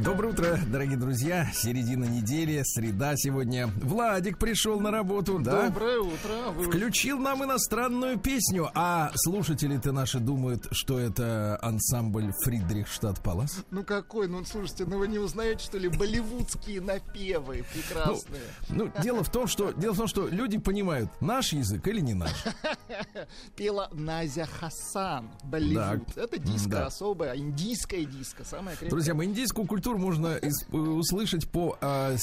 Доброе 0.00 0.28
утро, 0.32 0.58
дорогие 0.66 0.96
друзья. 0.96 1.50
Середина 1.54 2.04
недели, 2.04 2.62
среда 2.64 3.14
сегодня. 3.16 3.68
Владик 3.82 4.38
пришел 4.38 4.80
на 4.80 4.90
работу, 4.90 5.38
да? 5.38 5.68
Доброе 5.68 6.00
утро. 6.00 6.50
Вы 6.54 6.64
Включил 6.64 7.18
нам 7.18 7.44
иностранную 7.44 8.18
песню, 8.18 8.70
а 8.74 9.12
слушатели-то 9.14 9.92
наши 9.92 10.20
думают, 10.20 10.66
что 10.72 10.98
это 10.98 11.58
ансамбль 11.62 12.32
Фридрихштадт 12.42 13.22
Палас. 13.22 13.64
Ну 13.70 13.82
какой? 13.82 14.28
Ну 14.28 14.44
слушайте, 14.44 14.84
ну 14.84 14.98
вы 14.98 15.08
не 15.08 15.18
узнаете, 15.18 15.64
что 15.64 15.78
ли, 15.78 15.88
болливудские 15.88 16.80
напевы 16.80 17.64
прекрасные. 17.72 18.42
Ну, 18.68 18.90
дело 19.02 19.24
в 19.24 19.30
том, 19.30 19.46
что 19.46 19.72
дело 19.72 19.94
в 19.94 19.96
том, 19.96 20.06
что 20.06 20.28
люди 20.28 20.58
понимают, 20.58 21.10
наш 21.20 21.52
язык 21.52 21.86
или 21.88 22.00
не 22.00 22.14
наш. 22.14 22.44
Пела 23.56 23.88
Назя 23.92 24.46
Хасан, 24.46 25.30
Болливуд. 25.44 26.16
Это 26.16 26.38
диско 26.38 26.86
особое, 26.86 27.36
индийское 27.36 28.04
диско, 28.04 28.44
самое 28.44 28.76
крепкое. 28.76 28.90
Друзья 28.90 29.14
мои, 29.14 29.23
индийскую 29.24 29.66
культуру 29.66 29.98
можно 29.98 30.38
э, 30.40 30.50
услышать 30.76 31.48
по 31.48 31.76
а, 31.80 32.14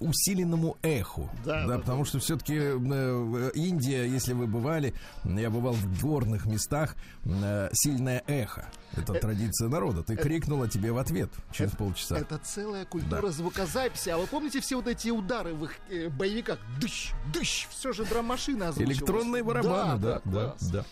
усиленному 0.00 0.76
эху. 0.82 1.30
Да, 1.44 1.66
да, 1.66 1.78
потому 1.78 2.04
что 2.04 2.18
все-таки 2.18 2.54
Индия, 2.54 4.04
если 4.06 4.32
вы 4.32 4.46
бывали, 4.46 4.94
я 5.24 5.50
бывал 5.50 5.72
в 5.72 6.02
горных 6.02 6.46
местах, 6.46 6.96
э, 7.24 7.68
сильное 7.72 8.22
эхо. 8.26 8.68
Это 8.96 9.14
традиция 9.14 9.68
народа. 9.68 10.02
Ты 10.02 10.16
крикнула 10.16 10.68
тебе 10.68 10.92
в 10.92 10.98
ответ 10.98 11.30
через 11.52 11.70
полчаса. 11.72 12.18
Это 12.18 12.38
целая 12.38 12.84
культура 12.84 13.30
звукозаписи. 13.30 14.08
А 14.10 14.18
вы 14.18 14.26
помните 14.26 14.60
все 14.60 14.76
вот 14.76 14.88
эти 14.88 15.10
удары 15.10 15.54
в 15.54 15.64
их 15.64 15.74
э, 15.90 16.08
боевиках? 16.08 16.58
Дыщ, 16.80 17.12
дыщ, 17.32 17.68
все 17.70 17.92
же 17.92 18.04
драм-машина. 18.04 18.72
Электронные 18.76 19.44
барабаны, 19.44 20.00
да, 20.00 20.20
да, 20.24 20.30
класс. 20.30 20.70
да. 20.70 20.84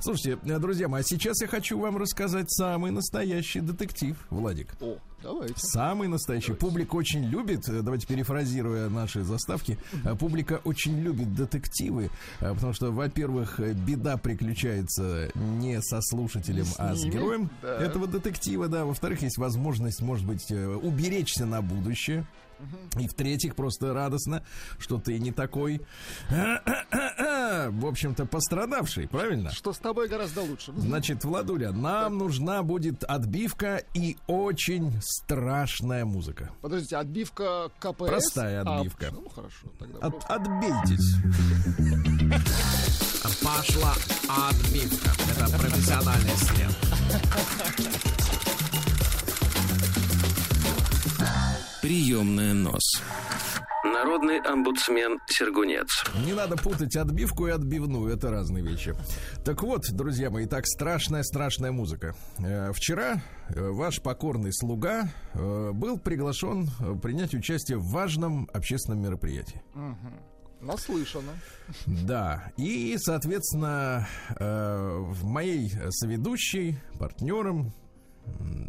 Слушайте, 0.00 0.38
э, 0.44 0.58
друзья 0.58 0.88
мои, 0.88 1.00
а 1.00 1.04
сейчас 1.04 1.40
я 1.40 1.48
хочу 1.48 1.78
вам 1.78 1.96
рассказать 1.96 2.50
самый 2.50 2.90
настоящий 2.90 3.60
детектив, 3.60 4.16
Владик. 4.30 4.65
О, 4.80 4.96
давайте. 5.22 5.54
Самый 5.56 6.08
настоящий. 6.08 6.52
Публика 6.52 6.94
очень 6.96 7.24
любит, 7.24 7.68
э, 7.68 7.82
давайте 7.82 8.06
перефразируя 8.06 8.88
наши 8.88 9.22
заставки, 9.22 9.78
э, 10.04 10.14
публика 10.14 10.60
очень 10.64 11.00
любит 11.00 11.34
детективы, 11.34 12.10
э, 12.40 12.54
потому 12.54 12.72
что, 12.72 12.90
во-первых, 12.90 13.58
беда 13.58 14.16
приключается 14.16 15.30
не 15.34 15.80
со 15.82 16.00
слушателем, 16.02 16.64
с 16.64 16.74
а 16.78 16.94
с 16.94 17.04
героем 17.04 17.50
да. 17.62 17.78
этого 17.78 18.06
детектива, 18.06 18.68
да. 18.68 18.84
Во-вторых, 18.84 19.22
есть 19.22 19.38
возможность, 19.38 20.00
может 20.02 20.26
быть, 20.26 20.50
уберечься 20.50 21.46
на 21.46 21.62
будущее. 21.62 22.26
И 22.98 23.06
в-третьих, 23.08 23.54
просто 23.54 23.92
радостно, 23.92 24.42
что 24.78 24.98
ты 24.98 25.18
не 25.18 25.32
такой, 25.32 25.80
в 26.30 27.86
общем-то, 27.86 28.26
пострадавший, 28.26 29.08
правильно? 29.08 29.50
Что 29.52 29.72
с 29.72 29.78
тобой 29.78 30.08
гораздо 30.08 30.42
лучше. 30.42 30.72
Значит, 30.76 31.24
Владуля, 31.24 31.72
нам 31.72 32.18
нужна 32.18 32.62
будет 32.62 33.04
отбивка 33.04 33.82
и 33.94 34.16
очень 34.26 34.92
страшная 35.02 36.04
музыка. 36.04 36.50
Подождите, 36.62 36.96
отбивка 36.96 37.70
КПС? 37.78 38.06
Простая 38.06 38.62
А, 38.64 38.78
отбивка. 38.78 39.10
ну 39.12 39.28
хорошо, 39.28 39.66
тогда. 39.78 39.98
От, 40.06 40.24
отбейтесь. 40.30 41.16
Пошла 43.42 43.92
отбивка. 44.28 45.10
Это 45.30 45.58
профессиональный 45.58 46.36
след. 46.36 48.12
Приемная 51.86 52.52
нос. 52.52 52.82
Народный 53.84 54.40
омбудсмен 54.40 55.20
Сергунец. 55.28 55.86
Не 56.24 56.32
надо 56.32 56.56
путать 56.56 56.96
отбивку 56.96 57.46
и 57.46 57.52
отбивную, 57.52 58.12
это 58.12 58.28
разные 58.32 58.64
вещи. 58.64 58.92
Так 59.44 59.62
вот, 59.62 59.82
друзья 59.92 60.28
мои, 60.28 60.46
так 60.46 60.66
страшная-страшная 60.66 61.70
музыка. 61.70 62.16
Э, 62.40 62.72
Вчера 62.74 63.22
э, 63.50 63.60
ваш 63.70 64.02
покорный 64.02 64.52
слуга 64.52 65.08
э, 65.34 65.70
был 65.74 66.00
приглашен 66.00 66.68
э, 66.80 66.96
принять 67.00 67.34
участие 67.34 67.78
в 67.78 67.84
важном 67.84 68.50
общественном 68.52 69.02
мероприятии. 69.02 69.62
Наслышано. 70.60 71.34
Да, 71.86 72.50
и, 72.56 72.96
соответственно, 72.98 74.08
э, 74.40 74.96
в 75.08 75.24
моей 75.24 75.70
соведущей, 75.90 76.80
партнером, 76.98 77.72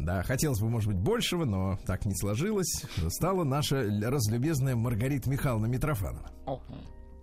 да, 0.00 0.22
хотелось 0.22 0.60
бы, 0.60 0.68
может 0.70 0.88
быть, 0.88 0.98
большего, 0.98 1.44
но 1.44 1.78
так 1.86 2.06
не 2.06 2.14
сложилось, 2.14 2.84
стала 3.08 3.44
наша 3.44 3.82
разлюбезная 3.82 4.76
Маргарита 4.76 5.28
Михайловна 5.28 5.66
Митрофанова. 5.66 6.30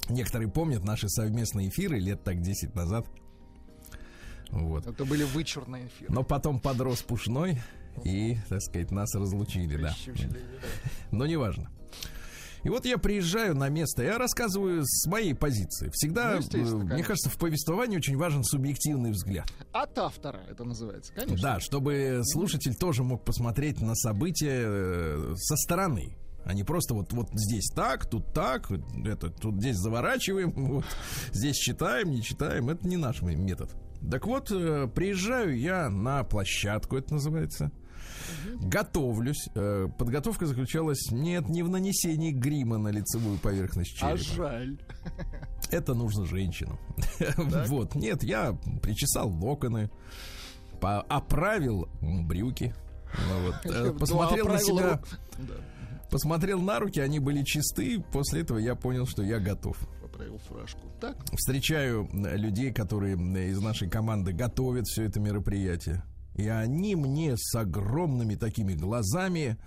Некоторые 0.10 0.50
помнят 0.50 0.84
наши 0.84 1.10
совместные 1.10 1.70
эфиры 1.70 2.00
лет 2.00 2.24
так 2.24 2.42
10 2.42 2.76
назад. 2.76 3.08
Вот. 4.52 4.86
это 4.86 5.04
были 5.06 5.24
вычурные 5.24 5.88
эфиры. 5.88 6.14
Но 6.14 6.24
потом 6.24 6.60
подрос 6.60 7.02
Пушной, 7.02 7.60
и, 8.04 8.38
так 8.50 8.62
сказать, 8.62 8.92
нас 8.92 9.14
разлучили, 9.16 9.78
да. 9.78 9.96
Но 11.12 11.26
неважно. 11.26 11.70
И 12.66 12.70
вот 12.70 12.84
я 12.84 12.98
приезжаю 12.98 13.56
на 13.56 13.70
место, 13.70 14.02
я 14.02 14.18
рассказываю 14.18 14.82
с 14.84 15.06
моей 15.06 15.36
позиции. 15.36 15.92
Всегда, 15.94 16.40
Ну, 16.52 16.82
э, 16.82 16.96
мне 16.96 17.04
кажется, 17.04 17.30
в 17.30 17.38
повествовании 17.38 17.96
очень 17.96 18.18
важен 18.18 18.44
субъективный 18.44 19.12
взгляд. 19.12 19.46
От 19.72 19.96
автора 20.00 20.42
это 20.50 20.64
называется, 20.64 21.14
конечно. 21.14 21.38
Да, 21.40 21.60
чтобы 21.60 22.22
слушатель 22.24 22.74
тоже 22.74 23.04
мог 23.04 23.24
посмотреть 23.24 23.82
на 23.82 23.94
события 23.94 24.64
э, 24.66 25.34
со 25.38 25.56
стороны. 25.58 26.18
А 26.44 26.56
не 26.56 26.64
просто 26.64 26.96
вот, 26.96 27.14
вот 27.14 27.30
здесь 27.34 27.70
так, 27.70 28.08
тут 28.08 28.34
так, 28.34 28.72
это, 28.72 29.30
тут 29.30 29.60
здесь 29.60 29.78
заворачиваем, 29.78 30.52
вот, 30.56 30.86
здесь 31.34 31.58
читаем, 31.58 32.10
не 32.10 32.24
читаем. 32.24 32.72
Это 32.72 32.88
не 32.88 32.98
наш 32.98 33.22
метод. 33.22 33.70
Так 34.10 34.26
вот, 34.26 34.50
э, 34.52 34.88
приезжаю 34.88 35.56
я 35.56 35.92
на 35.92 36.24
площадку, 36.24 36.98
это 36.98 37.14
называется. 37.14 37.72
Готовлюсь. 38.62 39.48
Э, 39.56 39.88
Подготовка 39.98 40.46
заключалась 40.46 41.12
нет, 41.12 41.50
не 41.50 41.64
в 41.64 41.70
нанесении 41.70 42.32
грима 42.32 42.78
на 42.78 42.90
лицевую 42.90 43.38
поверхность 43.40 43.96
черепа. 43.96 44.14
А 44.14 44.18
жаль. 44.18 44.78
Это 45.72 45.94
нужно 45.94 46.26
женщинам. 46.26 46.78
Вот, 47.68 47.96
нет, 47.96 48.24
я 48.24 48.54
причесал 48.82 49.30
локоны, 49.30 49.90
оправил 50.82 51.90
брюки. 52.02 52.74
Ну 53.30 53.46
вот, 53.48 53.56
э, 53.66 53.92
Посмотрел 53.98 54.48
на 54.48 54.60
себя, 54.60 55.02
посмотрел 56.12 56.62
на 56.62 56.80
руки, 56.80 57.00
они 57.00 57.20
были 57.20 57.44
чисты. 57.44 58.04
После 58.12 58.42
этого 58.42 58.58
я 58.58 58.76
понял, 58.76 59.06
что 59.08 59.24
я 59.24 59.40
готов. 59.40 59.78
поправил 60.02 60.38
фуражку. 60.38 60.82
Так, 61.00 61.18
Встречаю 61.34 62.08
э, 62.12 62.38
людей, 62.38 62.72
которые 62.72 63.16
из 63.50 63.60
нашей 63.62 63.90
команды 63.90 64.34
готовят 64.34 64.86
все 64.88 65.04
это 65.06 65.20
мероприятие. 65.20 66.04
И 66.36 66.48
они 66.48 66.96
мне 66.96 67.36
с 67.38 67.56
огромными 67.56 68.36
такими 68.36 68.74
глазами 68.74 69.58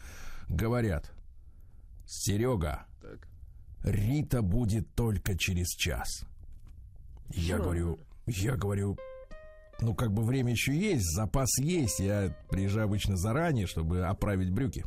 говорят, 0.48 1.10
Серега, 2.06 2.86
так. 3.00 3.26
Рита 3.82 4.42
будет 4.42 4.94
только 4.94 5.36
через 5.36 5.68
час. 5.68 6.24
Я 7.30 7.58
говорю, 7.58 7.98
я 8.26 8.56
говорю, 8.56 8.98
ну 9.80 9.94
как 9.94 10.12
бы 10.12 10.24
время 10.24 10.52
еще 10.52 10.74
есть, 10.74 11.04
запас 11.14 11.58
есть. 11.58 12.00
Я 12.00 12.36
приезжаю 12.50 12.86
обычно 12.86 13.16
заранее, 13.16 13.66
чтобы 13.66 14.04
оправить 14.04 14.50
брюки. 14.50 14.84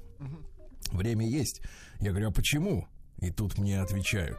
Время 0.91 1.27
есть. 1.27 1.61
Я 1.99 2.11
говорю, 2.11 2.29
а 2.29 2.31
почему? 2.31 2.87
И 3.19 3.31
тут 3.31 3.57
мне 3.57 3.81
отвечают. 3.81 4.37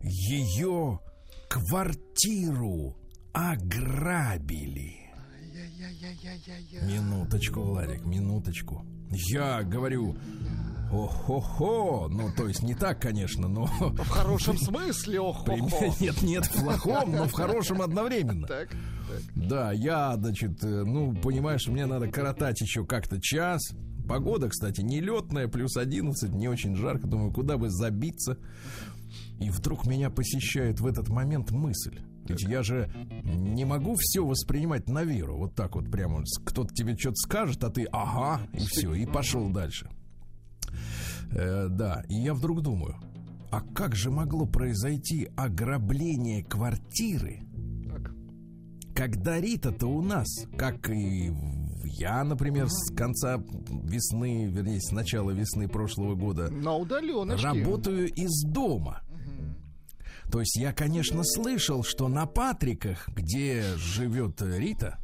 Ее 0.00 1.00
квартиру 1.48 2.96
ограбили. 3.32 4.99
Минуточку, 6.86 7.60
Владик, 7.62 8.04
минуточку. 8.04 8.84
Я 9.10 9.62
говорю, 9.62 10.16
о-хо-хо, 10.92 12.08
ну 12.10 12.30
то 12.36 12.46
есть 12.48 12.62
не 12.62 12.74
так, 12.74 13.00
конечно, 13.00 13.48
но... 13.48 13.66
В 13.66 14.08
хорошем 14.08 14.56
смысле, 14.58 15.20
ох 15.20 15.44
Пример- 15.46 15.92
Нет, 16.00 16.22
нет, 16.22 16.46
в 16.46 16.62
плохом, 16.62 17.12
но 17.12 17.26
в 17.26 17.32
хорошем 17.32 17.82
одновременно. 17.82 18.46
Так, 18.46 18.68
так. 18.70 18.78
Да, 19.34 19.72
я, 19.72 20.14
значит, 20.16 20.62
э, 20.62 20.84
ну, 20.84 21.14
понимаешь, 21.14 21.66
мне 21.66 21.86
надо 21.86 22.08
коротать 22.08 22.60
еще 22.60 22.84
как-то 22.84 23.20
час. 23.20 23.60
Погода, 24.08 24.48
кстати, 24.48 24.80
нелетная, 24.80 25.46
плюс 25.46 25.76
11, 25.76 26.32
не 26.34 26.48
очень 26.48 26.74
жарко. 26.74 27.06
Думаю, 27.06 27.32
куда 27.32 27.56
бы 27.58 27.70
забиться. 27.70 28.38
И 29.40 29.50
вдруг 29.50 29.86
меня 29.86 30.10
посещает 30.10 30.80
в 30.80 30.86
этот 30.86 31.08
момент 31.08 31.50
мысль. 31.50 32.00
Ведь 32.28 32.42
я 32.42 32.62
же 32.62 32.90
не 33.24 33.64
могу 33.64 33.96
все 33.98 34.24
воспринимать 34.24 34.88
на 34.88 35.02
веру. 35.02 35.36
Вот 35.36 35.54
так 35.54 35.74
вот 35.74 35.90
прямо. 35.90 36.22
Кто-то 36.44 36.72
тебе 36.74 36.96
что-то 36.96 37.16
скажет, 37.16 37.64
а 37.64 37.70
ты 37.70 37.84
ага, 37.90 38.42
и 38.52 38.58
все, 38.58 38.94
и 38.94 39.06
пошел 39.06 39.48
дальше. 39.48 39.88
Э, 41.32 41.68
да, 41.68 42.02
и 42.08 42.14
я 42.14 42.34
вдруг 42.34 42.62
думаю, 42.62 42.96
а 43.50 43.60
как 43.60 43.94
же 43.96 44.10
могло 44.10 44.46
произойти 44.46 45.28
ограбление 45.36 46.44
квартиры, 46.44 47.40
Так. 47.88 48.12
когда 48.94 49.40
Рита-то 49.40 49.86
у 49.86 50.02
нас, 50.02 50.28
как 50.56 50.90
и 50.90 51.32
я, 51.84 52.22
например, 52.24 52.68
с 52.68 52.92
конца 52.94 53.38
весны, 53.38 54.46
вернее, 54.46 54.80
с 54.80 54.92
начала 54.92 55.30
весны 55.30 55.66
прошлого 55.68 56.14
года, 56.14 56.50
На 56.50 56.76
удаленочке. 56.76 57.46
работаю 57.46 58.08
из 58.12 58.42
дома. 58.44 59.00
То 60.30 60.40
есть 60.40 60.56
я, 60.56 60.72
конечно, 60.72 61.22
слышал, 61.24 61.82
что 61.82 62.08
на 62.08 62.26
Патриках, 62.26 63.08
где 63.08 63.64
живет 63.76 64.40
Рита, 64.42 64.98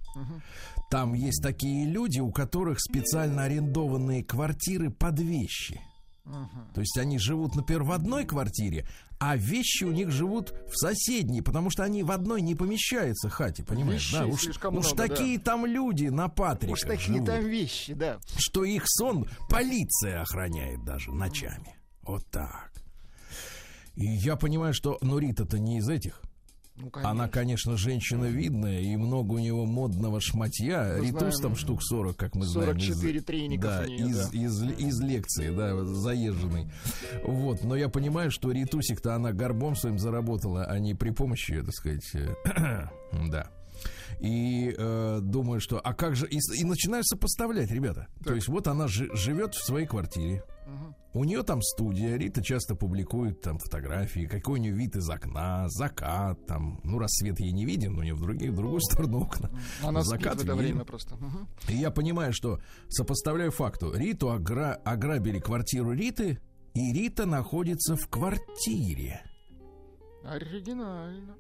там 0.91 1.15
есть 1.15 1.43
такие 1.43 1.87
люди, 1.87 2.21
у 2.21 2.31
которых 2.31 2.81
специально 2.81 3.45
арендованные 3.45 4.25
квартиры 4.25 4.91
под 4.91 5.21
вещи. 5.21 5.81
То 6.75 6.81
есть 6.81 6.99
они 6.99 7.19
живут, 7.19 7.55
например, 7.55 7.85
в 7.85 7.93
одной 7.93 8.25
квартире, 8.25 8.87
а 9.19 9.37
вещи 9.37 9.85
у 9.85 9.93
них 9.93 10.11
живут 10.11 10.53
в 10.69 10.77
соседней, 10.77 11.41
потому 11.41 11.71
что 11.71 11.85
они 11.85 12.03
в 12.03 12.11
одной 12.11 12.43
не 12.43 12.55
помещаются 12.55 13.29
хате, 13.29 13.63
понимаешь? 13.63 14.09
Вещей 14.09 14.19
да, 14.19 14.27
уж, 14.27 14.41
слишком 14.43 14.77
уж 14.77 14.87
много, 14.87 15.09
да. 15.09 15.09
такие 15.09 15.39
там 15.39 15.65
люди 15.65 16.07
на 16.07 16.29
Патриках 16.29 16.75
Уж 16.75 16.81
такие 16.83 17.15
живут 17.15 17.27
там 17.27 17.45
вещи, 17.45 17.95
да. 17.95 18.19
что 18.37 18.65
их 18.65 18.83
сон 18.87 19.27
полиция 19.49 20.21
охраняет 20.23 20.85
даже 20.85 21.13
ночами. 21.13 21.77
Вот 22.03 22.27
так. 22.31 22.73
И 23.97 24.05
я 24.07 24.37
понимаю, 24.37 24.75
что 24.75 24.99
ну 25.01 25.19
Рита-то 25.19 25.59
не 25.59 25.79
из 25.79 25.89
этих. 25.89 26.21
Ну, 26.79 26.91
Она, 26.93 27.27
конечно, 27.27 27.79
женщина 27.79 28.27
видная, 28.27 28.81
и 28.83 28.95
много 28.97 29.33
у 29.33 29.39
него 29.39 29.65
модного 29.65 30.21
шматья. 30.21 30.97
Мы 30.99 31.07
Ритус 31.07 31.21
знаем, 31.21 31.41
там 31.41 31.57
штук 31.57 31.83
40, 31.83 32.15
как 32.17 32.35
мы 32.35 32.45
знаем. 32.45 32.77
из- 32.77 32.85
44 32.89 33.21
треников 33.23 33.71
да, 33.71 33.87
нее, 33.87 34.07
из, 34.11 34.29
да. 34.29 34.39
Из, 34.39 34.63
из 34.63 35.01
лекции, 35.01 35.57
да, 35.57 35.75
заезженной. 35.85 36.71
Вот, 37.25 37.65
но 37.65 37.77
я 37.77 37.89
понимаю, 37.89 38.31
что 38.31 38.51
Ритусик-то 38.53 39.15
она 39.15 39.33
горбом 39.33 39.75
своим 39.75 39.99
заработала, 39.99 40.67
а 40.67 40.79
не 40.79 40.93
при 40.95 41.11
помощи, 41.13 41.63
так 41.63 41.73
сказать, 41.73 42.11
э, 42.13 42.35
да. 43.31 43.49
И 44.21 44.75
э, 44.77 45.21
думаю, 45.23 45.61
что, 45.61 45.79
а 45.81 45.95
как 45.95 46.15
же, 46.15 46.27
и, 46.29 46.39
и 46.59 46.65
начинаю 46.65 47.05
сопоставлять, 47.05 47.71
ребята. 47.71 48.07
То 48.23 48.35
есть 48.35 48.49
вот 48.49 48.67
она 48.69 48.87
жи- 48.87 49.09
живет 49.15 49.55
в 49.55 49.65
своей 49.65 49.87
квартире, 49.87 50.43
у 51.13 51.25
нее 51.25 51.43
там 51.43 51.63
студия, 51.63 52.17
Рита 52.17 52.43
часто 52.43 52.75
публикует 52.75 53.41
там 53.41 53.59
фотографии, 53.59 54.27
какой 54.27 54.59
у 54.59 54.63
нее 54.63 54.73
вид 54.73 54.97
из 54.97 55.09
окна, 55.09 55.69
закат, 55.69 56.45
там, 56.47 56.81
ну, 56.85 56.99
рассвет 56.99 57.41
ей 57.41 57.53
не 57.53 57.65
виден, 57.65 57.95
но 57.95 58.01
у 58.01 58.03
нее 58.03 58.15
в, 58.15 58.21
другие, 58.21 58.51
в 58.51 58.57
другую 58.57 58.81
сторону 58.81 59.23
окна. 59.23 59.51
Она 59.83 60.03
спит 60.03 60.21
закат 60.21 60.35
в 60.39 60.45
это 60.45 60.53
виден. 60.53 60.65
время 60.65 60.85
просто. 60.85 61.17
Мгм. 61.17 61.49
И 61.69 61.77
я 61.77 61.91
понимаю, 61.91 62.33
что 62.33 62.61
сопоставляю 62.89 63.51
факту. 63.51 63.93
Риту 63.95 64.29
огра- 64.29 64.75
ограбили 64.85 65.39
квартиру 65.39 65.93
Риты, 65.93 66.39
и 66.75 66.93
Рита 66.93 67.25
находится 67.25 67.97
в 67.97 68.09
квартире. 68.09 69.23
Оригинально. 70.25 71.37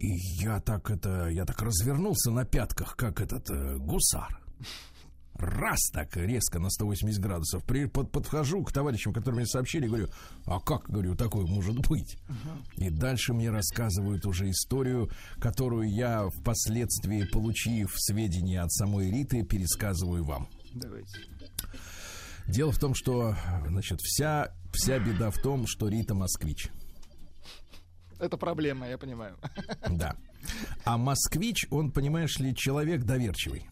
И 0.00 0.14
я 0.42 0.60
так 0.60 0.90
это, 0.90 1.28
я 1.28 1.44
так 1.44 1.60
развернулся 1.60 2.30
на 2.30 2.44
пятках, 2.44 2.96
как 2.96 3.20
этот 3.20 3.50
э, 3.50 3.76
гусар. 3.78 4.40
Раз 5.38 5.78
так 5.92 6.16
резко 6.16 6.58
на 6.58 6.68
180 6.68 7.20
градусов. 7.20 7.64
При, 7.64 7.86
под- 7.86 8.10
подхожу 8.10 8.64
к 8.64 8.72
товарищам, 8.72 9.12
которые 9.12 9.38
мне 9.38 9.46
сообщили, 9.46 9.86
говорю, 9.86 10.08
а 10.46 10.58
как, 10.60 10.88
говорю, 10.90 11.14
такое 11.14 11.46
может 11.46 11.78
быть? 11.88 12.18
И 12.76 12.90
дальше 12.90 13.32
мне 13.32 13.50
рассказывают 13.50 14.26
уже 14.26 14.50
историю, 14.50 15.10
которую 15.40 15.88
я 15.90 16.28
впоследствии, 16.28 17.24
получив 17.24 17.92
сведения 17.96 18.60
от 18.62 18.72
самой 18.72 19.10
Риты, 19.10 19.44
пересказываю 19.44 20.24
вам. 20.24 20.48
Давайте. 20.74 21.18
Дело 22.48 22.72
в 22.72 22.78
том, 22.78 22.94
что, 22.94 23.36
значит, 23.68 24.00
вся, 24.00 24.52
вся 24.72 24.98
беда 24.98 25.30
в 25.30 25.36
том, 25.38 25.66
что 25.66 25.88
Рита 25.88 26.14
москвич. 26.14 26.68
Это 28.18 28.36
проблема, 28.36 28.88
я 28.88 28.98
понимаю. 28.98 29.36
Да. 29.88 30.16
А 30.84 30.96
москвич, 30.98 31.66
он, 31.70 31.92
понимаешь 31.92 32.38
ли, 32.38 32.54
человек 32.56 33.04
доверчивый. 33.04 33.66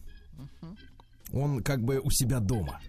Он 1.33 1.61
как 1.63 1.83
бы 1.83 1.99
у 1.99 2.09
себя 2.11 2.39
дома. 2.39 2.79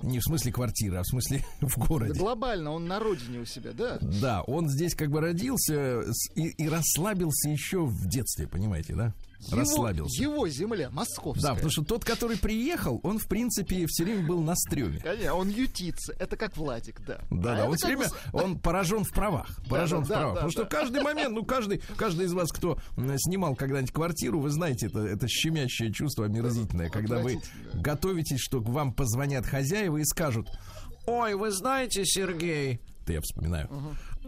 Не 0.00 0.20
в 0.20 0.22
смысле 0.22 0.52
квартиры, 0.52 0.96
а 0.98 1.02
в 1.02 1.06
смысле 1.06 1.44
в 1.60 1.76
Да 1.76 1.86
городе. 1.86 2.18
глобально 2.18 2.70
он 2.70 2.86
на 2.86 3.00
родине 3.00 3.40
у 3.40 3.44
себя, 3.44 3.72
да? 3.72 3.98
Да, 4.00 4.42
он 4.42 4.68
здесь 4.68 4.94
как 4.94 5.10
бы 5.10 5.20
родился 5.20 6.02
и, 6.36 6.48
и 6.50 6.68
расслабился 6.68 7.48
еще 7.48 7.84
в 7.84 8.06
детстве, 8.06 8.46
понимаете, 8.46 8.94
да? 8.94 9.12
Его- 9.46 9.56
расслабился. 9.60 10.22
Его 10.22 10.48
земля, 10.48 10.90
московская. 10.90 11.42
Да, 11.42 11.54
потому 11.54 11.70
что 11.70 11.84
тот, 11.84 12.04
который 12.04 12.36
приехал, 12.38 13.00
он, 13.04 13.18
в 13.18 13.28
принципе, 13.28 13.86
все 13.86 14.04
время 14.04 14.26
был 14.26 14.42
на 14.42 14.54
стреме. 14.56 14.98
Конечно, 15.00 15.34
он 15.34 15.48
ютится. 15.48 16.12
Это 16.18 16.36
как 16.36 16.56
Владик, 16.56 17.00
да. 17.06 17.20
Да, 17.30 17.52
А 17.52 17.56
да, 17.58 17.64
он 17.68 17.76
все 17.76 17.86
время, 17.86 18.08
с- 18.08 18.14
он 18.32 18.58
поражен 18.58 19.04
в 19.04 19.10
правах, 19.12 19.48
поражен 19.68 20.00
да, 20.00 20.04
в 20.04 20.08
да, 20.08 20.14
правах. 20.16 20.28
да, 20.34 20.34
Потому 20.40 20.50
что 20.50 20.62
да. 20.64 20.68
каждый 20.68 21.02
момент, 21.02 21.34
ну, 21.34 21.44
каждый, 21.44 21.78
каждый 21.96 22.26
из 22.26 22.32
вас, 22.32 22.50
кто 22.52 22.78
снимал 23.18 23.54
когда-нибудь 23.54 23.92
квартиру, 23.92 24.40
вы 24.40 24.50
знаете, 24.50 24.86
это, 24.86 25.00
это 25.00 25.28
щемящее 25.28 25.92
чувство 25.92 26.26
омерзительное, 26.26 26.90
когда 26.90 27.18
вы 27.18 27.40
готовитесь, 27.74 28.40
что 28.40 28.60
к 28.60 28.68
вам 28.68 28.92
позвонят 28.92 29.46
хозяева 29.46 29.98
и 29.98 30.04
скажут, 30.04 30.48
Ой, 31.06 31.34
вы 31.36 31.50
знаете, 31.52 32.04
Сергей, 32.04 32.80
это 33.04 33.14
я 33.14 33.20
вспоминаю, 33.22 33.68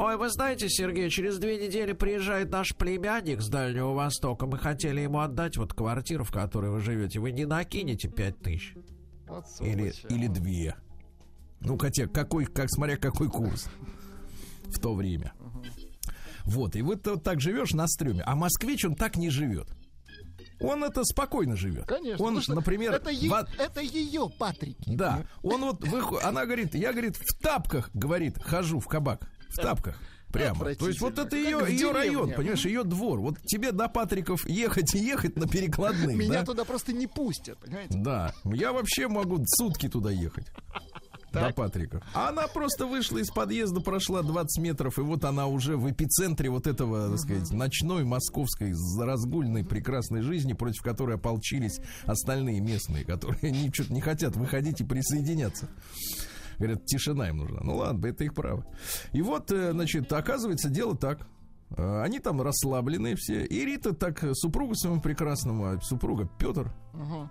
Ой, 0.02 0.17
вы 0.17 0.31
знаете, 0.31 0.67
Сергей, 0.70 1.11
через 1.11 1.37
две 1.37 1.58
недели 1.62 1.93
приезжает 1.93 2.50
наш 2.50 2.75
племянник 2.75 3.43
с 3.43 3.49
Дальнего 3.49 3.93
Востока. 3.93 4.47
Мы 4.47 4.56
хотели 4.56 5.02
ему 5.02 5.19
отдать 5.20 5.58
вот 5.58 5.75
квартиру, 5.75 6.25
в 6.25 6.32
которой 6.32 6.70
вы 6.70 6.81
живете. 6.81 7.20
Вы 7.20 7.32
не 7.32 7.44
накинете 7.44 8.08
пять 8.08 8.41
тысяч? 8.41 8.75
Вот 9.29 9.44
или, 9.61 9.93
или 10.08 10.26
две. 10.26 10.75
Ну, 11.61 11.76
хотя, 11.76 12.06
какой, 12.06 12.47
как 12.47 12.70
смотря 12.70 12.97
какой 12.97 13.29
курс 13.29 13.67
в 14.69 14.79
то 14.81 14.94
время. 14.94 15.35
Вот, 16.47 16.76
и 16.76 16.81
вот 16.81 17.06
вот 17.06 17.23
так 17.23 17.43
живешь 17.43 17.73
на 17.73 17.87
стреме, 17.87 18.23
а 18.25 18.35
москвич, 18.37 18.87
он 18.87 18.94
так 18.94 19.17
не 19.19 19.29
живет. 19.29 19.69
Он 20.62 20.82
это 20.82 21.05
спокойно 21.05 21.56
живет. 21.56 21.85
Конечно. 21.85 22.25
Он, 22.25 22.31
потому 22.37 22.41
что 22.41 22.55
например, 22.55 22.93
это, 22.94 23.11
е- 23.11 23.29
в 23.29 23.32
од- 23.35 23.50
это 23.58 23.81
ее 23.82 24.31
Патрики. 24.38 24.94
да, 24.97 25.25
он 25.43 25.61
вот, 25.61 25.87
выход- 25.87 26.23
она 26.25 26.47
говорит, 26.47 26.75
я, 26.75 26.93
говорит, 26.93 27.17
в 27.17 27.38
тапках, 27.38 27.91
говорит, 27.93 28.43
хожу 28.43 28.81
в 28.81 28.87
кабак, 28.88 29.31
в 29.50 29.56
тапках. 29.56 29.99
Прямо. 30.32 30.75
То 30.75 30.87
есть 30.87 31.00
вот 31.00 31.19
это 31.19 31.37
ее, 31.37 31.58
ее 31.69 31.91
район, 31.91 32.32
понимаешь, 32.32 32.64
ее 32.64 32.85
двор. 32.85 33.20
Вот 33.20 33.38
тебе 33.43 33.73
до 33.73 33.88
Патриков 33.88 34.47
ехать 34.49 34.94
и 34.94 34.99
ехать 35.05 35.37
на 35.37 35.49
перекладных. 35.49 36.17
Меня 36.17 36.41
да? 36.41 36.44
туда 36.44 36.64
просто 36.64 36.93
не 36.93 37.06
пустят, 37.06 37.58
понимаете? 37.58 37.99
Да, 37.99 38.32
я 38.44 38.73
вообще 38.73 39.08
могу 39.08 39.43
сутки 39.44 39.88
туда 39.88 40.11
ехать. 40.11 40.47
До 41.32 41.41
Так. 41.41 41.55
Патрика. 41.55 42.02
А 42.12 42.31
она 42.31 42.49
просто 42.49 42.87
вышла 42.87 43.19
из 43.19 43.31
подъезда, 43.31 43.81
прошла 43.81 44.23
20 44.23 44.61
метров, 44.62 44.99
и 44.99 45.02
вот 45.02 45.25
она 45.25 45.47
уже 45.47 45.76
в 45.76 45.88
эпицентре 45.88 46.50
вот 46.50 46.67
этого, 46.67 47.11
так 47.11 47.20
сказать, 47.20 47.50
ночной 47.52 48.05
московской 48.05 48.75
разгульной 48.99 49.64
прекрасной 49.64 50.23
жизни, 50.23 50.55
против 50.55 50.82
которой 50.82 51.17
ополчились 51.17 51.79
остальные 52.05 52.61
местные, 52.61 53.04
которые 53.04 53.71
что-то 53.75 53.92
не 53.92 54.00
хотят 54.00 54.35
выходить 54.35 54.80
и 54.80 54.85
присоединяться. 54.85 55.69
Говорят, 56.61 56.85
тишина 56.85 57.31
им 57.31 57.38
нужна. 57.38 57.61
Ну 57.64 57.75
ладно, 57.76 58.07
это 58.07 58.23
их 58.23 58.35
право. 58.35 58.64
И 59.12 59.23
вот, 59.23 59.50
э, 59.50 59.73
значит, 59.73 60.12
оказывается, 60.12 60.69
дело 60.69 60.95
так. 60.97 61.26
Э, 61.71 62.02
Они 62.02 62.21
там 62.21 62.40
расслабленные 62.43 63.17
все. 63.17 63.45
И 63.47 63.64
Рита 63.64 63.95
так 63.95 64.23
супругу 64.35 64.75
своему 64.75 65.00
прекрасному, 65.00 65.64
а 65.64 65.81
супруга 65.81 66.29
Петр, 66.38 66.71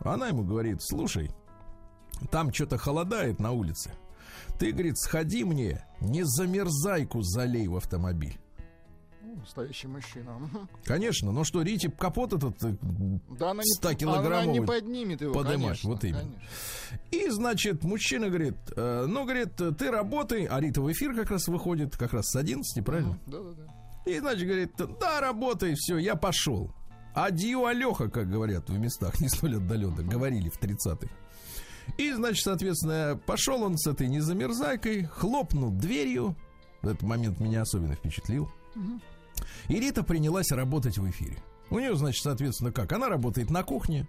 она 0.02 0.28
ему 0.30 0.44
говорит, 0.44 0.80
слушай, 0.82 1.30
там 2.32 2.52
что-то 2.52 2.78
холодает 2.78 3.40
на 3.40 3.52
улице. 3.52 3.92
Ты, 4.58 4.72
говорит, 4.72 4.98
сходи 4.98 5.44
мне, 5.46 5.86
не 6.02 6.24
замерзайку 6.24 7.22
залей 7.22 7.68
в 7.68 7.76
автомобиль. 7.78 8.38
Ну, 9.56 9.64
Настоящий 9.64 9.88
мужчина. 9.88 10.40
Конечно, 10.86 11.32
но 11.32 11.44
что, 11.44 11.62
Рите 11.62 11.90
капот 11.90 12.34
этот 12.34 12.64
э, 12.64 12.76
Да 13.38 13.52
она 13.52 13.64
не, 13.64 13.74
100 13.78 13.88
она 13.88 13.98
килограммовый 13.98 14.60
не 14.60 14.66
поднимет 14.66 15.22
его, 15.22 15.34
подымать, 15.34 15.82
конечно, 15.82 15.90
вот 15.90 16.04
именно. 16.04 16.20
конечно. 16.20 17.00
И, 17.12 17.30
значит, 17.30 17.84
мужчина 17.84 18.28
говорит, 18.28 18.56
э, 18.76 19.06
ну, 19.08 19.24
говорит, 19.24 19.56
ты 19.56 19.92
работай, 19.92 20.46
а 20.46 20.60
Рита 20.60 20.82
в 20.82 20.92
эфир 20.92 21.16
как 21.16 21.32
раз 21.32 21.48
выходит, 21.48 21.98
как 21.98 22.14
раз 22.14 22.28
с 22.28 22.36
11, 22.36 22.86
правильно? 22.86 23.18
Да-да-да. 23.26 24.12
И, 24.12 24.20
значит, 24.20 24.48
говорит, 24.48 24.72
да, 25.00 25.20
работай, 25.20 25.74
все, 25.76 25.98
я 25.98 26.16
пошел. 26.16 26.72
Адью, 27.16 27.66
Алеха, 27.66 28.10
как 28.10 28.30
говорят 28.30 28.70
в 28.70 28.78
местах 28.78 29.20
не 29.20 29.30
столь 29.30 29.58
отдаленных, 29.58 30.08
говорили 30.08 30.50
в 30.50 30.62
30-х. 30.62 31.08
И, 31.98 32.12
значит, 32.14 32.44
соответственно, 32.44 33.20
пошел 33.26 33.64
он 33.64 33.78
с 33.78 33.88
этой 33.88 34.08
незамерзайкой, 34.08 35.06
хлопнул 35.06 35.72
дверью. 35.72 36.36
Этот 36.82 37.02
момент 37.02 37.40
меня 37.40 37.64
особенно 37.64 37.96
впечатлил. 37.96 38.50
И 39.68 39.80
Рита 39.80 40.04
принялась 40.04 40.52
работать 40.52 40.98
в 40.98 41.10
эфире. 41.10 41.38
У 41.70 41.80
нее, 41.80 41.96
значит, 41.96 42.24
соответственно, 42.24 42.72
как? 42.72 42.92
Она 42.92 43.10
работает 43.10 43.50
на 43.50 43.64
кухне. 43.64 44.08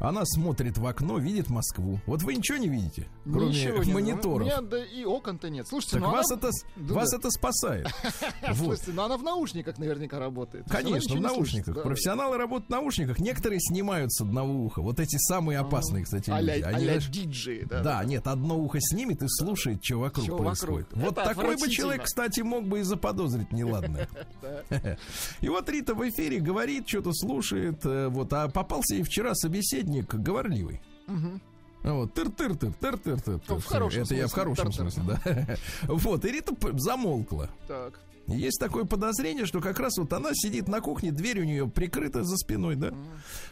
Она 0.00 0.24
смотрит 0.24 0.78
в 0.78 0.86
окно, 0.86 1.18
видит 1.18 1.50
Москву. 1.50 1.98
Вот 2.06 2.22
вы 2.22 2.34
ничего 2.34 2.56
не 2.58 2.68
видите, 2.68 3.08
кроме 3.24 3.48
Ничего 3.48 3.82
не- 3.82 3.92
мониторов. 3.92 4.46
Меня 4.46 4.60
да 4.60 4.84
и 4.84 5.04
окон-то 5.04 5.50
нет. 5.50 5.66
Слушайте, 5.66 5.96
Так 5.96 6.02
ну 6.04 6.10
вас, 6.12 6.30
она... 6.30 6.38
это, 6.38 6.50
Да, 6.76 6.94
вас 6.94 7.10
да. 7.10 7.16
это 7.16 7.30
спасает. 7.30 7.88
Слушайте, 8.54 8.92
ну 8.92 9.02
она 9.02 9.16
в 9.16 9.24
наушниках 9.24 9.78
наверняка 9.78 10.20
работает. 10.20 10.66
Конечно, 10.70 11.16
в 11.16 11.20
наушниках. 11.20 11.82
Профессионалы 11.82 12.36
работают 12.36 12.68
в 12.68 12.70
наушниках. 12.70 13.18
Некоторые 13.18 13.60
снимают 13.60 14.12
с 14.12 14.20
одного 14.20 14.52
уха. 14.64 14.82
Вот 14.82 15.00
эти 15.00 15.16
самые 15.16 15.58
опасные, 15.58 16.04
кстати, 16.04 16.30
люди. 16.30 16.62
А-ля 16.64 16.98
диджеи, 16.98 17.66
да. 17.68 17.82
Да, 17.82 18.04
нет, 18.04 18.26
одно 18.28 18.56
ухо 18.58 18.78
снимет 18.80 19.22
и 19.22 19.26
слушает, 19.28 19.84
что 19.84 19.98
вокруг 19.98 20.36
происходит. 20.38 20.86
Вот 20.92 21.16
такой 21.16 21.56
бы 21.56 21.68
человек, 21.68 22.04
кстати, 22.04 22.40
мог 22.40 22.64
бы 22.66 22.80
и 22.80 22.82
заподозрить 22.82 23.50
неладное. 23.52 24.08
И 25.40 25.48
вот 25.48 25.68
Рита 25.68 25.94
в 25.94 26.08
эфире 26.08 26.38
говорит, 26.38 26.88
что-то 26.88 27.12
слушает, 27.12 27.84
э, 27.84 28.08
вот, 28.08 28.32
а 28.32 28.48
попался 28.48 28.94
ей 28.94 29.02
вчера 29.02 29.34
собеседник 29.34 29.87
говорливый. 30.18 30.80
Вот, 31.82 32.12
тыр-тыр-тыр, 32.14 32.72
тыр-тыр-тыр. 32.72 33.40
Ну, 33.48 33.56
Это 33.58 34.14
я 34.14 34.26
в 34.26 34.28
смысле, 34.28 34.28
хорошем 34.28 34.72
тыр-тыр. 34.72 34.90
смысле, 34.90 35.02
да. 35.24 35.56
Вот, 35.94 36.24
и 36.24 36.32
Рита 36.32 36.54
замолкла. 36.78 37.48
Так. 37.66 38.00
Есть 38.26 38.60
такое 38.60 38.84
подозрение, 38.84 39.46
что 39.46 39.60
как 39.60 39.80
раз 39.80 39.96
вот 39.96 40.12
она 40.12 40.30
сидит 40.34 40.68
на 40.68 40.82
кухне, 40.82 41.12
дверь 41.12 41.40
у 41.40 41.44
нее 41.44 41.66
прикрыта 41.66 42.24
за 42.24 42.36
спиной, 42.36 42.76
да? 42.76 42.92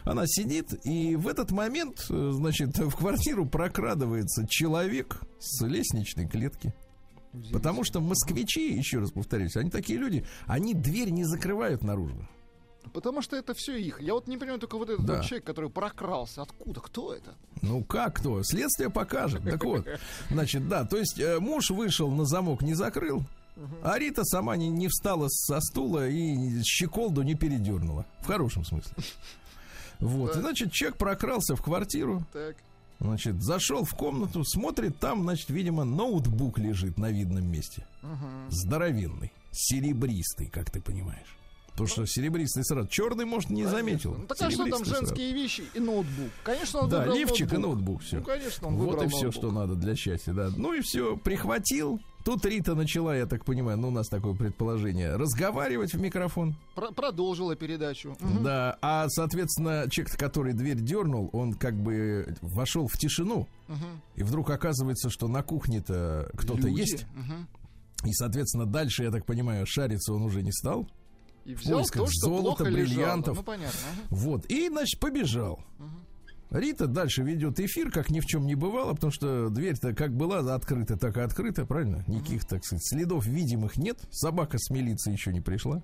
Она 0.03 0.23
сидит, 0.27 0.85
и 0.85 1.15
в 1.15 1.27
этот 1.27 1.51
момент, 1.51 2.05
э, 2.09 2.31
значит, 2.31 2.77
в 2.77 2.95
квартиру 2.95 3.47
прокрадывается 3.47 4.45
человек 4.47 5.19
с 5.39 5.65
лестничной 5.65 6.27
клетки. 6.27 6.75
Потому 7.51 7.83
что 7.83 7.99
москвичи, 8.01 8.73
еще 8.73 8.99
раз 8.99 9.11
повторюсь, 9.11 9.55
они 9.57 9.69
такие 9.69 9.97
люди, 9.99 10.25
они 10.45 10.73
дверь 10.73 11.09
не 11.09 11.23
закрывают 11.23 11.83
наружу. 11.83 12.27
Потому 12.87 13.21
что 13.21 13.35
это 13.35 13.53
все 13.53 13.75
их. 13.77 14.01
Я 14.01 14.13
вот 14.13 14.27
не 14.27 14.37
понимаю 14.37 14.59
только 14.59 14.77
вот 14.77 14.89
этот 14.89 15.05
Да. 15.05 15.17
вот 15.17 15.25
человек, 15.25 15.45
который 15.45 15.69
прокрался. 15.69 16.41
Откуда? 16.43 16.79
Кто 16.81 17.13
это? 17.13 17.35
Ну 17.61 17.83
как 17.83 18.17
кто? 18.17 18.41
Следствие 18.43 18.89
покажет. 18.89 19.43
Так 19.43 19.63
вот, 19.63 19.85
значит, 20.29 20.67
да, 20.67 20.85
то 20.85 20.97
есть 20.97 21.19
э, 21.19 21.39
муж 21.39 21.69
вышел 21.71 22.09
на 22.11 22.25
замок, 22.25 22.61
не 22.61 22.73
закрыл, 22.73 23.23
а 23.83 23.97
Рита 23.97 24.23
сама 24.23 24.55
не, 24.57 24.69
не 24.69 24.87
встала 24.87 25.27
со 25.29 25.59
стула 25.61 26.07
и 26.07 26.61
щеколду 26.63 27.23
не 27.23 27.35
передернула. 27.35 28.05
В 28.21 28.27
хорошем 28.27 28.63
смысле. 28.65 28.93
Вот, 29.99 30.35
и, 30.35 30.39
значит, 30.41 30.71
человек 30.73 30.99
прокрался 30.99 31.55
в 31.55 31.61
квартиру, 31.63 32.23
Так. 32.31 32.55
значит, 32.99 33.41
зашел 33.41 33.83
в 33.83 33.95
комнату, 33.95 34.43
смотрит, 34.43 34.99
там, 34.99 35.23
значит, 35.23 35.49
видимо, 35.49 35.85
ноутбук 35.85 36.59
лежит 36.59 36.99
на 36.99 37.09
видном 37.09 37.51
месте. 37.51 37.83
Здоровенный, 38.49 39.31
серебристый, 39.51 40.47
как 40.49 40.69
ты 40.69 40.81
понимаешь. 40.81 41.35
Потому 41.77 41.87
что 41.89 42.05
серебристый 42.07 42.63
сразу. 42.65 42.87
Черный, 42.87 43.25
может, 43.25 43.49
не 43.51 43.65
заметил. 43.65 44.15
Ну 44.17 44.25
так 44.25 44.41
а 44.41 44.49
что 44.49 44.57
там 44.63 44.65
Серебристый 44.67 44.85
сразу. 44.87 45.05
женские 45.05 45.33
вещи 45.33 45.63
и 45.75 45.79
ноутбук? 45.79 46.29
Конечно, 46.43 46.79
он 46.81 46.89
Да, 46.89 47.05
лифчик 47.05 47.53
и 47.53 47.57
ноутбук. 47.57 47.61
ноутбук, 47.61 48.01
все. 48.01 48.17
Ну, 48.17 48.23
конечно, 48.23 48.67
он 48.67 48.75
Вот 48.77 49.03
и 49.03 49.07
все, 49.07 49.15
ноутбук. 49.23 49.33
что 49.35 49.51
надо 49.51 49.75
для 49.75 49.95
счастья, 49.95 50.33
да. 50.33 50.49
Ну 50.57 50.73
и 50.73 50.81
все, 50.81 51.15
прихватил. 51.17 51.99
Тут 52.25 52.45
Рита 52.45 52.75
начала, 52.75 53.15
я 53.15 53.25
так 53.25 53.45
понимаю, 53.45 53.77
ну 53.77 53.87
у 53.87 53.91
нас 53.91 54.07
такое 54.09 54.33
предположение, 54.33 55.15
разговаривать 55.15 55.93
в 55.93 56.01
микрофон. 56.01 56.55
Про- 56.75 56.91
продолжила 56.91 57.55
передачу. 57.55 58.17
Мгм. 58.19 58.43
Да, 58.43 58.77
а, 58.81 59.07
соответственно, 59.07 59.85
человек, 59.89 60.17
который 60.17 60.51
дверь 60.53 60.77
дернул, 60.81 61.29
он 61.31 61.53
как 61.53 61.75
бы 61.75 62.35
вошел 62.41 62.87
в 62.87 62.97
тишину, 62.97 63.47
Мгм. 63.69 64.01
и 64.15 64.23
вдруг 64.23 64.49
оказывается, 64.49 65.09
что 65.09 65.27
на 65.29 65.41
кухне-то 65.43 66.29
кто-то 66.35 66.67
есть. 66.67 67.05
Мгм. 67.15 67.47
И, 68.03 68.11
соответственно, 68.13 68.65
дальше, 68.65 69.03
я 69.03 69.11
так 69.11 69.25
понимаю, 69.25 69.65
шариться 69.65 70.11
он 70.13 70.23
уже 70.23 70.41
не 70.43 70.51
стал. 70.51 70.87
И 71.47 71.55
взял 71.55 71.79
поисках 71.79 72.03
то, 72.03 72.07
что 72.11 72.27
золота, 72.27 72.41
плохо 72.41 72.63
лежало. 72.65 72.85
бриллиантов. 72.85 73.37
Ну, 73.37 73.43
понятно. 73.43 73.79
ага. 73.89 74.07
Вот. 74.09 74.45
И, 74.47 74.67
значит, 74.67 74.99
побежал. 74.99 75.61
Рита 76.49 76.87
дальше 76.87 77.23
ведет 77.23 77.59
эфир, 77.59 77.89
как 77.89 78.09
ни 78.09 78.19
в 78.19 78.25
чем 78.25 78.45
не 78.45 78.55
бывало, 78.55 78.93
потому 78.93 79.11
что 79.11 79.49
дверь-то 79.49 79.93
как 79.93 80.13
была 80.13 80.39
открыта, 80.53 80.97
так 80.97 81.17
и 81.17 81.21
открыта, 81.21 81.65
правильно? 81.65 82.03
Никаких, 82.07 82.45
так 82.45 82.65
сказать, 82.65 82.85
следов 82.85 83.25
видимых 83.25 83.77
нет. 83.77 83.97
Собака 84.11 84.57
с 84.57 84.69
милиции 84.69 85.11
еще 85.13 85.31
не 85.31 85.41
пришла. 85.41 85.81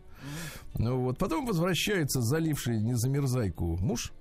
Ну 0.75 0.99
вот. 0.99 1.17
Потом 1.17 1.45
возвращается 1.45 2.21
заливший 2.21 2.81
незамерзайку 2.81 3.77
муж. 3.77 4.11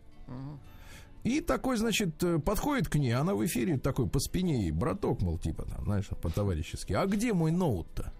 И 1.25 1.41
такой, 1.41 1.77
значит, 1.77 2.23
э, 2.25 2.41
подходит 2.41 2.89
к 2.89 2.97
ней, 2.97 3.13
она 3.13 3.35
в 3.35 3.47
эфире 3.47 3.79
такой 3.79 4.09
по 4.09 4.19
спине 4.19 4.73
браток, 4.73 5.23
мол, 5.23 5.39
типа 5.39 5.65
там, 5.65 5.85
знаешь, 5.85 6.09
по-товарищески. 6.21 6.95
А 6.95 7.07
где 7.07 7.33
мой 7.33 7.53
ноут-то? 7.53 8.13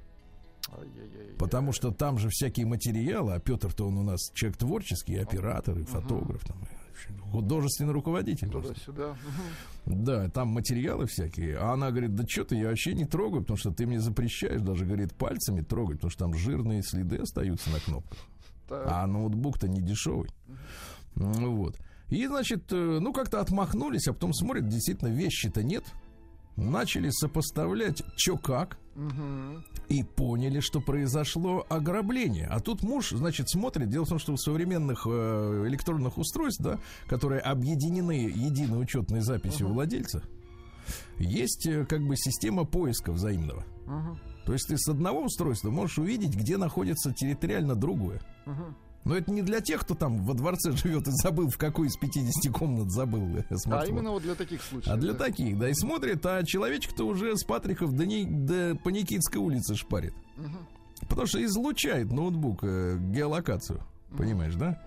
Потому 1.39 1.73
что 1.73 1.91
там 1.91 2.19
же 2.19 2.29
всякие 2.31 2.67
материалы, 2.67 3.35
а 3.35 3.41
Петр-то 3.41 3.87
он 3.89 3.99
у 3.99 4.03
нас 4.03 4.31
человек 4.35 4.59
творческий, 4.59 5.15
и 5.15 5.19
оператор, 5.19 5.79
и 5.79 5.85
фотограф, 5.85 6.45
там, 6.45 6.57
художественный 7.33 7.93
руководитель. 7.93 8.51
Туда-сюда. 8.51 9.17
Да, 9.87 10.29
там 10.29 10.49
материалы 10.49 11.07
всякие. 11.07 11.59
А 11.59 11.73
она 11.73 11.91
говорит, 11.91 12.15
да 12.15 12.25
что 12.29 12.45
ты, 12.45 12.57
я 12.57 12.69
вообще 12.69 12.95
не 12.95 13.05
трогаю, 13.05 13.43
потому 13.43 13.57
что 13.57 13.73
ты 13.73 13.87
мне 13.87 13.99
запрещаешь 14.01 14.61
даже, 14.61 14.85
говорит, 14.85 15.15
пальцами 15.15 15.63
трогать, 15.63 15.97
потому 15.97 16.11
что 16.11 16.25
там 16.27 16.35
жирные 16.35 16.83
следы 16.83 17.17
остаются 17.17 17.71
на 17.71 17.81
кнопках. 17.81 18.19
Так. 18.69 18.87
А 18.87 19.07
ноутбук-то 19.07 19.69
не 19.69 19.81
дешевый. 19.81 20.31
Ну 21.17 21.57
вот. 21.57 21.77
И, 22.09 22.27
значит, 22.27 22.73
э, 22.73 22.99
ну 23.01 23.13
как-то 23.13 23.41
отмахнулись, 23.41 24.07
а 24.07 24.13
потом 24.13 24.33
смотрят, 24.33 24.69
действительно, 24.69 25.09
вещи-то 25.09 25.63
нет. 25.63 25.85
Начали 26.57 27.09
сопоставлять, 27.11 28.03
что 28.17 28.37
как, 28.37 28.79
Мгм. 28.95 29.65
И 29.93 30.03
поняли, 30.03 30.61
что 30.61 30.81
произошло 30.81 31.67
ограбление. 31.69 32.47
А 32.47 32.61
тут 32.61 32.83
муж, 32.83 33.11
значит, 33.11 33.51
смотрит. 33.51 33.91
Дело 33.91 34.07
в 34.07 34.09
том, 34.09 34.19
что 34.19 34.33
в 34.33 34.41
современных 34.41 35.07
э, 35.07 35.65
электронных 35.69 36.17
устройств, 36.17 36.63
да, 36.63 36.79
которые 37.07 37.41
объединены 37.41 38.33
единой 38.35 38.81
учетной 38.81 39.21
записью 39.21 39.69
владельца, 39.69 40.23
есть 41.19 41.67
э, 41.67 41.85
как 41.85 42.07
бы 42.07 42.17
система 42.17 42.65
поиска 42.65 43.13
взаимного. 43.13 43.65
Мгм. 43.87 44.19
То 44.47 44.55
есть 44.55 44.69
ты 44.69 44.79
с 44.79 44.89
одного 44.89 45.25
устройства 45.25 45.71
можешь 45.71 45.99
увидеть, 45.99 46.35
где 46.35 46.57
находится 46.57 47.13
территориально 47.13 47.75
другое. 47.75 48.23
Мгм. 48.47 48.75
Но 49.05 49.17
это 49.17 49.31
не 49.33 49.43
для 49.43 49.61
тех, 49.61 49.81
кто 49.81 49.95
там 49.95 50.25
во 50.25 50.35
дворце 50.35 50.73
живет 50.77 51.09
и 51.09 51.11
забыл, 51.13 51.49
в 51.49 51.59
какой 51.59 51.89
из 51.89 51.97
50 51.97 52.53
комнат 52.53 52.91
забыл 52.91 53.37
э, 53.37 53.45
А 53.51 53.57
смартфон. 53.57 53.97
именно 53.97 54.11
вот 54.11 54.23
для 54.23 54.35
таких 54.35 54.63
случаев. 54.63 54.93
А 54.93 54.97
для 54.97 55.13
да. 55.13 55.25
таких, 55.27 55.59
да, 55.59 55.69
и 55.69 55.75
смотрит, 55.75 56.25
а 56.25 56.43
человечек-то 56.45 57.05
уже 57.05 57.37
с 57.37 57.45
Патриков 57.45 57.93
до, 57.93 58.07
не, 58.07 58.25
до 58.25 58.77
по 58.83 58.91
Никитской 58.91 59.41
улице 59.41 59.75
шпарит. 59.75 60.15
Мгм. 60.37 60.67
Потому 61.09 61.27
что 61.27 61.43
излучает 61.45 62.13
ноутбук 62.13 62.63
э, 62.63 62.97
геолокацию. 62.99 63.85
Понимаешь, 64.17 64.55
да? 64.55 64.79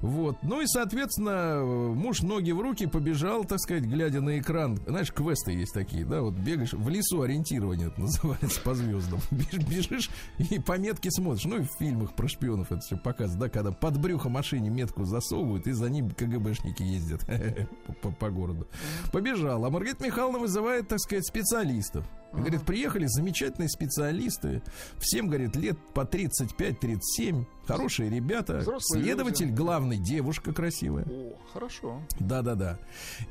Вот. 0.00 0.36
Ну 0.42 0.60
и, 0.60 0.66
соответственно, 0.66 1.62
муж 1.64 2.22
ноги 2.22 2.52
в 2.52 2.60
руки 2.60 2.86
побежал, 2.86 3.44
так 3.44 3.58
сказать, 3.58 3.84
глядя 3.84 4.20
на 4.20 4.38
экран. 4.38 4.78
Знаешь, 4.86 5.12
квесты 5.12 5.52
есть 5.52 5.72
такие, 5.72 6.04
да? 6.04 6.20
Вот 6.22 6.34
бегаешь 6.34 6.72
в 6.72 6.88
лесу 6.88 7.22
ориентирование 7.22 7.88
это 7.88 8.00
называется 8.02 8.60
по 8.60 8.74
звездам. 8.74 9.18
Беж- 9.30 9.66
Бежишь 9.68 10.10
и 10.38 10.58
по 10.60 10.78
метке 10.78 11.10
смотришь. 11.10 11.44
Ну 11.46 11.56
и 11.56 11.62
в 11.62 11.70
фильмах 11.78 12.14
про 12.14 12.28
шпионов 12.28 12.70
это 12.70 12.80
все 12.80 12.96
показывают, 12.96 13.40
да? 13.40 13.48
Когда 13.48 13.72
под 13.72 13.98
брюхо 13.98 14.28
машине 14.28 14.70
метку 14.70 15.04
засовывают, 15.04 15.66
и 15.66 15.72
за 15.72 15.88
ним 15.90 16.10
КГБшники 16.10 16.82
ездят 16.82 17.24
по 18.20 18.30
городу. 18.30 18.68
Побежал. 19.12 19.64
А 19.64 19.70
Маргарита 19.70 20.04
Михайловна 20.04 20.38
вызывает, 20.38 20.88
так 20.88 21.00
сказать, 21.00 21.26
специалистов. 21.26 22.04
И 22.32 22.36
Говорит, 22.36 22.62
приехали 22.66 23.06
замечательные 23.06 23.68
специалисты. 23.68 24.62
Всем, 24.98 25.28
говорит, 25.28 25.56
лет 25.56 25.78
по 25.94 26.00
35-37. 26.00 27.46
Хорошие 27.66 28.10
ребята. 28.10 28.58
Взрослые 28.58 29.04
Следователь, 29.04 29.46
люди. 29.46 29.56
главный, 29.56 29.98
девушка 29.98 30.52
красивая. 30.52 31.04
О, 31.04 31.34
хорошо. 31.52 32.00
Да-да-да. 32.20 32.78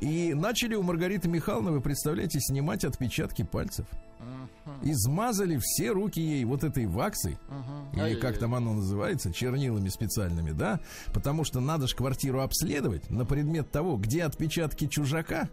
И 0.01 0.33
начали 0.33 0.75
у 0.75 0.81
Маргариты 0.83 1.27
Михайловны, 1.29 1.71
вы 1.71 1.81
представляете, 1.81 2.39
снимать 2.39 2.83
отпечатки 2.83 3.43
пальцев. 3.43 3.85
Мгм. 4.19 4.79
Измазали 4.91 5.59
все 5.61 5.91
руки 5.91 6.19
ей 6.19 6.43
вот 6.45 6.63
этой 6.63 6.87
ваксой. 6.87 7.37
Мгм. 7.47 7.91
Или 7.93 7.99
Ай-яй-яй. 8.01 8.21
как 8.21 8.39
там 8.39 8.55
оно 8.55 8.73
называется, 8.73 9.31
чернилами 9.31 9.89
специальными, 9.89 10.51
да? 10.51 10.79
Потому 11.13 11.43
что 11.43 11.59
надо 11.59 11.87
же 11.87 11.95
квартиру 11.95 12.41
обследовать 12.41 13.09
на 13.09 13.25
предмет 13.25 13.71
того, 13.71 13.97
где 13.97 14.23
отпечатки 14.23 14.87
чужака, 14.87 15.49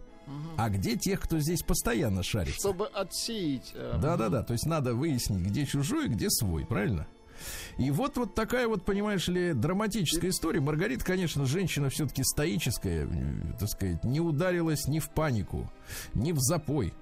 а 0.57 0.69
где 0.69 0.95
тех, 0.95 1.21
кто 1.21 1.39
здесь 1.39 1.63
постоянно 1.63 2.23
шарится. 2.23 2.59
Чтобы 2.59 2.87
отсеять. 2.87 3.71
э, 3.73 3.99
Да-да-да, 4.01 4.43
то 4.43 4.53
есть 4.53 4.65
надо 4.65 4.93
выяснить, 4.93 5.41
где 5.41 5.65
чужой, 5.65 6.07
где 6.07 6.29
свой, 6.29 6.65
правильно? 6.65 7.07
И 7.77 7.91
вот 7.91 8.17
вот 8.17 8.35
такая 8.35 8.67
вот, 8.67 8.85
понимаешь 8.85 9.27
ли, 9.27 9.53
драматическая 9.53 10.29
история. 10.29 10.61
Маргарита, 10.61 11.03
конечно, 11.03 11.45
женщина 11.45 11.89
все-таки 11.89 12.23
стоическая, 12.23 13.05
э, 13.05 13.57
так 13.59 13.69
сказать, 13.69 14.03
не 14.03 14.19
ударилась 14.21 14.87
ни 14.87 14.99
в 14.99 15.09
панику, 15.09 15.69
ни 16.13 16.31
в 16.31 16.39
запой. 16.39 16.93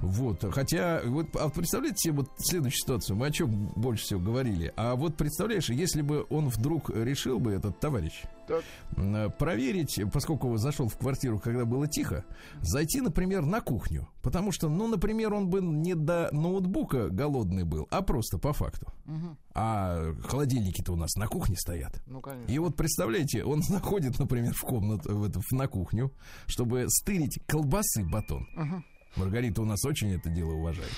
Вот, 0.00 0.44
хотя, 0.52 1.00
вот, 1.04 1.28
а 1.36 1.48
представляете 1.48 1.98
себе 1.98 2.14
вот 2.14 2.30
следующую 2.38 2.80
ситуацию, 2.80 3.16
мы 3.16 3.26
о 3.26 3.30
чем 3.30 3.68
больше 3.76 4.04
всего 4.04 4.20
говорили, 4.20 4.72
а 4.76 4.96
вот 4.96 5.16
представляешь, 5.16 5.68
если 5.68 6.02
бы 6.02 6.26
он 6.30 6.48
вдруг 6.48 6.90
решил 6.90 7.38
бы, 7.38 7.52
этот 7.52 7.78
товарищ, 7.78 8.22
Так. 8.50 8.64
М, 8.96 9.30
Проверить, 9.38 10.00
поскольку 10.12 10.56
зашел 10.56 10.88
в 10.88 10.96
квартиру, 10.96 11.38
когда 11.38 11.64
было 11.64 11.86
тихо, 11.86 12.24
зайти, 12.60 13.00
например, 13.00 13.46
на 13.46 13.60
кухню. 13.60 14.08
Потому 14.22 14.52
что, 14.52 14.68
ну, 14.68 14.88
например, 14.88 15.32
он 15.32 15.48
бы 15.48 15.60
не 15.60 15.94
до 15.94 16.28
ноутбука 16.32 17.08
голодный 17.08 17.64
был, 17.64 17.86
а 17.90 18.02
просто 18.02 18.38
по 18.38 18.52
факту. 18.52 18.86
Мгм. 19.04 19.38
А 19.54 20.12
холодильники-то 20.26 20.92
у 20.92 20.96
нас 20.96 21.14
на 21.16 21.26
кухне 21.26 21.56
стоят. 21.56 22.02
Ну, 22.06 22.20
конечно. 22.20 22.52
И 22.52 22.58
вот 22.58 22.76
представляете, 22.76 23.44
он 23.44 23.62
заходит, 23.62 24.18
например, 24.18 24.52
в 24.54 24.60
комнату, 24.62 25.16
в 25.16 25.30
в- 25.30 25.52
на 25.52 25.66
кухню, 25.68 26.12
чтобы 26.46 26.86
стырить 26.88 27.40
колбасы 27.46 28.04
батон. 28.04 28.46
Мгм. 28.54 28.84
Маргарита 29.16 29.62
у 29.62 29.64
нас 29.64 29.84
очень 29.84 30.12
это 30.12 30.28
дело 30.30 30.52
уважает. 30.52 30.92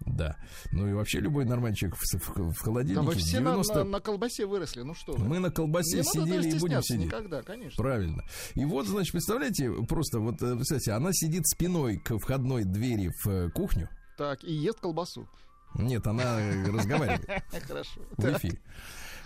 Да. 0.00 0.36
Ну 0.72 0.86
и 0.88 0.92
вообще 0.92 1.20
любой 1.20 1.44
нормальный 1.44 1.76
человек 1.76 1.98
в, 1.98 2.02
в- 2.04 2.36
в 2.52 2.54
Да 2.54 2.54
холодильнике 2.54 3.02
мы 3.02 3.14
все 3.14 3.40
на, 3.40 3.50
90... 3.52 3.74
на- 3.74 3.84
на 3.84 4.00
колбасе 4.00 4.46
выросли, 4.46 4.82
ну 4.82 4.94
что 4.94 5.12
вы. 5.14 5.24
Мы 5.26 5.38
на 5.38 5.50
колбасе 5.50 5.98
Не 5.98 6.02
сидели 6.04 6.56
и 6.56 6.58
будем 6.58 6.82
сидеть. 6.82 7.06
никогда, 7.06 7.42
конечно. 7.42 7.82
Правильно. 7.82 8.22
И 8.54 8.64
вот, 8.64 8.86
значит, 8.86 9.12
представляете, 9.12 9.70
просто 9.88 10.20
вот, 10.20 10.40
э, 10.42 10.54
представьте, 10.54 10.92
она 10.92 11.10
сидит 11.12 11.46
спиной 11.46 11.98
к 11.98 12.16
входной 12.18 12.64
двери 12.64 13.10
в 13.22 13.28
э, 13.28 13.50
кухню. 13.50 13.88
Так, 14.16 14.42
и 14.44 14.52
ест 14.52 14.80
колбасу. 14.80 15.28
Нет, 15.74 16.06
она 16.06 16.40
э, 16.40 16.70
разговаривает 16.70 17.26
Хорошо. 17.66 18.00
в 18.16 18.24
эфире. 18.24 18.58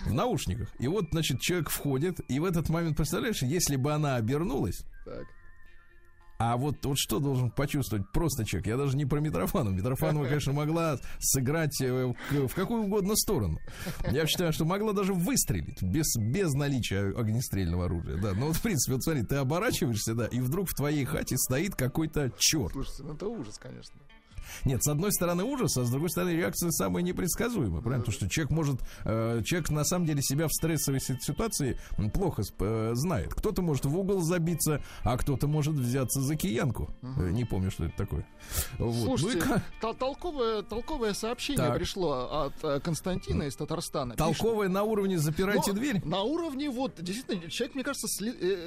В 0.06 0.12
наушниках. 0.14 0.68
И 0.78 0.88
вот, 0.88 1.04
значит, 1.12 1.40
человек 1.40 1.68
входит, 1.68 2.20
и 2.28 2.40
в 2.40 2.44
этот 2.44 2.70
момент, 2.70 2.96
представляешь, 2.96 3.42
если 3.42 3.76
бы 3.76 3.92
она 3.92 4.16
обернулась, 4.16 4.80
Так. 5.04 5.24
А 6.40 6.56
вот, 6.56 6.82
вот 6.86 6.98
что 6.98 7.18
должен 7.18 7.50
почувствовать 7.50 8.10
просто 8.12 8.46
человек? 8.46 8.68
Я 8.68 8.78
даже 8.78 8.96
не 8.96 9.04
про 9.04 9.20
Митрофанова. 9.20 9.74
Митрофанова, 9.74 10.24
конечно, 10.24 10.54
могла 10.54 10.98
сыграть 11.18 11.78
э, 11.82 12.14
в 12.30 12.54
какую 12.54 12.84
угодно 12.84 13.14
сторону. 13.14 13.58
Я 14.10 14.26
считаю, 14.26 14.50
что 14.50 14.64
могла 14.64 14.94
даже 14.94 15.12
выстрелить 15.12 15.82
без, 15.82 16.16
без 16.16 16.54
наличия 16.54 17.14
огнестрельного 17.14 17.84
оружия. 17.84 18.16
Да, 18.16 18.32
но 18.32 18.46
вот, 18.46 18.56
в 18.56 18.62
принципе, 18.62 18.94
вот 18.94 19.02
смотри, 19.02 19.22
ты 19.22 19.36
оборачиваешься, 19.36 20.14
да, 20.14 20.28
и 20.28 20.40
вдруг 20.40 20.70
в 20.70 20.74
твоей 20.74 21.04
хате 21.04 21.36
стоит 21.36 21.74
какой-то 21.74 22.32
черт. 22.38 22.72
Слушайте, 22.72 23.02
ну 23.02 23.12
это 23.12 23.28
ужас, 23.28 23.58
конечно. 23.58 24.00
Нет, 24.64 24.82
с 24.82 24.88
одной 24.88 25.12
стороны 25.12 25.44
ужас, 25.44 25.76
а 25.76 25.84
с 25.84 25.90
другой 25.90 26.10
стороны 26.10 26.30
реакция 26.30 26.70
самая 26.70 27.02
непредсказуемая, 27.02 27.80
правильно? 27.82 28.04
Потому 28.04 28.12
что 28.16 28.28
человек 28.28 28.50
может, 28.50 28.80
э, 29.04 29.42
человек 29.44 29.70
на 29.70 29.84
самом 29.84 30.06
деле 30.06 30.22
себя 30.22 30.46
в 30.48 30.52
стрессовой 30.52 31.00
си- 31.00 31.18
ситуации 31.20 31.78
плохо 32.12 32.42
э, 32.60 32.90
знает. 32.94 33.34
Кто-то 33.34 33.62
может 33.62 33.84
в 33.84 33.96
угол 33.96 34.20
забиться, 34.20 34.82
а 35.02 35.16
кто-то 35.16 35.46
может 35.48 35.74
взяться 35.74 36.20
за 36.20 36.36
киянку. 36.36 36.90
Э, 37.02 37.30
не 37.30 37.44
помню, 37.44 37.70
что 37.70 37.84
это 37.86 37.96
такое. 37.96 38.26
Вот. 38.78 39.20
Ну 39.20 39.30
и 39.30 39.40
толковое, 39.98 40.62
толковое 40.62 41.14
сообщение 41.14 41.66
Так. 41.68 41.76
пришло 41.78 42.46
от 42.62 42.82
Константина 42.82 43.44
из 43.44 43.56
Татарстана. 43.56 44.14
Пишет, 44.14 44.38
толковое 44.38 44.68
на 44.68 44.82
уровне 44.82 45.18
запирайте 45.18 45.72
«Но 45.72 45.78
дверь. 45.78 46.00
На 46.04 46.22
уровне 46.22 46.70
вот, 46.70 47.02
действительно, 47.02 47.50
человек, 47.50 47.74
мне 47.74 47.84
кажется, 47.84 48.08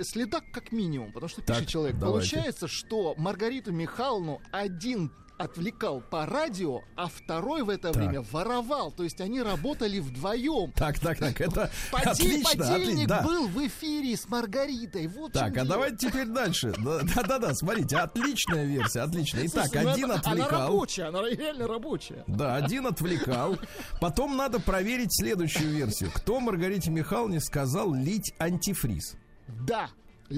следак 0.04 0.44
как 0.52 0.72
минимум, 0.72 1.12
потому 1.12 1.30
что 1.30 1.42
Так, 1.42 1.58
пишет 1.58 1.70
человек. 1.70 1.98
давайте. 2.00 2.30
Получается, 2.32 2.68
что 2.68 3.16
Маргариту 3.18 3.72
Михайловну 3.72 4.42
один 4.52 5.12
отвлекал 5.38 6.02
по 6.02 6.26
радио, 6.26 6.82
а 6.96 7.08
второй 7.08 7.64
в 7.64 7.70
это 7.70 7.92
Так. 7.92 7.96
время 7.96 8.22
воровал. 8.32 8.92
То 8.92 9.04
есть 9.04 9.20
они 9.22 9.42
работали 9.42 10.00
вдвоем. 10.00 10.72
Так, 10.74 11.00
так, 11.00 11.18
так, 11.18 11.40
это 11.42 11.70
Поди- 11.92 12.06
отлично, 12.10 12.66
подельник. 12.66 13.08
Да. 13.08 13.22
был 13.24 13.48
в 13.48 13.68
эфире 13.68 14.16
с 14.16 14.28
Маргаритой. 14.30 15.08
Вот 15.08 15.34
Так, 15.34 15.50
а 15.52 15.56
дело. 15.56 15.68
давайте 15.68 16.08
теперь 16.10 16.28
дальше. 16.28 16.74
Да-да-да, 17.16 17.54
смотрите, 17.54 17.98
отличная 17.98 18.66
версия, 18.66 19.02
отличная. 19.02 19.48
Итак, 19.48 19.66
Слушайте, 19.68 19.84
ну 19.84 19.92
один 19.94 20.06
Она 20.06 20.16
отвлекал. 20.16 20.68
рабочая, 20.68 21.04
она 21.06 21.22
реально 21.30 21.68
рабочая. 21.68 22.24
Да, 22.28 22.56
один 22.56 22.88
отвлекал. 22.88 23.58
Потом 24.00 24.38
надо 24.38 24.60
проверить 24.60 25.14
следующую 25.14 25.70
версию. 25.72 26.12
Кто 26.14 26.40
Маргарите 26.40 26.92
Михайловне 26.92 27.40
сказал 27.42 27.94
лить 27.94 28.34
антифриз? 28.40 29.16
Да. 29.48 29.90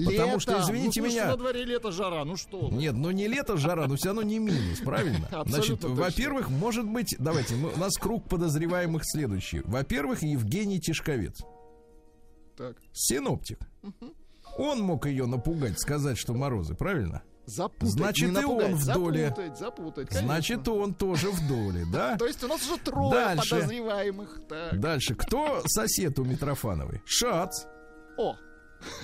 Потому 0.04 0.26
лето. 0.32 0.40
что, 0.40 0.60
извините 0.60 1.00
ну, 1.00 1.08
меня- 1.08 1.26
на 1.26 1.36
дворе 1.36 1.64
лето, 1.64 1.90
жара, 1.92 2.24
ну 2.24 2.36
что 2.36 2.68
вы. 2.68 2.76
Нет, 2.76 2.94
ну 2.94 3.10
не 3.10 3.26
лето, 3.28 3.56
жара, 3.56 3.86
но 3.86 3.96
все 3.96 4.08
равно 4.08 4.22
не 4.22 4.38
минус, 4.38 4.80
правильно? 4.84 5.28
Значит, 5.46 5.82
во-первых, 5.84 6.50
может 6.50 6.86
быть, 6.86 7.14
давайте, 7.18 7.54
у 7.54 7.78
нас 7.78 7.94
круг 7.96 8.28
подозреваемых 8.28 9.02
следующий. 9.04 9.60
Во-первых, 9.64 10.22
Евгений 10.22 10.80
Тишковец, 10.80 11.40
Так. 12.56 12.76
синоптик. 12.92 13.58
Он 14.58 14.80
мог 14.80 15.06
ее 15.06 15.26
напугать, 15.26 15.78
сказать, 15.78 16.16
что 16.18 16.32
морозы, 16.34 16.74
правильно? 16.74 17.22
Запутать, 17.46 17.90
Значит, 17.90 18.30
не 18.30 18.40
и 18.40 18.44
он 18.44 18.56
напугать, 18.58 18.72
в 18.74 18.92
доле. 18.92 19.28
Запутать, 19.28 19.58
запутать, 19.58 20.08
конечно. 20.08 20.26
Значит, 20.26 20.68
он 20.68 20.94
тоже 20.94 21.30
в 21.30 21.46
доле, 21.46 21.84
да? 21.92 22.16
То 22.18 22.26
есть 22.26 22.42
у 22.42 22.48
нас 22.48 22.60
уже 22.68 22.76
трое 22.80 23.10
Дальше. 23.12 23.54
подозреваемых. 23.54 24.40
Так. 24.48 24.80
Дальше, 24.80 25.14
кто 25.14 25.62
сосед 25.66 26.18
у 26.18 26.24
Митрофановой? 26.24 27.02
Шац. 27.04 27.66
О, 28.18 28.34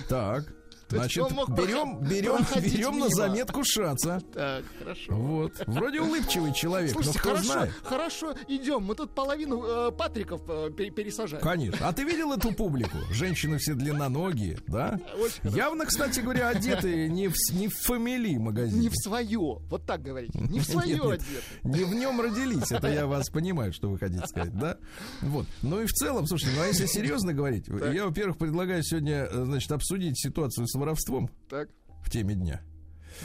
Так. 0.09 0.43
Значит, 0.89 1.23
берем, 1.49 1.99
берем, 2.01 2.37
берем 2.61 2.99
на 2.99 3.09
заметку 3.09 3.63
Шаца. 3.63 4.21
так, 4.33 4.63
хорошо. 4.79 5.13
Вот. 5.15 5.53
Вроде 5.67 6.01
улыбчивый 6.01 6.53
человек, 6.53 6.91
Слушайте, 6.91 7.19
но 7.19 7.21
кто 7.21 7.29
хорошо, 7.29 7.53
знает. 7.53 7.71
хорошо, 7.83 8.33
идем. 8.47 8.83
Мы 8.83 8.95
тут 8.95 9.15
половину 9.15 9.63
э, 9.63 9.91
Патриков 9.91 10.41
э, 10.47 10.69
пере- 10.75 10.91
пересажаем. 10.91 11.43
Конечно. 11.43 11.87
А 11.87 11.93
ты 11.93 12.03
видел 12.03 12.31
эту 12.33 12.51
публику? 12.53 12.97
Женщины 13.11 13.57
все 13.57 13.73
длинноногие, 13.73 14.59
да? 14.67 14.99
Очень 15.19 15.41
хорошо. 15.41 15.57
Явно, 15.57 15.85
кстати 15.85 16.19
говоря, 16.19 16.49
одеты 16.49 17.07
не 17.09 17.27
в, 17.27 17.33
не 17.53 17.67
в 17.67 17.73
фамилии 17.75 18.37
магазине. 18.37 18.81
Не 18.83 18.89
в 18.89 18.95
свое. 18.95 19.57
Вот 19.69 19.85
так 19.85 20.01
говорите. 20.01 20.37
Не 20.39 20.59
в 20.59 20.65
свое 20.65 20.95
Нет, 20.95 21.03
нет, 21.03 21.13
одеты. 21.13 21.43
Не 21.63 21.83
в 21.85 21.93
нем 21.95 22.21
родились, 22.21 22.71
это 22.71 22.87
я 22.87 23.07
вас 23.07 23.29
понимаю, 23.29 23.73
что 23.73 23.89
вы 23.89 23.97
хотите 23.97 24.25
сказать, 24.27 24.53
да? 24.57 24.77
Вот. 25.21 25.45
Ну 25.61 25.81
и 25.81 25.85
в 25.85 25.91
целом, 25.91 26.27
слушайте, 26.27 26.55
ну 26.57 26.63
а 26.63 26.67
если 26.67 26.85
серьезно 26.85 27.33
говорить, 27.33 27.65
я, 27.67 28.05
во-первых, 28.05 28.37
предлагаю 28.37 28.83
сегодня, 28.83 29.27
э, 29.31 29.45
значит, 29.45 29.71
обсудить 29.71 30.19
ситуацию 30.19 30.67
с 30.67 30.75
воровством 30.83 31.29
Так. 31.49 31.69
в 32.03 32.09
теме 32.09 32.35
дня. 32.35 32.61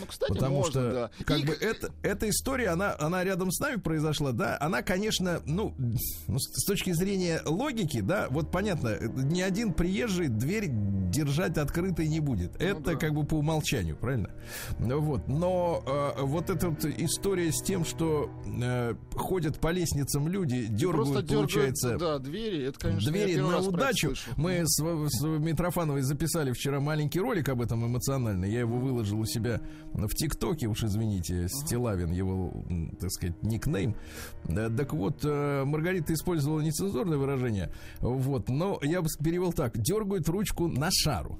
Ну, 0.00 0.06
кстати, 0.06 0.32
Потому 0.32 0.56
можно, 0.56 0.70
что, 0.70 0.92
да. 1.18 1.24
как 1.24 1.38
И- 1.40 1.46
бы, 1.46 1.52
это, 1.52 1.90
эта 2.02 2.28
история, 2.28 2.68
она, 2.68 2.94
она 2.98 3.24
рядом 3.24 3.50
с 3.50 3.58
нами 3.60 3.76
произошла, 3.76 4.32
да, 4.32 4.56
она, 4.60 4.82
конечно, 4.82 5.40
ну, 5.46 5.74
ну, 6.26 6.38
с 6.38 6.64
точки 6.64 6.92
зрения 6.92 7.40
логики, 7.44 8.00
да, 8.00 8.26
вот 8.30 8.50
понятно, 8.50 8.98
ни 9.00 9.40
один 9.40 9.72
приезжий 9.72 10.28
дверь 10.28 10.68
держать 10.70 11.56
открытой 11.58 12.08
не 12.08 12.20
будет. 12.20 12.54
Это 12.60 12.74
Ну 12.78 12.80
да. 12.84 12.94
как 12.96 13.14
бы 13.14 13.24
по 13.24 13.34
умолчанию, 13.34 13.96
правильно? 13.96 14.30
Ну 14.78 15.00
Вот, 15.00 15.28
но 15.28 15.82
э, 16.16 16.22
вот 16.22 16.50
эта 16.50 16.68
вот 16.70 16.84
история 16.84 17.50
с 17.52 17.62
тем, 17.62 17.84
что 17.84 18.30
э, 18.46 18.94
ходят 19.14 19.58
по 19.60 19.70
лестницам 19.70 20.28
люди, 20.28 20.66
Просто 20.66 21.22
дергают, 21.22 21.26
дергают, 21.28 21.28
получается, 21.52 21.98
да, 21.98 22.18
двери, 22.18 22.64
это, 22.66 22.78
конечно, 22.78 23.10
двери 23.10 23.36
на 23.36 23.48
это 23.58 23.68
удачу. 23.68 24.14
Мы 24.36 24.62
с, 24.66 24.76
с 24.82 25.22
Митрофановой 25.24 26.02
записали 26.02 26.52
вчера 26.52 26.80
маленький 26.80 27.20
ролик 27.20 27.48
об 27.48 27.60
этом 27.62 27.86
эмоциональный. 27.86 28.50
Я 28.50 28.60
его 28.60 28.78
выложил 28.78 29.20
у 29.20 29.24
себя 29.26 29.60
в 29.94 30.14
ТикТоке, 30.14 30.66
уж 30.66 30.84
извините, 30.84 31.48
Стилавин 31.48 32.10
его, 32.10 32.52
так 33.00 33.10
сказать, 33.10 33.42
никнейм. 33.42 33.94
Да, 34.44 34.68
так 34.70 34.92
вот, 34.92 35.24
э, 35.24 35.64
Маргарита 35.64 36.14
использовала 36.14 36.60
нецензурное 36.60 37.18
выражение. 37.18 37.72
Вот, 38.00 38.48
но 38.48 38.78
я 38.82 39.02
бы 39.02 39.08
перевел 39.22 39.52
так: 39.52 39.78
дергают 39.78 40.28
ручку 40.28 40.68
на 40.68 40.90
шару. 40.90 41.38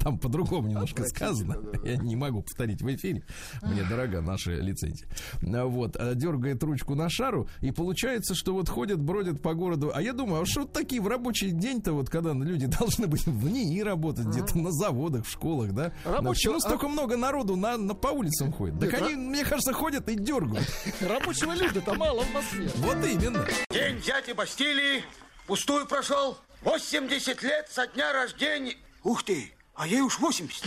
Там 0.00 0.18
по-другому 0.18 0.68
немножко 0.68 1.04
сказано. 1.06 1.56
Я 1.84 1.96
не 1.96 2.16
могу 2.16 2.42
повторить 2.42 2.82
в 2.82 2.94
эфире. 2.94 3.24
Мне 3.62 3.82
дорога 3.84 4.20
наша 4.20 4.52
лицензия. 4.52 5.08
А 5.42 5.64
Вот, 5.66 5.96
а 5.96 6.14
дергает 6.14 6.62
ручку 6.62 6.94
на 6.94 7.08
шару, 7.08 7.48
и 7.60 7.70
получается, 7.72 8.34
что 8.34 8.52
вот 8.54 8.68
ходят, 8.68 9.00
бродят 9.00 9.42
по 9.42 9.54
городу. 9.54 9.90
А 9.94 10.00
я 10.02 10.12
думаю, 10.12 10.42
а 10.42 10.46
что 10.46 10.60
вот 10.62 10.72
такие 10.72 11.00
в 11.02 11.08
рабочий 11.08 11.50
день-то, 11.50 11.92
вот 11.92 12.08
когда 12.10 12.32
люди 12.32 12.66
должны 12.78 13.06
быть 13.06 13.26
в 13.26 13.48
НИИ 13.48 13.80
работать, 13.80 14.26
где-то 14.26 14.56
на 14.58 14.70
заводах, 14.72 15.26
в 15.26 15.30
школах, 15.30 15.72
да? 15.72 15.92
Рабочего- 16.04 16.28
Почему 16.28 16.60
столько 16.60 16.88
много 16.88 17.16
народу 17.16 17.56
на, 17.56 17.76
на- 17.76 17.94
по 17.94 18.08
улицам 18.08 18.52
ходит? 18.52 18.78
Так 18.80 18.94
они, 19.02 19.14
мне 19.16 19.44
кажется, 19.44 19.72
ходят 19.72 20.08
и 20.08 20.14
дергают. 20.14 20.66
Рабочего 21.00 21.52
люда-то 21.54 21.94
мало 21.94 22.22
в 22.22 22.32
Москве. 22.32 22.70
Вот 22.76 22.96
именно. 23.04 23.44
День 23.70 24.00
дяди 24.00 24.32
Бастилии 24.32 25.02
пустую 25.46 25.86
прошел. 25.86 26.38
80 26.62 27.42
лет 27.42 27.68
со 27.70 27.86
дня 27.86 28.12
рождения. 28.12 28.74
Ух 29.04 29.22
ты, 29.22 29.52
а 29.78 29.86
ей 29.86 30.00
уж 30.00 30.18
80. 30.18 30.64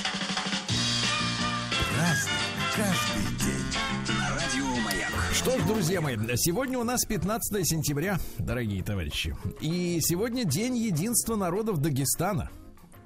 Что 5.33 5.59
ж, 5.59 5.63
друзья 5.63 5.99
мои, 6.01 6.17
сегодня 6.35 6.79
у 6.79 6.83
нас 6.83 7.03
15 7.05 7.67
сентября, 7.67 8.19
дорогие 8.37 8.81
товарищи. 8.83 9.35
И 9.59 9.99
сегодня 10.01 10.45
день 10.45 10.77
единства 10.77 11.35
народов 11.35 11.79
Дагестана. 11.79 12.49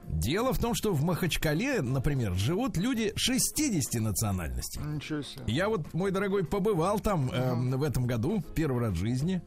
Дело 0.07 0.53
в 0.53 0.59
том, 0.59 0.75
что 0.75 0.93
в 0.93 1.03
Махачкале, 1.03 1.81
например, 1.81 2.35
живут 2.35 2.77
люди 2.77 3.11
60 3.15 3.99
национальностей. 3.99 4.81
Ничего 4.81 5.23
себе. 5.23 5.43
Я 5.47 5.67
вот, 5.67 5.91
мой 5.95 6.11
дорогой, 6.11 6.45
побывал 6.45 6.99
там 6.99 7.31
эм, 7.31 7.71
в 7.71 7.81
этом 7.81 8.05
году, 8.05 8.43
первый 8.53 8.81
раз 8.81 8.93
в 8.93 8.97
жизни. 8.97 9.41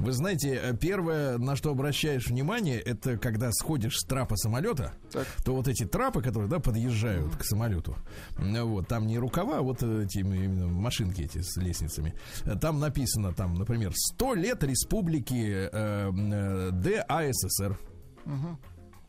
Вы 0.00 0.12
знаете, 0.12 0.58
э, 0.62 0.74
первое, 0.76 1.38
на 1.38 1.56
что 1.56 1.70
обращаешь 1.70 2.26
внимание, 2.26 2.80
это 2.80 3.18
когда 3.18 3.52
сходишь 3.52 3.98
с 3.98 4.06
трапа 4.06 4.36
самолета, 4.36 4.94
Так. 5.12 5.26
то 5.44 5.54
вот 5.54 5.68
эти 5.68 5.84
трапы, 5.84 6.22
которые, 6.22 6.48
да, 6.48 6.58
подъезжают 6.58 7.36
к 7.36 7.44
самолету, 7.44 7.96
вот, 8.38 8.88
там 8.88 9.06
не 9.06 9.18
рукава, 9.18 9.58
а 9.58 9.62
вот 9.62 9.82
эти 9.82 10.18
именно 10.18 10.68
машинки 10.68 11.22
эти 11.22 11.42
с 11.42 11.56
лестницами, 11.56 12.14
Э, 12.44 12.56
там 12.56 12.80
написано, 12.80 13.32
там, 13.32 13.54
например, 13.54 13.92
100 13.94 14.34
лет 14.34 14.64
республики 14.64 15.68
э, 15.70 16.10
э, 16.12 16.70
ДАССР. 16.72 17.78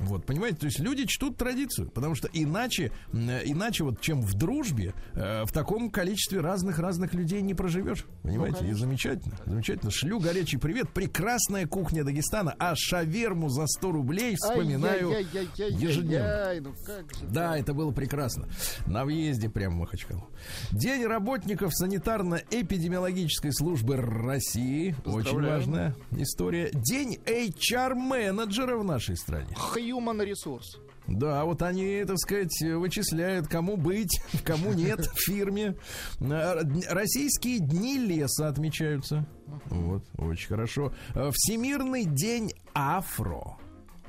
Вот, 0.02 0.26
понимаете, 0.26 0.58
то 0.58 0.66
есть 0.66 0.80
люди 0.80 1.06
чтут 1.06 1.38
традицию, 1.38 1.90
потому 1.90 2.16
что 2.16 2.30
иначе, 2.34 2.92
э, 3.14 3.42
иначе 3.46 3.84
вот 3.84 4.02
чем 4.02 4.22
в 4.22 4.34
дружбе, 4.34 4.94
э, 5.14 5.44
в 5.46 5.52
таком 5.52 5.90
количестве 5.90 6.42
разных-разных 6.42 7.14
людей 7.14 7.42
не 7.42 7.54
проживешь, 7.54 8.06
понимаете, 8.24 8.68
и 8.68 8.74
замечательно, 8.74 9.36
замечательно. 9.46 9.92
Шлю 9.92 10.20
горячий 10.20 10.58
привет, 10.58 10.90
прекрасная 10.90 11.68
кухня 11.68 12.04
Дагестана, 12.04 12.56
а 12.58 12.74
шаверму 12.76 13.50
за 13.50 13.68
100 13.68 13.92
рублей 13.92 14.36
вспоминаю 14.36 15.12
ежедневно. 15.58 16.62
Ну 16.62 16.72
же 16.72 17.26
Да, 17.32 17.58
это 17.58 17.74
было 17.74 17.92
прекрасно. 17.92 18.48
На 18.88 19.06
въезде 19.06 19.50
прямо 19.50 19.76
в 19.76 19.80
Махачкалу. 19.80 20.28
День 20.72 21.06
работников 21.06 21.72
санитарно-эпидемиологической 21.80 23.52
службы 23.52 23.98
России. 23.98 24.96
Очень 25.06 25.42
важная 25.42 25.96
история. 26.12 26.72
День 26.74 27.20
HR-менеджера 27.26 28.78
в 28.78 28.84
нашей 28.84 29.16
стране. 29.16 29.54
Human 29.92 30.24
ресурс. 30.24 30.78
Да, 31.08 31.44
вот 31.46 31.62
они, 31.62 32.04
так 32.06 32.18
сказать, 32.18 32.56
вычисляют, 32.62 33.48
кому 33.48 33.76
быть, 33.76 34.22
кому 34.46 34.74
нет 34.74 35.06
в 35.06 35.20
фирме. 35.20 35.76
А, 36.22 36.60
Российские 36.90 37.60
дни 37.60 37.98
леса 37.98 38.48
отмечаются. 38.48 39.26
Вот, 39.66 40.04
очень 40.18 40.48
хорошо. 40.48 40.94
А, 41.14 41.32
Всемирный 41.34 42.06
день 42.06 42.52
афро. 42.74 43.58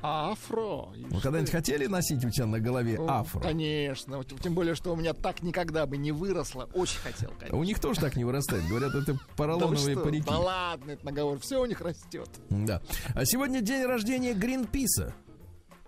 Афро. 0.05 0.89
Вы 1.09 1.21
когда-нибудь 1.21 1.49
хотели 1.49 1.85
носить 1.85 2.25
у 2.25 2.29
тебя 2.29 2.45
на 2.45 2.59
голове 2.59 2.97
О, 2.99 3.07
афро? 3.21 3.39
Конечно. 3.39 4.21
Тем 4.25 4.53
более, 4.53 4.75
что 4.75 4.91
у 4.91 4.97
меня 4.97 5.13
так 5.13 5.41
никогда 5.41 5.85
бы 5.85 5.95
не 5.95 6.11
выросло. 6.11 6.69
Очень 6.73 6.99
хотел, 6.99 7.31
конечно. 7.39 7.57
У 7.57 7.63
них 7.63 7.79
тоже 7.79 8.01
так 8.01 8.17
не 8.17 8.25
вырастает. 8.25 8.67
Говорят, 8.67 8.93
это 8.95 9.13
Да 9.13 9.13
вы 9.13 9.19
поролоновые 9.37 9.95
что? 9.95 10.03
парики. 10.03 10.25
Да 10.27 10.39
ладно, 10.39 10.91
это 10.91 11.05
наговор. 11.05 11.39
Все 11.39 11.61
у 11.61 11.65
них 11.65 11.79
растет. 11.79 12.29
Да. 12.49 12.81
А 13.15 13.23
сегодня 13.23 13.61
день 13.61 13.85
рождения 13.85 14.33
Гринписа. 14.33 15.15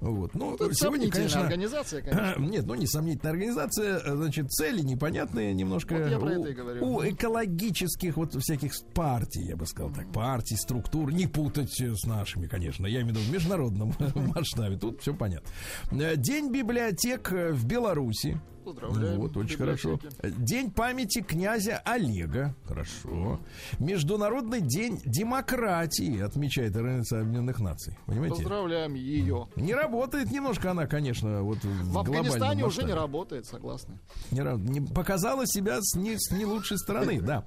Вот. 0.02 0.36
Ну, 0.36 0.56
Это 0.56 0.74
сегодня, 0.74 0.76
сомнительная 0.76 1.12
конечно... 1.12 1.42
организация, 1.42 2.02
конечно. 2.04 2.36
Нет, 2.42 2.66
ну 2.66 2.76
несомнительная 2.76 3.32
организация, 3.32 4.00
э, 4.00 4.16
значит, 4.16 4.52
цели 4.52 4.82
непонятные 4.82 5.54
немножко. 5.54 5.96
Вот 5.96 6.10
я 6.10 6.20
про 6.20 6.28
у, 6.28 6.42
это 6.42 6.50
и 6.50 6.54
говорю. 6.54 6.86
у 6.86 7.04
экологических 7.04 8.18
вот 8.18 8.36
всяких 8.36 8.74
партий, 8.94 9.44
я 9.44 9.56
бы 9.56 9.66
сказал 9.66 9.92
так, 9.92 10.12
партий, 10.12 10.58
структур, 10.58 11.12
не 11.12 11.28
путать 11.28 11.80
с 11.80 12.06
нашими, 12.06 12.48
конечно, 12.48 12.86
я 12.86 13.02
имею 13.02 13.16
в 13.16 13.18
виду 13.18 13.30
в 13.30 13.34
международном 13.34 13.94
масштабе, 14.36 14.78
тут 14.78 15.02
все 15.02 15.14
понятно. 15.14 15.50
День 15.92 16.52
библиотек 16.52 17.32
в 17.32 17.66
Беларуси. 17.66 18.40
Поздравляем. 18.66 19.20
Вот, 19.20 19.38
очень 19.38 19.58
хорошо. 19.58 20.00
День 20.24 20.72
памяти 20.72 21.22
князя 21.22 21.82
Олега. 21.86 22.56
Хорошо. 22.68 23.40
Международный 23.80 24.62
день 24.62 25.00
демократии 25.06 26.20
отмечает 26.20 26.76
Организация 26.76 27.22
Объединенных 27.22 27.60
Наций. 27.60 27.98
Понимаете? 28.06 28.38
Поздравляем 28.38 28.96
ее. 28.96 29.48
Не 29.56 29.74
работает 29.74 30.32
немножко 30.32 30.72
она, 30.72 30.88
конечно, 30.88 31.44
вот 31.44 31.60
в, 31.64 31.92
В 31.92 31.98
Афганистане 32.00 32.40
глобальном 32.40 32.68
уже 32.68 32.82
не 32.82 32.88
масштабе. 32.88 32.94
работает, 32.96 33.46
согласны. 33.46 34.00
Не, 34.32 34.42
не 34.70 34.82
показала 34.82 35.46
себя 35.46 35.78
с 35.82 35.96
не, 35.96 36.18
с 36.18 36.32
не 36.32 36.46
лучшей 36.46 36.78
стороны, 36.78 37.22
да. 37.26 37.46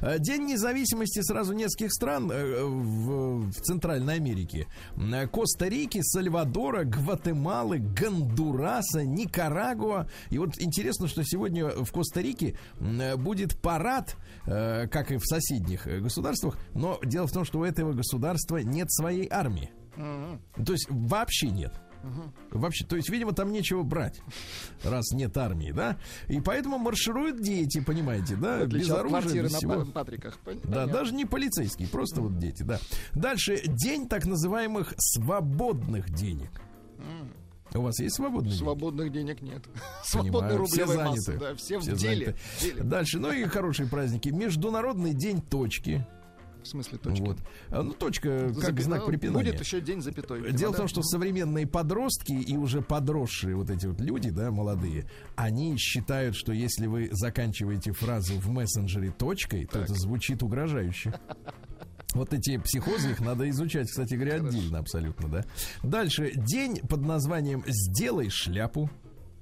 Э, 0.00 0.18
День 0.18 0.46
независимости 0.46 1.20
сразу 1.22 1.52
нескольких 1.52 1.92
стран 1.92 2.30
э, 2.30 2.64
в, 2.64 3.50
в 3.50 3.52
Центральной 3.52 4.14
Америке. 4.14 4.66
Коста-Рики, 5.32 6.00
Сальвадора, 6.02 6.84
Гватемалы, 6.84 7.78
Гондураса, 7.78 9.04
Никарагуа. 9.04 10.06
И 10.30 10.38
вот 10.38 10.51
интересно, 10.60 11.08
что 11.08 11.22
сегодня 11.24 11.68
в 11.68 11.90
Коста-Рике 11.92 12.56
м, 12.80 13.22
будет 13.22 13.58
парад, 13.60 14.16
э, 14.46 14.86
как 14.88 15.12
и 15.12 15.16
в 15.16 15.24
соседних 15.24 15.86
э, 15.86 16.00
государствах, 16.00 16.56
но 16.74 16.98
дело 17.04 17.26
в 17.26 17.32
том, 17.32 17.44
что 17.44 17.60
у 17.60 17.64
этого 17.64 17.92
государства 17.92 18.58
нет 18.58 18.90
своей 18.90 19.28
армии. 19.30 19.70
То 19.96 20.72
есть 20.72 20.86
вообще 20.88 21.48
нет. 21.50 21.74
Вообще, 22.50 22.84
то 22.84 22.96
есть, 22.96 23.08
видимо, 23.10 23.32
там 23.32 23.52
нечего 23.52 23.84
брать, 23.84 24.20
раз 24.82 25.12
нет 25.12 25.36
армии, 25.38 25.70
да? 25.70 25.98
И 26.26 26.40
поэтому 26.40 26.76
маршируют 26.78 27.40
дети, 27.40 27.80
понимаете, 27.80 28.34
да? 28.34 28.64
Без 28.66 28.90
оружия, 28.90 29.20
квартиры 29.20 29.44
без 29.44 29.52
на 29.52 29.58
всего. 29.58 29.84
Па- 29.84 29.92
Патриках. 29.92 30.38
Пон- 30.44 30.60
Да, 30.64 30.68
понятно. 30.70 30.92
даже 30.92 31.14
не 31.14 31.26
полицейские, 31.26 31.86
просто 31.86 32.20
вот 32.20 32.38
дети, 32.40 32.64
да. 32.64 32.80
Дальше 33.12 33.60
день 33.66 34.08
так 34.08 34.24
называемых 34.26 34.94
свободных 34.98 36.10
денег. 36.10 36.50
У 37.74 37.80
вас 37.82 37.98
есть 38.00 38.16
свободные 38.16 38.50
деньги? 38.50 38.62
Свободных 38.62 39.12
денег 39.12 39.42
нет. 39.42 39.62
Понимаю, 40.12 40.66
Свободной 40.66 40.66
все 40.66 40.86
массы. 40.86 41.36
Да, 41.38 41.54
все, 41.54 41.80
Все 41.80 41.94
в 41.94 41.96
деле. 41.98 42.24
заняты. 42.26 42.38
в 42.58 42.60
деле. 42.62 42.82
Дальше, 42.82 43.18
ну 43.18 43.32
и 43.32 43.44
хорошие 43.44 43.88
праздники. 43.88 44.28
Международный 44.30 45.14
день 45.14 45.40
точки. 45.40 46.06
В 46.62 46.68
смысле 46.68 46.98
точки? 46.98 47.22
Вот. 47.22 47.38
А, 47.70 47.82
Ну, 47.82 47.92
точка 47.92 48.46
как 48.46 48.54
Запятая. 48.54 48.84
знак 48.84 49.06
препинания. 49.06 49.50
Будет 49.50 49.60
еще 49.60 49.80
день 49.80 50.00
запятой. 50.00 50.38
видимо, 50.38 50.56
Дело 50.56 50.68
в 50.70 50.72
да? 50.74 50.78
том, 50.78 50.88
что 50.88 51.02
современные 51.02 51.66
подростки 51.66 52.32
и 52.34 52.56
уже 52.56 52.82
подросшие 52.82 53.56
вот 53.56 53.68
эти 53.68 53.86
вот 53.86 54.00
люди, 54.00 54.30
да, 54.30 54.52
молодые, 54.52 55.10
они 55.34 55.76
считают, 55.76 56.36
что 56.36 56.52
если 56.52 56.86
вы 56.86 57.08
заканчиваете 57.10 57.90
фразу 57.90 58.34
в 58.38 58.48
мессенджере 58.48 59.10
точкой, 59.10 59.66
то 59.66 59.80
это 59.80 59.94
звучит 59.94 60.44
угрожающе. 60.44 61.12
Вот 62.14 62.32
эти 62.34 62.58
психозы, 62.58 63.10
их 63.12 63.20
надо 63.20 63.48
изучать, 63.50 63.88
кстати 63.88 64.14
говоря, 64.14 64.34
отдельно 64.34 64.78
абсолютно, 64.78 65.28
да. 65.28 65.44
Дальше. 65.82 66.32
День 66.34 66.76
под 66.88 67.00
названием 67.02 67.64
«Сделай 67.66 68.28
шляпу». 68.28 68.90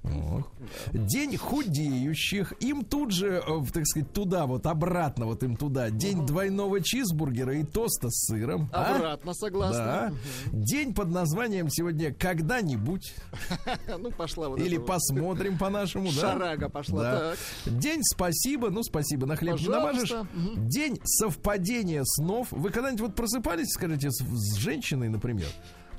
Вот. 0.02 0.46
День 0.92 1.36
худеющих. 1.36 2.54
Им 2.60 2.84
тут 2.84 3.10
же, 3.10 3.42
э, 3.46 3.64
так 3.72 3.86
сказать, 3.86 4.12
туда 4.12 4.46
вот, 4.46 4.66
обратно 4.66 5.26
вот 5.26 5.42
им 5.42 5.56
туда. 5.56 5.90
День 5.90 6.24
двойного 6.24 6.80
чизбургера 6.80 7.54
и 7.56 7.64
тоста 7.64 8.08
с 8.08 8.26
сыром. 8.26 8.70
А? 8.72 8.96
Обратно, 8.96 9.34
согласна. 9.34 9.78
Да. 9.78 10.12
День 10.52 10.94
под 10.94 11.10
названием 11.10 11.68
сегодня 11.68 12.14
«Когда-нибудь» 12.14 13.14
Ну, 13.98 14.10
пошла 14.10 14.48
вот 14.48 14.58
или 14.58 14.78
«Посмотрим» 14.78 15.58
по-нашему, 15.58 16.06
да? 16.06 16.32
Шарага 16.32 16.70
пошла. 16.70 17.02
Так. 17.02 17.38
День 17.66 18.00
спасибо, 18.02 18.70
ну 18.70 18.82
спасибо, 18.82 19.26
на 19.26 19.36
хлеб 19.36 19.60
не 19.60 19.68
намажешь. 19.68 20.12
День 20.56 20.98
совпадения 21.04 22.02
снов. 22.04 22.48
Вы 22.50 22.70
когда-нибудь 22.70 23.00
вот 23.02 23.14
просыпались, 23.14 23.68
скажите, 23.68 24.10
с 24.10 24.56
женщиной, 24.56 25.10
например? 25.10 25.48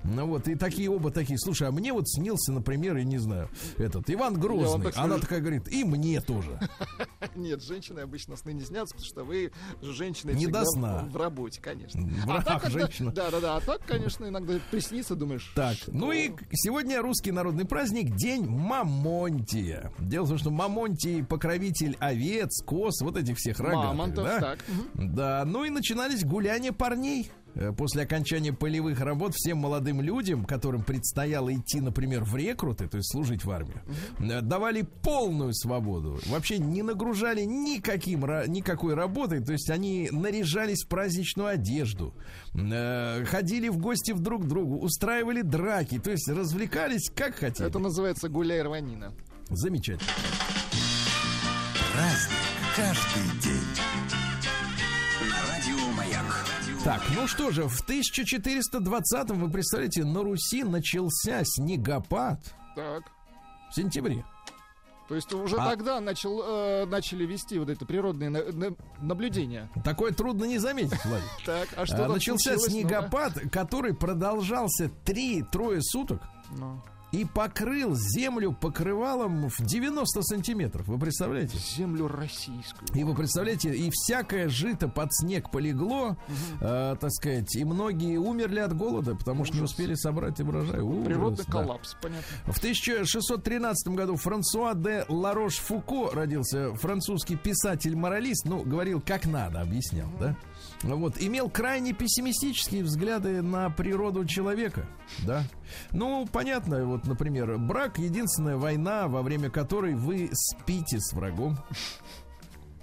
Ну 0.04 0.26
вот, 0.26 0.48
и 0.48 0.56
такие 0.56 0.90
оба 0.90 1.12
такие, 1.12 1.38
слушай, 1.38 1.68
а 1.68 1.72
мне 1.72 1.94
вот 1.94 2.10
снился, 2.10 2.52
например, 2.52 2.98
я 2.98 3.04
не 3.04 3.18
знаю, 3.18 3.50
этот 3.78 4.10
Иван 4.10 4.40
Грозный. 4.40 4.86
так 4.86 4.98
Она 4.98 5.08
скажу. 5.08 5.22
такая 5.22 5.40
говорит, 5.42 5.68
и 5.70 5.84
мне 5.84 6.22
тоже. 6.22 6.60
Нет, 7.36 7.64
женщины 7.64 8.00
обычно 8.00 8.36
сны 8.36 8.52
не 8.54 8.62
снятся, 8.62 8.96
потому 8.96 9.06
что 9.06 9.24
вы 9.24 9.52
женщины 9.82 10.32
Не 10.32 10.48
до 10.48 10.66
сна. 10.66 11.08
в, 11.10 11.16
работе, 11.16 11.62
конечно. 11.62 12.02
Враг 12.26 12.44
а 12.46 12.60
так, 12.60 12.72
женщина. 12.72 13.12
Да, 13.12 13.30
да, 13.32 13.40
да. 13.40 13.56
А 13.58 13.62
так, 13.62 13.86
конечно, 13.86 14.26
иногда 14.28 14.60
приснится, 14.72 15.16
думаешь. 15.16 15.52
Так, 15.56 15.78
что? 15.78 15.92
ну 15.92 16.12
и 16.12 16.32
сегодня 16.54 17.02
русский 17.02 17.32
народный 17.32 17.66
праздник 17.66 18.16
День 18.16 18.48
Мамонтия. 18.48 19.92
Дело 20.00 20.26
в 20.26 20.30
том, 20.30 20.38
что 20.38 20.52
Мамонтий 20.52 21.24
покровитель 21.24 21.96
овец, 22.00 22.64
коз, 22.66 23.02
вот 23.02 23.18
этих 23.18 23.38
всех 23.38 23.60
рогатых, 23.60 23.90
Мамонтов, 23.90 24.24
да? 24.24 24.40
так. 24.40 24.60
Да, 24.94 25.44
ну 25.46 25.64
и 25.64 25.70
начинались 25.70 26.24
гуляния 26.24 26.72
парней. 26.72 27.32
Э, 27.56 27.72
После 27.72 28.04
окончания 28.04 28.54
полевых 28.54 29.00
работ 29.00 29.34
всем 29.36 29.58
молодым 29.58 30.02
людям, 30.02 30.46
которым 30.46 30.84
предстояло 30.84 31.54
идти, 31.54 31.82
например, 31.82 32.24
в 32.24 32.36
рекруты, 32.36 32.88
то 32.88 32.98
есть 32.98 33.12
служить 33.12 33.44
в 33.44 33.52
армию, 33.52 33.82
э, 34.20 34.42
давали 34.42 34.82
полную 34.82 35.54
свободу. 35.54 36.20
Вообще 36.28 36.58
не 36.58 36.82
нагружали 36.82 37.42
никаким, 37.42 38.22
никакой 38.48 38.94
работой, 38.94 39.44
то 39.44 39.52
есть 39.52 39.70
они 39.70 40.10
наряжались 40.12 40.84
в 40.84 40.88
праздничную 40.88 41.50
одежду, 41.50 42.14
э, 42.54 43.24
ходили 43.26 43.70
в 43.70 43.78
гости 43.78 44.14
друг 44.14 44.44
к 44.44 44.48
другу, 44.48 44.78
устраивали 44.78 45.42
драки, 45.42 46.00
то 46.00 46.12
есть 46.12 46.28
развлекались 46.30 47.10
как 47.14 47.36
хотели. 47.36 47.70
Это 47.70 47.80
называется 47.80 48.30
гуляй 48.30 48.62
рванина. 48.62 49.14
Замечательно. 49.50 50.10
Праздник 51.94 52.38
каждый 52.76 53.42
день. 53.42 54.21
Так, 56.84 57.02
ну 57.16 57.28
что 57.28 57.52
же, 57.52 57.68
в 57.68 57.80
1420-м, 57.88 59.40
вы 59.40 59.52
представляете, 59.52 60.04
на 60.04 60.24
Руси 60.24 60.64
начался 60.64 61.42
снегопад 61.46 62.40
Так. 62.76 63.04
в 63.70 63.76
сентябре. 63.76 64.26
То 65.08 65.16
есть 65.16 65.32
уже 65.34 65.58
А- 65.58 65.70
тогда 65.70 66.00
начал, 66.00 66.42
э, 66.42 66.86
начали 66.86 67.26
вести 67.26 67.60
вот 67.60 67.70
это 67.70 67.86
природные 67.86 68.30
на- 68.30 68.52
на- 68.52 68.76
наблюдения. 69.02 69.70
Такое 69.84 70.12
трудно 70.14 70.46
не 70.46 70.58
заметить, 70.58 71.04
Владик. 71.06 71.26
Так, 71.46 71.68
а 71.76 71.86
что 71.86 71.98
там 71.98 72.14
Начался 72.14 72.58
снегопад, 72.58 73.34
который 73.52 73.94
продолжался 73.94 74.90
3-трое 75.06 75.82
суток 75.84 76.22
Ну-ка. 76.52 76.82
И 77.12 77.26
покрыл 77.26 77.96
землю 77.96 78.54
покрывалом 78.54 79.50
в 79.50 79.62
90 79.62 80.22
сантиметров. 80.24 80.88
Вы 80.88 80.98
представляете? 80.98 81.58
Землю 81.58 82.08
российскую. 82.08 82.88
И 82.94 83.04
вы 83.04 83.14
представляете, 83.16 83.74
и 83.74 83.90
всякое 83.92 84.48
жито 84.50 84.88
под 84.88 85.14
снег 85.14 85.50
полегло, 85.52 86.18
э, 86.62 86.96
так 87.00 87.12
сказать, 87.12 87.56
и 87.56 87.66
многие 87.66 88.18
умерли 88.18 88.60
от 88.60 88.76
голода, 88.76 89.16
потому 89.16 89.46
что 89.46 89.56
не 89.56 89.62
Ужас. 89.62 89.72
успели 89.72 89.96
собрать 89.96 90.40
урожай. 90.40 90.80
Ужас, 90.80 91.06
Природный 91.06 91.46
да. 91.46 91.52
коллапс, 91.52 91.96
понятно. 92.02 92.54
В 92.54 92.58
1613 92.58 93.88
году 93.90 94.16
Франсуа 94.16 94.74
де 94.74 95.06
Ларош-Фуко 95.10 96.14
родился 96.14 96.74
французский 96.76 97.36
писатель-моралист, 97.36 98.46
ну, 98.46 98.64
говорил 98.64 99.02
как 99.02 99.26
надо, 99.26 99.62
объяснял, 99.62 100.10
да? 100.20 100.36
Вот, 100.84 101.22
имел 101.22 101.50
крайне 101.50 101.94
пессимистические 101.94 102.84
взгляды 102.84 103.42
на 103.42 103.70
природу 103.70 104.26
человека, 104.26 104.86
да. 105.26 105.44
Ну, 105.92 106.28
понятно, 106.32 106.86
вот, 106.86 107.06
например, 107.06 107.58
брак— 107.58 107.98
единственная 108.00 108.58
война, 108.58 109.08
во 109.08 109.22
время 109.22 109.50
которой 109.50 109.94
вы 109.96 110.30
спите 110.34 111.00
с 111.00 111.14
врагом. 111.14 111.58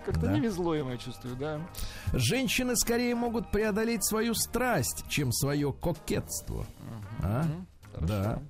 Как-то 0.05 0.23
Да. 0.27 0.33
не 0.33 0.41
везло 0.41 0.75
ему, 0.75 0.91
я 0.91 0.97
чувствую, 0.97 1.37
да. 1.37 1.61
Женщины 2.13 2.77
скорее 2.77 3.15
могут 3.15 3.51
преодолеть 3.51 4.05
свою 4.07 4.35
страсть, 4.35 5.05
чем 5.09 5.33
свое 5.33 5.73
кокетство. 5.73 6.65
А? 7.23 7.45
Да. 8.01 8.41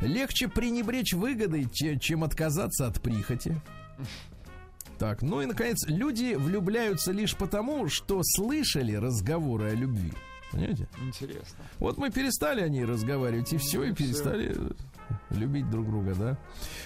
Легче 0.00 0.48
пренебречь 0.48 1.14
выгодой, 1.14 1.68
че- 1.72 1.98
чем 1.98 2.24
отказаться 2.24 2.86
от 2.88 3.00
прихоти. 3.00 3.58
Так, 4.98 5.22
ну 5.22 5.40
и, 5.40 5.46
наконец, 5.46 5.86
люди 5.86 6.34
влюбляются 6.34 7.12
лишь 7.12 7.36
потому, 7.36 7.88
что 7.88 8.20
слышали 8.24 8.94
разговоры 8.94 9.70
о 9.70 9.74
любви. 9.74 10.12
Понимаете? 10.50 10.88
Интересно. 11.02 11.64
Вот 11.78 11.98
мы 11.98 12.10
перестали 12.10 12.62
о 12.62 12.68
ней 12.68 12.84
разговаривать, 12.84 13.52
и 13.52 13.58
все, 13.58 13.84
и 13.84 13.92
перестали 13.92 14.54
э, 14.56 14.70
любить 15.30 15.68
друг 15.70 15.86
друга, 15.86 16.14
да. 16.14 16.38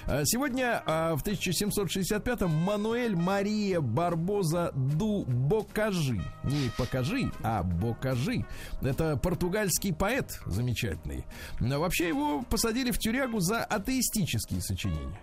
А 0.07 0.25
Сегодня 0.25 0.83
а, 0.85 1.15
в 1.17 1.25
1765-м 1.25 2.51
Мануэль 2.51 3.15
Мария 3.15 3.81
Барбоза 3.81 4.73
ду 4.75 5.25
Бокажи. 5.25 6.21
Не 6.43 6.71
покажи, 6.77 7.31
а 7.43 7.63
Бокажи. 7.63 8.45
Это 8.83 9.17
португальский 9.17 9.95
поэт 9.95 10.41
замечательный. 10.45 11.25
Но 11.61 11.81
вообще 11.81 12.09
его 12.09 12.43
посадили 12.43 12.91
в 12.91 12.99
тюрягу 12.99 13.41
за 13.41 13.65
атеистические 13.65 14.61
сочинения. 14.61 15.19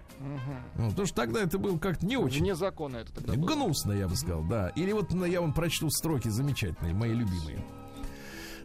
Ну, 0.75 0.89
потому 0.89 1.07
что 1.07 1.15
тогда 1.15 1.41
это 1.41 1.57
было 1.57 1.77
как-то 1.77 2.05
не 2.05 2.17
очень 2.17 2.41
Вне 2.41 2.55
закона 2.55 2.97
это 2.97 3.13
тогда 3.13 3.33
было. 3.33 3.45
Гнусно, 3.47 3.93
я 3.93 4.07
бы 4.07 4.15
сказал, 4.15 4.43
да. 4.43 4.69
Или 4.69 4.91
вот 4.91 5.11
ну, 5.11 5.25
я 5.25 5.41
вам 5.41 5.53
прочту 5.53 5.89
строки 5.89 6.29
замечательные, 6.29 6.93
мои 6.93 7.13
любимые. 7.13 7.63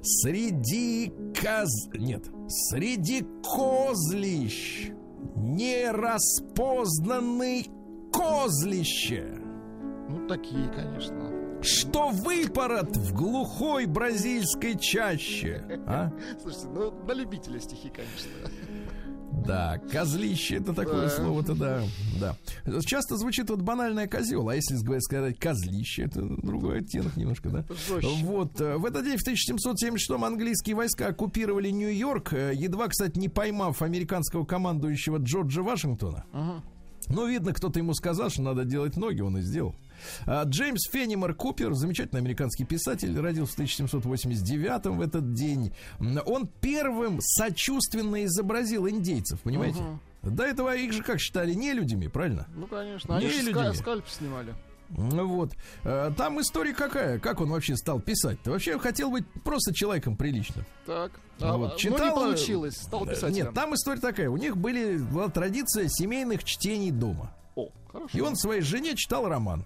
Среди 0.03 1.13
коз... 1.41 1.71
Нет. 1.95 2.25
Среди 2.49 3.25
козлищ 3.43 4.91
нераспознанный 5.37 7.69
козлище, 8.13 9.39
Ну, 10.09 10.27
такие, 10.29 10.69
конечно. 10.69 11.31
что 11.63 12.11
выпорот 12.11 12.95
в 12.97 13.15
глухой 13.15 13.87
бразильской 13.87 14.79
чаще. 14.79 15.65
А? 15.87 16.13
Слушайте, 16.43 16.69
ну, 16.69 16.93
на 17.07 17.13
любителя 17.13 17.59
стихи, 17.59 17.89
конечно. 17.89 18.31
Да, 19.47 19.79
козлище 19.93 20.57
это 20.57 20.73
такое 20.73 21.03
Да. 21.03 21.11
слово-то, 21.11 21.55
да, 21.55 21.83
да. 22.21 22.37
Часто 22.83 23.17
звучит 23.17 23.51
вот 23.51 23.61
банальное 23.61 24.07
козел, 24.07 24.49
а 24.49 24.55
если 24.55 24.77
сказать- 25.01 25.39
козлище, 25.39 26.05
это 26.05 26.23
другой 26.23 26.79
оттенок 26.81 27.17
немножко, 27.17 27.51
да? 27.51 27.65
Жестче. 27.89 28.25
Вот, 28.25 28.61
э, 28.61 28.77
в 28.79 28.87
этот 28.87 29.05
день, 29.05 29.19
в 29.19 29.23
1776 29.23 30.25
английские 30.25 30.77
войска 30.77 31.09
оккупировали 31.09 31.69
Нью-Йорк, 31.71 32.33
э, 32.33 32.53
едва, 32.55 32.89
кстати, 32.89 33.19
не 33.19 33.29
поймав 33.29 33.83
американского 33.83 34.45
командующего 34.47 35.19
Джорджа 35.19 35.63
Вашингтона. 35.63 36.25
Ну, 37.09 37.27
видно, 37.29 37.53
кто-то 37.53 37.79
ему 37.79 37.93
сказал, 37.93 38.31
что 38.31 38.41
надо 38.41 38.65
делать 38.65 38.97
ноги, 38.97 39.21
он 39.21 39.37
и 39.37 39.43
сделал. 39.43 39.75
А, 40.27 40.45
Джеймс 40.45 40.89
Феннимор 40.91 41.35
Купер, 41.35 41.75
замечательный 41.75 42.19
американский 42.21 42.65
писатель, 42.65 43.19
родился 43.19 43.53
в 43.53 43.55
1789 43.55 44.87
в 44.87 45.01
этот 45.01 45.33
день. 45.35 45.73
Он 46.27 46.49
первым 46.61 47.19
сочувственно 47.21 48.25
изобразил 48.25 48.89
индейцев, 48.89 49.41
понимаете? 49.41 49.79
До 50.23 50.43
этого 50.45 50.75
их 50.75 50.93
же 50.93 51.03
как 51.03 51.21
считали 51.21 51.53
не 51.53 51.73
людьми, 51.75 52.09
правильно? 52.09 52.47
Ну, 52.55 52.67
конечно. 52.67 53.17
Они 53.17 53.29
же 53.29 53.43
Не 53.43 53.49
людьми. 53.53 53.75
скальп 53.75 54.09
снимали. 54.09 54.55
Ну 54.91 55.27
Вот. 55.29 55.53
Э, 55.83 56.11
Там 56.17 56.41
история 56.41 56.73
какая? 56.75 57.19
Как 57.19 57.41
он 57.41 57.51
вообще 57.51 57.75
стал 57.77 58.01
писать-то? 58.01 58.51
Вообще 58.53 58.79
хотел 58.79 59.11
быть 59.11 59.25
просто 59.43 59.75
человеком 59.75 60.17
приличным. 60.17 60.65
Так. 60.87 61.13
Ну 61.41 61.47
А, 61.47 61.57
вот, 61.57 61.73
ну, 61.73 61.79
читал, 61.79 61.99
не 61.99 62.11
э, 62.11 62.15
получилось. 62.15 62.75
Стал 62.77 63.05
Э, 63.07 63.11
писателем. 63.11 63.47
Нет, 63.47 63.55
там 63.55 63.75
история 63.75 64.01
такая. 64.01 64.29
У 64.31 64.37
них 64.37 64.57
были, 64.57 64.99
была 64.99 65.29
традиция 65.29 65.89
семейных 65.89 66.45
чтений 66.45 66.91
дома. 66.91 67.35
О, 67.57 67.69
хорошо. 67.91 68.19
И 68.19 68.21
он 68.21 68.37
своей 68.37 68.61
жене 68.61 68.95
читал 68.97 69.29
роман. 69.29 69.65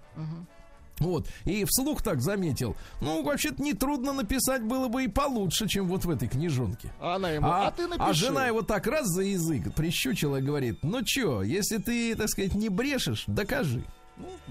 Вот. 1.00 1.28
И 1.44 1.64
вслух 1.64 2.02
так 2.02 2.20
заметил. 2.20 2.76
Ну, 3.00 3.22
вообще-то 3.22 3.62
нетрудно 3.62 4.12
написать 4.12 4.62
было 4.62 4.88
бы 4.88 5.04
и 5.04 5.08
получше, 5.08 5.68
чем 5.68 5.86
вот 5.86 6.04
в 6.04 6.10
этой 6.10 6.28
книжонке. 6.28 6.92
А 7.00 7.16
она 7.16 7.30
ему, 7.30 7.46
а, 7.48 7.70
ты 7.70 7.86
напиши. 7.86 8.10
а 8.10 8.12
жена 8.12 8.46
его 8.46 8.62
так 8.62 8.86
раз 8.86 9.06
за 9.06 9.22
язык 9.22 9.72
прищучила 9.74 10.38
и 10.38 10.42
говорит, 10.42 10.78
ну 10.82 11.02
чё, 11.04 11.42
если 11.42 11.78
ты, 11.78 12.16
так 12.16 12.28
сказать, 12.28 12.54
не 12.54 12.68
брешешь, 12.68 13.24
докажи. 13.26 13.84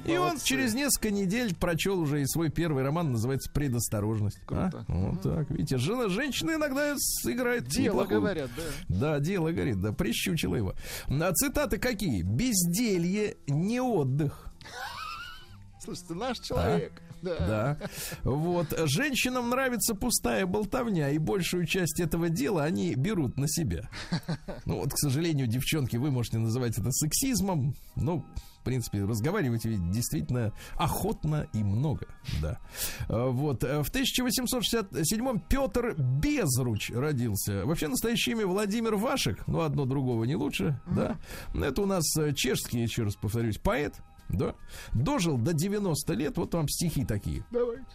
И 0.06 0.16
он 0.18 0.40
через 0.40 0.74
несколько 0.74 1.12
недель 1.12 1.56
прочел 1.56 2.00
уже 2.00 2.22
и 2.22 2.26
свой 2.26 2.50
первый 2.50 2.84
роман, 2.84 3.12
называется 3.12 3.52
«Предосторожность». 3.52 4.40
Круто. 4.46 4.86
А? 4.88 4.94
Вот 4.94 5.22
так, 5.22 5.50
видите, 5.50 5.78
жена, 5.78 6.08
женщина 6.08 6.52
иногда 6.52 6.94
играет 7.26 7.68
Дело, 7.68 8.04
неплохую- 8.04 8.20
говорят, 8.22 8.50
да. 8.56 8.64
Да, 9.00 9.20
дело, 9.20 9.52
говорит, 9.52 9.82
да, 9.82 9.92
прищучила 9.92 10.56
его. 10.56 10.74
А 11.10 11.32
цитаты 11.34 11.78
какие? 11.78 12.22
«Безделье, 12.22 13.38
не 13.48 13.82
отдых». 13.82 14.48
Слушайте, 15.84 16.14
наш 16.16 16.40
человек. 16.40 16.94
Да. 17.22 17.36
Да. 17.40 17.78
Вот. 18.24 18.68
Женщинам 18.86 19.50
нравится 19.50 19.96
пустая 19.96 20.46
болтовня, 20.46 21.10
и 21.10 21.18
большую 21.18 21.66
часть 21.66 22.00
этого 22.00 22.30
дела 22.30 22.64
они 22.64 22.94
берут 22.96 23.38
на 23.38 23.48
себя. 23.48 23.90
Ну 24.66 24.80
вот, 24.82 24.94
к 24.94 24.98
сожалению, 24.98 25.48
девчонки, 25.48 25.96
вы 25.96 26.12
можете 26.12 26.38
называть 26.40 26.78
это 26.78 26.92
сексизмом. 26.92 27.74
Ну, 27.96 28.26
принципе, 28.68 29.04
разговариваете 29.04 29.70
ведь 29.70 29.90
действительно 29.92 30.54
охотно 30.76 31.48
и 31.54 31.64
много. 31.64 32.08
Да. 32.42 32.60
А, 33.10 33.30
Вот. 33.30 33.64
А, 33.64 33.82
В 33.84 33.90
1867-м 33.90 35.40
Петр 35.48 35.96
Безруч 35.98 36.92
родился. 36.92 37.66
Вообще 37.66 37.88
настоящее 37.88 38.36
имя 38.36 38.46
Владимир 38.48 38.96
Вашек. 38.96 39.48
Ну, 39.48 39.62
одно 39.62 39.86
другого 39.86 40.26
не 40.26 40.36
лучше. 40.36 40.80
Да. 40.86 41.18
Это 41.54 41.82
у 41.82 41.86
нас 41.86 42.04
э, 42.18 42.34
чешский, 42.34 42.82
еще 42.82 43.04
раз 43.04 43.16
повторюсь, 43.16 43.58
поэт. 43.58 43.96
Да. 44.30 44.54
Дожил 44.94 45.38
до 45.38 45.54
90 45.54 46.14
лет. 46.14 46.38
Вот 46.38 46.54
вам 46.54 46.68
стихи 46.68 47.06
такие. 47.06 47.46
Давайте. 47.52 47.86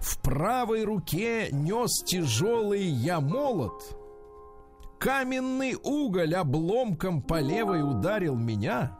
В 0.00 0.18
правой 0.20 0.84
руке 0.84 1.48
нес 1.52 2.02
тяжелый 2.04 2.84
я 2.84 3.20
молот. 3.20 3.96
Каменный 4.98 5.76
уголь 5.80 6.34
обломком 6.34 7.22
по 7.22 7.40
левой 7.40 7.88
ударил 7.88 8.34
меня. 8.34 8.98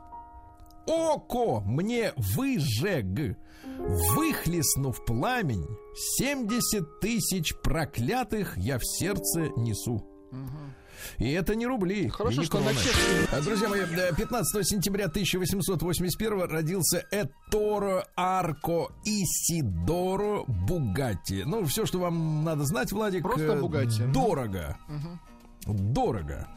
Око 0.89 1.61
мне 1.61 2.13
выжег, 2.17 3.37
выхлестнув 3.79 5.05
пламень. 5.05 5.67
70 6.19 7.01
тысяч 7.01 7.55
проклятых 7.63 8.57
я 8.57 8.79
в 8.79 8.83
сердце 8.85 9.51
несу. 9.57 10.05
И 11.19 11.31
это 11.31 11.55
не 11.55 11.67
рубли. 11.67 12.09
Хорошо, 12.09 12.41
не 12.41 12.47
что 12.47 12.61
на 12.61 12.73
чешском. 12.73 13.03
А, 13.33 13.41
Друзья 13.41 13.69
мои, 13.69 13.81
э, 13.83 14.15
15 14.17 14.67
сентября 14.67 15.07
1881 15.07 16.43
родился 16.51 17.05
Эторо 17.11 18.05
Арко 18.17 18.89
Исидоро 19.05 20.45
Бугатти. 20.47 21.45
Ну, 21.45 21.65
все, 21.67 21.87
что 21.87 21.99
вам 22.01 22.45
надо 22.45 22.65
знать, 22.65 22.93
Владик. 22.93 23.23
Просто 23.23 23.53
э, 23.53 23.61
Бугатти. 23.61 24.03
Дорого. 24.13 24.77
Дорого. 25.69 26.49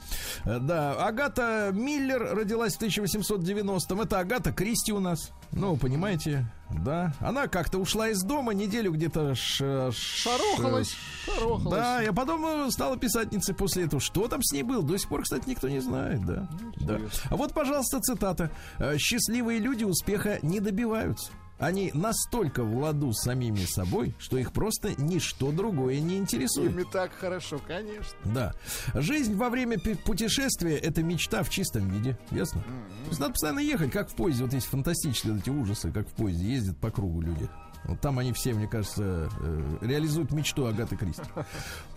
Э, 0.45 0.59
Да, 0.59 0.93
Агата 1.05 1.71
Миллер 1.73 2.35
родилась 2.35 2.75
в 2.75 2.81
1890-м. 2.81 4.01
Это 4.01 4.19
Агата 4.19 4.51
Кристи 4.51 4.91
у 4.93 4.99
нас. 4.99 5.31
Ну, 5.51 5.75
понимаете, 5.77 6.45
да. 6.69 7.13
Она 7.19 7.47
как-то 7.47 7.77
ушла 7.77 8.07
из 8.09 8.21
дома, 8.23 8.53
неделю 8.53 8.91
где-то 8.93 9.35
ш- 9.35 9.91
Шарохалась. 9.91 10.95
Шарохалась. 11.25 11.63
да, 11.75 12.01
я 12.01 12.13
потом 12.13 12.45
э, 12.45 12.71
стала 12.71 12.97
писательницей 12.97 13.53
после 13.53 13.83
этого. 13.85 14.01
Что 14.01 14.27
там 14.27 14.41
с 14.41 14.53
ней 14.53 14.63
было? 14.63 14.81
До 14.81 14.97
сих 14.97 15.09
пор, 15.09 15.23
кстати, 15.23 15.43
никто 15.49 15.67
не 15.67 15.79
знает, 15.81 16.25
да. 16.25 16.47
да. 16.77 16.97
А 17.29 17.35
вот, 17.35 17.53
пожалуйста, 17.53 17.99
цитата. 17.99 18.49
Э, 18.79 18.97
Счастливые 18.97 19.59
люди 19.59 19.83
успеха 19.83 20.39
не 20.41 20.59
добиваются. 20.61 21.31
Они 21.61 21.91
настолько 21.93 22.63
в 22.63 22.75
ладу 22.75 23.13
с 23.13 23.21
самими 23.21 23.65
собой, 23.65 24.15
что 24.17 24.37
их 24.37 24.51
просто 24.51 24.99
ничто 24.99 25.51
другое 25.51 25.99
не 25.99 26.17
интересует. 26.17 26.71
Ими 26.71 26.83
так 26.91 27.13
хорошо, 27.13 27.61
конечно. 27.65 28.17
Да. 28.25 28.53
Жизнь 28.95 29.35
во 29.35 29.51
время 29.51 29.77
путешествия 29.79 30.75
это 30.75 31.03
мечта 31.03 31.43
в 31.43 31.51
чистом 31.51 31.87
виде. 31.87 32.17
Ясно? 32.31 32.61
То 32.63 33.09
есть 33.09 33.19
надо 33.19 33.33
постоянно 33.33 33.59
ехать, 33.59 33.91
как 33.91 34.09
в 34.09 34.15
поезде. 34.15 34.43
Вот 34.43 34.53
есть 34.53 34.65
фантастические 34.65 35.33
вот 35.33 35.43
эти 35.43 35.51
ужасы, 35.51 35.91
как 35.91 36.07
в 36.07 36.13
поезде 36.13 36.51
ездят 36.51 36.77
по 36.79 36.89
кругу 36.89 37.21
люди. 37.21 37.47
Вот 37.83 38.01
там 38.01 38.17
они 38.17 38.33
все, 38.33 38.55
мне 38.55 38.67
кажется, 38.67 39.29
э, 39.39 39.77
реализуют 39.81 40.31
мечту 40.31 40.65
Агаты 40.65 40.95
Кристи. 40.97 41.23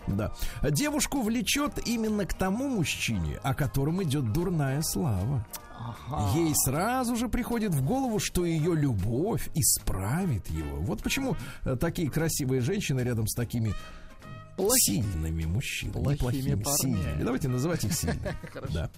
Да. 0.07 0.31
Девушку 0.61 1.23
влечет 1.23 1.87
именно 1.87 2.27
к 2.27 2.35
тому 2.35 2.69
мужчине, 2.69 3.39
о 3.41 3.55
котором 3.55 4.03
идет 4.03 4.31
дурная 4.31 4.83
слава. 4.83 5.43
Ей 6.33 6.53
сразу 6.55 7.15
же 7.15 7.27
приходит 7.29 7.73
в 7.73 7.83
голову, 7.83 8.19
что 8.19 8.45
ее 8.45 8.75
любовь 8.75 9.49
исправит 9.53 10.47
его. 10.49 10.77
Вот 10.81 11.01
почему 11.01 11.35
э, 11.63 11.75
такие 11.75 12.09
красивые 12.09 12.61
женщины 12.61 13.01
рядом 13.01 13.27
с 13.27 13.33
такими 13.33 13.73
Плохи- 14.57 15.01
сильными 15.01 15.43
мужчинами. 15.45 16.15
Плохими 16.15 16.55
парнями. 16.55 16.63
сильными. 16.77 17.23
Давайте 17.23 17.47
называть 17.49 17.83
их 17.83 17.93
сильными. 17.93 18.35
Да. 18.73 18.89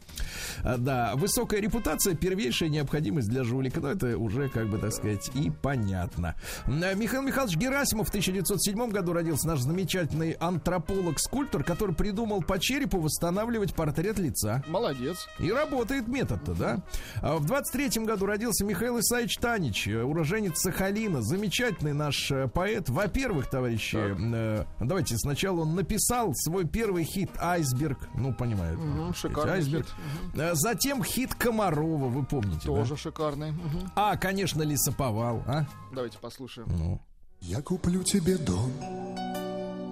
А, 0.64 0.78
да, 0.78 1.16
высокая 1.16 1.60
репутация 1.62 2.16
первейшая 2.16 2.70
необходимость 2.70 3.28
для 3.30 3.44
жулика. 3.44 3.80
Но 3.82 3.90
это 3.92 4.18
уже, 4.18 4.50
как 4.50 4.70
бы 4.70 4.78
так 4.78 4.92
сказать, 4.94 5.30
и 5.36 5.50
понятно. 5.50 6.36
Михаил 6.68 7.22
Михайлович 7.24 7.58
Герасимов 7.58 8.08
в 8.08 8.10
1907 8.10 8.90
году 8.92 9.14
родился 9.14 9.48
наш 9.48 9.60
замечательный 9.60 10.36
антрополог-скульптор, 10.40 11.64
который 11.64 11.96
придумал 11.96 12.42
по 12.42 12.60
черепу 12.60 13.00
восстанавливать 13.00 13.74
портрет 13.76 14.20
лица. 14.20 14.64
Молодец. 14.68 15.28
И 15.40 15.52
работает 15.52 16.08
метод-то, 16.08 16.54
да? 16.54 16.84
А 17.22 17.38
В 17.38 17.46
23-м 17.52 18.06
году 18.06 18.26
родился 18.26 18.66
Михаил 18.66 19.00
Исаевич 19.00 19.36
Танич, 19.38 19.88
э, 19.88 20.02
уроженец 20.04 20.60
Сахалина, 20.60 21.22
замечательный 21.22 21.94
наш 21.94 22.32
э, 22.32 22.48
поэт. 22.48 22.90
Во-первых, 22.90 23.50
товарищи, 23.50 23.98
э, 23.98 24.66
давайте 24.80 25.18
сначала 25.18 25.47
он 25.52 25.76
написал 25.76 26.32
свой 26.34 26.66
первый 26.66 27.04
хит 27.04 27.30
«Айсберг». 27.40 27.98
Ну, 28.16 28.34
понимаете. 28.34 28.82
Сказать, 28.82 29.16
шикарный 29.18 29.54
«Айсберг». 29.54 29.88
Э, 30.36 30.52
Затем 30.54 31.04
хит 31.04 31.34
Комарова, 31.36 32.08
вы 32.08 32.26
помните, 32.26 32.68
да? 32.68 32.76
Тоже 32.76 32.98
шикарный. 32.98 33.52
Мгм. 33.52 33.92
А, 33.96 34.18
конечно, 34.18 34.62
Лесоповал, 34.64 35.44
а? 35.48 35.66
Давайте 35.94 36.18
послушаем. 36.20 36.68
Ну. 36.78 37.02
Я 37.42 37.62
куплю 37.62 38.04
тебе 38.04 38.38
дом 38.38 38.72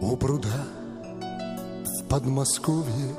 у 0.02 0.18
пруда 0.18 0.66
в 1.84 2.08
Подмосковье. 2.08 3.16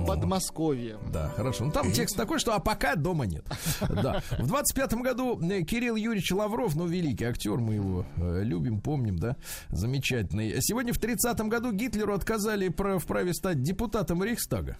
В 0.00 0.06
Подмосковье. 0.06 0.98
Да, 1.12 1.28
хорошо. 1.30 1.64
Ну 1.64 1.72
там 1.72 1.92
текст 1.92 2.16
такой, 2.16 2.38
что 2.38 2.54
а 2.54 2.58
пока 2.58 2.96
дома 2.96 3.26
нет. 3.26 3.44
Да. 3.90 4.22
В 4.38 4.46
25 4.46 4.94
году 4.94 5.40
э, 5.40 5.62
Кирилл 5.62 5.96
Юрьевич 5.96 6.30
Лавров, 6.32 6.74
ну, 6.74 6.86
великий 6.86 7.24
актер, 7.24 7.58
мы 7.58 7.74
его 7.74 8.06
э, 8.16 8.42
любим, 8.42 8.80
помним, 8.80 9.18
да, 9.18 9.36
замечательный. 9.68 10.56
Сегодня 10.60 10.92
в 10.92 10.98
30-м 10.98 11.48
году 11.48 11.72
Гитлеру 11.72 12.14
отказали 12.14 12.68
в 12.68 13.06
праве 13.06 13.34
стать 13.34 13.62
депутатом 13.62 14.22
Рейхстага. 14.22 14.78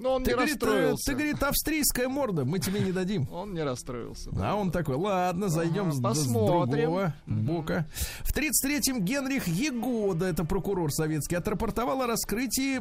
Но 0.00 0.14
он 0.14 0.24
Ты, 0.24 0.30
не 0.30 0.34
говорит, 0.34 0.62
э, 0.62 0.66
расстроился. 0.66 1.04
ты, 1.06 1.12
говорит, 1.12 1.42
австрийская 1.42 2.08
морда, 2.08 2.44
мы 2.44 2.58
тебе 2.58 2.80
не 2.80 2.90
дадим. 2.90 3.28
Он 3.30 3.52
не 3.52 3.62
расстроился. 3.62 4.30
А 4.40 4.54
он 4.54 4.70
такой, 4.70 4.96
ладно, 4.96 5.48
зайдем 5.48 5.90
Ага, 6.02 6.14
с, 6.14 6.26
другого 6.26 7.14
бока. 7.26 7.86
В 8.22 8.34
33-м 8.34 9.04
Генрих 9.04 9.46
Егода, 9.46 10.26
это 10.26 10.44
прокурор 10.44 10.90
советский, 10.90 11.36
отрапортовал 11.36 12.02
о 12.02 12.06
раскрытии 12.06 12.80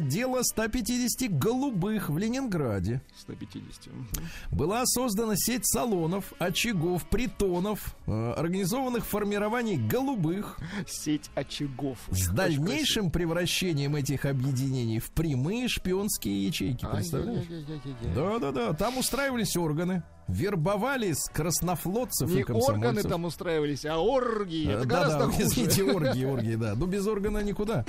дела 0.00 0.42
150 0.42 1.28
голубых 1.38 2.08
в 2.08 2.16
Ленинграде. 2.18 3.02
150. 3.20 3.86
Мгм. 3.88 4.06
Была 4.52 4.86
создана 4.86 5.34
сеть 5.36 5.66
салонов, 5.66 6.32
очагов, 6.38 7.04
притонов, 7.08 7.96
э, 8.06 8.32
организованных 8.36 9.04
формирований 9.06 9.76
голубых 9.76 10.58
Сеть 10.86 11.30
очагов. 11.34 11.98
с 12.10 12.28
дальнейшим 12.28 13.10
превращением 13.10 13.96
этих 13.96 14.24
объединений 14.24 15.00
в 15.00 15.10
прямые 15.10 15.66
шпионские 15.68 16.46
ячейки. 16.46 16.59
Красиво. 16.68 16.90
Представляешь? 16.92 17.46
Ай-яй-яй-яй-яй. 17.50 18.14
Да-да-да, 18.14 18.72
там 18.74 18.98
устраивались 18.98 19.56
органы, 19.56 20.02
вербовали 20.28 21.12
с 21.12 21.28
краснофлотцев 21.30 22.28
Не 22.30 22.40
и 22.40 22.44
органы 22.44 23.02
там 23.02 23.24
устраивались, 23.24 23.84
а 23.84 23.98
оргии. 23.98 24.68
Э, 24.68 24.72
Это 24.72 24.80
Да, 24.86 24.86
гораздо 24.86 25.18
да, 25.26 25.32
хуже. 25.32 25.42
извините, 25.42 25.84
оргии, 25.84 26.24
оргии, 26.24 26.54
да. 26.56 26.74
Ну, 26.76 26.86
без 26.86 27.06
органа 27.06 27.38
никуда. 27.42 27.84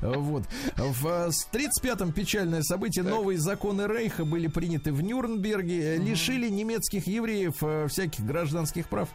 Э, 0.00 0.12
Вот. 0.16 0.44
В 0.76 1.06
э, 1.06 1.30
с 1.32 1.48
35-м 1.52 2.12
печальное 2.12 2.62
событие. 2.62 3.04
Новые 3.04 3.38
законы 3.38 3.86
Рейха 3.86 4.24
были 4.24 4.46
приняты 4.46 4.92
в 4.92 5.02
Нюрнберге. 5.02 5.96
э, 5.96 5.98
Лишили 5.98 6.48
немецких 6.48 7.06
евреев 7.06 7.56
э, 7.62 7.86
всяких 7.88 8.24
гражданских 8.24 8.88
прав. 8.88 9.08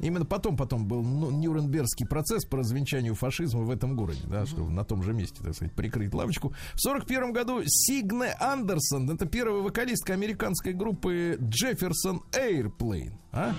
Именно 0.00 0.24
потом, 0.24 0.56
потом 0.56 0.86
был 0.86 1.02
ну, 1.02 1.30
Нюрнбергский 1.30 2.06
процесс 2.06 2.44
по 2.44 2.58
развенчанию 2.58 3.14
фашизма 3.14 3.62
в 3.62 3.70
этом 3.70 3.96
городе, 3.96 4.22
да, 4.26 4.46
что 4.46 4.68
на 4.68 4.84
том 4.84 5.02
же 5.02 5.12
месте, 5.12 5.42
так 5.42 5.54
сказать, 5.54 5.72
прикрыть 5.74 6.12
лавочку. 6.14 6.52
В 6.74 6.80
41 6.80 7.32
году 7.32 7.62
Сигне 7.66 8.34
Андерсон, 8.40 9.10
это 9.10 9.26
первая 9.26 9.62
вокалистка 9.62 10.14
американской 10.14 10.72
группы 10.72 11.38
Jefferson 11.40 12.20
Airplane. 12.32 13.12
А? 13.32 13.54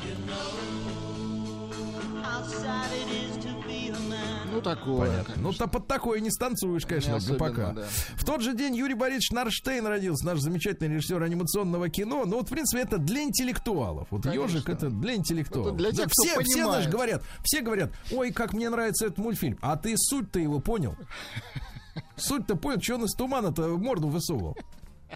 Ну, 4.54 4.62
такое. 4.62 5.10
Понятно. 5.10 5.34
Ну, 5.38 5.52
то 5.54 5.68
под 5.68 5.88
такое 5.88 6.20
не 6.20 6.30
станцуешь, 6.32 6.86
конечно, 6.86 7.14
Не 7.18 7.20
ГПК. 7.36 7.56
да. 7.76 7.84
В 8.16 8.24
тот 8.26 8.42
же 8.42 8.54
день 8.56 8.76
Юрий 8.76 8.94
Борисович 8.94 9.32
Нарштейн 9.32 9.86
родился, 9.86 10.26
наш 10.26 10.40
замечательный 10.40 10.96
режиссер 10.96 11.22
анимационного 11.22 11.90
кино. 11.90 12.24
Ну, 12.26 12.38
вот, 12.38 12.48
в 12.48 12.50
принципе, 12.52 12.84
это 12.84 12.98
для 12.98 13.24
интеллектуалов. 13.24 14.08
Вот 14.12 14.24
Конечно. 14.24 14.44
ежик 14.44 14.70
это 14.70 14.90
для 14.90 15.16
интеллектуалов. 15.16 15.68
Это 15.74 15.78
для 15.78 15.92
тех, 15.92 16.06
Да, 16.08 16.12
все, 16.12 16.30
все, 16.30 16.36
понимает. 16.54 16.66
знаешь, 16.70 16.88
говорят, 16.90 17.24
все 17.44 17.62
говорят, 17.62 17.92
ой, 18.12 18.32
как 18.32 18.54
мне 18.54 18.70
нравится 18.70 19.06
этот 19.08 19.18
мультфильм. 19.18 19.58
А 19.62 19.76
ты 19.78 19.94
суть-то 19.98 20.40
его 20.40 20.60
понял? 20.60 20.96
Суть-то 22.16 22.56
понял, 22.56 22.82
что 22.82 22.96
он 22.96 23.06
из 23.06 23.14
тумана-то 23.14 23.68
морду 23.78 24.08
высовывал? 24.08 24.56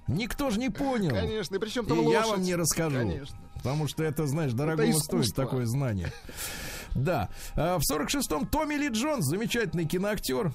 Никто 0.07 0.49
же 0.51 0.59
не 0.59 0.69
понял. 0.69 1.09
Конечно, 1.09 1.55
и 1.55 1.59
причем 1.59 1.85
И 1.85 1.87
там 1.87 2.01
я 2.01 2.19
лошадь. 2.19 2.31
вам 2.31 2.41
не 2.43 2.55
расскажу. 2.55 2.97
Конечно. 2.97 3.37
Потому 3.55 3.87
что 3.87 4.03
это, 4.03 4.27
знаешь, 4.27 4.53
дорого 4.53 4.85
стоит 4.93 5.33
такое 5.35 5.65
знание. 5.65 6.11
Да. 6.97 7.29
А, 7.55 7.77
В 7.79 7.81
46-м 7.89 8.47
Томми 8.47 8.75
Ли 8.75 8.89
Джонс, 8.89 9.25
замечательный 9.25 9.85
киноактер. 9.85 10.51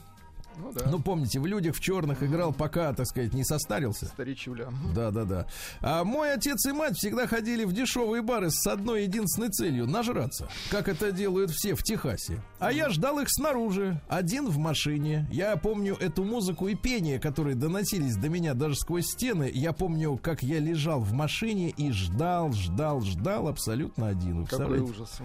Ну 0.59 0.73
да. 0.73 0.85
Ну, 0.91 1.01
помните, 1.01 1.41
в 1.41 1.47
«Людях 1.47 1.75
в 1.75 1.81
черных» 1.81 2.23
играл, 2.23 2.53
пока, 2.53 2.93
так 2.93 3.07
сказать, 3.07 3.33
не 3.33 3.45
состарился. 3.45 4.07
Старичуля. 4.07 4.69
Да, 4.95 5.11
да, 5.11 5.25
да. 5.25 5.47
А 5.81 6.05
мой 6.05 6.33
отец 6.35 6.67
и 6.67 6.73
мать 6.73 6.97
всегда 6.97 7.27
ходили 7.27 7.65
в 7.65 7.73
дешевые 7.73 8.23
бары 8.23 8.51
с 8.51 8.67
одной 8.67 9.05
единственной 9.05 9.49
целью 9.49 9.87
нажраться, 9.87 10.49
как 10.71 10.89
это 10.89 11.11
делают 11.13 11.51
все 11.51 11.75
в 11.75 11.83
Техасе. 11.83 12.41
А 12.59 12.73
я 12.73 12.91
ждал 12.91 13.19
их 13.19 13.29
снаружи, 13.31 14.01
один 14.09 14.49
в 14.49 14.59
машине. 14.59 15.27
Я 15.33 15.57
помню 15.57 15.97
эту 15.99 16.25
музыку 16.25 16.69
и 16.69 16.75
пение, 16.75 17.19
которые 17.19 17.57
доносились 17.57 18.17
до 18.17 18.29
меня 18.29 18.55
даже 18.55 18.77
сквозь 18.77 19.07
стены. 19.07 19.51
Я 19.53 19.73
помню, 19.73 20.17
как 20.19 20.43
я 20.43 20.59
лежал 20.59 21.01
в 21.01 21.13
машине 21.13 21.71
и 21.71 21.91
ждал, 21.93 22.53
ждал, 22.53 23.01
ждал 23.01 23.49
абсолютно 23.49 24.09
один. 24.09 24.43
Вы 24.43 24.47
Какой 24.47 24.81
ужас. 24.81 25.19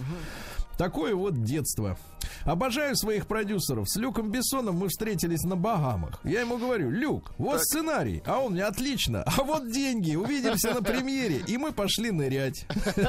Такое 0.77 1.15
вот 1.15 1.43
детство. 1.43 1.97
Обожаю 2.43 2.95
своих 2.95 3.27
продюсеров. 3.27 3.89
С 3.89 3.97
Люком 3.97 4.31
Бессоном 4.31 4.75
мы 4.77 4.89
встретились 4.89 5.43
на 5.43 5.55
Багамах. 5.55 6.19
Я 6.23 6.41
ему 6.41 6.57
говорю, 6.57 6.89
Люк, 6.91 7.31
вот 7.37 7.61
сценарий. 7.61 8.21
А 8.25 8.39
он 8.39 8.53
мне, 8.53 8.63
отлично. 8.63 9.23
А 9.23 9.43
вот 9.43 9.71
деньги. 9.71 10.15
Увидимся 10.15 10.73
на 10.73 10.81
премьере. 10.81 11.41
И 11.47 11.57
мы 11.57 11.71
пошли 11.71 12.11
нырять. 12.11 12.65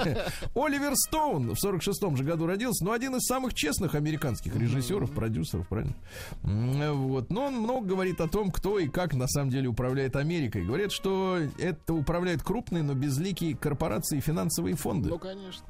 Оливер 0.55 0.95
Стоун 0.97 1.55
в 1.55 1.65
46-м 1.65 2.17
же 2.17 2.25
году 2.25 2.47
родился. 2.47 2.85
Но 2.85 2.93
один 2.93 3.17
из 3.17 3.27
самых 3.27 3.55
честных 3.55 3.95
американских 3.95 4.57
режиссеров, 4.57 5.13
продюсеров, 5.13 5.69
правильно? 5.69 5.95
Вот. 6.43 7.31
Но 7.31 7.47
он 7.47 7.55
много 7.55 7.87
говорит 7.87 8.21
о 8.21 8.29
том, 8.29 8.51
кто 8.51 8.79
и 8.79 8.89
как 8.89 9.15
на 9.15 9.29
самом 9.29 9.51
деле 9.51 9.69
управляет 9.69 10.17
Америкой. 10.17 10.65
Говорят, 10.65 10.93
что 10.93 11.39
это 11.59 11.95
управляют 11.95 12.43
крупные, 12.43 12.83
но 12.83 12.95
безликие 12.95 13.57
корпорации 13.57 14.19
и 14.19 14.21
финансовые 14.21 14.75
фонды. 14.75 15.11
Ну, 15.11 15.19
конечно. 15.19 15.65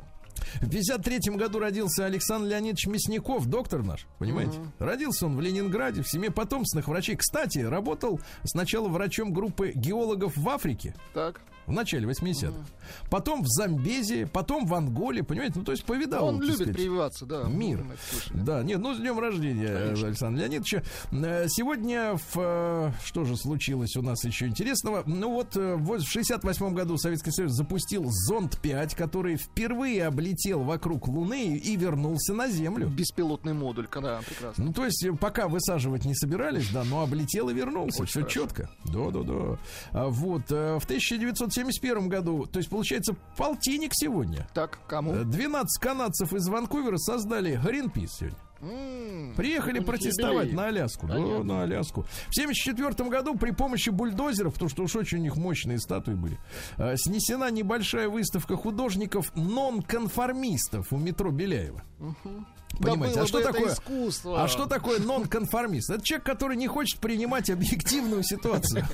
В 0.61 0.71
53 0.71 1.35
году 1.37 1.59
родился 1.59 2.07
Александр 2.07 2.49
Леонидович 2.49 2.87
Мясников, 2.87 3.47
доктор 3.47 3.83
наш, 3.83 4.07
понимаете? 4.19 4.59
Родился 4.79 5.27
он 5.27 5.37
в 5.37 5.41
Ленинграде, 5.41 6.03
в 6.03 6.09
семье 6.09 6.31
потомственных 6.31 6.89
врачей. 6.89 7.17
Кстати, 7.17 7.59
работал 7.59 8.21
сначала 8.45 8.89
врачом 8.89 9.33
группы 9.33 9.73
геологов 9.75 10.37
в 10.37 10.49
Африке 10.49 10.95
Так 11.15 11.41
в 11.69 11.73
начале 11.73 12.09
80-х. 12.09 12.49
Угу. 12.49 12.65
Потом 13.11 13.43
в 13.43 13.47
Замбезии, 13.47 14.25
потом 14.25 14.67
в 14.67 14.75
Анголе, 14.75 15.23
понимаете? 15.23 15.59
Ну, 15.59 15.65
то 15.65 15.73
есть 15.73 15.85
повидал. 15.85 16.27
Он 16.27 16.41
любит 16.41 16.55
сказать, 16.55 16.75
прививаться, 16.75 17.27
да. 17.27 17.45
Мир. 17.45 17.85
Да, 18.33 18.63
нет, 18.63 18.79
ну, 18.79 18.95
с 18.95 18.99
днем 18.99 19.19
рождения, 19.19 19.67
э, 19.69 19.85
Конечно. 19.87 20.07
Александр 20.09 20.41
Леонидович. 20.41 20.75
Э, 21.13 21.47
сегодня 21.49 22.17
в, 22.17 22.37
э, 22.37 22.93
что 23.05 23.25
же 23.25 23.37
случилось 23.37 23.97
у 23.97 24.03
нас 24.03 24.25
еще 24.25 24.47
интересного? 24.47 25.03
Ну, 25.07 25.31
вот 25.33 25.57
в 25.57 26.03
68 26.03 26.75
году 26.75 26.97
Советский 26.97 27.31
Союз 27.31 27.53
запустил 27.53 28.07
Зонд-5, 28.09 28.97
который 28.97 29.37
впервые 29.37 30.07
облетел 30.07 30.63
вокруг 30.63 31.07
Луны 31.09 31.57
и 31.57 31.77
вернулся 31.77 32.33
на 32.33 32.49
Землю. 32.49 32.89
Беспилотный 32.89 33.53
модуль, 33.53 33.87
когда 33.87 34.21
прекрасно. 34.21 34.65
Ну, 34.65 34.73
то 34.73 34.87
есть, 34.87 35.07
пока 35.21 35.49
высаживать 35.49 36.07
не 36.07 36.15
собирались, 36.15 36.71
да, 36.71 36.85
но 36.85 37.03
облетел 37.03 37.51
и 37.51 37.55
вернулся. 37.55 38.03
Очень 38.03 38.11
Все 38.11 38.21
хорошо. 38.21 38.41
четко. 38.41 38.71
Да, 38.87 39.11
да, 39.11 39.23
да. 39.23 39.59
А 39.93 40.09
вот. 40.09 40.49
В 40.49 40.85
1970 40.85 41.58
71 41.59 42.09
году, 42.09 42.47
то 42.47 42.59
есть 42.59 42.71
получается 42.71 43.15
полтинник 43.37 43.91
сегодня. 43.95 44.49
Так, 44.55 44.79
кому? 44.87 45.13
Э, 45.13 45.25
12 45.25 45.81
канадцев 45.81 46.33
из 46.33 46.49
Ванкувера 46.49 46.97
создали 46.97 47.61
Гринпис 47.63 48.13
сегодня. 48.13 48.39
Приехали 49.37 49.79
протестовать 49.79 50.53
на 50.53 50.67
Аляску. 50.67 51.07
Понятно. 51.07 51.39
Да, 51.39 51.45
на 51.45 51.63
Аляску. 51.63 52.03
В 52.03 52.39
1974 52.39 53.09
году 53.09 53.37
при 53.37 53.53
помощи 53.53 53.91
бульдозеров, 53.91 54.55
потому 54.55 54.69
что 54.69 54.83
уж 54.83 54.97
очень 54.97 55.19
у 55.19 55.21
них 55.21 55.37
мощные 55.37 55.79
статуи 55.79 56.15
были, 56.15 56.39
э, 56.77 56.97
снесена 56.97 57.51
небольшая 57.51 58.09
выставка 58.09 58.57
художников 58.57 59.35
нонконформистов 59.37 60.93
у 60.93 60.97
метро 60.97 61.31
Беляева. 61.31 61.83
Угу. 62.01 62.45
Понимаете, 62.79 63.15
было 63.17 63.25
а 63.25 63.27
что 63.27 63.43
такое? 63.43 63.73
искусство. 63.73 64.43
А 64.43 64.49
что 64.49 64.67
такое 64.67 65.01
нонконформист? 65.01 65.91
Это 65.91 66.05
человек, 66.05 66.27
который 66.27 66.57
не 66.57 66.67
хочет 66.69 67.01
принимать 67.01 67.51
объективную 67.51 68.23
ситуацию. 68.23 68.85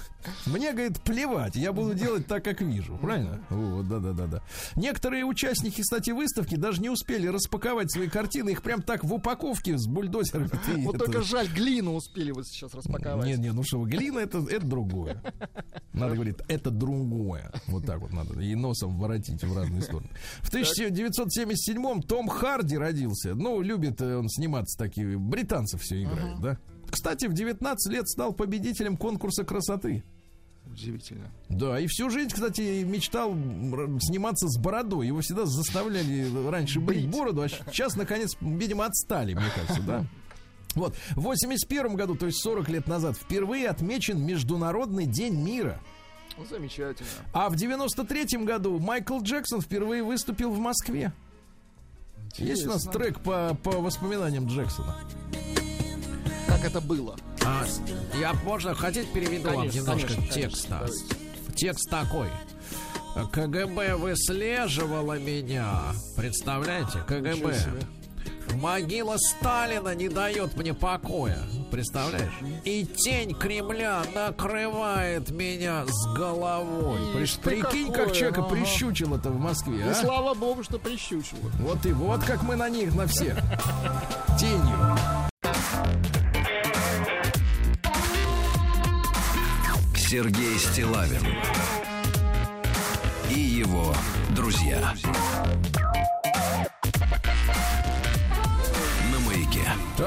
Мне, 0.47 0.73
говорит, 0.73 1.01
плевать, 1.03 1.57
я 1.57 1.73
буду 1.73 1.95
делать 1.95 2.27
так, 2.27 2.45
как 2.45 2.61
вижу. 2.63 2.97
Правильно? 2.97 3.45
Вот, 3.51 3.89
да, 3.89 3.99
да, 3.99 4.13
да, 4.13 4.27
да. 4.27 4.43
Некоторые 4.75 5.25
участники, 5.25 5.83
кстати, 5.83 6.11
выставки 6.11 6.55
даже 6.55 6.81
не 6.81 6.89
успели 6.89 7.27
распаковать 7.27 7.93
свои 7.93 8.09
картины, 8.09 8.51
их 8.51 8.63
прям 8.63 8.81
так 8.81 9.05
в 9.05 9.13
упаковке 9.13 9.77
с 9.77 9.87
бульдозерами. 9.87 10.51
Вот 10.85 10.97
это- 10.97 11.05
только 11.05 11.23
жаль, 11.23 11.49
глину 11.49 11.95
успели 11.95 12.31
вот 12.31 12.47
сейчас 12.47 12.75
распаковать. 12.75 13.27
Нет, 13.27 13.39
нет, 13.39 13.55
ну 13.55 13.63
что, 13.65 13.83
глина 13.85 14.19
это, 14.21 14.39
это 14.51 14.67
другое. 14.67 15.23
Надо 15.93 16.15
говорить, 16.15 16.37
это 16.49 16.71
другое. 16.71 17.53
Вот 17.67 17.87
так 17.87 18.01
вот 18.01 18.13
надо. 18.13 18.41
И 18.41 18.55
носом 18.55 18.99
воротить 18.99 19.43
в 19.45 19.57
разные 19.57 19.83
стороны. 19.83 20.09
В 20.41 20.53
1977-м 20.53 22.03
Том 22.03 22.29
Харди 22.29 22.77
родился. 22.77 23.35
Ну, 23.35 23.61
любит 23.65 24.01
э, 24.01 24.17
он 24.17 24.29
сниматься 24.29 24.79
такие. 24.79 25.19
Британцев 25.19 25.83
все 25.83 26.03
играет, 26.03 26.41
да? 26.41 26.59
Кстати, 26.91 27.27
в 27.27 27.33
19 27.33 27.93
лет 27.93 28.09
стал 28.09 28.33
победителем 28.33 28.97
конкурса 28.97 29.45
красоты. 29.45 30.05
Удивительно. 30.67 31.31
Да, 31.49 31.79
и 31.79 31.87
всю 31.87 32.09
жизнь, 32.11 32.31
кстати, 32.31 32.83
мечтал 32.85 33.33
сниматься 34.01 34.49
с 34.49 34.59
бородой. 34.59 35.09
Его 35.09 35.21
всегда 35.21 35.45
заставляли 35.45 36.49
раньше 36.49 36.81
брить 36.81 37.09
бороду, 37.09 37.43
а 37.43 37.49
сейчас, 37.49 37.97
наконец, 37.97 38.37
видимо, 38.41 38.87
отстали, 38.87 39.35
мне 39.35 39.47
кажется, 39.55 39.83
да? 39.83 40.07
Вот, 40.75 40.97
в 41.15 41.21
81 41.21 41.95
году, 41.95 42.17
то 42.17 42.27
есть 42.27 42.39
40 42.43 42.69
лет 42.69 42.89
назад, 42.89 43.17
впервые 43.17 43.69
отмечен 43.69 44.21
Международный 44.21 45.07
день 45.07 45.35
мира. 45.35 45.81
Ну, 46.37 46.45
замечательно. 46.47 47.09
А 47.33 47.49
в 47.49 47.57
93 47.57 48.45
году 48.45 48.81
Майкл 48.81 49.21
Джексон 49.21 49.61
впервые 49.61 50.03
выступил 50.03 50.51
в 50.51 50.59
Москве. 50.59 51.13
Есть 52.37 52.67
у 52.67 52.71
нас 52.71 52.83
трек 52.85 53.21
по, 53.21 53.57
по 53.63 53.71
воспоминаниям 53.73 54.47
Джексона. 54.47 54.97
Как 56.47 56.65
это 56.65 56.81
было? 56.81 57.17
А, 57.45 57.65
я, 58.19 58.33
можно, 58.45 58.75
хотите, 58.75 59.07
переведу 59.13 59.49
вам 59.49 59.57
Конечно, 59.59 59.79
немножко 59.79 60.09
конечно, 60.15 60.35
текста? 60.35 60.79
конечно, 60.79 61.17
Текст 61.55 61.91
такой. 61.91 62.29
КГБ 63.33 63.97
выслеживала 63.97 65.19
меня. 65.19 65.81
Представляете? 66.17 66.99
КГБ. 67.07 67.55
Могила 68.61 69.17
Сталина 69.19 69.95
не 69.95 70.09
дает 70.09 70.57
мне 70.57 70.75
покоя. 70.75 71.39
Представляешь? 71.71 72.33
И 72.65 72.85
тень 72.87 73.35
Кремля 73.35 74.03
накрывает 74.15 75.31
меня 75.31 75.85
с 75.87 76.15
головой. 76.15 76.99
Приш- 77.15 77.41
Прикинь, 77.41 77.89
какое, 77.89 78.07
как 78.07 78.15
человека 78.15 78.41
ага. 78.43 78.51
прищучило 78.55 79.17
это 79.17 79.31
в 79.31 79.39
Москве, 79.41 79.79
И 79.79 79.89
а? 79.89 79.95
слава 79.95 80.35
богу, 80.35 80.63
что 80.63 80.79
прищучило. 80.79 81.41
Вот 81.61 81.85
и 81.85 81.93
вот 81.93 82.23
как 82.25 82.43
мы 82.43 82.55
на 82.57 82.69
них, 82.69 82.95
на 82.95 83.07
всех. 83.07 83.37
Тенью. 84.39 84.97
Сергей 89.97 90.59
Стилавин 90.59 91.23
и 93.31 93.39
его 93.41 93.95
друзья. 94.31 94.95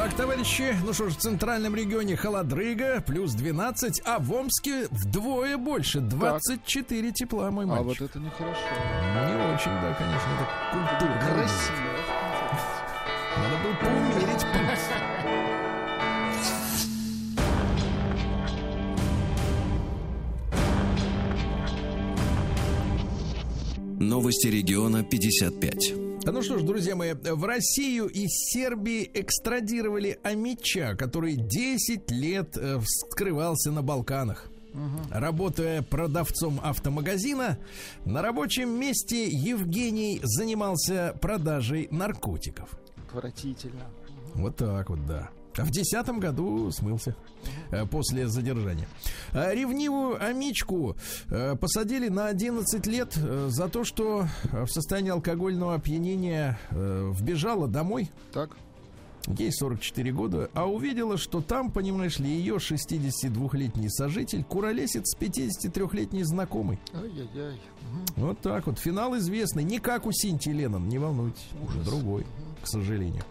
Так, 0.07 0.15
товарищи, 0.15 0.73
ну 0.85 0.93
что 0.93 1.09
ж, 1.09 1.15
в 1.15 1.17
центральном 1.17 1.75
регионе 1.75 2.15
холодрыга, 2.15 3.03
плюс 3.05 3.33
12, 3.33 4.03
а 4.05 4.19
в 4.19 4.31
Омске 4.31 4.87
вдвое 4.89 5.57
больше, 5.57 5.99
24 5.99 7.11
тепла, 7.11 7.51
мой 7.51 7.65
А 7.65 7.67
мальчик. 7.67 7.99
вот 7.99 8.09
это 8.09 8.19
нехорошо. 8.19 8.57
Не 8.57 9.53
очень, 9.53 9.71
да, 9.81 9.93
конечно, 9.99 10.29
это 10.31 10.47
культура. 10.71 11.19
Красиво. 11.19 11.77
Надо 13.35 13.63
было 13.63 13.75
поумерить 13.81 14.45
пульс. 14.53 14.81
Новости 23.99 24.47
региона 24.47 25.03
55. 25.03 26.06
Ну 26.31 26.41
что 26.41 26.59
ж, 26.59 26.63
друзья 26.63 26.95
мои, 26.95 27.13
в 27.13 27.45
Россию 27.45 28.07
из 28.07 28.29
Сербии 28.51 29.09
экстрадировали 29.13 30.19
Амича, 30.23 30.95
который 30.95 31.35
10 31.35 32.11
лет 32.11 32.57
э, 32.57 32.81
скрывался 32.83 33.71
на 33.71 33.81
Балканах. 33.81 34.49
Работая 35.09 35.81
продавцом 35.81 36.59
автомагазина, 36.63 37.57
на 38.05 38.21
рабочем 38.21 38.69
месте 38.79 39.27
Евгений 39.27 40.19
занимался 40.21 41.17
продажей 41.21 41.87
наркотиков. 41.91 42.69
Отвратительно. 43.07 43.85
Вот 44.35 44.57
так 44.57 44.89
вот, 44.89 45.05
да. 45.07 45.29
А 45.57 45.63
в 45.63 45.71
десятом 45.71 46.19
году 46.19 46.71
смылся 46.71 47.15
э, 47.71 47.85
после 47.87 48.27
задержания. 48.27 48.87
А 49.33 49.53
ревнивую 49.53 50.23
Амичку 50.23 50.95
э, 51.29 51.55
посадили 51.55 52.09
на 52.09 52.27
11 52.27 52.85
лет 52.85 53.13
э, 53.17 53.47
за 53.49 53.67
то, 53.67 53.83
что 53.83 54.27
в 54.51 54.67
состоянии 54.67 55.11
алкогольного 55.11 55.75
опьянения 55.75 56.59
вбежала 56.71 57.67
домой. 57.67 58.11
Так. 58.33 58.51
Ей 59.27 59.51
44 59.51 60.11
года, 60.13 60.49
а 60.53 60.69
увидела, 60.69 61.17
что 61.17 61.41
там, 61.41 61.69
понимаешь 61.69 62.17
ли, 62.17 62.29
ее 62.29 62.57
62-летний 62.57 63.89
сожитель 63.89 64.43
куролесит 64.45 65.05
с 65.05 65.17
53-летней 65.17 66.23
знакомой. 66.23 66.79
Ай-яй-яй. 66.93 67.59
Вот 68.15 68.39
так 68.39 68.67
вот. 68.67 68.79
Финал 68.79 69.17
известный. 69.17 69.65
Не 69.65 69.79
как 69.79 70.05
у 70.05 70.13
Синтии 70.13 70.51
Леннон, 70.51 70.87
не 70.87 70.97
волнуйтесь. 70.97 71.49
Другой, 71.83 72.25
к 72.63 72.67
сожалению. 72.67 73.23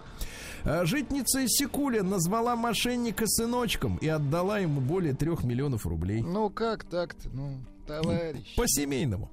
А 0.68 0.84
Житница 0.84 1.38
из 1.40 1.50
Сикуля 1.52 2.02
назвала 2.02 2.56
мошенника 2.56 3.26
сыночком 3.28 3.98
и 3.98 4.08
отдала 4.08 4.58
ему 4.58 4.80
более 4.80 5.14
трех 5.14 5.44
миллионов 5.44 5.86
рублей. 5.86 6.22
Ну 6.22 6.50
как 6.50 6.82
так-то? 6.84 7.28
Ну, 7.32 7.58
товарищ. 7.86 8.56
По-семейному. 8.56 9.30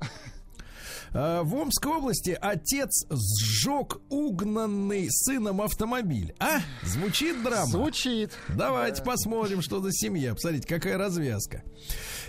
А, 1.16 1.44
В 1.44 1.54
Омской 1.56 1.92
области 1.92 2.36
отец 2.40 3.06
сжег 3.10 4.00
угнанный 4.10 5.08
сыном 5.10 5.62
автомобиль. 5.62 6.36
А? 6.40 6.60
Звучит 6.84 7.42
драма? 7.44 7.66
Звучит. 7.68 8.32
Давайте 8.50 9.02
посмотрим, 9.04 9.62
что 9.62 9.80
за 9.80 9.92
семья. 9.92 10.34
Посмотрите, 10.36 10.68
какая 10.68 10.98
развязка. 10.98 11.64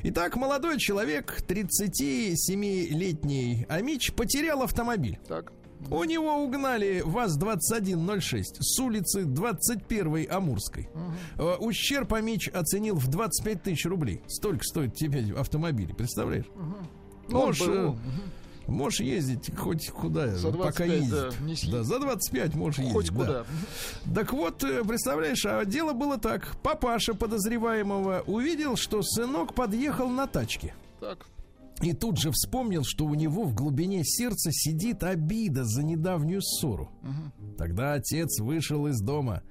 Итак, 0.03 0.37
молодой 0.37 0.79
человек, 0.79 1.43
37-летний 1.47 3.67
Амич, 3.69 4.13
потерял 4.13 4.63
автомобиль. 4.63 5.19
Так. 5.29 5.53
У 5.91 6.03
него 6.05 6.37
угнали 6.43 7.03
ВАЗ-2106 7.05 8.43
с 8.61 8.79
улицы 8.81 9.25
21 9.25 10.27
Амурской. 10.31 10.89
Э, 11.37 11.57
Ущерб 11.59 12.13
Амич 12.15 12.49
оценил 12.49 12.97
в 12.97 13.09
25 13.09 13.63
тысяч 13.63 13.85
рублей. 13.87 14.23
Столько 14.27 14.65
стоит 14.65 14.95
теперь 14.95 15.33
автомобили, 15.35 15.93
представляешь? 15.93 16.47
Можешь, 17.29 17.67
был. 17.67 17.75
э, 17.75 17.89
Мгм. 17.89 18.01
можешь 18.75 19.01
ездить 19.01 19.55
хоть 19.57 19.89
куда, 19.91 20.29
За 20.35 20.49
пока 20.51 20.85
25, 20.87 20.91
ездить. 20.91 21.11
да, 21.11 21.29
не 21.45 21.55
съездить. 21.57 21.71
Да, 21.73 21.83
за 21.85 21.99
25 22.01 22.55
можешь 22.55 22.79
ездить. 22.79 22.93
Хоть 22.95 23.11
да. 23.11 23.15
куда. 23.17 23.45
Так 24.15 24.33
вот, 24.33 24.65
э, 24.65 24.83
представляешь, 24.85 25.45
а 25.47 25.65
дело 25.65 25.93
было 25.93 26.19
так. 26.19 26.57
Папаша 26.63 27.15
подозреваемого 27.15 28.25
увидел, 28.27 28.77
что 28.77 29.03
сынок 29.03 29.55
подъехал 29.55 30.09
на 30.09 30.27
тачке. 30.27 30.75
Так. 31.01 31.27
И 31.83 31.93
тут 31.93 32.19
же 32.19 32.31
вспомнил, 32.31 32.83
что 32.85 33.05
у 33.05 33.15
него 33.15 33.45
в 33.45 33.55
глубине 33.55 34.05
сердца 34.05 34.51
сидит 34.53 35.03
обида 35.03 35.65
за 35.65 35.83
недавнюю 35.83 36.41
ссору. 36.41 36.91
Тогда 37.59 37.95
отец 37.95 38.41
вышел 38.41 38.87
из 38.87 39.01
дома, 39.01 39.43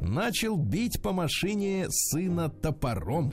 начал 0.00 0.56
бить 0.56 1.02
по 1.02 1.12
машине 1.12 1.86
сына 1.90 2.48
топором. 2.48 3.32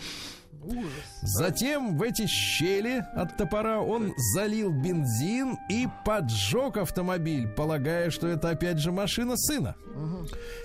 Затем 1.21 1.97
в 1.97 2.01
эти 2.01 2.27
щели 2.27 3.05
от 3.15 3.37
топора 3.37 3.81
он 3.81 4.13
залил 4.33 4.71
бензин 4.71 5.57
и 5.69 5.87
поджег 6.05 6.77
автомобиль, 6.77 7.47
полагая, 7.47 8.09
что 8.09 8.27
это 8.27 8.49
опять 8.49 8.79
же 8.79 8.91
машина 8.91 9.37
сына. 9.37 9.75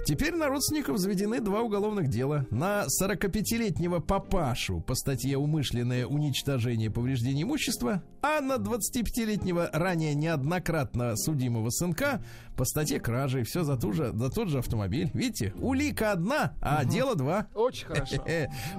Теперь 0.04 0.34
на 0.34 0.48
родственников 0.48 0.98
заведены 0.98 1.40
два 1.40 1.60
уголовных 1.60 2.08
дела. 2.08 2.46
На 2.50 2.86
45-летнего 3.02 4.00
папашу 4.00 4.80
по 4.80 4.94
статье 4.94 5.36
«Умышленное 5.36 6.06
уничтожение 6.06 6.90
повреждения 6.90 7.42
имущества», 7.42 8.02
а 8.22 8.40
на 8.40 8.54
25-летнего 8.56 9.70
ранее 9.72 10.14
неоднократно 10.14 11.16
судимого 11.16 11.70
сынка 11.70 12.22
по 12.56 12.64
статье 12.64 12.98
кражи. 12.98 13.44
Все 13.44 13.62
за, 13.62 13.76
ту 13.76 13.92
же, 13.92 14.12
за 14.12 14.30
тот 14.30 14.48
же 14.48 14.58
автомобиль. 14.58 15.10
Видите, 15.14 15.52
улика 15.60 16.12
одна, 16.12 16.54
а 16.60 16.84
дело 16.84 17.14
два. 17.14 17.46
Очень 17.54 17.86
хорошо. 17.86 18.24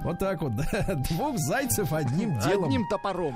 Вот 0.02 0.18
так 0.18 0.42
вот, 0.42 0.52
да. 0.56 1.02
Двух 1.10 1.38
зайцев 1.38 1.92
одним 1.92 2.38
делом. 2.38 2.64
Одним 2.64 2.86
топором. 2.88 3.34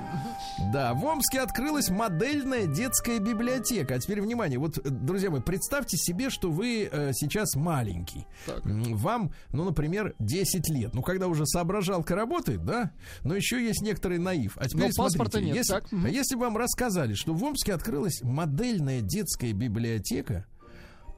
Да, 0.71 0.93
в 0.93 1.03
Омске 1.03 1.41
открылась 1.41 1.89
модельная 1.89 2.67
детская 2.67 3.19
библиотека. 3.19 3.95
А 3.95 3.99
теперь 3.99 4.21
внимание, 4.21 4.57
вот, 4.59 4.79
друзья 4.83 5.29
мои, 5.29 5.41
представьте 5.41 5.97
себе, 5.97 6.29
что 6.29 6.51
вы 6.51 6.89
э, 6.89 7.11
сейчас 7.13 7.55
маленький. 7.55 8.25
Так. 8.45 8.61
Вам, 8.63 9.31
ну, 9.51 9.65
например, 9.65 10.15
10 10.19 10.69
лет. 10.69 10.93
Ну, 10.93 11.01
когда 11.01 11.27
уже 11.27 11.45
соображалка 11.45 12.15
работает, 12.15 12.63
да, 12.63 12.91
но 13.23 13.35
еще 13.35 13.63
есть 13.63 13.81
некоторый 13.81 14.19
наив. 14.19 14.57
А 14.57 14.67
теперь 14.67 14.87
Но 14.87 15.03
паспорта 15.03 15.39
смотрите, 15.39 15.45
нет, 15.45 15.55
если, 15.57 15.73
так, 15.73 15.85
а 15.91 16.09
если 16.09 16.35
вам 16.35 16.57
рассказали, 16.57 17.13
что 17.13 17.33
в 17.33 17.43
Омске 17.43 17.73
открылась 17.73 18.21
модельная 18.21 19.01
детская 19.01 19.51
библиотека, 19.51 20.45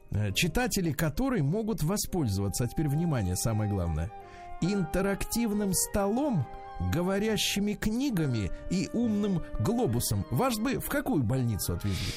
э, 0.10 0.34
читатели 0.34 0.92
которой 0.92 1.42
могут 1.42 1.84
воспользоваться, 1.84 2.64
а 2.64 2.68
теперь 2.68 2.88
внимание, 2.88 3.36
самое 3.36 3.70
главное, 3.70 4.12
интерактивным 4.62 5.74
столом, 5.74 6.46
говорящими 6.94 7.74
книгами 7.74 8.52
и 8.70 8.90
умным 8.94 9.44
глобусом. 9.60 10.26
Вас 10.30 10.58
бы 10.58 10.80
в 10.80 10.90
какую 10.90 11.24
больницу 11.24 11.74
отвезли? 11.74 12.14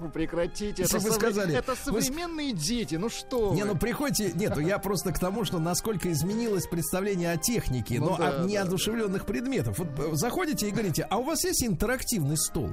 Ну, 0.00 0.10
Прекратите. 0.10 0.82
Если 0.82 0.98
это 0.98 1.08
вы 1.08 1.12
сказали, 1.12 1.56
Это 1.56 1.74
вы 1.86 2.02
современные 2.02 2.52
дети. 2.52 2.96
Ну 2.96 3.08
что 3.08 3.54
Не, 3.54 3.62
вы. 3.62 3.68
ну 3.68 3.76
приходите, 3.76 4.32
нет, 4.34 4.56
я 4.58 4.78
просто 4.78 5.12
к 5.12 5.18
тому, 5.18 5.44
что 5.44 5.58
насколько 5.58 6.10
изменилось 6.12 6.66
представление 6.66 7.32
о 7.32 7.36
технике, 7.36 7.98
Ну 7.98 8.10
но 8.10 8.16
да, 8.16 8.28
от 8.28 8.36
да, 8.42 8.44
неодушевленных 8.44 9.26
предметов. 9.26 9.78
Вот 9.78 9.88
э, 9.98 10.14
заходите 10.14 10.68
и 10.68 10.70
говорите, 10.70 11.06
а 11.08 11.18
у 11.18 11.22
вас 11.24 11.44
есть 11.44 11.64
интерактивный 11.64 12.36
стол? 12.36 12.70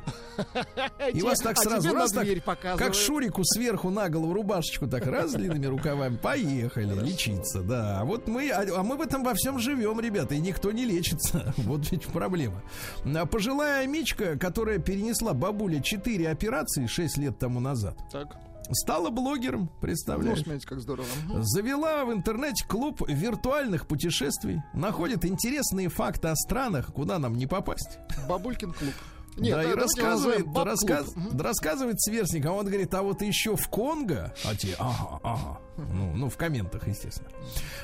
И 1.14 1.22
вас 1.22 1.40
так 1.40 1.58
сразу 1.58 1.94
раз 1.94 2.12
так, 2.12 2.60
как. 2.60 2.94
Шурику 2.94 3.44
сверху 3.44 3.90
на 3.90 4.10
голову 4.10 4.34
рубашечку 4.34 4.88
так 4.88 5.06
раз 5.06 5.34
длинными 5.34 5.66
рукавами, 5.66 6.18
поехали 6.18 6.94
лечиться, 7.06 7.62
да. 7.62 8.00
А 8.02 8.06
вот 8.06 8.28
мы, 8.28 8.50
а, 8.50 8.66
а 8.80 8.84
мы 8.84 8.98
в 8.98 9.02
этом 9.02 9.24
во 9.24 9.34
всем 9.34 9.60
живем, 9.60 10.00
ребята, 10.00 10.36
и 10.36 10.40
никто 10.40 10.72
не 10.72 10.86
лечится. 10.86 11.54
Вот 11.64 11.90
ведь 11.92 12.06
проблема. 12.08 12.62
Пожилая 13.32 13.88
Мичка, 13.88 14.38
которая 14.38 14.78
перенесла 14.80 15.34
бабуля 15.34 15.80
4 15.82 16.30
операции 16.30 16.88
6 16.88 17.13
лет 17.18 17.38
тому 17.40 17.60
назад, 17.60 17.98
Так. 18.12 18.36
стала 18.72 19.10
блогером, 19.10 19.62
Ну, 19.74 19.80
представляешь? 19.82 20.40
смотрите, 20.42 20.68
как 20.68 20.80
здорово. 20.80 21.08
Завела 21.42 22.06
в 22.06 22.14
интернете 22.14 22.66
клуб 22.68 23.02
виртуальных 23.08 23.88
путешествий. 23.88 24.62
Находит 24.74 25.26
интересные 25.26 25.90
факты 25.90 26.30
о 26.30 26.36
странах, 26.36 26.94
куда 26.94 27.20
нам 27.20 27.36
не 27.36 27.48
попасть. 27.48 28.00
Бабулькин 28.28 28.74
клуб. 28.74 28.94
Да, 29.36 29.42
Нет, 29.42 29.48
и 29.48 29.52
давайте 29.52 29.74
рассказывает, 29.82 30.46
баб-клуб. 30.46 30.66
рассказ- 30.68 31.14
да 31.32 31.44
рассказывает 31.44 32.02
сверстник, 32.02 32.46
а 32.46 32.52
он 32.52 32.66
говорит, 32.66 32.94
а 32.94 33.02
вот 33.02 33.22
еще 33.22 33.56
в 33.56 33.68
Конго, 33.70 34.34
а 34.46 34.56
те, 34.56 34.76
ага, 34.80 35.20
ага, 35.24 35.60
ну, 35.78 36.14
ну, 36.16 36.30
в 36.30 36.38
комментах, 36.38 36.88
естественно. 36.88 37.30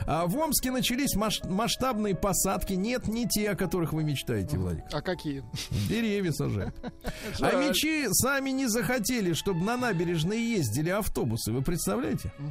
А 0.06 0.28
в 0.28 0.38
Омске 0.38 0.70
начались 0.72 1.16
маш- 1.16 1.44
масштабные 1.44 2.16
посадки, 2.16 2.74
нет, 2.74 3.08
не 3.08 3.28
те, 3.28 3.50
о 3.52 3.56
которых 3.56 3.94
вы 3.94 4.04
мечтаете, 4.04 4.58
Владик. 4.58 4.84
А 4.92 5.02
какие? 5.02 5.44
Деревья 5.88 6.32
сажают. 6.32 6.76
А 7.42 7.52
мечи 7.56 8.06
сами 8.12 8.52
не 8.52 8.68
захотели, 8.68 9.34
чтобы 9.34 9.62
на 9.66 9.76
набережные 9.78 10.52
ездили 10.58 10.90
автобусы. 10.90 11.52
Вы 11.52 11.62
представляете? 11.64 12.32
А 12.38 12.44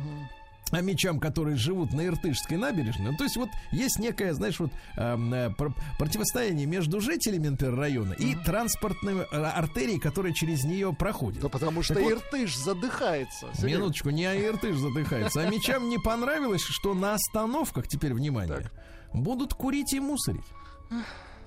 мечам, 0.76 1.18
которые 1.18 1.56
живут 1.56 1.92
на 1.92 2.06
Иртышской 2.06 2.56
набережной. 2.56 3.10
Ну, 3.12 3.16
то 3.16 3.24
есть 3.24 3.36
вот 3.36 3.48
есть 3.72 3.98
некое, 3.98 4.34
знаешь, 4.34 4.60
вот 4.60 4.70
эм, 4.96 5.32
э, 5.34 5.50
пр- 5.50 5.74
противостояние 5.98 6.66
между 6.66 7.00
жителями, 7.00 7.56
района 7.76 8.12
и 8.12 8.34
транспортной 8.34 9.22
э, 9.22 9.24
артерией, 9.42 9.98
которая 9.98 10.32
через 10.32 10.64
нее 10.64 10.92
проходит. 10.92 11.40
Да 11.40 11.48
потому 11.48 11.82
что 11.82 11.94
Так 11.94 12.02
вот- 12.04 12.12
Иртыш 12.12 12.56
задыхается. 12.56 13.46
Сергей. 13.54 13.76
Минуточку, 13.76 14.10
не 14.10 14.24
Иртыш 14.24 14.76
задыхается. 14.76 15.40
А 15.42 15.50
мечам 15.50 15.88
не 15.88 15.98
понравилось, 15.98 16.62
что 16.62 16.94
на 16.94 17.14
остановках, 17.14 17.88
теперь 17.88 18.14
внимание, 18.14 18.70
будут 19.12 19.54
курить 19.54 19.92
и 19.94 20.00
мусорить. 20.00 20.44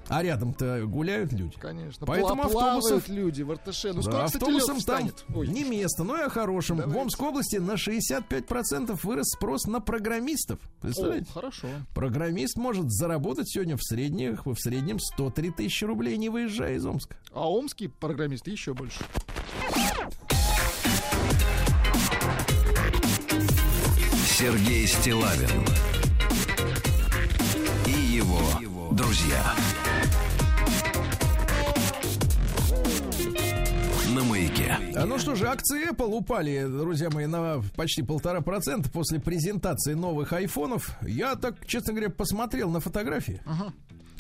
А 0.08 0.22
рядом-то 0.24 0.84
гуляют 0.88 1.32
люди. 1.32 1.56
Конечно. 1.60 2.06
Поэтому 2.06 2.44
автобусов- 2.44 3.08
люди 3.08 3.44
в 3.44 3.52
Иртыше. 3.54 3.94
Ну, 3.94 4.02
скоро, 4.02 4.18
Да, 4.18 4.26
кстати, 4.26 4.50
лед 4.50 4.66
там 4.66 4.80
станет. 4.80 5.24
Ой. 5.34 5.48
не 5.48 5.64
место, 5.64 6.04
но 6.04 6.18
и 6.18 6.22
о 6.22 6.30
хорошем. 6.30 6.78
Давайте. 6.78 6.98
В 7.00 7.02
Омской 7.02 7.28
области 7.30 7.56
на 7.58 7.78
65% 7.78 9.04
вырос 9.04 9.28
спрос 9.30 9.66
на 9.68 9.80
программистов. 9.80 10.60
О, 10.60 10.82
Представляете? 10.82 11.32
хорошо. 11.34 11.68
Программист 11.96 12.58
может 12.58 12.92
заработать 12.92 13.50
сегодня 13.50 13.78
в, 13.78 13.84
средних, 13.84 14.46
в 14.46 14.56
среднем 14.58 15.00
103 15.00 15.52
тысячи 15.52 15.86
рублей, 15.86 16.18
не 16.18 16.30
выезжая 16.30 16.76
из 16.76 16.86
Омска. 16.86 17.16
А 17.34 17.50
омские 17.50 17.90
программисты 17.90 18.52
еще 18.52 18.74
больше. 18.74 19.00
Сергей 24.26 24.88
Стилавин 24.88 25.66
и 27.86 27.92
его 28.16 28.90
друзья. 28.92 29.54
Маяке. 34.58 34.78
А 34.98 35.06
ну 35.06 35.18
что 35.20 35.36
же, 35.36 35.48
акции 35.48 35.90
Apple 35.90 36.14
упали, 36.14 36.66
друзья 36.66 37.10
мои, 37.10 37.26
на 37.26 37.62
почти 37.76 38.04
полтора 38.04 38.42
процента 38.42 38.90
после 38.90 39.20
презентации 39.20 39.94
новых 39.94 40.34
айфонов. 40.34 40.92
Я 41.02 41.36
так, 41.36 41.66
честно 41.66 41.94
говоря, 41.94 42.10
посмотрел 42.10 42.70
на 42.70 42.80
фотографии. 42.80 43.42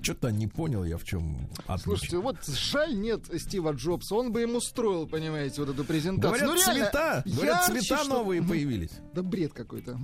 Что-то 0.03 0.32
не 0.32 0.47
понял 0.47 0.84
я 0.84 0.97
в 0.97 1.03
чем 1.03 1.38
отличие. 1.67 1.84
Слушайте, 1.84 2.17
вот 2.17 2.38
жаль 2.47 2.99
нет 2.99 3.25
Стива 3.39 3.71
Джобса. 3.73 4.15
Он 4.15 4.32
бы 4.32 4.41
ему 4.41 4.57
устроил, 4.57 5.05
понимаете, 5.07 5.61
вот 5.61 5.69
эту 5.69 5.84
презентацию. 5.84 6.47
Говорят, 6.47 6.65
Ну, 6.67 6.73
цвета, 6.73 7.23
говорят, 7.23 7.65
цвета 7.65 7.97
что- 7.99 8.07
новые 8.09 8.41
появились. 8.41 8.89
Да 9.13 9.21
бред 9.21 9.53
какой-то. 9.53 9.99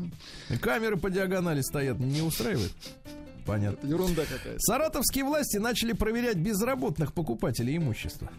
Камеры 0.61 0.97
по 0.97 1.09
диагонали 1.09 1.61
стоят, 1.61 1.99
не 1.99 2.21
устраивает? 2.21 2.71
Понятно. 3.47 3.78
Это 3.80 3.88
ерунда 3.88 4.21
какая-то. 4.25 4.59
Саратовские 4.59 5.23
власти 5.23 5.57
начали 5.57 5.93
проверять 5.93 6.38
безработных 6.38 7.11
покупателей 7.13 7.78
имущества. 7.78 8.30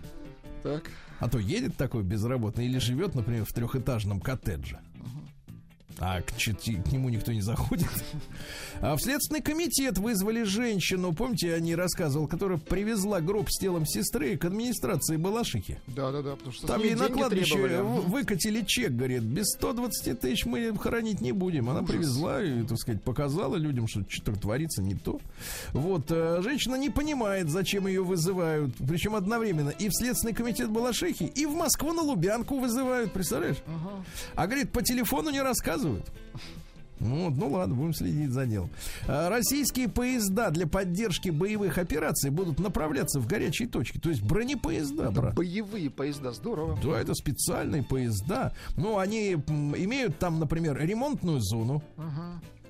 Так. 0.62 0.90
А 1.20 1.28
то 1.28 1.38
едет 1.38 1.76
такой 1.76 2.02
безработный 2.02 2.66
или 2.66 2.78
живет, 2.78 3.14
например, 3.14 3.44
в 3.44 3.52
трехэтажном 3.52 4.20
коттедже. 4.20 4.78
А 6.00 6.20
к, 6.22 6.26
к 6.32 6.92
нему 6.92 7.08
никто 7.08 7.32
не 7.32 7.40
заходит. 7.40 7.88
А 8.80 8.94
в 8.94 9.00
Следственный 9.00 9.42
комитет 9.42 9.98
вызвали 9.98 10.44
женщину, 10.44 11.12
помните, 11.12 11.48
я 11.48 11.58
не 11.58 11.74
рассказывал, 11.74 12.28
которая 12.28 12.58
привезла 12.58 13.20
гроб 13.20 13.50
с 13.50 13.58
телом 13.58 13.84
сестры 13.84 14.36
к 14.36 14.44
администрации 14.44 15.16
Балашихи. 15.16 15.80
Да-да-да, 15.88 16.36
потому 16.36 16.52
что 16.52 16.68
Там 16.68 16.84
ей 16.84 16.94
на 16.94 17.08
кладбище 17.08 17.54
требовали. 17.54 18.06
выкатили 18.06 18.62
чек, 18.62 18.92
говорит, 18.92 19.24
без 19.24 19.46
120 19.56 20.20
тысяч 20.20 20.46
мы 20.46 20.72
хоронить 20.78 21.20
не 21.20 21.32
будем. 21.32 21.68
Она 21.70 21.82
привезла 21.82 22.40
и, 22.40 22.62
так 22.62 22.78
сказать, 22.78 23.02
показала 23.02 23.56
людям, 23.56 23.88
что 23.88 24.04
что-то 24.08 24.38
творится 24.38 24.80
не 24.80 24.94
то. 24.94 25.18
Вот, 25.72 26.04
э, 26.10 26.40
женщина 26.42 26.76
не 26.76 26.90
понимает, 26.90 27.48
зачем 27.50 27.88
ее 27.88 28.04
вызывают, 28.04 28.76
причем 28.86 29.16
одновременно 29.16 29.70
и 29.70 29.88
в 29.88 29.92
Следственный 29.92 30.34
комитет 30.34 30.70
Балашихи, 30.70 31.24
и 31.24 31.46
в 31.46 31.54
Москву 31.54 31.92
на 31.92 32.02
Лубянку 32.02 32.58
вызывают, 32.58 33.12
представляешь? 33.12 33.56
А, 34.36 34.46
говорит, 34.46 34.70
по 34.70 34.82
телефону 34.82 35.30
не 35.30 35.40
рассказывают. 35.42 35.87
Ну, 37.00 37.28
вот, 37.28 37.36
ну 37.36 37.48
ладно, 37.50 37.74
будем 37.74 37.94
следить 37.94 38.30
за 38.30 38.46
делом. 38.46 38.70
А, 39.06 39.28
Российские 39.28 39.88
поезда 39.88 40.50
для 40.50 40.66
поддержки 40.66 41.30
боевых 41.30 41.78
операций 41.78 42.30
будут 42.30 42.58
направляться 42.58 43.20
в 43.20 43.26
горячие 43.26 43.68
точки. 43.68 43.98
То 43.98 44.10
есть 44.10 44.22
бронепоезда, 44.22 45.10
брат. 45.10 45.34
Боевые 45.34 45.90
поезда, 45.90 46.32
здорово. 46.32 46.78
Да, 46.82 46.98
это 46.98 47.14
специальные 47.14 47.84
поезда. 47.84 48.52
Ну, 48.76 48.98
они 48.98 49.34
имеют 49.34 50.18
там, 50.18 50.40
например, 50.40 50.76
ремонтную 50.76 51.40
зону. 51.40 51.82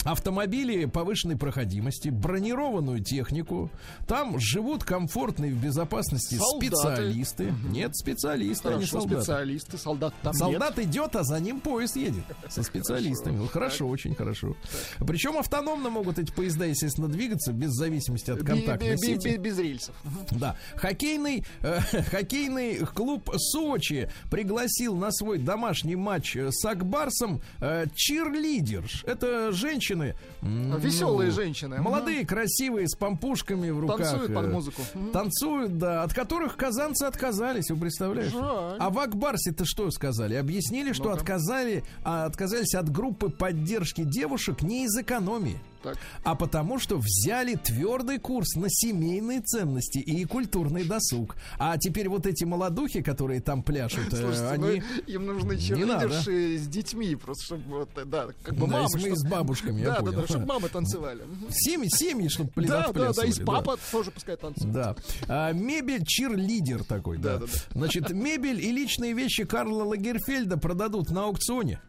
Автомобили 0.05 0.85
повышенной 0.87 1.37
проходимости, 1.37 2.09
бронированную 2.09 3.03
технику. 3.03 3.71
Там 4.07 4.39
живут 4.39 4.85
комфортные 4.85 5.53
в 5.53 5.63
безопасности 5.63 6.37
Солдаты. 6.37 6.67
специалисты. 6.67 7.55
Нет, 7.71 7.97
специалисты, 7.97 8.69
а 8.69 8.71
не 8.73 8.87
Хорошо, 8.87 9.01
солдаты. 9.01 9.23
специалисты, 9.23 9.79
солдат 9.79 10.15
там 10.23 10.35
Солдат 10.35 10.79
идет, 10.79 11.17
а 11.17 11.25
за 11.25 11.41
ним 11.41 11.61
поезд 11.61 11.97
едет 11.97 12.25
со 12.49 12.63
специалистами. 12.63 13.37
Ну, 13.37 13.47
хорошо, 13.47 13.89
очень 13.89 14.15
хорошо. 14.15 14.57
Причем 14.99 15.37
автономно 15.37 15.91
могут 15.91 16.19
эти 16.19 16.31
поезда, 16.33 16.65
естественно, 16.67 17.09
двигаться 17.09 17.53
без 17.53 17.73
зависимости 17.73 18.31
от 18.31 18.39
нет. 18.39 18.47
контактной 18.47 18.99
сети. 18.99 19.37
Без 19.37 19.59
рельсов. 19.59 19.95
Да, 20.31 20.57
хоккейный, 20.77 21.45
э, 21.63 21.81
хоккейный 22.11 22.79
клуб 22.87 23.31
Сочи 23.37 24.11
пригласил 24.31 24.97
на 24.97 25.11
свой 25.13 25.39
домашний 25.39 25.97
матч 25.97 26.37
э, 26.37 26.51
с 26.51 26.65
Акбарсом 26.65 27.41
э, 27.61 27.87
чирлидерш. 27.95 29.05
Это 29.05 29.53
женщины. 29.89 30.15
м, 30.43 30.79
Веселые 30.79 31.31
ну, 31.31 31.35
женщины. 31.35 31.81
Молодые, 31.81 32.27
красивые, 32.27 32.89
с 32.89 32.95
помпушками 32.95 33.71
в 33.71 33.81
руках. 33.81 33.99
Танцуют 33.99 34.35
под 34.35 34.45
э, 34.45 34.49
музыку. 34.49 34.83
Танцуют, 35.13 35.79
да, 35.79 36.03
от 36.03 36.15
которых 36.15 36.57
казанцы 36.57 37.05
отказались, 37.05 37.71
вы 37.71 37.77
представляете? 37.77 38.33
Жаль. 38.33 38.77
А 38.79 38.91
в 38.91 38.99
Акбарсе-то 38.99 39.65
что 39.65 39.91
сказали? 39.91 40.35
Объяснили, 40.35 40.93
что 40.93 41.13
отказали, 41.13 41.85
а, 42.05 42.27
отказались 42.27 42.75
от 42.75 42.91
группы 42.91 43.31
поддержки 43.31 44.05
девушек 44.05 44.63
не 44.63 44.85
из 44.85 44.97
экономии 44.97 45.59
Так. 45.83 45.97
а 46.25 46.35
потому 46.35 46.79
что 46.79 46.97
взяли 46.99 47.55
твердый 47.55 48.19
курс 48.19 48.55
на 48.57 48.67
семейные 48.69 49.41
ценности 49.41 49.99
и 49.99 50.25
культурный 50.25 50.85
досуг. 50.85 51.37
А 51.59 51.77
теперь 51.79 52.09
вот 52.09 52.27
эти 52.27 52.45
молодухи, 52.45 53.01
которые 53.03 53.41
там 53.41 53.63
пляшут, 53.63 54.13
э, 54.13 54.17
Слушайте, 54.17 54.55
ну, 54.59 54.67
они... 54.69 54.83
им 55.07 55.27
нужны 55.27 55.57
черлидерши 55.59 56.59
с 56.59 56.67
детьми, 56.67 57.15
просто 57.15 57.45
чтобы 57.45 57.63
вот, 57.79 57.91
э, 57.97 58.05
да, 58.05 58.29
как 58.43 58.55
бы 58.55 58.67
Да, 58.67 58.73
мамы, 58.73 58.85
если 58.85 58.99
мы 59.11 59.17
чтоб- 59.17 59.19
с 59.19 59.31
бабушками, 59.31 59.81
я 59.81 59.87
да, 59.87 59.95
да, 59.97 60.01
понял. 60.03 60.21
да, 60.21 60.27
чтобы 60.27 60.47
мамы 60.47 60.69
танцевали. 60.69 61.23
Семьи, 61.51 61.89
семьи, 61.89 62.29
чтобы 62.29 62.51
Да, 62.57 62.91
да, 62.93 63.13
да, 63.13 63.25
и 63.25 63.33
с 63.33 63.37
да. 63.39 63.45
папа 63.45 63.79
тоже 63.93 64.11
пускай 64.11 64.37
танцует. 64.37 64.73
Да. 64.73 64.97
А, 65.29 65.53
мебель 65.53 66.05
чирлидер 66.05 66.85
такой, 66.85 67.19
да. 67.19 67.39
Да, 67.39 67.47
да, 67.47 67.53
Значит, 67.73 68.11
мебель 68.11 68.61
и 68.61 68.73
личные 68.73 69.13
вещи 69.13 69.45
Карла 69.45 69.85
Лагерфельда 69.85 70.57
продадут 70.57 71.11
на 71.11 71.25
аукционе. 71.25 71.81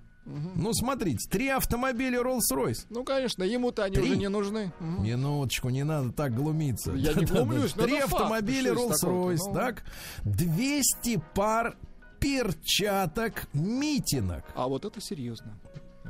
Ну, 0.56 0.74
смотрите, 0.74 1.28
три 1.30 1.48
автомобиля 1.50 2.20
Rolls-Royce. 2.22 2.86
Ну, 2.90 3.04
конечно, 3.04 3.44
ему-то 3.44 3.84
они 3.84 3.96
Три. 3.96 4.04
уже 4.06 4.18
не 4.18 4.30
нужны. 4.30 4.72
Мгм. 4.80 5.04
Минуточку, 5.04 5.70
не 5.70 5.84
надо 5.84 6.12
так 6.12 6.36
глумиться. 6.36 6.92
Я 6.94 7.14
не 7.14 7.26
глумлюсь, 7.26 7.76
но 7.76 7.84
Три 7.84 7.96
это 7.96 8.06
автомобиля? 8.06 8.74
Rolls-Royce, 8.74 9.38
Ну. 9.48 9.54
так? 9.54 9.84
200 10.26 11.22
пар 11.34 11.78
перчаток 12.20 13.48
митинок. 13.54 14.44
А 14.56 14.68
вот 14.68 14.86
это 14.86 15.02
серьезно. 15.02 15.58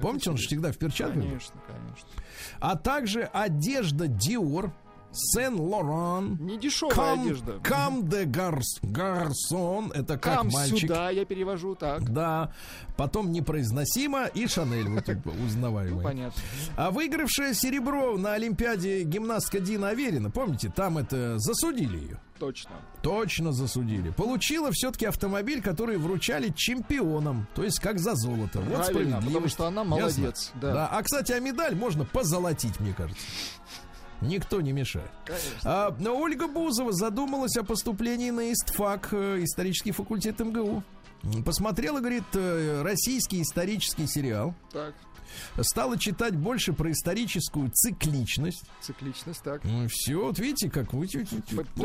Помните, 0.01 0.29
он 0.29 0.37
же 0.37 0.47
всегда 0.47 0.71
в 0.71 0.77
перчатках? 0.77 1.21
Конечно, 1.21 1.55
конечно. 1.67 2.09
А 2.59 2.75
также 2.77 3.23
одежда 3.23 4.05
Dior, 4.05 4.71
Сен-Лоран, 5.11 6.37
Не 6.39 6.57
дешевая 6.57 6.95
Кам, 6.95 7.21
одежда. 7.21 7.59
Кам 7.63 8.07
де 8.07 8.25
Гарс, 8.25 8.79
Гарсон, 8.83 9.91
это 9.91 10.17
как 10.17 10.35
Кам 10.35 10.49
мальчик. 10.49 10.79
сюда, 10.79 11.09
я 11.09 11.25
перевожу 11.25 11.75
так. 11.75 12.03
Да, 12.09 12.51
потом 12.95 13.31
непроизносимо 13.31 14.25
и 14.25 14.47
Шанель, 14.47 14.87
вот 14.89 15.05
тут 15.05 15.17
узнаваемый. 15.45 16.03
Понятно. 16.03 16.41
А 16.77 16.91
выигравшая 16.91 17.53
серебро 17.53 18.17
на 18.17 18.33
Олимпиаде 18.33 19.03
гимнастка 19.03 19.59
Дина 19.59 19.89
Аверина, 19.89 20.29
помните, 20.29 20.71
там 20.73 20.97
это 20.97 21.37
засудили 21.39 21.97
ее. 21.97 22.19
Точно. 22.37 22.71
Точно 23.01 23.51
засудили. 23.51 24.11
Получила 24.11 24.69
все-таки 24.71 25.05
автомобиль, 25.05 25.61
который 25.61 25.97
вручали 25.97 26.53
чемпионам. 26.55 27.47
То 27.53 27.63
есть 27.65 27.79
как 27.81 27.99
за 27.99 28.15
золото. 28.15 28.59
Вот 28.61 28.67
Правильно, 28.75 28.83
справедливость. 28.83 29.25
потому 29.27 29.47
что 29.49 29.65
она 29.67 29.81
Ясно? 29.81 29.95
молодец, 30.21 30.51
да. 30.61 30.87
А, 30.87 31.03
кстати, 31.03 31.33
а 31.33 31.39
медаль 31.41 31.75
можно 31.75 32.05
позолотить, 32.05 32.79
мне 32.79 32.93
кажется. 32.93 33.21
Никто 34.21 34.59
не 34.61 34.71
мешает. 34.73 35.09
Конечно. 35.25 35.47
А, 35.63 35.95
но 35.99 36.19
Ольга 36.19 36.47
Бузова 36.47 36.91
задумалась 36.91 37.55
о 37.57 37.63
поступлении 37.63 38.31
на 38.31 38.51
ИСТФАК, 38.51 39.09
э, 39.13 39.43
исторический 39.43 39.91
факультет 39.91 40.39
МГУ. 40.39 40.83
Посмотрела, 41.45 41.99
говорит, 41.99 42.23
э, 42.33 42.81
российский 42.81 43.41
исторический 43.41 44.07
сериал. 44.07 44.53
Так, 44.71 44.93
Стала 45.61 45.97
читать 45.97 46.35
больше 46.35 46.73
про 46.73 46.91
историческую 46.91 47.69
цикличность. 47.71 48.63
цикличность, 48.81 49.41
так. 49.43 49.61
все, 49.89 50.15
вот 50.25 50.39
видите, 50.39 50.69
как 50.71 50.91
вы... 50.91 51.07
То 51.07 51.19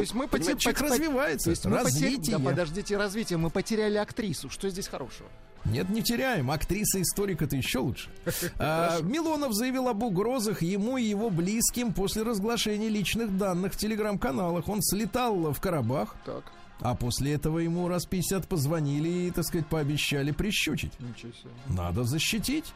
есть 0.00 0.14
мы 0.14 0.26
понимаете, 0.28 0.54
поте- 0.54 0.58
человек 0.58 0.80
поте- 0.80 0.92
развивается, 0.92 1.44
То 1.44 1.50
есть 1.50 1.64
мы 1.66 1.76
потери- 1.76 1.92
развитие. 2.04 2.38
Да, 2.38 2.44
подождите, 2.44 2.96
развитие. 2.96 3.36
Мы 3.38 3.50
потеряли 3.50 3.96
актрису. 3.98 4.48
Что 4.48 4.68
здесь 4.70 4.88
хорошего? 4.88 5.28
Нет, 5.64 5.88
не 5.88 6.02
теряем. 6.02 6.50
Актриса-историк 6.50 7.42
это 7.42 7.56
еще 7.56 7.78
лучше. 7.78 8.08
А, 8.58 9.00
Милонов 9.00 9.52
заявил 9.52 9.88
об 9.88 10.02
угрозах 10.02 10.62
ему 10.62 10.96
и 10.96 11.02
его 11.02 11.30
близким 11.30 11.92
после 11.92 12.22
разглашения 12.22 12.88
личных 12.88 13.36
данных 13.36 13.74
в 13.74 13.76
телеграм-каналах. 13.76 14.68
Он 14.68 14.82
слетал 14.82 15.52
в 15.52 15.60
Карабах, 15.60 16.16
Так, 16.24 16.44
а 16.84 16.94
после 16.94 17.32
этого 17.32 17.60
ему 17.60 17.88
раз 17.88 18.04
50 18.04 18.46
позвонили 18.46 19.08
и, 19.08 19.30
так 19.30 19.46
сказать, 19.46 19.66
пообещали 19.66 20.32
прищучить. 20.32 20.92
ничего 21.00 21.32
себе. 21.32 21.50
Надо 21.66 22.04
защитить. 22.04 22.74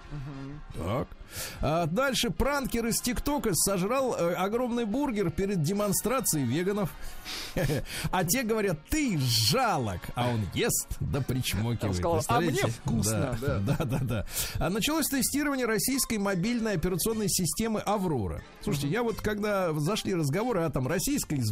Так. 0.75 1.09
А 1.61 1.85
дальше 1.85 2.31
пранкер 2.31 2.87
из 2.87 3.03
ТикТока 3.03 3.51
сожрал 3.55 4.15
э, 4.15 4.33
огромный 4.33 4.87
бургер 4.87 5.31
перед 5.31 5.63
демонстрацией 5.63 6.47
веганов. 6.47 6.91
А 8.11 8.25
те 8.25 8.43
говорят, 8.43 8.79
ты 8.89 9.19
жалок. 9.19 10.01
А 10.15 10.31
он 10.31 10.41
ест, 10.55 10.89
да 11.01 11.21
причмокивает. 11.21 11.97
Сказал, 11.97 12.23
«А 12.29 12.41
мне 12.41 12.63
вкусно, 12.63 13.39
Да, 13.41 13.59
да, 13.67 13.85
да, 13.85 13.99
да. 14.01 14.27
А 14.59 14.71
началось 14.71 15.07
тестирование 15.09 15.67
российской 15.67 16.17
мобильной 16.19 16.75
операционной 16.75 17.29
системы 17.29 17.81
Аврора. 17.81 18.43
Слушайте, 18.63 18.89
я 18.89 19.03
вот 19.03 19.21
когда 19.21 19.73
зашли 19.75 20.15
разговоры 20.15 20.63
о 20.63 20.71
там 20.71 20.89
российской 20.89 21.43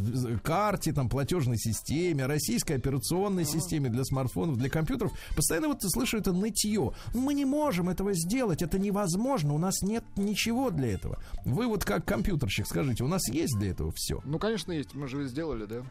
карте, 0.43 0.93
там 0.93 1.09
платежной 1.09 1.59
системе, 1.59 2.27
российской 2.47 2.75
операционной 2.75 3.45
системе 3.45 3.89
для 3.89 4.05
смартфонов, 4.05 4.57
для 4.57 4.69
компьютеров, 4.71 5.13
постоянно 5.35 5.69
вот 5.69 5.79
слышу 5.83 6.17
это 6.19 6.33
нытье. 6.33 6.93
Мы 7.13 7.35
не 7.35 7.45
можем 7.45 7.89
этого 7.89 8.13
сделать, 8.15 8.63
это 8.63 8.79
невозможно, 8.79 9.53
у 9.53 9.59
нас 9.59 9.83
нет 9.83 10.05
ничего 10.17 10.71
для 10.71 10.93
этого. 10.93 11.21
Вы 11.45 11.67
вот 11.67 11.85
как 11.85 12.05
компьютерщик 12.05 12.67
скажите, 12.69 13.03
у 13.03 13.09
нас 13.09 13.29
есть 13.29 13.59
для 13.59 13.71
этого 13.73 13.93
все? 13.97 14.21
Ну, 14.25 14.39
конечно, 14.39 14.71
есть. 14.71 14.95
Мы 14.95 15.09
же 15.09 15.27
сделали, 15.27 15.65
да? 15.67 15.83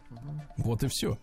Вот 0.57 0.83
и 0.83 0.87
все. 0.87 1.17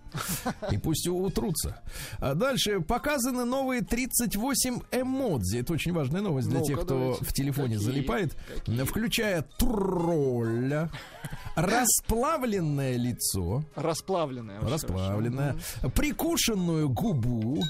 И 0.71 0.77
пусть 0.77 1.09
утрутся. 1.09 1.81
А 2.19 2.35
дальше 2.35 2.81
показаны 2.81 3.45
новые 3.45 3.81
38 3.81 4.81
эмодзи. 4.93 5.59
Это 5.59 5.73
очень 5.73 5.93
важная 5.95 6.21
новость 6.21 6.49
для 6.51 6.59
Ну-ка, 6.59 6.73
тех, 6.75 6.81
кто 6.83 7.15
в 7.21 7.33
телефоне 7.33 7.77
Какие? 7.77 7.85
залипает. 7.87 8.37
Какие? 8.55 8.83
Включая 8.85 9.43
тролля, 9.59 10.91
расплавленное 11.57 12.97
лицо, 12.97 13.65
Расплавленная. 13.77 14.61
очень 14.61 14.69
расплавленное, 15.13 15.53
хорошо. 15.81 15.91
прикушенную 15.95 16.89
губу. 16.89 17.63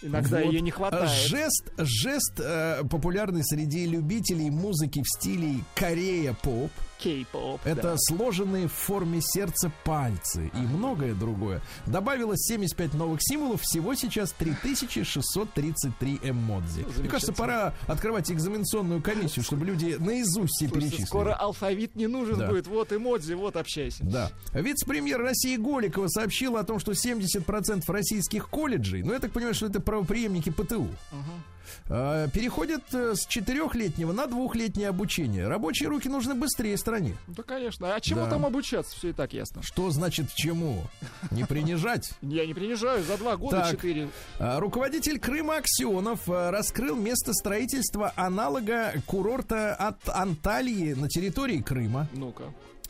Иногда 0.00 0.38
Вот. 0.42 0.52
ее 0.52 0.60
не 0.60 0.70
хватает. 0.70 1.10
Жест, 1.10 1.72
жест 1.76 2.38
э, 2.38 2.82
популярный 2.88 3.42
среди 3.44 3.84
любителей 3.86 4.48
музыки 4.50 5.02
в 5.02 5.08
стиле 5.08 5.56
Корея-поп. 5.74 6.70
Кей-поп. 6.98 7.60
Это 7.64 7.82
да. 7.82 7.94
сложенные 7.96 8.66
в 8.68 8.72
форме 8.72 9.20
сердца 9.22 9.70
пальцы 9.84 10.50
и 10.54 10.58
многое 10.58 11.14
другое. 11.14 11.60
Добавилось 11.86 12.40
75 12.46 12.94
новых 12.94 13.20
символов, 13.22 13.62
всего 13.62 13.94
сейчас 13.94 14.32
3633 14.32 16.20
эмодзи. 16.22 16.86
Мне 16.98 17.08
кажется, 17.08 17.32
пора 17.32 17.74
открывать 17.86 18.30
экзаменационную 18.30 19.02
комиссию, 19.02 19.44
чтобы 19.44 19.64
люди 19.64 19.96
наизусть 19.98 20.54
все 20.54 20.66
Слушайте, 20.66 20.74
перечислили. 20.90 21.06
скоро 21.06 21.34
алфавит 21.34 21.94
не 21.94 22.06
нужен 22.06 22.38
Да. 22.38 22.48
будет. 22.48 22.66
Вот 22.66 22.92
эмодзи, 22.92 23.34
вот 23.34 23.56
общайся. 23.56 24.02
Да. 24.04 24.30
Вице-премьер 24.52 25.20
России 25.20 25.56
Голикова 25.56 26.08
сообщила 26.08 26.60
о 26.60 26.64
том, 26.64 26.78
что 26.78 26.92
70% 26.94 27.88
российских 27.88 28.48
колледжей, 28.48 29.02
ну 29.02 29.12
я 29.12 29.18
так 29.18 29.32
понимаю, 29.32 29.54
что 29.54 29.66
это 29.66 29.80
правоприемники 29.80 30.50
ПТУ, 30.50 30.88
а, 31.12 31.16
переходят 31.86 32.82
э, 32.92 33.14
с 33.14 33.26
четырехлетнего 33.26 34.12
на 34.12 34.26
двухлетнее 34.26 34.88
обучение. 34.88 35.48
Рабочие 35.48 35.88
руки 35.88 36.08
нужны 36.08 36.34
быстрее 36.34 36.76
стране. 36.76 37.16
Да, 37.26 37.42
конечно. 37.42 37.94
А 37.94 38.00
чему 38.00 38.22
Да. 38.24 38.30
там 38.30 38.46
обучаться? 38.46 38.96
Все 38.96 39.08
и 39.08 39.12
так 39.12 39.32
ясно. 39.32 39.62
Что 39.62 39.90
значит 39.90 40.26
чему? 40.34 40.84
Не 41.30 41.44
принижать? 41.44 42.10
Я 42.22 42.46
не 42.46 42.54
принижаю. 42.54 43.02
За 43.04 43.16
два 43.16 43.36
года 43.36 43.66
четыре. 43.70 44.08
А, 44.38 44.60
Руководитель 44.60 45.18
Крыма 45.18 45.56
Аксенов 45.58 46.28
а, 46.28 46.50
раскрыл 46.50 46.96
место 46.96 47.32
строительства 47.32 48.12
аналога 48.16 48.92
курорта 49.06 49.74
от 49.74 50.08
Анталии 50.08 50.94
на 50.94 51.08
территории 51.08 51.60
Крыма. 51.60 52.06
Ну-ка. 52.12 52.44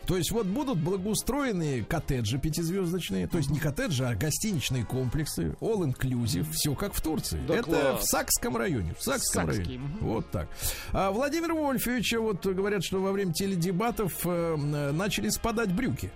То 0.09 0.17
есть 0.17 0.31
вот 0.33 0.47
будут 0.47 0.79
благоустроены 0.79 1.85
коттеджи 1.85 2.39
пятизвездочные, 2.39 3.29
то 3.29 3.37
есть 3.37 3.51
не 3.51 3.59
коттеджи, 3.59 4.07
а 4.07 4.15
гостиничные 4.15 4.85
комплексы, 4.87 5.55
all 5.61 5.83
inclusive, 5.85 6.47
все 6.53 6.75
как 6.75 6.95
в 6.95 7.01
Турции. 7.03 7.39
Да 7.47 7.57
Это 7.57 7.65
класс. 7.65 8.01
в 8.01 8.05
Сакском 8.09 8.57
районе, 8.57 8.95
в 8.99 9.03
Сакском 9.03 9.47
Сакский, 9.49 9.65
районе. 9.77 9.91
Вот 10.01 10.31
так. 10.31 10.49
А 10.93 11.11
Владимир 11.11 11.53
Вольфовича 11.53 12.21
вот 12.21 12.45
говорят, 12.47 12.83
что 12.83 13.03
во 13.03 13.13
время 13.13 13.35
теледебатов 13.35 14.15
э, 14.25 14.55
м, 14.55 14.97
начали 14.97 15.29
спадать 15.29 15.71
брюки. 15.73 16.11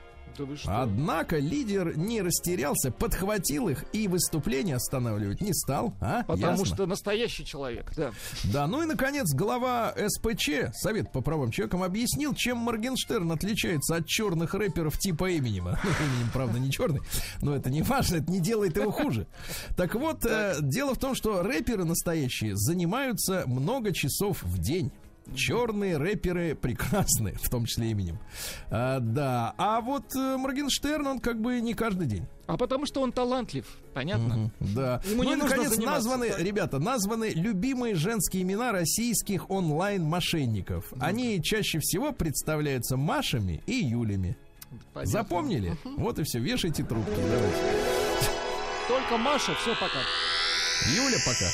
Да? 0.64 0.82
Однако 0.82 1.38
лидер 1.38 1.96
не 1.96 2.22
растерялся, 2.22 2.90
подхватил 2.90 3.68
их 3.68 3.84
и 3.92 4.08
выступление 4.08 4.76
останавливать 4.76 5.40
не 5.40 5.52
стал. 5.52 5.94
А? 6.00 6.22
Потому 6.24 6.52
Ясно? 6.52 6.66
что 6.66 6.86
настоящий 6.86 7.44
человек, 7.44 7.92
да. 7.96 8.12
Да, 8.44 8.66
ну 8.66 8.82
и, 8.82 8.86
наконец, 8.86 9.32
глава 9.34 9.94
СПЧ, 9.96 10.74
Совет 10.74 11.12
по 11.12 11.20
правам 11.20 11.50
человека, 11.50 11.82
объяснил, 11.82 12.34
чем 12.34 12.58
Моргенштерн 12.58 13.32
отличается 13.32 13.96
от 13.96 14.06
черных 14.06 14.54
рэперов 14.54 14.98
типа 14.98 15.36
Эминема. 15.36 15.78
Ну, 15.92 16.06
Эминем, 16.06 16.30
правда, 16.32 16.58
не 16.58 16.70
черный, 16.70 17.00
но 17.42 17.54
это 17.54 17.70
не 17.70 17.82
важно, 17.82 18.16
это 18.16 18.30
не 18.30 18.40
делает 18.40 18.76
его 18.76 18.90
хуже. 18.90 19.26
Так 19.76 19.94
вот, 19.94 20.24
э, 20.24 20.56
дело 20.60 20.94
в 20.94 20.98
том, 20.98 21.14
что 21.14 21.42
рэперы 21.42 21.84
настоящие 21.84 22.56
занимаются 22.56 23.44
много 23.46 23.92
часов 23.92 24.42
в 24.42 24.58
день. 24.58 24.90
Черные 25.34 25.96
рэперы 25.96 26.54
прекрасны, 26.54 27.34
в 27.42 27.48
том 27.48 27.66
числе 27.66 27.90
именем. 27.90 28.18
А, 28.70 29.00
да, 29.00 29.54
а 29.56 29.80
вот 29.80 30.14
э, 30.14 30.36
Моргенштерн, 30.36 31.06
он 31.06 31.18
как 31.20 31.40
бы 31.40 31.60
не 31.60 31.74
каждый 31.74 32.06
день. 32.06 32.26
А 32.46 32.56
потому 32.56 32.86
что 32.86 33.00
он 33.00 33.12
талантлив. 33.12 33.66
Понятно? 33.94 34.50
Да. 34.60 35.00
Ему 35.04 35.22
ну 35.22 35.30
не 35.30 35.32
и, 35.34 35.36
нужно 35.36 35.56
наконец, 35.56 35.78
названы, 35.78 36.30
да. 36.30 36.38
ребята, 36.38 36.78
названы 36.78 37.30
любимые 37.34 37.94
женские 37.94 38.42
имена 38.42 38.72
российских 38.72 39.48
онлайн-мошенников. 39.50 40.92
Они 41.00 41.42
чаще 41.42 41.78
всего 41.78 42.12
представляются 42.12 42.96
Машами 42.96 43.62
и 43.66 43.74
Юлями. 43.74 44.36
Понятно. 44.92 45.12
Запомнили? 45.12 45.76
Вот 45.84 46.18
и 46.18 46.24
все. 46.24 46.40
Вешайте 46.40 46.82
трубки. 46.82 47.10
Давайте. 47.14 47.56
Только 48.88 49.16
Маша, 49.16 49.54
все 49.54 49.74
пока. 49.74 50.00
Юля, 50.94 51.18
пока. 51.24 51.48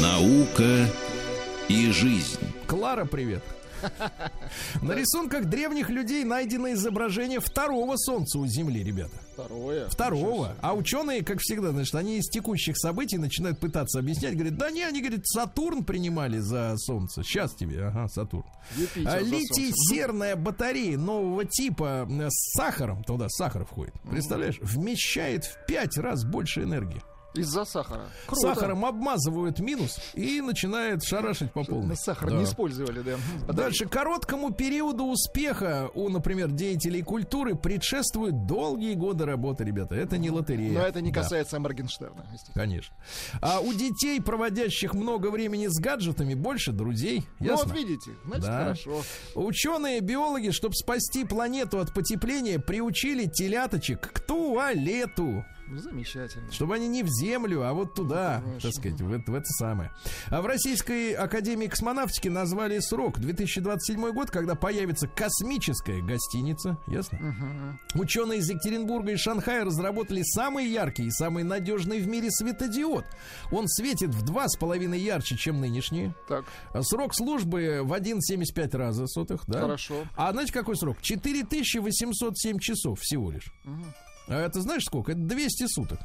Наука 0.00 0.88
и 1.70 1.92
жизнь. 1.92 2.40
Клара, 2.66 3.04
привет. 3.04 3.44
На 4.82 4.92
рисунках 4.92 5.44
древних 5.44 5.88
людей 5.88 6.24
найдено 6.24 6.72
изображение 6.72 7.38
второго 7.38 7.96
солнца 7.96 8.40
у 8.40 8.46
Земли, 8.46 8.82
ребята. 8.82 9.20
Второе. 9.34 9.88
Второго. 9.88 10.56
А 10.60 10.74
ученые, 10.74 11.24
как 11.24 11.38
всегда, 11.38 11.70
значит, 11.70 11.94
они 11.94 12.18
из 12.18 12.26
текущих 12.28 12.76
событий 12.76 13.18
начинают 13.18 13.60
пытаться 13.60 14.00
объяснять. 14.00 14.34
Говорят, 14.34 14.58
да 14.58 14.70
не, 14.70 14.82
они, 14.82 15.00
говорят, 15.00 15.24
Сатурн 15.24 15.84
принимали 15.84 16.38
за 16.40 16.76
Солнце. 16.76 17.22
Сейчас 17.22 17.54
тебе, 17.54 17.86
ага, 17.86 18.08
Сатурн. 18.08 18.44
А, 19.06 19.20
Литий-серная 19.20 20.34
батарея 20.34 20.98
нового 20.98 21.44
типа 21.44 22.06
э, 22.10 22.28
с 22.28 22.52
сахаром, 22.52 23.04
туда 23.04 23.28
сахар 23.28 23.64
входит, 23.64 23.94
представляешь, 24.10 24.58
вмещает 24.60 25.44
в 25.44 25.66
пять 25.66 25.96
раз 25.96 26.24
больше 26.24 26.64
энергии. 26.64 27.00
Из-за 27.34 27.64
сахара. 27.64 28.08
Круто. 28.26 28.54
Сахаром 28.54 28.84
обмазывают 28.84 29.60
минус 29.60 29.98
и 30.14 30.40
начинает 30.40 31.04
шарашить 31.04 31.52
по 31.52 31.62
полной. 31.64 31.88
На 31.90 31.96
сахар 31.96 32.30
Да. 32.30 32.36
не 32.36 32.44
использовали, 32.44 33.02
да. 33.02 33.16
Дальше 33.52 33.86
короткому 33.86 34.52
периоду 34.52 35.04
успеха 35.04 35.90
у, 35.94 36.08
например, 36.08 36.50
деятелей 36.50 37.02
культуры 37.02 37.54
предшествуют 37.54 38.46
долгие 38.46 38.94
годы 38.94 39.26
работы, 39.26 39.64
ребята. 39.64 39.94
Это 39.94 40.18
не 40.18 40.30
лотерея. 40.30 40.72
Но 40.72 40.80
это 40.80 41.00
не 41.00 41.12
Да. 41.12 41.22
касается 41.22 41.60
Моргенштерна. 41.60 42.24
естественно. 42.32 42.54
Конечно. 42.64 42.96
А 43.40 43.60
у 43.60 43.72
детей, 43.72 44.20
проводящих 44.20 44.94
много 44.94 45.30
времени 45.30 45.68
с 45.68 45.78
гаджетами, 45.78 46.34
больше 46.34 46.72
друзей. 46.72 47.24
Ну 47.38 47.46
Ясно? 47.46 47.66
вот 47.68 47.76
видите, 47.76 48.10
значит 48.24 48.44
Да. 48.44 48.58
хорошо. 48.64 49.02
Ученые, 49.36 50.00
биологи, 50.00 50.50
чтобы 50.50 50.74
спасти 50.74 51.24
планету 51.24 51.78
от 51.78 51.94
потепления, 51.94 52.58
приучили 52.58 53.26
теляточек 53.26 54.12
к 54.12 54.20
туалету. 54.20 55.44
Ну, 55.70 55.78
Замечательно. 55.78 56.50
Чтобы 56.50 56.74
они 56.74 56.88
не 56.88 57.02
в 57.02 57.08
землю, 57.08 57.62
а 57.62 57.72
вот 57.72 57.94
туда, 57.94 58.40
Хорошо. 58.44 58.60
так 58.68 58.72
сказать, 58.72 59.00
в, 59.00 59.30
в 59.30 59.34
это 59.34 59.46
самое. 59.58 59.92
А 60.28 60.42
в 60.42 60.46
Российской 60.46 61.12
Академии 61.12 61.66
космонавтики 61.68 62.28
назвали 62.28 62.78
срок 62.80 63.18
2027 63.20 64.10
год, 64.12 64.30
когда 64.30 64.54
появится 64.56 65.06
космическая 65.06 66.02
гостиница. 66.02 66.76
Ясно? 66.88 67.78
Ученые 67.94 68.40
из 68.40 68.50
Екатеринбурга 68.50 69.12
и 69.12 69.16
Шанхая 69.16 69.64
разработали 69.64 70.22
самый 70.24 70.66
яркий 70.68 71.04
и 71.06 71.10
самый 71.10 71.44
надежный 71.44 72.00
в 72.00 72.08
мире 72.08 72.30
светодиод. 72.30 73.04
Он 73.52 73.68
светит 73.68 74.10
в 74.10 74.22
два 74.24 74.48
с 74.48 74.56
половиной 74.56 74.98
ярче, 74.98 75.36
чем 75.36 75.60
нынешние. 75.60 76.14
Так, 76.28 76.44
А 76.72 76.82
Срок 76.82 77.14
службы 77.14 77.80
в 77.84 77.92
1,75 77.92 78.76
раза 78.76 79.06
сотых, 79.06 79.44
да? 79.46 79.60
хорошо. 79.60 79.94
А 80.16 80.32
знаете, 80.32 80.52
какой 80.52 80.76
срок? 80.76 80.98
4807 81.00 82.58
часов 82.58 82.98
всего 83.00 83.30
лишь. 83.30 83.52
А 84.30 84.40
это 84.40 84.60
знаешь 84.62 84.84
сколько? 84.84 85.12
Это 85.12 85.20
200 85.20 85.66
суток. 85.66 85.98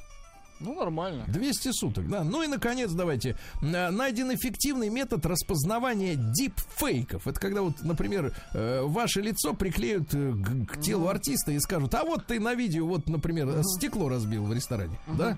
Ну, 0.62 0.74
нормально. 0.74 1.26
200 1.28 1.72
суток, 1.74 2.10
да. 2.10 2.24
Ну 2.24 2.42
и, 2.42 2.48
наконец, 2.48 2.90
давайте. 2.92 3.38
Н- 3.62 3.94
Найден 3.94 4.34
эффективный 4.34 4.88
метод 4.90 5.26
распознавания 5.26 6.16
дипфейков. 6.16 7.28
Это 7.28 7.38
когда 7.40 7.62
вот, 7.62 7.82
например, 7.84 8.34
э, 8.54 8.82
ваше 8.84 9.20
лицо 9.22 9.54
приклеют 9.54 10.14
э, 10.14 10.32
к, 10.34 10.72
к 10.76 10.82
телу 10.82 11.10
артиста 11.10 11.52
и 11.52 11.60
скажут, 11.60 11.94
а 11.94 12.06
вот 12.06 12.26
ты 12.26 12.40
на 12.40 12.54
видео, 12.56 12.88
вот, 12.88 13.10
например, 13.10 13.50
э, 13.50 13.62
стекло 13.64 14.08
разбил 14.08 14.46
в 14.46 14.54
ресторане, 14.54 14.98
да? 15.18 15.38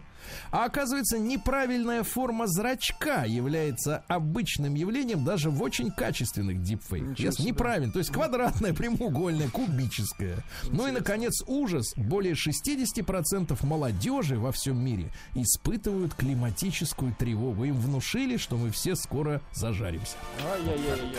А 0.52 0.66
оказывается, 0.66 1.18
неправильная 1.18 2.04
форма 2.04 2.48
зрачка 2.48 3.26
является 3.26 4.04
обычным 4.08 4.76
явлением 4.76 5.24
даже 5.24 5.50
в 5.50 5.62
очень 5.62 5.92
качественных 5.92 6.62
дипфейках. 6.62 7.18
Себе. 7.18 7.46
Неправильно. 7.52 7.92
То 7.92 8.00
есть 8.00 8.12
квадратная, 8.12 8.74
прямоугольная, 8.74 9.50
кубическая. 9.50 10.38
Ну 10.70 10.88
и, 10.88 10.92
наконец, 10.92 11.42
ужас. 11.48 11.94
Более 11.96 12.34
60% 12.34 13.58
молодежи 13.66 14.38
во 14.40 14.52
всем 14.52 14.84
мире 14.84 15.12
испытывают 15.36 16.14
климатическую 16.14 17.16
тревогу. 17.16 17.64
Им 17.66 17.80
внушили, 17.80 18.38
что 18.38 18.58
мы 18.58 18.72
все 18.72 18.96
скоро 18.96 19.42
зажаримся. 19.54 20.16
Ай-яй-яй-яй. 20.54 21.16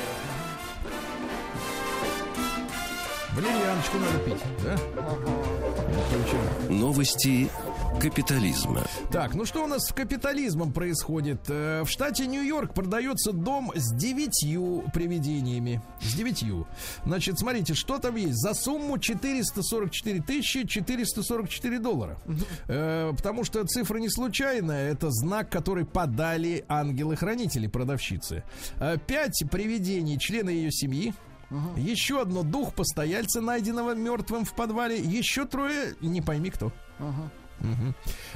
Валерьяночку 3.34 3.98
надо 3.98 4.18
пить, 4.20 4.42
да? 4.64 4.74
Очень- 6.68 6.78
Новости 6.78 7.48
капитализма. 8.00 8.82
Так, 9.10 9.34
ну 9.34 9.44
что 9.44 9.64
у 9.64 9.66
нас 9.66 9.82
с 9.86 9.92
капитализмом 9.92 10.72
происходит? 10.72 11.40
Э, 11.48 11.82
В 11.84 11.88
штате 11.90 12.26
Нью-Йорк 12.26 12.74
продается 12.74 13.32
дом 13.32 13.72
с 13.74 13.92
девятью 13.94 14.84
привидениями. 14.94 15.82
С 16.00 16.14
девятью. 16.14 16.66
Значит, 17.04 17.38
смотрите, 17.38 17.74
что 17.74 17.98
там 17.98 18.16
есть. 18.16 18.36
За 18.36 18.54
сумму 18.54 18.98
444 18.98 20.20
тысячи 20.22 20.66
444 20.66 21.78
доллара. 21.78 22.18
Э, 22.68 23.12
Потому 23.16 23.44
что 23.44 23.64
цифра 23.64 23.98
не 23.98 24.08
случайная. 24.10 24.90
Это 24.92 25.10
знак, 25.10 25.50
который 25.50 25.84
подали 25.84 26.64
ангелы-хранители, 26.68 27.66
продавщицы. 27.66 28.44
Э, 28.78 28.96
Пять 29.06 29.42
привидений, 29.50 30.18
члены 30.18 30.50
ее 30.50 30.70
семьи. 30.70 31.12
Еще 31.76 32.20
одно 32.20 32.42
дух 32.42 32.74
постояльца, 32.74 33.40
найденного 33.40 33.94
мертвым 33.94 34.44
в 34.44 34.52
подвале. 34.54 34.98
Еще 34.98 35.46
трое, 35.46 35.94
не 36.02 36.20
пойми 36.20 36.50
кто. 36.50 36.72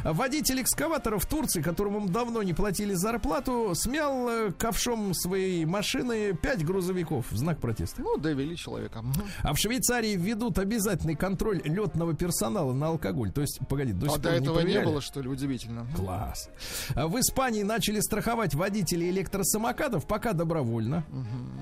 Водитель 0.04 0.60
экскаватора 0.62 1.18
в 1.18 1.26
Турции, 1.26 1.62
которому 1.62 2.08
давно 2.08 2.42
не 2.42 2.52
платили 2.52 2.94
зарплату, 2.94 3.72
смял 3.74 4.28
э, 4.28 4.52
ковшом 4.52 5.14
своей 5.14 5.64
машины 5.64 6.32
пять 6.34 6.64
грузовиков 6.64 7.30
в 7.30 7.36
знак 7.36 7.58
протеста. 7.60 8.02
Ну, 8.02 8.16
довели 8.18 8.56
человека. 8.56 9.04
А 9.42 9.52
в 9.52 9.58
Швейцарии 9.58 10.16
введут 10.16 10.58
обязательный 10.58 11.14
контроль 11.14 11.60
летного 11.64 12.14
персонала 12.14 12.72
на 12.72 12.88
алкоголь. 12.88 13.30
То 13.32 13.40
есть, 13.40 13.60
погоди, 13.68 13.92
до 13.92 14.06
А 14.06 14.10
сих 14.10 14.20
до 14.20 14.28
пор 14.30 14.38
этого 14.38 14.54
не 14.58 14.62
проверяли? 14.64 14.84
было, 14.86 15.00
что 15.00 15.20
ли, 15.20 15.28
удивительно. 15.28 15.86
Класс. 15.96 16.48
А 16.94 17.06
В 17.06 17.18
Испании 17.20 17.62
начали 17.62 18.00
страховать 18.00 18.54
водителей 18.54 19.10
электросамокатов 19.10 20.06
пока 20.06 20.32
добровольно. 20.32 21.04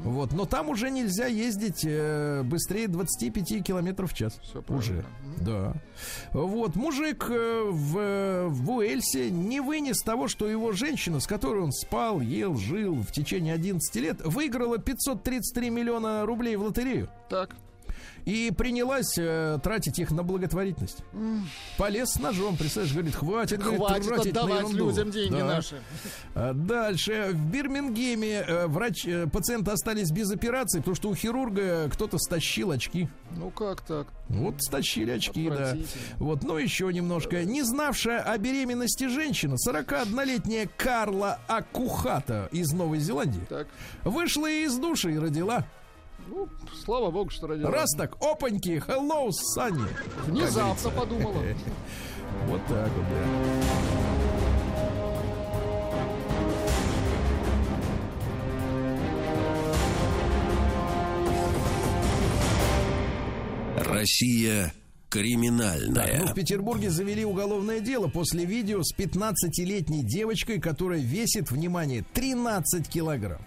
Вот, 0.04 0.32
но 0.32 0.44
там 0.46 0.68
уже 0.70 0.90
нельзя 0.90 1.26
ездить 1.26 1.84
э, 1.84 2.42
быстрее 2.44 2.88
25 2.88 3.62
километров 3.64 4.12
в 4.12 4.16
час. 4.16 4.34
Правильно. 4.52 4.76
уже. 4.76 5.04
Да. 5.38 5.74
Вот, 6.32 6.76
мужик 6.76 7.26
э, 7.30 7.49
в, 7.70 8.48
в 8.48 8.70
Уэльсе 8.70 9.30
не 9.30 9.60
вынес 9.60 10.02
того, 10.02 10.28
что 10.28 10.48
его 10.48 10.72
женщина, 10.72 11.20
с 11.20 11.26
которой 11.26 11.62
он 11.62 11.72
спал, 11.72 12.20
ел, 12.20 12.56
жил 12.56 12.96
в 12.96 13.12
течение 13.12 13.54
11 13.54 13.94
лет, 13.96 14.20
выиграла 14.24 14.78
533 14.78 15.70
миллиона 15.70 16.26
рублей 16.26 16.56
в 16.56 16.62
лотерею. 16.62 17.08
Так. 17.28 17.54
И 18.24 18.50
принялась 18.56 19.16
э, 19.18 19.58
тратить 19.62 19.98
их 19.98 20.10
на 20.10 20.22
благотворительность. 20.22 20.98
Полез 21.78 22.10
с 22.12 22.18
ножом, 22.18 22.56
представляешь, 22.56 22.94
говорит, 22.94 23.14
хватит, 23.14 23.60
говорит, 23.60 23.80
Хватит 23.80 24.06
тратить 24.08 24.34
на 24.34 24.58
ерунду». 24.58 24.88
людям 24.88 25.10
деньги 25.10 25.36
Да. 25.38 25.44
наши. 25.46 25.82
А 26.34 26.52
Дальше. 26.52 27.30
В 27.32 27.50
Бирмингеме 27.50 28.44
э, 28.46 28.66
врач, 28.66 29.06
э, 29.06 29.26
пациенты 29.26 29.70
остались 29.70 30.10
без 30.10 30.30
операции, 30.30 30.78
потому 30.78 30.94
что 30.96 31.08
у 31.10 31.14
хирурга 31.14 31.88
кто-то 31.90 32.18
стащил 32.18 32.70
очки. 32.70 33.08
Ну, 33.36 33.50
как 33.50 33.80
так? 33.82 34.08
Вот 34.28 34.62
стащили 34.62 35.10
очки, 35.12 35.48
да. 35.48 35.76
Вот, 36.18 36.42
ну 36.42 36.56
еще 36.56 36.92
немножко. 36.92 37.44
Не 37.44 37.62
знавшая 37.62 38.20
о 38.22 38.38
беременности 38.38 39.08
женщина, 39.08 39.56
41-летняя 39.66 40.68
Карла 40.76 41.38
Акухата 41.48 42.48
из 42.52 42.72
Новой 42.72 42.98
Зеландии, 42.98 43.42
Так. 43.48 43.66
вышла 44.04 44.48
из 44.50 44.76
души 44.76 45.12
и 45.14 45.18
родила. 45.18 45.64
Ну, 46.30 46.48
слава 46.84 47.10
богу, 47.10 47.30
что 47.30 47.48
родила. 47.48 47.70
Раз 47.70 47.90
так, 47.96 48.16
опаньки, 48.22 48.80
hello, 48.86 49.32
Санни. 49.32 49.84
Внезапно 50.26 50.90
подумала. 50.90 51.42
Вот 52.46 52.64
так 52.68 52.88
вот, 52.96 53.04
да. 53.10 54.30
Россия 63.76 64.64
Так, 64.66 64.74
криминальная. 65.08 66.20
ну, 66.20 66.26
в 66.28 66.34
Петербурге 66.34 66.90
завели 66.90 67.24
уголовное 67.24 67.80
дело 67.80 68.08
после 68.08 68.44
видео 68.44 68.82
с 68.82 68.94
15-летней 68.96 70.02
девочкой, 70.04 70.60
которая 70.60 71.00
весит, 71.00 71.50
внимание, 71.50 72.04
13 72.14 72.88
килограмм. 72.88 73.40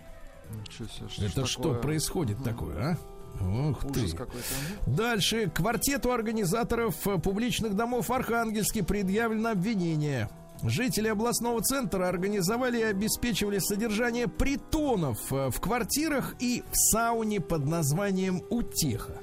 Ничего 0.61 0.87
себе, 0.87 1.09
что 1.09 1.25
Это 1.25 1.45
что 1.45 1.63
такое? 1.63 1.81
происходит 1.81 2.43
такое, 2.43 2.75
а? 2.79 2.97
Ух 3.43 3.83
Ужас 3.83 4.11
ты. 4.11 4.17
какой-то. 4.17 4.47
Дальше. 4.85 5.49
Квартету 5.53 6.11
организаторов 6.11 6.95
э, 7.07 7.17
публичных 7.17 7.75
домов 7.75 8.09
в 8.09 8.13
Архангельске 8.13 8.83
предъявлено 8.83 9.49
обвинение. 9.51 10.29
Жители 10.61 11.07
областного 11.07 11.61
центра 11.61 12.07
организовали 12.07 12.79
и 12.79 12.83
обеспечивали 12.83 13.59
содержание 13.59 14.27
притонов 14.27 15.19
э, 15.33 15.49
в 15.49 15.59
квартирах 15.59 16.35
и 16.39 16.63
в 16.71 16.75
сауне 16.91 17.41
под 17.41 17.65
названием 17.65 18.43
«Утеха». 18.49 19.17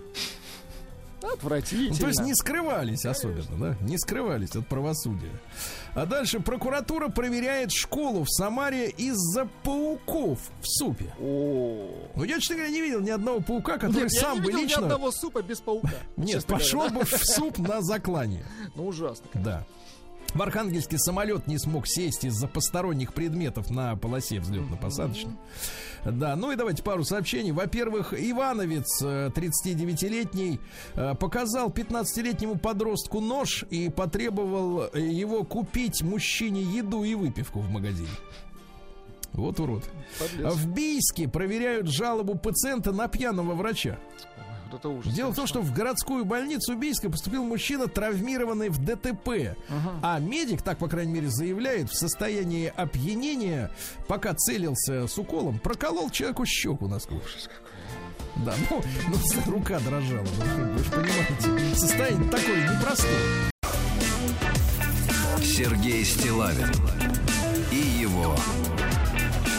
Отвратительно. 1.22 1.90
Ну, 1.90 1.96
то 1.96 2.08
есть 2.08 2.20
не 2.20 2.34
скрывались 2.34 3.04
особенно, 3.04 3.56
да? 3.58 3.76
Не 3.84 3.98
скрывались 3.98 4.54
от 4.56 4.66
правосудия. 4.66 5.32
А 5.94 6.06
дальше 6.06 6.40
прокуратура 6.40 7.08
проверяет 7.08 7.72
школу 7.72 8.24
в 8.24 8.30
Самаре 8.30 8.90
из-за 8.90 9.46
пауков 9.62 10.38
в 10.60 10.66
супе. 10.66 11.12
О. 11.20 11.88
Ну, 12.16 12.24
я, 12.24 12.38
честно 12.38 12.56
говоря, 12.56 12.72
не 12.72 12.80
видел 12.80 13.00
ни 13.00 13.10
одного 13.10 13.40
паука, 13.40 13.74
который 13.74 14.04
Нет, 14.04 14.12
я 14.12 14.20
сам 14.20 14.34
не 14.34 14.40
бы 14.40 14.46
видел 14.46 14.62
лично... 14.62 14.80
ни 14.80 14.84
одного 14.84 15.10
супа 15.10 15.42
без 15.42 15.60
паука. 15.60 15.90
Нет, 16.16 16.44
пошел 16.46 16.88
бы 16.88 17.04
в 17.04 17.10
суп 17.10 17.58
на 17.58 17.82
заклание. 17.82 18.44
Ну, 18.76 18.86
ужасно. 18.86 19.26
Да. 19.34 19.66
В 20.34 20.40
Архангельске 20.42 20.96
самолет 20.96 21.48
не 21.48 21.58
смог 21.58 21.88
сесть 21.88 22.24
из-за 22.24 22.46
посторонних 22.46 23.14
предметов 23.14 23.68
на 23.70 23.96
полосе 23.96 24.38
взлетно-посадочной. 24.38 25.36
Да, 26.04 26.36
ну 26.36 26.50
и 26.52 26.56
давайте 26.56 26.82
пару 26.82 27.04
сообщений. 27.04 27.52
Во-первых, 27.52 28.14
Ивановец, 28.16 29.02
э, 29.02 29.30
39-летний, 29.34 30.60
э, 30.94 31.14
показал 31.14 31.70
15-летнему 31.70 32.58
подростку 32.58 33.20
нож 33.20 33.64
и 33.70 33.90
потребовал 33.90 34.88
э, 34.92 35.00
его 35.00 35.44
купить 35.44 36.02
мужчине 36.02 36.62
еду 36.62 37.04
и 37.04 37.14
выпивку 37.14 37.60
в 37.60 37.70
магазине. 37.70 38.08
Вот 39.32 39.60
урод. 39.60 39.84
Подлец. 40.18 40.54
В 40.54 40.72
Бийске 40.72 41.28
проверяют 41.28 41.86
жалобу 41.86 42.36
пациента 42.36 42.92
на 42.92 43.06
пьяного 43.06 43.54
врача. 43.54 43.98
Вот 44.70 44.80
это 44.80 44.88
ужас. 44.88 45.12
Дело 45.12 45.30
в 45.30 45.36
том, 45.36 45.46
что 45.46 45.60
в 45.60 45.72
городскую 45.72 46.24
больницу 46.24 46.76
Бийска 46.76 47.10
поступил 47.10 47.44
мужчина, 47.44 47.86
травмированный 47.88 48.68
в 48.68 48.78
ДТП. 48.78 49.56
А 50.02 50.18
медик, 50.18 50.62
так, 50.62 50.78
по 50.78 50.88
крайней 50.88 51.12
мере, 51.12 51.28
заявляет, 51.28 51.90
в 51.90 51.94
состоянии 51.94 52.72
опьянения, 52.74 53.70
пока 54.06 54.34
целился 54.34 55.06
с 55.06 55.18
уколом, 55.18 55.58
проколол 55.58 56.10
человеку 56.10 56.44
щеку 56.46 56.88
насквозь. 56.88 57.48
Да, 58.44 58.54
ну, 58.70 58.82
ну, 59.08 59.52
рука 59.52 59.78
дрожала. 59.80 60.26
ну, 60.56 60.72
Вы 60.72 60.84
же 60.84 60.90
понимаете, 60.90 61.74
состояние 61.74 62.30
такое 62.30 62.68
непростое. 62.76 63.50
Сергей 65.42 66.04
Стилавин 66.04 66.72
и 67.70 67.76
его 67.76 68.34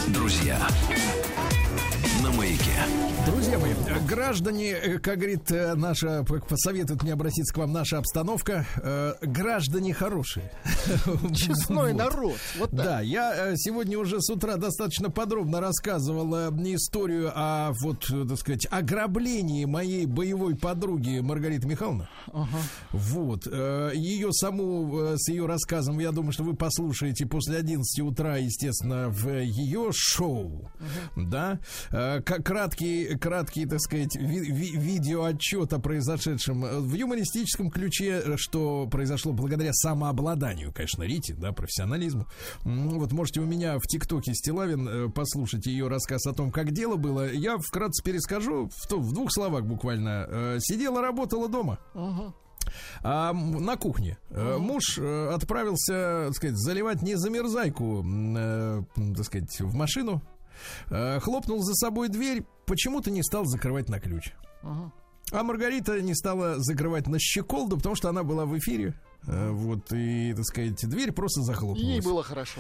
друзья. 0.07 0.57
Э, 3.55 3.99
граждане, 4.07 4.71
э, 4.71 4.97
как 4.99 5.17
говорит 5.17 5.51
э, 5.51 5.75
наша, 5.75 6.23
посоветует 6.23 7.03
мне 7.03 7.11
обратиться 7.11 7.53
к 7.53 7.57
вам 7.57 7.73
наша 7.73 7.97
обстановка, 7.97 8.65
э, 8.81 9.15
граждане 9.23 9.93
хорошие. 9.93 10.49
Честной 11.35 11.91
Вот. 11.91 11.97
народ. 11.97 12.35
Вот 12.57 12.69
так. 12.71 12.79
Да, 12.85 13.01
я 13.01 13.51
сегодня 13.57 13.99
уже 13.99 14.21
с 14.21 14.29
утра 14.29 14.55
достаточно 14.55 15.09
подробно 15.09 15.59
рассказывал 15.59 16.33
э, 16.33 16.49
историю 16.75 17.33
о, 17.35 17.73
вот, 17.81 18.05
так 18.07 18.37
сказать, 18.37 18.67
ограблении 18.71 19.65
моей 19.65 20.05
боевой 20.05 20.55
подруги 20.55 21.19
Маргариты 21.19 21.67
Михайловны. 21.67 22.07
Вот. 22.91 23.47
э, 23.51 23.91
Ее 23.95 24.31
саму, 24.31 25.15
с 25.17 25.27
ее 25.27 25.45
рассказом, 25.45 25.99
я 25.99 26.11
думаю, 26.13 26.31
что 26.31 26.43
вы 26.43 26.55
послушаете 26.55 27.25
после 27.25 27.57
11 27.57 27.99
утра, 27.99 28.37
естественно, 28.37 29.09
в 29.09 29.29
ее 29.41 29.89
шоу. 29.93 30.71
Да. 31.17 31.59
Э, 31.91 32.21
к- 32.21 32.41
Краткий, 32.43 33.17
краткий, 33.41 33.65
так 33.65 33.81
сказать, 33.81 34.15
ви- 34.15 34.51
ви- 34.51 34.77
видеоотчет 34.77 35.73
о 35.73 35.79
произошедшем 35.79 36.63
э, 36.65 36.79
в 36.79 36.93
юмористическом 36.93 37.71
ключе, 37.71 38.23
что 38.37 38.87
произошло 38.87 39.33
благодаря 39.33 39.71
самообладанию, 39.73 40.71
конечно, 40.73 41.03
Рите, 41.03 41.33
да, 41.33 41.51
профессионализму. 41.51 42.25
М, 42.65 42.89
Вот 42.99 43.11
можете 43.13 43.41
у 43.41 43.45
меня 43.45 43.77
в 43.77 43.81
ТикТоке 43.87 44.33
Стилавин 44.35 44.87
э, 44.87 45.09
послушать 45.09 45.65
ее 45.65 45.87
рассказ 45.87 46.25
о 46.27 46.33
том, 46.33 46.51
как 46.51 46.71
дело 46.71 46.97
было. 46.97 47.31
Я 47.31 47.57
вкратце 47.57 48.03
перескажу 48.03 48.69
в, 48.75 48.87
то- 48.87 48.99
в 48.99 49.11
двух 49.13 49.31
словах 49.31 49.63
буквально. 49.65 50.25
Э, 50.29 50.57
Сидела, 50.59 51.01
работала 51.01 51.49
дома. 51.49 51.77
А 53.03 53.33
на 53.33 53.75
кухне 53.75 54.17
э, 54.29 54.57
муж 54.57 54.99
отправился, 54.99 56.25
так 56.27 56.35
сказать, 56.35 56.57
заливать 56.57 57.01
не 57.01 57.15
замерзайку, 57.15 58.05
так 59.15 59.25
сказать, 59.25 59.59
в 59.59 59.73
машину. 59.73 60.21
Хлопнул 61.21 61.63
за 61.63 61.73
собой 61.73 62.09
дверь, 62.09 62.43
почему-то 62.71 63.11
не 63.11 63.21
стал 63.21 63.43
закрывать 63.43 63.89
на 63.89 63.99
ключ. 63.99 64.31
А 65.31 65.43
Маргарита 65.43 66.01
не 66.01 66.13
стала 66.15 66.59
закрывать 66.59 67.07
на 67.07 67.17
щеколду, 67.19 67.77
потому 67.77 67.95
что 67.95 68.09
она 68.09 68.23
была 68.23 68.45
в 68.45 68.57
эфире. 68.57 68.93
Э, 69.27 69.51
Вот, 69.51 69.93
и, 69.93 70.33
так 70.35 70.43
сказать, 70.45 70.89
дверь 70.89 71.11
просто 71.11 71.41
захлопнулась. 71.43 71.89
Ей 71.89 72.01
было 72.01 72.23
хорошо. 72.23 72.59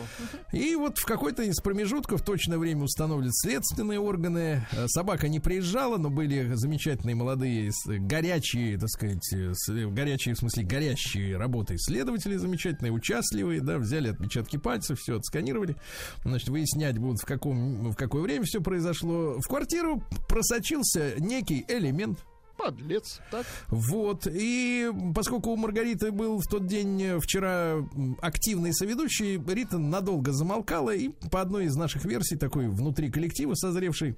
И 0.53 0.75
вот 0.75 0.99
в 0.99 1.05
какой-то 1.05 1.41
из 1.43 1.59
промежутков 1.59 2.21
точное 2.23 2.57
время 2.59 2.83
установят 2.83 3.35
следственные 3.35 3.99
органы. 3.99 4.65
Э, 4.71 4.87
Собака 4.87 5.27
не 5.27 5.39
приезжала, 5.39 5.97
но 5.97 6.09
были 6.11 6.53
замечательные 6.53 7.15
молодые, 7.15 7.71
с- 7.71 7.87
горячие, 7.87 8.77
так 8.77 8.89
сказать, 8.89 9.33
э, 9.33 9.53
горячие, 9.89 10.35
в 10.35 10.37
смысле, 10.37 10.63
горящие 10.63 11.35
работы 11.35 11.75
следователи 11.79 12.37
замечательные, 12.37 12.91
участливые, 12.93 13.59
да, 13.61 13.79
взяли 13.79 14.09
отпечатки 14.09 14.57
пальцев, 14.57 14.99
все 14.99 15.17
отсканировали. 15.17 15.75
Значит, 16.23 16.49
выяснять 16.49 16.97
будут, 16.99 17.19
в, 17.21 17.25
каком, 17.25 17.89
в 17.91 17.95
какое 17.95 18.21
время 18.21 18.45
все 18.45 18.61
произошло. 18.61 19.39
В 19.39 19.47
квартиру 19.47 20.01
просочился 20.29 21.15
некий 21.19 21.65
элемент. 21.67 22.19
Подлец. 22.63 23.19
Так. 23.31 23.45
Вот, 23.69 24.27
и 24.31 24.91
поскольку 25.15 25.51
у 25.51 25.55
Маргариты 25.57 26.11
был 26.11 26.39
в 26.39 26.47
тот 26.47 26.67
день, 26.67 27.01
э, 27.01 27.19
вчера, 27.19 27.77
активный 28.21 28.73
соведущий, 28.73 29.41
Рита 29.47 29.77
надолго 29.77 30.31
замолкала, 30.31 30.93
и 30.95 31.09
по 31.31 31.41
одной 31.41 31.65
из 31.65 31.75
наших 31.75 32.05
версий, 32.05 32.35
такой 32.37 32.67
внутри 32.67 33.09
коллектива 33.09 33.53
созревший, 33.55 34.17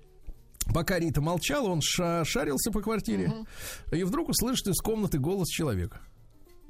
Пока 0.73 0.97
Рита 0.97 1.19
молчала, 1.19 1.67
он 1.67 1.81
ша- 1.81 2.23
шарился 2.23 2.71
по 2.71 2.79
квартире 2.81 3.33
и 3.91 4.03
вдруг 4.05 4.29
услышит 4.29 4.65
из 4.67 4.79
комнаты 4.79 5.19
голос 5.19 5.49
человека. 5.49 5.99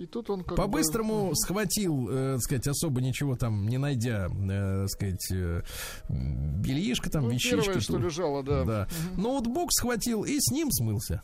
И 0.04 0.06
тут 0.06 0.30
он 0.30 0.44
как 0.44 0.58
По-быстрому 0.58 1.30
бы... 1.30 1.36
схватил, 1.36 2.10
э, 2.12 2.34
так 2.34 2.42
сказать, 2.42 2.68
особо 2.68 3.00
ничего 3.00 3.38
там 3.38 3.68
не 3.70 3.78
найдя, 3.78 4.28
э, 4.30 4.86
сказать, 4.90 5.32
э, 5.32 5.62
бельишко 6.10 7.10
там, 7.10 7.24
Ну, 7.24 7.30
вещички. 7.30 7.56
первое, 7.56 7.80
что 7.80 7.94
тут. 7.94 8.04
лежало, 8.04 8.44
да. 8.44 8.64
Да. 8.66 8.88
Ноутбук 9.16 9.72
схватил 9.72 10.24
и 10.26 10.36
с 10.40 10.52
ним 10.52 10.70
смылся. 10.72 11.22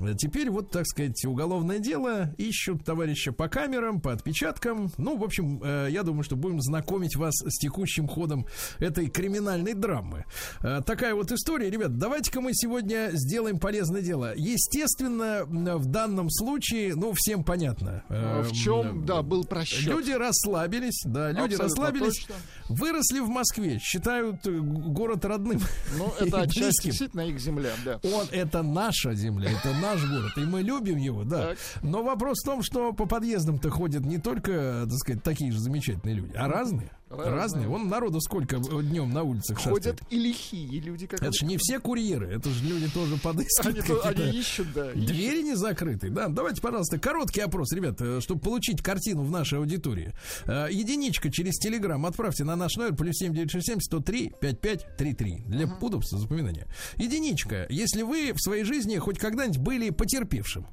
Э, 0.00 0.14
Теперь 0.18 0.50
вот, 0.50 0.70
так 0.72 0.86
сказать, 0.88 1.24
уголовное 1.24 1.78
дело. 1.78 2.34
Ищут 2.36 2.84
товарища 2.84 3.30
по 3.32 3.48
камерам, 3.48 4.00
по 4.00 4.12
отпечаткам. 4.12 4.90
Ну, 4.98 5.16
в 5.16 5.22
общем, 5.22 5.60
э, 5.62 5.86
я 5.90 6.02
думаю, 6.02 6.24
что 6.24 6.34
будем 6.34 6.60
знакомить 6.60 7.14
вас 7.14 7.34
с 7.34 7.58
текущим 7.58 8.08
ходом 8.08 8.46
этой 8.80 9.08
криминальной 9.08 9.74
драмы. 9.74 10.24
Э, 10.62 10.80
Такая 10.84 11.14
вот 11.14 11.30
история. 11.30 11.70
Ребят, 11.70 11.96
давайте-ка 11.96 12.40
мы 12.40 12.50
сегодня 12.54 13.10
сделаем 13.12 13.60
полезное 13.60 14.02
дело. 14.02 14.34
Естественно, 14.36 15.44
в 15.46 15.86
данном 15.86 16.28
случае, 16.30 16.96
ну, 16.96 17.12
всем 17.14 17.44
понятно. 17.44 18.02
Э, 18.16 18.42
В 18.42 18.52
чем, 18.52 19.04
да, 19.04 19.22
был 19.22 19.44
просчет. 19.44 19.86
Люди 19.86 20.12
расслабились, 20.12 21.02
да, 21.04 21.30
люди 21.30 21.54
Абсолютно 21.54 21.64
расслабились, 21.64 22.18
точно. 22.26 22.34
выросли 22.68 23.20
в 23.20 23.28
Москве, 23.28 23.78
считают 23.78 24.46
э, 24.46 24.50
город 24.58 25.24
родным. 25.24 25.60
Ну, 25.96 26.12
это 26.20 26.42
отчасти 26.42 26.86
действительно 26.86 27.22
их 27.22 27.38
земля, 27.38 27.70
да. 27.84 28.00
Он 28.02 28.26
это 28.30 28.62
наша 28.62 29.14
земля, 29.14 29.50
это 29.50 29.74
наш 29.80 30.04
город, 30.08 30.32
и 30.36 30.40
мы 30.40 30.62
любим 30.62 30.96
его, 30.96 31.24
да. 31.24 31.48
Так. 31.48 31.58
Но 31.82 32.02
вопрос 32.02 32.40
в 32.42 32.44
том, 32.44 32.62
что 32.62 32.92
по 32.92 33.06
подъездам-то 33.06 33.70
ходят 33.70 34.04
не 34.04 34.18
только, 34.18 34.86
так 34.88 34.98
сказать, 34.98 35.22
такие 35.22 35.52
же 35.52 35.58
замечательные 35.58 36.16
люди, 36.16 36.32
а 36.36 36.48
разные. 36.48 36.90
Разные. 37.08 37.68
Вон 37.68 37.88
народу 37.88 38.20
сколько 38.20 38.58
днем 38.58 39.12
на 39.12 39.22
улицах 39.22 39.58
Ходят 39.58 39.98
шастает. 39.98 40.00
и 40.10 40.18
лихие 40.18 40.80
люди, 40.80 41.06
как 41.06 41.22
Это 41.22 41.32
же 41.32 41.46
не 41.46 41.56
все 41.56 41.78
курьеры, 41.78 42.26
это 42.26 42.50
же 42.50 42.64
люди 42.64 42.88
тоже 42.88 43.12
они, 43.14 43.20
подыскивают 43.20 43.78
они 43.78 44.14
какие-то 44.14 44.38
ищут, 44.38 44.72
да. 44.74 44.92
Двери 44.92 45.42
не 45.42 45.54
закрыты, 45.54 46.10
да. 46.10 46.28
Давайте, 46.28 46.60
пожалуйста, 46.60 46.98
короткий 46.98 47.40
опрос, 47.42 47.72
ребят, 47.72 48.00
э, 48.00 48.20
чтобы 48.20 48.40
получить 48.40 48.82
картину 48.82 49.22
в 49.22 49.30
нашей 49.30 49.58
аудитории. 49.58 50.14
Э, 50.46 50.66
Единичка 50.70 51.30
через 51.30 51.54
Телеграм 51.58 52.04
отправьте 52.06 52.42
на 52.42 52.56
наш 52.56 52.74
номер 52.76 52.96
плюс 52.96 53.16
7967 53.18 53.80
103 53.80 54.32
5533 54.40 55.44
для 55.46 55.66
удобства 55.80 56.18
запоминания. 56.18 56.66
Единичка, 56.96 57.66
если 57.68 58.02
вы 58.02 58.32
в 58.32 58.40
своей 58.40 58.64
жизни 58.64 58.96
хоть 58.96 59.18
когда-нибудь 59.18 59.58
были 59.58 59.90
потерпевшим. 59.90 60.66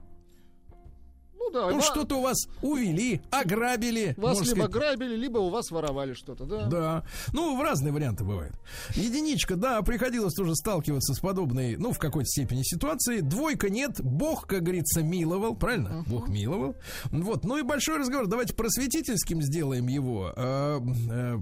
Ну 1.54 1.60
да, 1.60 1.70
Ну, 1.70 1.76
ва- 1.78 1.82
что-то 1.82 2.18
у 2.18 2.22
вас 2.22 2.47
увели, 2.62 3.22
ограбили. 3.32 4.16
вас 4.18 4.41
либо 4.41 4.66
сказать, 4.66 4.72
грабили, 4.72 5.16
либо 5.16 5.38
у 5.38 5.49
вас 5.49 5.70
воровали 5.72 6.14
что-то, 6.14 6.45
да? 6.45 6.66
да. 6.66 7.06
Ну, 7.32 7.56
в 7.58 7.62
разные 7.62 7.93
варианты 7.93 8.24
бывают. 8.24 8.56
Единичка, 8.95 9.56
да, 9.56 9.82
приходилось 9.84 10.34
тоже 10.34 10.56
сталкиваться 10.56 11.14
с 11.14 11.20
подобной, 11.20 11.76
ну, 11.78 11.91
в 11.91 11.99
какой-то 11.99 12.28
степени 12.28 12.64
ситуации. 12.64 13.20
Двойка 13.20 13.70
нет. 13.70 14.01
Бог, 14.01 14.47
как 14.47 14.64
говорится, 14.64 15.04
миловал, 15.04 15.56
правильно? 15.56 16.04
Бог 16.08 16.28
миловал. 16.28 16.76
Вот. 17.12 17.45
Ну 17.45 17.58
и 17.58 17.62
большой 17.62 17.97
разговор. 17.97 18.28
Давайте 18.28 18.54
просветительским 18.56 19.41
сделаем 19.41 19.88
его. 19.88 20.34
Э, 20.36 20.80
э, 21.12 21.38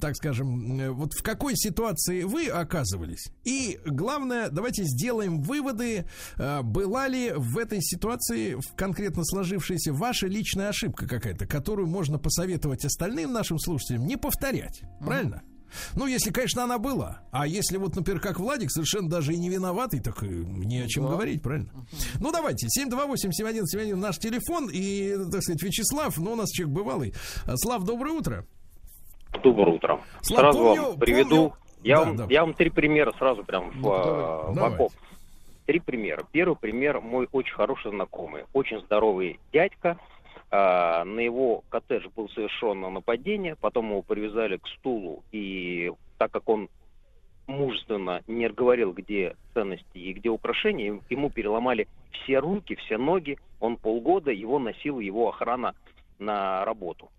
так 0.00 0.14
скажем, 0.16 0.94
вот 0.94 1.14
в 1.14 1.22
какой 1.22 1.56
ситуации 1.56 2.22
вы 2.22 2.46
оказывались? 2.46 3.26
И 3.44 3.80
главное, 3.84 4.50
давайте 4.50 4.84
сделаем 4.84 5.40
выводы, 5.42 6.06
э, 6.36 6.62
была 6.62 7.08
ли 7.08 7.32
в 7.34 7.58
этой 7.58 7.80
ситуации 7.82 8.54
в 8.54 8.74
конкретно 8.76 9.24
сложившаяся 9.52 9.92
ваша 9.92 10.26
личная 10.26 10.68
ошибка 10.68 11.06
какая-то, 11.08 11.46
которую 11.46 11.88
можно 11.88 12.18
посоветовать 12.18 12.84
остальным 12.84 13.32
нашим 13.32 13.58
слушателям 13.58 14.06
не 14.06 14.16
повторять. 14.16 14.82
Правильно? 15.00 15.42
Ну, 15.94 16.06
если, 16.06 16.30
конечно, 16.30 16.64
она 16.64 16.78
была. 16.78 17.20
А 17.30 17.46
если 17.46 17.76
вот, 17.76 17.94
например, 17.94 18.20
как 18.20 18.38
Владик, 18.40 18.70
совершенно 18.70 19.08
даже 19.10 19.34
и 19.34 19.38
не 19.38 19.50
виноватый, 19.50 20.00
так 20.00 20.22
и 20.22 20.26
не 20.28 20.80
о 20.80 20.86
чем 20.88 21.06
говорить, 21.06 21.42
правильно? 21.42 21.70
Ну, 22.20 22.32
давайте, 22.32 22.66
728-7171 22.68 23.94
наш 23.96 24.18
телефон, 24.18 24.68
и, 24.72 25.14
так 25.30 25.42
сказать, 25.42 25.62
Вячеслав, 25.62 26.16
ну, 26.18 26.32
у 26.32 26.36
нас 26.36 26.48
человек 26.50 26.74
бывалый. 26.74 27.14
А, 27.46 27.56
Слав, 27.56 27.84
доброе 27.84 28.12
утро. 28.12 28.46
Доброе 29.42 29.74
утро. 29.76 30.00
Слав, 30.22 30.40
сразу 30.40 30.58
помню- 30.58 30.82
вам 30.82 30.98
приведу. 30.98 31.28
помню- 31.50 31.52
Я, 31.84 31.96
Да, 31.98 32.04
вам, 32.04 32.16
да. 32.16 32.26
я 32.30 32.40
вам 32.44 32.54
три 32.54 32.70
примера 32.70 33.12
сразу 33.18 33.44
прям 33.44 33.70
в, 33.70 33.74
Ну, 33.76 33.82
давай, 33.82 34.02
а, 34.24 34.50
в 34.50 34.54
давайте. 34.54 34.94
Три 35.68 35.80
примера. 35.80 36.24
Первый 36.32 36.56
пример 36.56 37.02
мой 37.02 37.28
очень 37.30 37.52
хороший 37.52 37.90
знакомый, 37.90 38.44
очень 38.54 38.80
здоровый 38.80 39.38
дядька. 39.52 39.98
А, 40.50 41.04
на 41.04 41.20
его 41.20 41.62
коттедж 41.68 42.06
было 42.16 42.26
совершено 42.28 42.88
нападение, 42.88 43.54
потом 43.54 43.90
его 43.90 44.00
привязали 44.00 44.56
к 44.56 44.66
стулу, 44.66 45.24
и 45.30 45.92
так 46.16 46.30
как 46.30 46.48
он 46.48 46.70
мужественно 47.46 48.22
не 48.26 48.48
говорил, 48.48 48.94
где 48.94 49.36
ценности 49.52 49.98
и 49.98 50.14
где 50.14 50.30
украшения, 50.30 51.02
ему 51.10 51.28
переломали 51.28 51.86
все 52.12 52.38
руки, 52.38 52.74
все 52.76 52.96
ноги. 52.96 53.38
Он 53.60 53.76
полгода 53.76 54.30
его 54.30 54.58
носил 54.58 55.00
его 55.00 55.28
охрана 55.28 55.74
на 56.18 56.64
работу. 56.64 57.10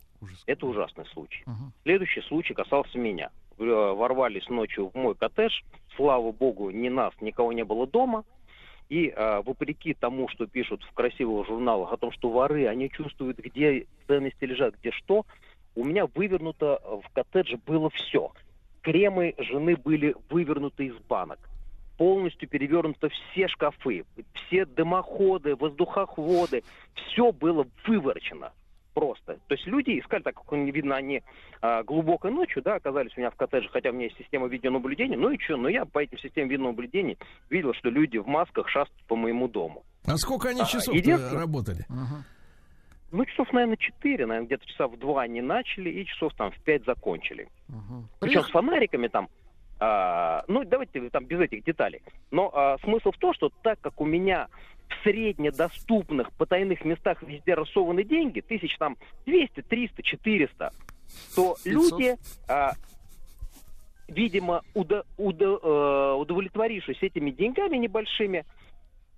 Это 0.48 0.66
ужасный 0.66 1.06
случай. 1.14 1.44
Следующий 1.84 2.22
случай 2.22 2.56
касался 2.56 2.98
меня. 2.98 3.30
В- 3.60 3.94
Ворвались 3.94 4.50
ночью 4.50 4.90
в 4.90 4.96
мой 4.96 5.14
коттедж. 5.14 5.54
Слава 5.96 6.32
богу, 6.32 6.72
ни 6.72 6.90
нас, 6.90 7.14
никого 7.22 7.54
не 7.54 7.64
было 7.64 7.86
дома. 7.86 8.24
И 8.90 9.14
э, 9.16 9.42
вопреки 9.46 9.94
тому, 9.94 10.28
что 10.30 10.48
пишут 10.48 10.84
в 10.84 10.94
красивых 10.94 11.48
журналах 11.48 11.94
о 11.94 11.98
том, 11.98 12.12
что 12.12 12.30
воры, 12.30 12.68
они 12.68 12.90
чувствуют, 12.90 13.38
где 13.38 13.86
ценности 14.08 14.46
лежат, 14.46 14.76
где 14.80 14.92
что, 14.92 15.26
у 15.76 15.84
меня 15.84 16.08
вывернуто 16.08 16.82
в 16.84 17.14
коттедже 17.14 17.58
было 17.58 17.90
все. 17.92 18.32
Кремы 18.82 19.36
жены 19.38 19.76
были 19.76 20.16
вывернуты 20.30 20.88
из 20.88 20.96
банок. 21.08 21.40
Полностью 21.98 22.50
перевернуты 22.50 23.10
все 23.10 23.48
шкафы, 23.48 24.06
все 24.34 24.66
дымоходы, 24.66 25.56
воздухоходы. 25.56 26.64
Все 26.96 27.32
было 27.32 27.68
выворочено 27.86 28.52
просто. 29.00 29.40
То 29.48 29.56
есть 29.56 29.66
люди 29.66 29.98
искали, 30.00 30.22
так 30.24 30.36
как 30.36 30.52
не 30.52 30.72
видно, 30.72 30.96
они 30.98 31.22
а, 31.62 31.84
глубокой 31.84 32.32
ночью, 32.32 32.62
да, 32.62 32.76
оказались 32.76 33.12
у 33.16 33.20
меня 33.20 33.30
в 33.32 33.36
коттедже, 33.36 33.70
хотя 33.70 33.90
у 33.92 33.94
меня 33.94 34.06
есть 34.06 34.18
система 34.18 34.48
видеонаблюдения. 34.48 35.18
Ну 35.18 35.30
и 35.30 35.40
что? 35.40 35.56
Ну 35.56 35.70
я 35.70 35.86
по 35.86 36.00
этим 36.00 36.18
системам 36.18 36.50
видеонаблюдения 36.50 37.16
видел, 37.50 37.74
что 37.74 37.90
люди 37.90 38.18
в 38.18 38.28
масках 38.28 38.68
шастают 38.68 39.04
по 39.08 39.16
моему 39.16 39.48
дому. 39.48 39.84
А 40.06 40.18
сколько 40.18 40.50
они 40.50 40.62
А, 40.62 40.66
часов 40.66 40.94
единственное- 40.94 41.40
работали? 41.42 41.86
Ну, 43.12 43.26
часов, 43.26 43.52
наверное, 43.54 43.78
4, 43.78 44.26
наверное, 44.28 44.46
где-то 44.46 44.66
часа 44.68 44.88
в 44.88 44.96
2 45.00 45.24
они 45.24 45.42
начали, 45.42 45.90
и 45.90 46.06
часов 46.06 46.32
там 46.36 46.52
в 46.52 46.60
5 46.64 46.86
закончили. 46.86 47.48
Причем 48.20 48.44
с 48.44 48.50
фонариками 48.52 49.08
там, 49.08 49.30
а, 49.80 50.44
ну, 50.48 50.64
давайте 50.64 51.10
там 51.10 51.26
без 51.26 51.40
этих 51.40 51.64
деталей. 51.64 52.02
Но 52.32 52.52
а, 52.54 52.78
смысл 52.84 53.12
в 53.12 53.18
том, 53.18 53.34
что 53.34 53.50
так 53.64 53.80
как 53.82 54.00
у 54.02 54.06
меня 54.06 54.48
в 54.90 55.04
среднедоступных 55.04 56.32
потайных 56.34 56.84
местах 56.84 57.22
везде 57.24 57.54
рассованы 57.54 58.04
деньги, 58.04 58.42
тысяч 58.42 58.76
там 58.78 58.98
200, 59.26 59.62
300, 59.62 60.04
400, 60.04 60.74
то 61.36 61.56
500. 61.64 61.66
люди, 61.74 62.16
а, 62.48 62.74
видимо, 64.08 64.64
уда- 64.74 65.04
уда- 65.18 65.60
э, 65.62 66.14
удовлетворившись 66.20 67.02
этими 67.02 67.32
деньгами 67.32 67.78
небольшими, 67.78 68.46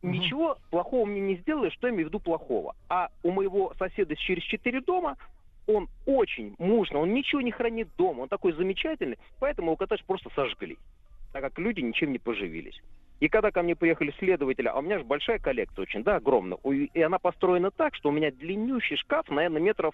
ничего 0.01 0.57
плохого 0.69 1.05
мне 1.05 1.21
не 1.21 1.35
сделали, 1.37 1.69
что 1.69 1.87
я 1.87 1.93
имею 1.93 2.07
в 2.07 2.09
виду 2.09 2.19
плохого. 2.19 2.75
А 2.89 3.09
у 3.23 3.31
моего 3.31 3.73
соседа 3.79 4.15
через 4.15 4.43
четыре 4.43 4.81
дома 4.81 5.15
он 5.67 5.87
очень 6.05 6.55
мужно, 6.57 7.01
он 7.01 7.13
ничего 7.13 7.41
не 7.41 7.51
хранит 7.51 7.87
дома, 7.97 8.21
он 8.21 8.27
такой 8.29 8.51
замечательный, 8.53 9.17
поэтому 9.39 9.67
его 9.69 9.77
коттедж 9.77 10.01
просто 10.05 10.29
сожгли, 10.35 10.77
так 11.31 11.41
как 11.43 11.57
люди 11.59 11.79
ничем 11.81 12.11
не 12.11 12.19
поживились. 12.19 12.81
И 13.21 13.29
когда 13.29 13.51
ко 13.51 13.61
мне 13.61 13.75
приехали 13.75 14.13
следователи, 14.17 14.67
а 14.67 14.79
у 14.79 14.81
меня 14.81 14.97
же 14.97 15.05
большая 15.05 15.37
коллекция 15.37 15.83
очень, 15.83 16.03
да, 16.03 16.15
огромная, 16.15 16.57
и 16.57 17.01
она 17.01 17.19
построена 17.19 17.69
так, 17.69 17.93
что 17.93 18.09
у 18.09 18.11
меня 18.11 18.31
длиннющий 18.31 18.97
шкаф, 18.97 19.29
наверное, 19.29 19.61
метров 19.61 19.93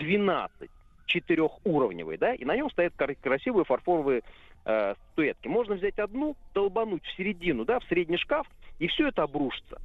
12, 0.00 0.68
четырехуровневый, 1.06 2.18
да, 2.18 2.34
и 2.34 2.44
на 2.44 2.56
нем 2.56 2.68
стоят 2.70 2.94
красивые 2.94 3.64
фарфоровые 3.64 4.22
э, 4.64 4.94
статуэтки. 4.94 5.46
Можно 5.46 5.76
взять 5.76 6.00
одну, 6.00 6.36
долбануть 6.52 7.04
в 7.04 7.16
середину, 7.16 7.64
да, 7.64 7.78
в 7.78 7.84
средний 7.84 8.16
шкаф, 8.16 8.48
и 8.80 8.88
все 8.88 9.08
это 9.08 9.22
обрушится. 9.22 9.80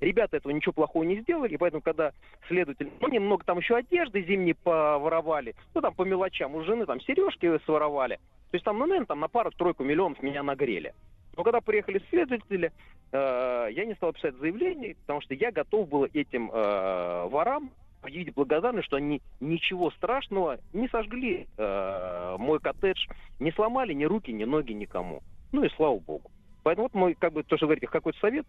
Ребята 0.00 0.36
этого 0.36 0.52
ничего 0.52 0.74
плохого 0.74 1.04
не 1.04 1.20
сделали, 1.20 1.54
и 1.54 1.56
поэтому, 1.56 1.80
когда 1.80 2.12
следователь, 2.48 2.90
ну, 3.00 3.08
немного 3.08 3.44
там 3.44 3.58
еще 3.58 3.76
одежды 3.76 4.22
зимней 4.22 4.54
поворовали, 4.54 5.54
ну, 5.74 5.80
там 5.80 5.94
по 5.94 6.02
мелочам, 6.02 6.54
у 6.54 6.64
жены 6.64 6.84
там 6.84 7.00
сережки 7.00 7.58
своровали, 7.64 8.16
то 8.50 8.56
есть 8.56 8.64
там, 8.64 8.78
ну, 8.78 8.84
наверное, 8.84 9.06
там 9.06 9.20
на 9.20 9.28
пару-тройку 9.28 9.84
миллионов 9.84 10.22
меня 10.22 10.42
нагрели. 10.42 10.92
Но 11.36 11.44
когда 11.44 11.60
приехали 11.60 12.02
следователи, 12.10 12.72
э, 13.12 13.68
я 13.72 13.84
не 13.86 13.94
стал 13.94 14.12
писать 14.12 14.34
заявление, 14.36 14.96
потому 14.96 15.20
что 15.20 15.34
я 15.34 15.50
готов 15.50 15.88
был 15.88 16.04
этим 16.04 16.50
э, 16.52 17.28
ворам 17.28 17.70
объявить 18.02 18.34
благодарность, 18.34 18.86
что 18.86 18.96
они 18.96 19.20
ничего 19.40 19.90
страшного 19.90 20.58
не 20.72 20.88
сожгли 20.88 21.46
э, 21.56 22.36
мой 22.38 22.58
коттедж, 22.60 23.06
не 23.38 23.52
сломали 23.52 23.92
ни 23.92 24.04
руки, 24.04 24.32
ни 24.32 24.44
ноги 24.44 24.72
никому. 24.72 25.22
Ну 25.52 25.64
и 25.64 25.68
слава 25.70 25.98
богу. 25.98 26.30
Поэтому 26.62 26.86
вот 26.86 26.94
мой, 26.94 27.14
как 27.14 27.32
бы, 27.32 27.42
тоже 27.42 27.66
говорите, 27.66 27.86
какой-то 27.86 28.18
совет. 28.18 28.46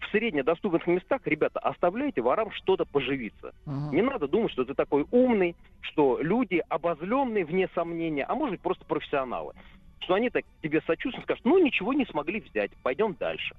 В 0.00 0.10
среднедоступных 0.12 0.86
местах, 0.86 1.22
ребята, 1.24 1.58
оставляйте 1.58 2.22
ворам 2.22 2.52
что-то 2.52 2.84
поживиться. 2.84 3.52
Не 3.92 4.00
надо 4.00 4.28
думать, 4.28 4.52
что 4.52 4.64
ты 4.64 4.74
такой 4.74 5.04
умный, 5.10 5.56
что 5.80 6.18
люди 6.20 6.62
обозленные, 6.68 7.44
вне 7.44 7.68
сомнения, 7.74 8.24
а 8.24 8.34
может 8.36 8.52
быть 8.52 8.60
просто 8.60 8.84
профессионалы. 8.84 9.54
Что 10.08 10.14
они 10.14 10.30
так 10.30 10.42
тебе 10.62 10.80
сочувствуют, 10.86 11.26
скажут, 11.26 11.44
ну 11.44 11.62
ничего 11.62 11.92
не 11.92 12.06
смогли 12.06 12.40
взять, 12.40 12.70
пойдем 12.82 13.14
дальше. 13.20 13.54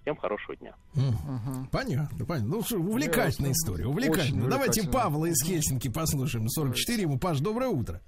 Всем 0.00 0.16
хорошего 0.16 0.56
дня. 0.56 0.72
Мгм. 0.94 1.68
Понятно, 1.70 2.24
понятно. 2.24 2.48
Ну, 2.48 2.78
увлекательная 2.78 3.52
история, 3.52 3.84
увлекательная. 3.84 4.44
Очень 4.44 4.50
Давайте 4.50 4.80
увлекательная. 4.80 4.92
Павла 4.92 5.26
из 5.26 5.44
Хельсинки 5.44 5.88
послушаем. 5.92 6.48
44 6.48 7.02
ему. 7.02 7.18
Паш, 7.18 7.40
доброе 7.40 7.68
утро. 7.68 8.00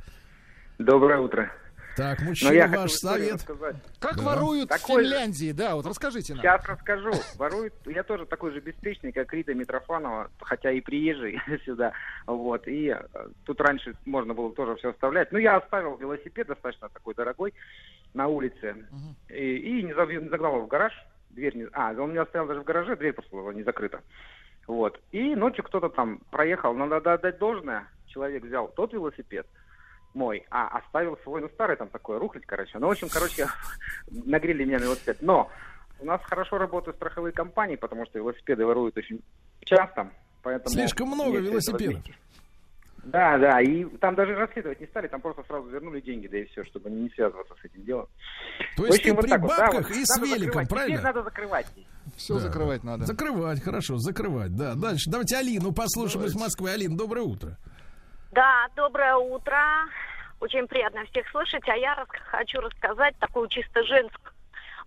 Доброе 0.78 1.20
утро. 1.20 1.52
Так, 1.96 2.20
мужчина, 2.22 2.52
я 2.52 2.66
ваш 2.68 2.92
совет. 2.92 3.44
Как 3.98 4.16
Да. 4.16 4.22
воруют 4.22 4.68
Такой 4.70 5.02
в 5.02 5.06
же. 5.06 5.10
Финляндии? 5.12 5.52
Да, 5.52 5.74
вот 5.76 5.86
расскажите 5.86 6.34
нам. 6.34 6.42
Сейчас 6.42 6.64
расскажу. 6.64 7.12
Воруют. 7.36 7.74
Я 7.86 8.02
тоже 8.02 8.24
такой 8.26 8.52
же 8.52 8.60
беспечный, 8.60 9.12
как 9.12 9.32
Рита 9.32 9.52
Митрофанова, 9.54 10.30
хотя 10.40 10.70
и 10.70 10.80
приезжий 10.80 11.38
сюда. 11.64 11.92
Вот. 12.26 12.66
И 12.66 12.88
э, 12.88 13.28
тут 13.44 13.60
раньше 13.60 13.94
можно 14.06 14.32
было 14.34 14.52
тоже 14.54 14.76
все 14.76 14.90
оставлять. 14.90 15.32
Ну, 15.32 15.38
я 15.38 15.56
оставил 15.56 15.96
велосипед 15.96 16.46
достаточно 16.46 16.88
такой 16.88 17.14
дорогой 17.14 17.52
на 18.14 18.26
улице. 18.28 18.86
И, 19.28 19.56
и 19.56 19.82
не, 19.82 19.92
загнал 19.94 20.56
его 20.56 20.64
в 20.66 20.68
гараж. 20.68 20.92
Дверь 21.30 21.56
не... 21.56 21.66
А, 21.72 21.92
он 21.92 22.10
меня 22.12 22.24
стоял 22.26 22.46
даже 22.46 22.60
в 22.60 22.64
гараже, 22.64 22.96
дверь 22.96 23.12
просто 23.12 23.34
была 23.34 23.52
не 23.54 23.62
закрыта. 23.62 24.00
Вот. 24.66 25.00
И 25.12 25.34
ночью 25.34 25.64
кто-то 25.64 25.88
там 25.88 26.20
проехал. 26.30 26.74
Но 26.74 26.86
надо 26.86 27.14
отдать 27.14 27.38
должное. 27.38 27.86
Человек 28.06 28.44
взял 28.44 28.68
тот 28.68 28.92
велосипед, 28.92 29.46
мой, 30.14 30.46
а 30.50 30.68
оставил 30.78 31.18
свой, 31.22 31.40
ну, 31.40 31.48
старый 31.50 31.76
там 31.76 31.88
такой, 31.88 32.18
рухлить, 32.18 32.46
короче. 32.46 32.78
Ну, 32.78 32.88
в 32.88 32.90
общем, 32.90 33.08
короче, 33.12 33.46
нагрели 34.10 34.64
меня 34.64 34.78
на 34.78 34.84
велосипед. 34.84 35.18
Но 35.20 35.50
у 36.00 36.04
нас 36.04 36.20
хорошо 36.24 36.58
работают 36.58 36.96
страховые 36.96 37.32
компании, 37.32 37.76
потому 37.76 38.06
что 38.06 38.18
велосипеды 38.18 38.66
воруют 38.66 38.96
очень 38.96 39.22
часто. 39.64 40.10
Поэтому 40.42 40.74
Слишком 40.74 41.08
много 41.08 41.38
велосипедов. 41.38 42.02
Да, 43.04 43.36
да, 43.36 43.60
и 43.60 43.84
там 43.98 44.14
даже 44.14 44.34
расследовать 44.36 44.80
не 44.80 44.86
стали, 44.86 45.08
там 45.08 45.20
просто 45.20 45.42
сразу 45.48 45.68
вернули 45.68 46.00
деньги, 46.00 46.28
да 46.28 46.38
и 46.38 46.44
все, 46.44 46.64
чтобы 46.64 46.88
не 46.88 47.10
связываться 47.10 47.54
с 47.60 47.64
этим 47.64 47.84
делом. 47.84 48.06
То 48.76 48.86
есть 48.86 49.00
общем, 49.00 49.10
ты 49.10 49.14
вот 49.16 49.22
при 49.22 49.30
так 49.30 49.40
вот, 49.40 49.50
да, 49.50 49.66
бабках 49.66 49.88
вот. 49.88 49.96
и 49.96 50.04
с 50.04 50.18
великом, 50.18 50.38
закрывать. 50.38 50.68
правильно? 50.68 50.96
Теперь 50.96 51.04
надо 51.04 51.22
закрывать. 51.24 51.66
Все 52.16 52.34
Да. 52.34 52.40
закрывать 52.40 52.84
надо. 52.84 53.06
Закрывать, 53.06 53.60
хорошо, 53.60 53.98
закрывать, 53.98 54.54
да. 54.54 54.74
Дальше. 54.76 55.10
Давайте 55.10 55.36
Алину 55.36 55.72
послушаем 55.72 56.26
из 56.26 56.36
Москвы. 56.36 56.70
Алин, 56.70 56.96
доброе 56.96 57.22
утро. 57.22 57.58
Да, 58.32 58.66
доброе 58.76 59.14
утро. 59.16 59.58
Очень 60.40 60.66
приятно 60.66 61.04
всех 61.04 61.28
слышать. 61.28 61.68
А 61.68 61.76
я 61.76 62.06
хочу 62.30 62.62
рассказать 62.62 63.14
такую 63.18 63.46
чисто 63.48 63.84
женскую 63.84 64.32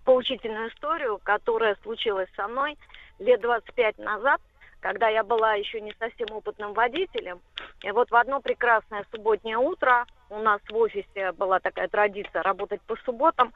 поучительную 0.04 0.68
историю, 0.70 1.20
которая 1.22 1.76
случилась 1.84 2.28
со 2.34 2.48
мной 2.48 2.76
лет 3.20 3.40
25 3.40 3.98
назад, 3.98 4.40
когда 4.80 5.08
я 5.08 5.22
была 5.22 5.54
еще 5.54 5.80
не 5.80 5.94
совсем 5.96 6.26
опытным 6.32 6.72
водителем. 6.72 7.40
И 7.84 7.90
вот 7.92 8.10
в 8.10 8.16
одно 8.16 8.40
прекрасное 8.40 9.06
субботнее 9.12 9.58
утро 9.58 10.06
у 10.28 10.40
нас 10.40 10.60
в 10.68 10.74
офисе 10.74 11.30
была 11.30 11.60
такая 11.60 11.86
традиция 11.86 12.42
работать 12.42 12.80
по 12.82 12.96
субботам. 13.04 13.54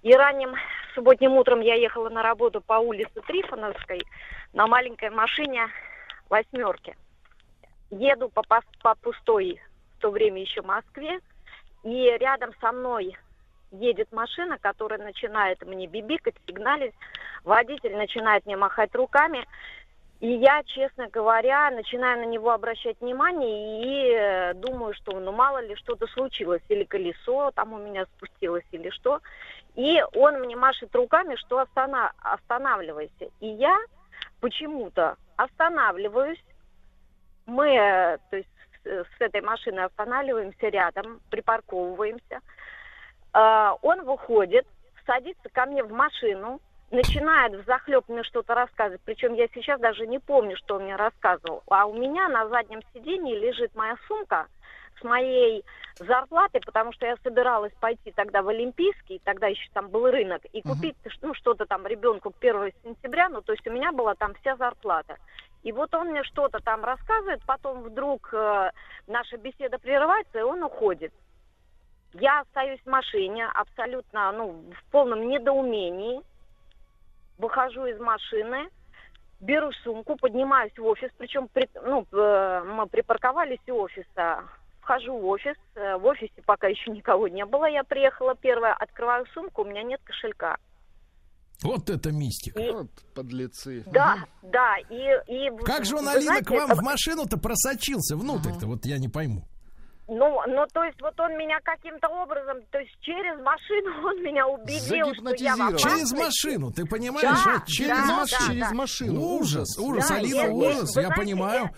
И 0.00 0.14
ранним 0.14 0.54
субботним 0.94 1.32
утром 1.32 1.60
я 1.60 1.74
ехала 1.74 2.08
на 2.08 2.22
работу 2.22 2.62
по 2.62 2.78
улице 2.78 3.20
Трифоновской 3.26 4.06
на 4.54 4.66
маленькой 4.66 5.10
машине 5.10 5.68
восьмерки 6.30 6.96
еду 7.92 8.28
по, 8.30 8.40
пос- 8.40 8.64
по 8.82 8.94
пустой 8.96 9.60
в 9.96 10.00
то 10.00 10.10
время 10.10 10.40
еще 10.40 10.62
Москве, 10.62 11.20
и 11.84 12.16
рядом 12.18 12.52
со 12.60 12.72
мной 12.72 13.16
едет 13.70 14.10
машина, 14.12 14.58
которая 14.58 14.98
начинает 14.98 15.64
мне 15.66 15.86
бибикать, 15.86 16.34
сигналить. 16.46 16.94
Водитель 17.44 17.96
начинает 17.96 18.44
мне 18.46 18.56
махать 18.56 18.94
руками. 18.94 19.46
И 20.20 20.28
я, 20.28 20.62
честно 20.64 21.08
говоря, 21.08 21.70
начинаю 21.72 22.20
на 22.20 22.26
него 22.26 22.52
обращать 22.52 23.00
внимание 23.00 23.82
и 23.82 24.12
э, 24.14 24.54
думаю, 24.54 24.94
что 24.94 25.18
ну 25.18 25.32
мало 25.32 25.58
ли 25.66 25.74
что-то 25.74 26.06
случилось, 26.06 26.62
или 26.68 26.84
колесо 26.84 27.50
там 27.56 27.72
у 27.72 27.78
меня 27.78 28.04
спустилось, 28.04 28.64
или 28.70 28.90
что. 28.90 29.20
И 29.74 30.00
он 30.14 30.38
мне 30.40 30.54
машет 30.54 30.94
руками, 30.94 31.34
что 31.34 31.58
остана- 31.58 32.12
останавливайся. 32.22 33.30
И 33.40 33.48
я 33.48 33.76
почему-то 34.40 35.16
останавливаюсь, 35.36 36.38
мы, 37.46 37.68
э, 37.68 38.18
то 38.30 38.36
есть 38.36 38.48
с, 38.84 38.86
с 38.86 39.20
этой 39.20 39.40
машиной 39.40 39.84
останавливаемся 39.84 40.68
рядом, 40.68 41.20
припарковываемся. 41.30 42.40
А, 43.32 43.76
он 43.82 44.04
выходит, 44.04 44.66
садится 45.06 45.48
ко 45.52 45.66
мне 45.66 45.82
в 45.82 45.92
машину, 45.92 46.60
начинает 46.90 47.54
взахлеб 47.54 48.08
мне 48.08 48.22
что-то 48.22 48.54
рассказывать. 48.54 49.00
Причем 49.04 49.34
я 49.34 49.48
сейчас 49.54 49.80
даже 49.80 50.06
не 50.06 50.18
помню, 50.18 50.56
что 50.56 50.76
он 50.76 50.84
мне 50.84 50.96
рассказывал. 50.96 51.62
А 51.68 51.86
у 51.86 51.94
меня 51.94 52.28
на 52.28 52.48
заднем 52.48 52.82
сиденье 52.92 53.38
лежит 53.38 53.74
моя 53.74 53.96
сумка 54.06 54.46
с 55.00 55.04
моей 55.04 55.64
зарплатой, 55.98 56.60
потому 56.60 56.92
что 56.92 57.06
я 57.06 57.16
собиралась 57.22 57.72
пойти 57.80 58.12
тогда 58.12 58.42
в 58.42 58.48
Олимпийский, 58.48 59.20
тогда 59.24 59.46
еще 59.46 59.68
там 59.72 59.88
был 59.88 60.10
рынок, 60.10 60.42
и 60.52 60.62
купить 60.62 60.96
ну, 61.22 61.34
что-то 61.34 61.66
там 61.66 61.86
ребенку 61.86 62.30
к 62.30 62.36
1 62.40 62.72
сентября, 62.84 63.28
ну 63.28 63.42
то 63.42 63.52
есть 63.52 63.66
у 63.66 63.72
меня 63.72 63.92
была 63.92 64.14
там 64.14 64.34
вся 64.34 64.56
зарплата. 64.56 65.16
И 65.62 65.70
вот 65.72 65.94
он 65.94 66.08
мне 66.08 66.24
что-то 66.24 66.58
там 66.60 66.84
рассказывает, 66.84 67.40
потом 67.46 67.82
вдруг 67.82 68.30
э, 68.34 68.70
наша 69.06 69.36
беседа 69.36 69.78
прерывается, 69.78 70.38
и 70.40 70.42
он 70.42 70.62
уходит. 70.62 71.12
Я 72.14 72.40
остаюсь 72.40 72.80
в 72.80 72.88
машине 72.88 73.46
абсолютно, 73.46 74.32
ну, 74.32 74.64
в 74.72 74.90
полном 74.90 75.28
недоумении. 75.28 76.20
выхожу 77.38 77.86
из 77.86 77.98
машины, 77.98 78.68
беру 79.40 79.72
сумку, 79.82 80.16
поднимаюсь 80.16 80.76
в 80.78 80.86
офис, 80.86 81.10
причем 81.18 81.48
при- 81.48 81.68
ну, 81.74 82.06
э, 82.12 82.62
мы 82.64 82.86
припарковались 82.86 83.58
у 83.68 83.80
офиса. 83.80 84.44
Вхожу 84.80 85.18
в 85.18 85.26
офис, 85.26 85.56
э, 85.74 85.96
в 85.96 86.06
офисе 86.06 86.40
пока 86.46 86.68
еще 86.68 86.92
никого 86.92 87.26
не 87.26 87.44
было, 87.44 87.64
я 87.64 87.82
приехала 87.82 88.36
первая, 88.36 88.74
открываю 88.74 89.26
сумку, 89.34 89.62
у 89.62 89.64
меня 89.64 89.82
нет 89.82 90.00
кошелька. 90.04 90.56
Вот 91.62 91.90
это 91.90 92.12
мистика. 92.12 92.60
И- 92.60 92.70
Вот 92.70 92.90
подлецы. 93.14 93.84
Да, 93.86 94.16
да, 94.42 94.76
и... 94.90 94.96
и 95.28 95.50
Как 95.64 95.84
же 95.84 95.96
он, 95.96 96.08
Алина, 96.08 96.22
знаете, 96.22 96.44
к 96.46 96.50
вам 96.50 96.70
это- 96.70 96.80
в 96.80 96.84
машину-то 96.84 97.36
просочился 97.38 98.16
внутрь-то? 98.16 98.66
Вот 98.66 98.84
я 98.86 98.98
не 98.98 99.08
пойму. 99.08 99.46
Ну, 100.08 100.40
ну, 100.48 100.66
то 100.72 100.82
есть 100.82 101.00
вот 101.00 101.18
он 101.20 101.38
меня 101.38 101.58
каким-то 101.62 102.08
образом, 102.08 102.58
то 102.70 102.78
есть 102.78 102.90
через 103.00 103.40
машину 103.40 104.04
он 104.08 104.22
меня 104.22 104.46
убедил, 104.48 105.14
что 105.14 105.32
я 105.42 105.54
в. 105.54 105.76
Через 105.76 106.12
машину, 106.12 106.72
ты 106.72 106.84
понимаешь? 106.84 107.22
Да, 107.44 107.52
вот 107.54 107.66
через 107.66 107.88
да, 107.96 108.16
машину. 108.16 108.40
да, 108.40 108.46
Через 108.52 108.68
да. 108.68 108.74
машину. 108.74 109.20
Ужас, 109.20 109.78
ужас, 109.78 110.08
Да, 110.08 110.14
Алина, 110.16 110.34
я- 110.36 110.46
я- 110.46 110.52
ужас, 110.52 110.96
я 110.96 111.02
знаете, 111.02 111.14
понимаю. 111.14 111.70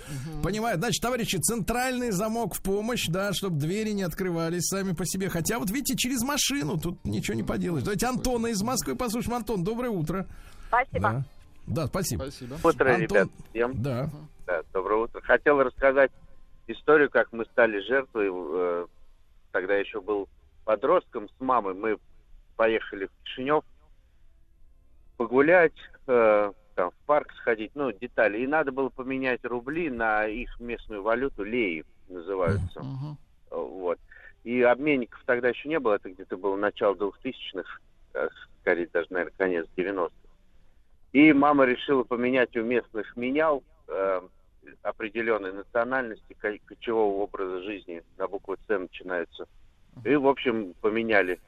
Понимаю, 0.42 0.78
значит, 0.78 1.02
товарищи, 1.02 1.36
центральный 1.36 2.10
замок 2.12 2.54
в 2.54 2.62
помощь, 2.62 3.06
да, 3.08 3.32
чтобы 3.34 3.58
двери 3.58 3.90
не 3.90 4.02
открывались 4.02 4.68
сами 4.68 4.94
по 4.94 5.04
себе. 5.04 5.28
Хотя 5.28 5.58
вот 5.58 5.70
видите, 5.70 5.94
через 5.96 6.22
машину, 6.22 6.78
тут 6.80 7.04
ничего 7.04 7.36
не 7.36 7.42
поделаешь. 7.42 7.84
Давайте 7.84 8.06
Антона 8.06 8.46
из 8.48 8.62
Москвы 8.62 8.96
послушаем. 8.96 9.34
Антон, 9.36 9.62
доброе 9.64 9.90
утро. 9.90 10.26
Спасибо. 10.68 11.24
Да, 11.66 11.82
да 11.82 11.86
спасибо. 11.88 12.22
Спасибо. 12.22 12.54
Утро, 12.64 12.88
Антон- 12.88 13.00
ребят, 13.02 13.28
всем. 13.50 13.82
Да. 13.82 14.10
Да, 14.46 14.60
доброе 14.72 15.04
утро. 15.04 15.20
Хотел 15.22 15.62
рассказать 15.62 16.10
историю, 16.66 17.10
как 17.10 17.32
мы 17.32 17.44
стали 17.46 17.80
жертвой. 17.80 18.30
э, 18.32 18.86
Тогда 19.52 19.76
еще 19.76 20.00
был 20.00 20.28
подростком 20.64 21.28
с 21.28 21.40
мамой. 21.40 21.74
Мы 21.74 21.98
поехали 22.56 23.06
в 23.06 23.24
Кишинев 23.24 23.64
погулять, 25.16 25.74
э, 26.06 26.52
там, 26.74 26.90
в 26.90 27.06
парк 27.06 27.32
сходить, 27.36 27.70
ну, 27.74 27.92
детали. 27.92 28.38
И 28.38 28.46
надо 28.46 28.72
было 28.72 28.88
поменять 28.88 29.44
рубли 29.44 29.90
на 29.90 30.26
их 30.26 30.58
местную 30.58 31.02
валюту, 31.02 31.44
леи 31.44 31.84
называются. 32.08 32.80
Э, 33.50 33.56
Вот. 33.56 33.98
И 34.42 34.60
обменников 34.62 35.22
тогда 35.24 35.48
еще 35.48 35.68
не 35.68 35.78
было, 35.78 35.94
это 35.94 36.10
где-то 36.10 36.36
было 36.36 36.56
начало 36.56 36.94
2000-х, 36.94 37.78
э, 38.14 38.28
скорее 38.60 38.88
даже, 38.92 39.06
наверное, 39.10 39.34
конец 39.38 39.66
90-х. 39.76 40.12
И 41.12 41.32
мама 41.32 41.64
решила 41.64 42.02
поменять 42.02 42.56
у 42.56 42.62
местных 42.62 43.16
менял 43.16 43.62
э, 43.86 44.20
определенной 44.82 45.52
национальности, 45.52 46.34
ко- 46.38 46.58
кочевого 46.64 47.22
образа 47.22 47.62
жизни, 47.62 48.02
на 48.18 48.28
букву 48.28 48.56
С 48.56 48.78
начинаются. 48.78 49.46
И, 50.04 50.14
в 50.16 50.26
общем, 50.26 50.74
поменяли 50.80 51.40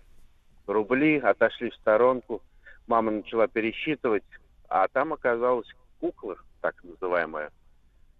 рубли, 0.67 1.19
отошли 1.19 1.71
в 1.71 1.75
сторонку. 1.75 2.43
Мама 2.87 3.11
начала 3.11 3.49
пересчитывать, 3.49 4.25
а 4.69 4.87
там 4.89 5.13
оказалась 5.13 5.69
кукла, 6.01 6.37
так 6.61 6.83
называемая. 6.85 7.51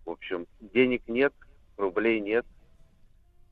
В 0.05 0.11
общем, 0.11 0.47
денег 0.61 1.03
нет, 1.07 1.33
рублей 1.77 2.21
нет. 2.21 2.47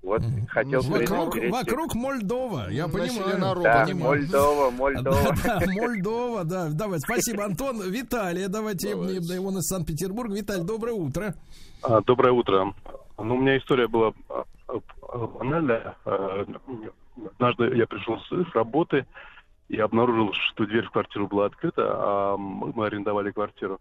Вот 0.05 0.22
хотел 0.48 0.82
Вокруг, 0.82 1.34
перейти- 1.34 1.50
вокруг 1.50 1.94
Мольдова, 1.94 2.68
я 2.70 2.88
понимаю. 2.88 3.55
роба, 3.55 3.62
Да, 3.62 3.84
понимаю. 3.86 4.05
Мольдова, 4.20 4.70
Мольдова. 4.70 5.16
Да, 5.44 5.61
да, 5.61 5.72
Мольдова, 5.72 6.44
да. 6.44 6.68
Давай, 6.70 7.00
спасибо, 7.00 7.44
Антон. 7.46 7.80
Виталий, 7.90 8.46
давайте, 8.48 8.94
Давайте. 8.94 9.20
да, 9.34 9.40
он 9.40 9.57
из 9.59 9.62
Санкт-Петербурга. 9.66 10.34
Виталий, 10.34 10.64
доброе 10.64 10.92
утро. 10.92 11.34
А, 11.82 12.02
Доброе 12.02 12.32
утро. 12.32 12.74
Ну, 13.16 13.34
у 13.34 13.38
меня 13.38 13.57
история 13.57 13.88
была 13.88 14.12
а, 14.28 14.44
а, 14.68 15.26
банальная. 15.26 15.96
А, 16.05 16.44
Однажды 17.36 17.74
я 17.76 17.86
пришел 17.86 18.18
с 18.28 18.55
работы 18.55 19.07
и 19.68 19.78
обнаружил, 19.78 20.32
что 20.32 20.66
дверь 20.66 20.84
в 20.84 20.90
квартиру 20.90 21.28
была 21.28 21.46
открыта, 21.46 21.82
а 21.86 22.36
мы 22.36 22.72
мы 22.74 22.86
арендовали 22.86 23.30
квартиру. 23.30 23.80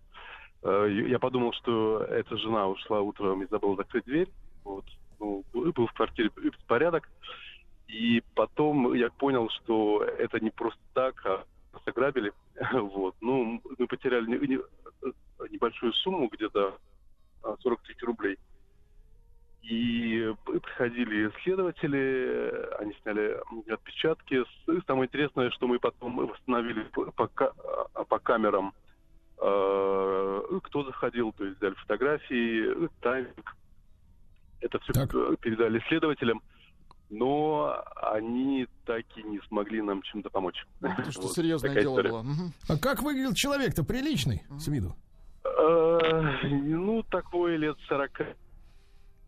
Э, 0.64 0.88
Я 1.10 1.20
подумал, 1.20 1.52
что 1.54 2.00
эта 2.04 2.38
жена 2.38 2.68
ушла 2.68 3.02
утром 3.02 3.42
и 3.42 3.48
забыла 3.50 3.76
закрыть 3.76 4.06
дверь. 4.06 4.30
Вот. 4.64 4.86
Ну, 5.24 5.44
был 5.54 5.88
в 5.88 5.94
квартире 5.94 6.30
беспорядок. 6.36 7.10
И 7.88 8.22
потом 8.36 8.94
я 8.94 9.10
понял, 9.10 9.50
что 9.50 10.04
это 10.04 10.40
не 10.40 10.50
просто 10.50 10.82
так, 10.94 11.26
а 11.26 11.44
ограбили. 11.86 12.34
Вот. 12.74 13.16
Ну, 13.22 13.62
мы 13.78 13.88
потеряли 13.88 14.26
не- 14.28 14.48
не- 14.48 15.50
небольшую 15.50 15.94
сумму, 15.94 16.28
где-то 16.28 16.78
а, 17.44 17.56
40 17.60 17.82
тысяч 17.84 18.02
рублей. 18.04 18.38
И 19.62 20.34
приходили 20.46 21.32
следователи, 21.44 22.68
они 22.80 22.94
сняли 23.02 23.40
отпечатки. 23.72 24.44
Самое 24.86 25.08
интересное, 25.08 25.52
что 25.52 25.68
мы 25.68 25.80
потом 25.80 26.18
восстановили 26.18 26.84
по, 26.84 27.12
по 27.12 27.30
а, 27.94 28.20
камерам, 28.20 28.74
э, 29.38 30.60
кто 30.64 30.84
заходил, 30.84 31.32
то 31.32 31.46
есть 31.46 31.58
взяли 31.58 31.74
фотографии, 31.76 32.90
тайминг. 33.00 33.56
Это 34.64 34.80
все 34.80 34.94
Так. 34.94 35.12
передали 35.40 35.84
следователям, 35.90 36.42
но 37.10 37.84
они 38.02 38.68
так 38.86 39.04
и 39.18 39.24
не 39.24 39.40
смогли 39.48 39.82
нам 39.82 40.02
чем-то 40.02 40.30
помочь. 40.30 40.66
Это 40.82 41.12
что, 41.12 41.22
Вот 41.24 41.34
серьезное 41.34 41.74
дело 41.74 41.96
история. 42.00 42.10
было. 42.10 42.22
Мгм. 42.24 42.54
А 42.70 42.78
как 42.78 43.02
выглядел 43.04 43.34
человек-то 43.34 43.84
приличный 43.84 44.44
с 44.58 44.68
виду? 44.68 44.96
Э, 45.44 46.22
Ну, 46.44 47.04
такой 47.04 47.58
лет 47.58 47.78
40. 47.88 48.22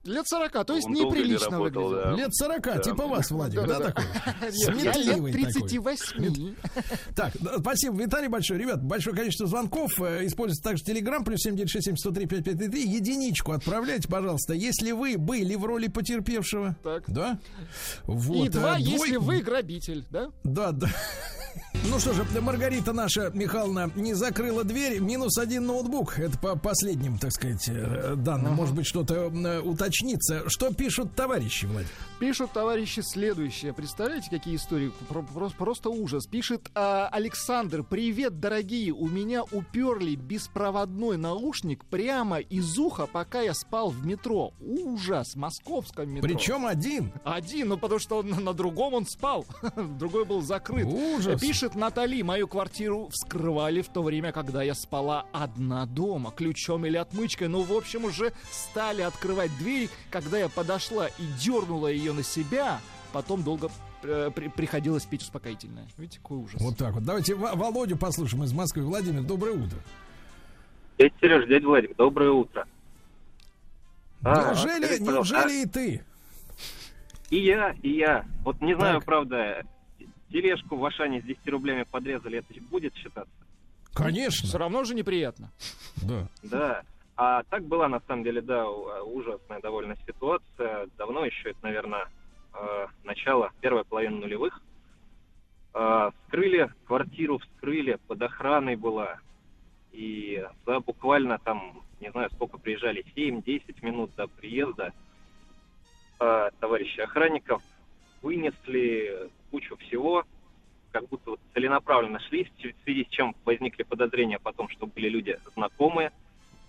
Лет 0.06 0.28
40, 0.28 0.66
то 0.66 0.76
есть 0.76 0.86
Он 0.88 0.93
неприлично 0.93 1.49
работал, 1.51 1.89
выглядел. 1.89 2.12
да. 2.12 2.16
Лет 2.16 2.36
40, 2.36 2.62
Да. 2.64 2.78
типа 2.80 3.08
вас, 3.08 3.32
Владимир, 3.32 3.68
да, 3.68 3.80
Да-да-да. 3.80 3.91
такой? 3.91 4.51
Нет, 4.51 4.84
я 4.84 4.93
Сметливый 4.93 5.32
лет 5.32 5.53
такой. 5.53 5.68
38. 5.70 6.56
Так, 7.16 7.34
да, 7.39 7.58
спасибо, 7.60 8.01
Виталий 8.01 8.28
большой. 8.28 8.58
Ребят, 8.60 8.84
большое 8.84 9.16
количество 9.16 9.47
звонков. 9.47 9.91
Э, 9.99 10.26
Используйте 10.26 10.62
также 10.64 10.84
Телеграм, 10.84 11.24
плюс 11.24 11.39
7967 11.41 11.97
103 11.97 12.26
5533. 12.28 12.88
Единичку 12.95 13.51
отправляйте, 13.53 14.08
пожалуйста, 14.08 14.53
если 14.53 14.91
вы 14.91 15.18
были 15.18 15.56
в 15.56 15.66
роли 15.66 15.88
потерпевшего. 15.88 16.76
Так. 16.84 17.03
Да? 17.08 17.39
Вот, 18.03 18.45
И 18.45 18.49
э, 18.49 18.51
два, 18.51 18.78
двой- 18.78 18.82
если 18.84 19.18
вы 19.18 19.39
грабитель, 19.41 20.06
да? 20.12 20.30
Да, 20.43 20.72
да. 20.72 20.88
Ну 21.91 21.99
что 21.99 22.13
же, 22.13 22.25
Маргарита 22.41 22.93
наша 22.93 23.29
Михайловна 23.33 23.89
не 23.95 24.13
закрыла 24.15 24.63
дверь. 24.63 24.99
Минус 24.99 25.38
один 25.38 25.65
ноутбук. 25.67 26.17
Это 26.19 26.38
по 26.38 26.57
последним, 26.57 27.17
так 27.17 27.31
сказать, 27.31 27.69
э, 27.69 28.15
данным. 28.17 28.53
Может 28.55 28.75
быть, 28.75 28.86
что-то 28.88 29.31
э, 29.31 29.59
уточнится. 29.61 30.49
Что 30.49 30.73
пишут 30.73 31.15
товарищи, 31.15 31.65
Владимир? 31.65 31.88
Пишут 32.19 32.51
товарищи 32.53 33.01
следующее. 33.01 33.71
Представляете, 33.73 34.29
какие 34.29 34.55
истории? 34.55 34.91
Про- 35.07 35.21
про- 35.21 35.49
Просто 35.49 35.89
ужас. 35.89 36.25
Пишет 36.25 36.69
а, 36.73 37.07
Александр. 37.11 37.83
Привет, 37.83 38.39
дорогие. 38.39 38.91
У 38.91 39.07
меня 39.07 39.43
уперли 39.43 40.15
беспроводной 40.15 41.17
наушник 41.17 41.86
прямо 41.86 42.39
из 42.39 42.77
уха, 42.77 43.05
пока 43.05 43.41
я 43.41 43.53
спал 43.53 43.89
в 43.89 44.05
метро. 44.05 44.53
Ужас. 44.59 45.36
Московском 45.36 46.09
метро. 46.09 46.27
Причем 46.27 46.65
один. 46.65 47.11
Один, 47.23 47.69
ну 47.69 47.77
потому 47.77 47.99
что 47.99 48.17
он 48.17 48.29
на 48.43 48.53
другом 48.53 48.95
он 48.95 49.05
спал. 49.05 49.45
Другой 49.99 50.25
был 50.25 50.41
закрыт. 50.41 50.86
Ужас. 50.88 51.39
Пишет 51.39 51.74
Натали, 51.76 52.21
мою 52.23 52.47
квартиру 52.47 53.09
вскрывали 53.11 53.82
в 53.82 53.89
то 53.89 54.01
время, 54.03 54.32
когда 54.32 54.63
я 54.63 54.73
спала 54.73 55.26
одна 55.32 55.86
дома, 55.86 56.32
ключом 56.32 56.86
или 56.86 56.97
отмычкой. 56.97 57.47
Ну, 57.47 57.63
в 57.63 57.73
общем, 57.73 58.05
уже 58.05 58.34
стали 58.51 59.01
открывать 59.01 59.55
дверь, 59.57 59.89
когда 60.09 60.38
я 60.38 60.49
подошла 60.49 61.07
и 61.07 61.23
дернула 61.39 61.88
ее 61.88 62.13
на 62.13 62.23
себя. 62.23 62.80
Потом 63.13 63.43
долго 63.43 63.69
э, 64.03 64.32
при- 64.36 64.47
приходилось 64.49 65.05
петь 65.05 65.21
успокоительное. 65.21 65.88
Видите, 65.97 66.19
какой 66.19 66.38
ужас. 66.39 66.59
Вот 66.61 66.78
так 66.78 66.93
вот. 66.93 67.03
Давайте 67.03 67.36
Во- 67.36 67.55
Володю 67.55 67.97
послушаем 67.97 68.43
из 68.43 68.53
Москвы. 68.53 68.84
Владимир, 68.84 69.21
доброе 69.23 69.53
утро. 69.53 69.78
Дядя 70.97 71.13
Сереж, 71.21 71.47
дядя 71.47 71.67
Владик, 71.67 71.95
доброе 71.97 72.32
утро. 72.32 72.67
А, 74.23 74.53
неужели, 74.53 74.86
скажите, 74.86 75.05
пожалуйста, 75.05 75.36
неужели 75.36 75.61
и 75.61 75.65
ты? 75.65 76.03
И 77.30 77.38
я, 77.45 77.76
и 77.82 77.89
я. 77.97 78.26
Вот 78.43 78.61
не 78.61 78.76
знаю, 78.76 78.95
Так. 78.99 79.05
правда, 79.05 79.63
тележку 80.41 80.75
в 80.75 80.86
Ашане 80.86 81.21
с 81.21 81.23
10 81.23 81.47
рублями 81.47 81.83
подрезали, 81.83 82.39
это 82.39 82.53
будет 82.69 82.93
считаться? 82.95 83.31
Все 83.86 84.03
Конечно. 84.03 84.59
равно 84.59 84.83
же 84.83 84.93
неприятно. 84.93 85.49
Да. 86.03 86.27
Да. 86.43 86.81
А 87.15 87.43
так 87.43 87.63
была, 87.63 87.88
на 87.88 88.01
самом 88.01 88.23
деле, 88.25 88.41
да, 88.41 88.69
у- 88.69 89.17
ужасная 89.17 89.61
довольно 89.61 89.95
ситуация. 90.05 90.88
Давно 90.97 91.23
еще, 91.25 91.51
это, 91.51 91.59
наверное, 91.63 92.07
э, 92.53 92.88
начало, 93.05 93.51
первая 93.61 93.86
половина 93.86 94.17
нулевых. 94.17 94.59
Э, 95.73 96.11
Вскрыли 96.25 96.69
квартиру, 96.86 97.38
вскрыли, 97.38 97.97
под 98.07 98.21
охраной 98.21 98.75
была. 98.75 99.19
И 99.93 100.45
за 100.65 100.81
буквально 100.81 101.39
там, 101.39 101.81
не 102.01 102.11
знаю, 102.11 102.29
сколько 102.31 102.57
приезжали, 102.57 103.05
7-10 103.15 103.81
минут 103.86 104.13
до 104.15 104.27
приезда 104.27 104.91
э, 106.19 106.49
товарищи 106.59 106.99
охранников 106.99 107.61
вынесли 108.26 109.30
кучу 109.51 109.78
всего, 109.78 110.26
как 110.91 111.07
будто 111.09 111.32
вот 111.32 111.39
целенаправленно 111.53 112.19
шли, 112.21 112.45
в 112.45 112.84
связи 112.84 113.05
с 113.05 113.09
чем 113.09 113.36
возникли 113.45 113.84
подозрения 113.84 114.39
потом, 114.39 114.67
что 114.69 114.88
были 114.88 115.09
люди 115.09 115.38
знакомые, 115.53 116.11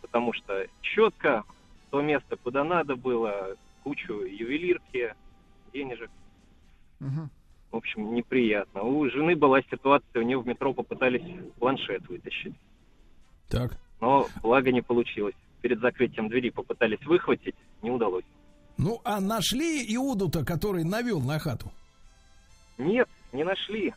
потому 0.02 0.34
что 0.34 0.66
четко 0.82 1.44
то 1.90 2.02
место, 2.02 2.36
куда 2.36 2.62
надо 2.62 2.94
было, 2.94 3.56
кучу 3.84 4.20
ювелирки, 4.20 5.14
денежек. 5.72 6.10
Мгм. 7.00 7.30
в 7.70 7.76
общем, 7.76 8.14
неприятно. 8.14 8.82
У 8.82 9.08
жены 9.10 9.34
была 9.34 9.62
ситуация, 9.62 10.20
у 10.20 10.24
нее 10.24 10.38
в 10.38 10.46
метро 10.46 10.74
попытались 10.74 11.22
планшет 11.58 12.06
вытащить. 12.08 12.54
Так. 13.48 13.78
Но 14.00 14.26
благо 14.42 14.72
не 14.72 14.82
получилось. 14.82 15.34
Перед 15.62 15.80
закрытием 15.80 16.28
двери 16.28 16.50
попытались 16.50 17.04
выхватить, 17.06 17.54
не 17.82 17.90
удалось. 17.90 18.24
Ну, 18.78 19.00
а 19.04 19.20
нашли 19.20 19.84
Иуду-то, 19.96 20.44
который 20.44 20.84
навел 20.84 21.20
на 21.20 21.38
хату? 21.38 21.72
Нет, 22.78 23.08
не 23.32 23.44
нашли. 23.44 23.94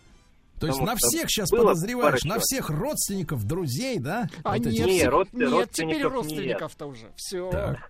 То 0.59 0.67
есть 0.67 0.81
на 0.81 0.95
всех 0.97 1.29
сейчас 1.29 1.49
подозреваешь, 1.49 2.23
на 2.23 2.37
всех 2.39 2.69
родственников, 2.69 3.45
друзей, 3.45 3.97
да? 3.99 4.27
А 4.43 4.57
Вот 4.57 4.65
эти. 4.67 4.77
нет, 4.79 4.87
Не, 4.87 4.99
те- 4.99 5.09
род- 5.09 5.33
нет, 5.33 5.41
теперь 5.41 5.49
родственников 5.53 6.01
нет. 6.03 6.11
родственников-то 6.11 6.85
уже. 6.87 7.11
Все. 7.15 7.49
Так. 7.49 7.89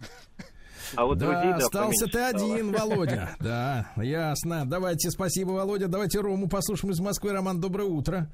А 0.95 1.05
вот 1.05 1.17
друзей, 1.19 1.35
Да, 1.35 1.49
да, 1.51 1.57
остался 1.57 2.05
ты 2.05 2.11
стало. 2.11 2.27
один, 2.27 2.71
Володя. 2.71 3.29
Да, 3.39 3.91
ясно. 3.97 4.67
Давайте, 4.67 5.09
спасибо, 5.11 5.51
Володя. 5.51 5.87
Давайте 5.87 6.19
Рому 6.19 6.47
послушаем 6.47 6.91
из 6.93 6.99
Москвы. 6.99 7.31
Роман, 7.31 7.59
доброе 7.59 7.87
утро. 7.87 8.27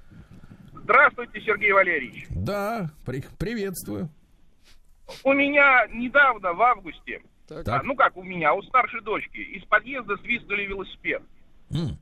Здравствуйте, 0.83 1.41
Сергей 1.41 1.71
Валерьевич. 1.73 2.25
Да, 2.29 2.91
при- 3.05 3.23
приветствую. 3.37 4.09
У 5.23 5.33
меня 5.33 5.85
недавно, 5.93 6.53
в 6.53 6.61
августе, 6.61 7.21
Так. 7.47 7.67
а, 7.67 7.83
ну 7.83 7.95
как 7.95 8.17
у 8.17 8.23
меня, 8.23 8.53
у 8.53 8.61
старшей 8.63 9.01
дочки, 9.01 9.37
из 9.37 9.63
подъезда 9.65 10.17
свистнули 10.17 10.63
велосипед. 10.63 11.21
М. 11.71 11.97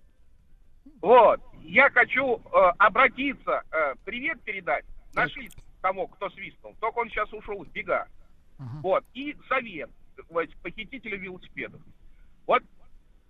Вот. 1.02 1.42
Я 1.62 1.90
хочу 1.90 2.38
э, 2.38 2.58
обратиться, 2.78 3.64
э, 3.72 3.96
привет 4.06 4.42
передать. 4.44 4.86
Нашли 5.14 5.50
тому, 5.82 6.08
кто 6.08 6.30
свистнул. 6.30 6.76
Только 6.80 7.00
он 7.00 7.10
сейчас 7.10 7.32
ушел 7.34 7.64
в 7.64 7.72
бега. 7.72 8.08
Вот. 8.82 9.04
И 9.14 9.36
совет 9.50 9.90
вот, 10.30 10.50
похитителю 10.62 11.20
велосипедов. 11.20 11.82
Вот 12.46 12.64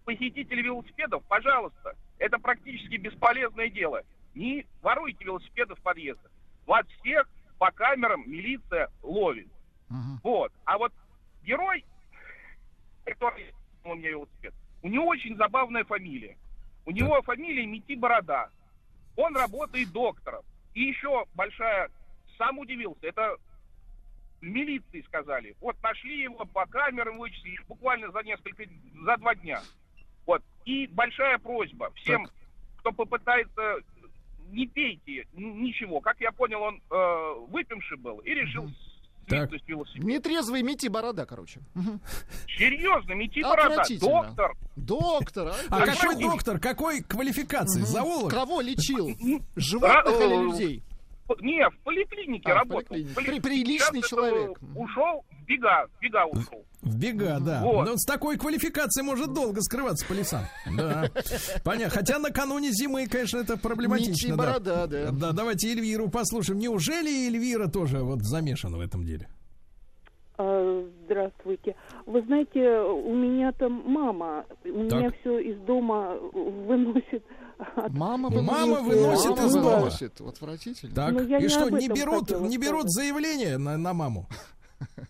похитители 0.05 0.61
велосипедов, 0.61 1.23
пожалуйста, 1.27 1.95
это 2.19 2.37
практически 2.39 2.95
бесполезное 2.95 3.69
дело. 3.69 4.03
Не 4.35 4.65
воруйте 4.81 5.23
велосипеды 5.23 5.75
в 5.75 5.81
подъездах. 5.81 6.31
Вас 6.65 6.85
всех 6.99 7.29
по 7.57 7.71
камерам 7.71 8.23
милиция 8.29 8.89
ловит. 9.01 9.47
Вот. 10.23 10.51
А 10.65 10.77
вот 10.77 10.91
герой, 11.43 11.85
у 13.83 13.95
меня 13.95 14.09
велосипед, 14.09 14.53
у 14.81 14.87
него 14.87 15.05
очень 15.07 15.35
забавная 15.35 15.83
фамилия. 15.83 16.37
У 16.85 16.91
него 16.91 17.21
фамилия 17.21 17.65
Мити 17.65 17.93
Борода. 17.93 18.49
Он 19.15 19.35
работает 19.35 19.91
доктором. 19.91 20.43
И 20.73 20.83
еще 20.83 21.25
большая, 21.35 21.89
сам 22.37 22.59
удивился, 22.59 23.07
это 23.07 23.37
в 24.41 24.43
милиции 24.43 25.01
сказали. 25.01 25.55
Вот 25.61 25.81
нашли 25.81 26.23
его 26.23 26.45
по 26.45 26.65
камерам, 26.65 27.17
вычислили 27.17 27.57
буквально 27.67 28.11
за 28.11 28.23
несколько, 28.23 28.65
за 29.05 29.17
два 29.17 29.35
дня. 29.35 29.61
Вот. 30.25 30.43
И 30.65 30.87
большая 30.87 31.37
просьба 31.37 31.91
всем, 31.95 32.27
кто 32.77 32.91
попытается, 32.91 33.77
не 34.49 34.67
пейте 34.67 35.27
ничего. 35.33 36.01
Как 36.01 36.19
я 36.19 36.31
понял, 36.31 36.61
он 36.61 36.81
э, 36.89 37.33
выпивший 37.49 37.97
был 37.97 38.19
и 38.19 38.33
решил 38.33 38.65
Так. 38.65 38.92
Свистнуть 39.27 39.63
велосипед. 39.67 40.03
Нетрезвый 40.03 40.61
Мити 40.63 40.87
Борода, 40.87 41.25
короче. 41.25 41.59
Мгм. 41.73 41.99
Серьезно, 42.57 43.13
Мити 43.13 43.41
Борода, 43.41 43.83
доктор. 43.99 44.55
Доктор, 44.75 45.47
а? 45.49 45.55
А 45.69 45.85
какой 45.85 46.15
доктор? 46.21 46.59
Какой 46.59 47.01
квалификации? 47.01 47.81
Зоолог? 47.81 48.31
Кого 48.31 48.61
лечил? 48.61 49.09
Ра- 49.09 49.41
Животных 49.55 50.21
или 50.21 50.35
э, 50.35 50.43
людей? 50.43 50.83
Не, 51.41 51.69
в 51.69 51.77
поликлинике 51.83 52.51
А, 52.51 52.55
в 52.55 52.57
работал. 52.59 52.83
поликлинике. 52.89 53.13
В 53.13 53.15
поли- 53.15 53.25
При- 53.25 53.39
приличный 53.39 53.99
Сейчас 54.01 54.09
человек. 54.09 54.57
Ушел 54.75 55.23
в 55.31 55.45
бега, 55.45 55.87
в 55.97 56.01
бега 56.01 56.25
ушел. 56.25 56.63
В 56.81 56.99
бега, 56.99 57.39
да. 57.39 57.61
Вот. 57.63 57.85
Но 57.87 57.93
с 57.97 58.05
такой 58.05 58.37
квалификацией 58.37 59.05
может 59.05 59.33
долго 59.33 59.61
скрываться 59.61 60.05
по 60.07 60.13
лесам. 60.13 60.43
Да. 60.77 61.09
Понятно. 61.63 61.89
Хотя 61.97 62.19
накануне 62.19 62.71
зимы, 62.71 63.07
конечно, 63.07 63.37
это 63.39 63.57
проблематично. 63.57 64.35
Да. 64.35 64.43
Борода, 64.43 64.87
да. 64.87 65.11
Да, 65.11 65.31
давайте 65.31 65.69
Эльвиру 65.71 66.09
послушаем. 66.09 66.59
Неужели 66.59 67.27
Эльвира 67.27 67.67
тоже 67.67 67.99
вот 67.99 68.21
замешана 68.21 68.77
в 68.77 68.81
этом 68.81 69.05
деле? 69.05 69.27
А, 70.37 70.89
Здравствуйте. 71.05 71.75
Вы 72.05 72.21
знаете, 72.23 72.79
у 72.79 73.13
меня 73.15 73.51
там 73.51 73.83
мама, 73.85 74.45
у 74.65 74.87
Так. 74.89 74.99
меня 74.99 75.11
все 75.21 75.39
из 75.39 75.57
дома 75.61 76.15
выносит. 76.15 77.23
Мама 77.89 78.29
Мама 78.29 78.81
выносит, 78.81 78.85
выносит 78.85 79.29
Мама 79.29 79.47
из 79.47 79.53
дома. 79.53 79.75
выносит. 79.79 80.21
Отвратительно. 80.21 80.95
Так, 80.95 81.11
Ну, 81.13 81.19
и 81.39 81.47
что, 81.47 81.69
не 81.69 81.87
берут, 81.87 82.29
не 82.41 82.57
берут 82.57 82.89
заявление 82.91 83.57
на, 83.57 83.77
на 83.77 83.93
маму? 83.93 84.27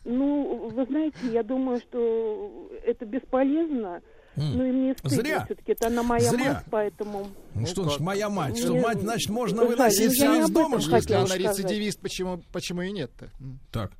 Ну, 0.05 0.69
вы 0.69 0.85
знаете, 0.85 1.17
я 1.31 1.43
думаю, 1.43 1.79
что 1.79 2.69
это 2.85 3.05
бесполезно. 3.05 4.01
М. 4.35 4.57
Ну 4.57 4.65
и 4.65 4.71
мне 4.71 4.93
стыдно 4.95 5.09
Зря. 5.17 5.45
все-таки. 5.45 5.71
Это 5.73 5.87
она 5.87 6.01
моя 6.03 6.29
Зря. 6.29 6.53
мать, 6.55 6.63
поэтому... 6.71 7.27
Ну, 7.53 7.65
что 7.67 7.87
ж, 7.89 7.99
моя 7.99 8.29
мать, 8.29 8.57
что 8.57 8.71
Мне- 8.73 8.81
мать, 8.81 8.99
значит, 8.99 9.29
можно 9.29 9.63
выносить 9.63 10.07
ну, 10.07 10.13
все 10.13 10.25
я 10.25 10.31
не 10.35 10.39
из 10.41 10.49
дома, 10.49 10.79
что? 10.79 10.95
Если 10.95 11.13
она 11.13 11.35
рецидивист, 11.37 11.99
почему, 12.01 12.41
почему 12.51 12.81
и 12.81 12.91
нет-то? 12.91 13.29
Так. 13.71 13.91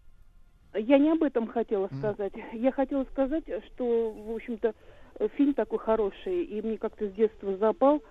Я 0.76 0.98
не 0.98 1.11
об 1.11 1.22
этом 1.22 1.48
хотела 1.48 1.88
сказать. 1.99 2.34
Я 2.53 2.72
хотела 2.72 3.03
сказать, 3.11 3.44
что, 3.68 4.11
в 4.11 4.32
общем-то, 4.36 4.74
фильм 5.38 5.53
такой 5.53 5.78
хороший, 5.78 6.44
и 6.45 6.61
мне 6.64 6.80
как-то 6.80 7.07
с 7.07 7.14
детства 7.14 7.56
запал, 7.57 8.02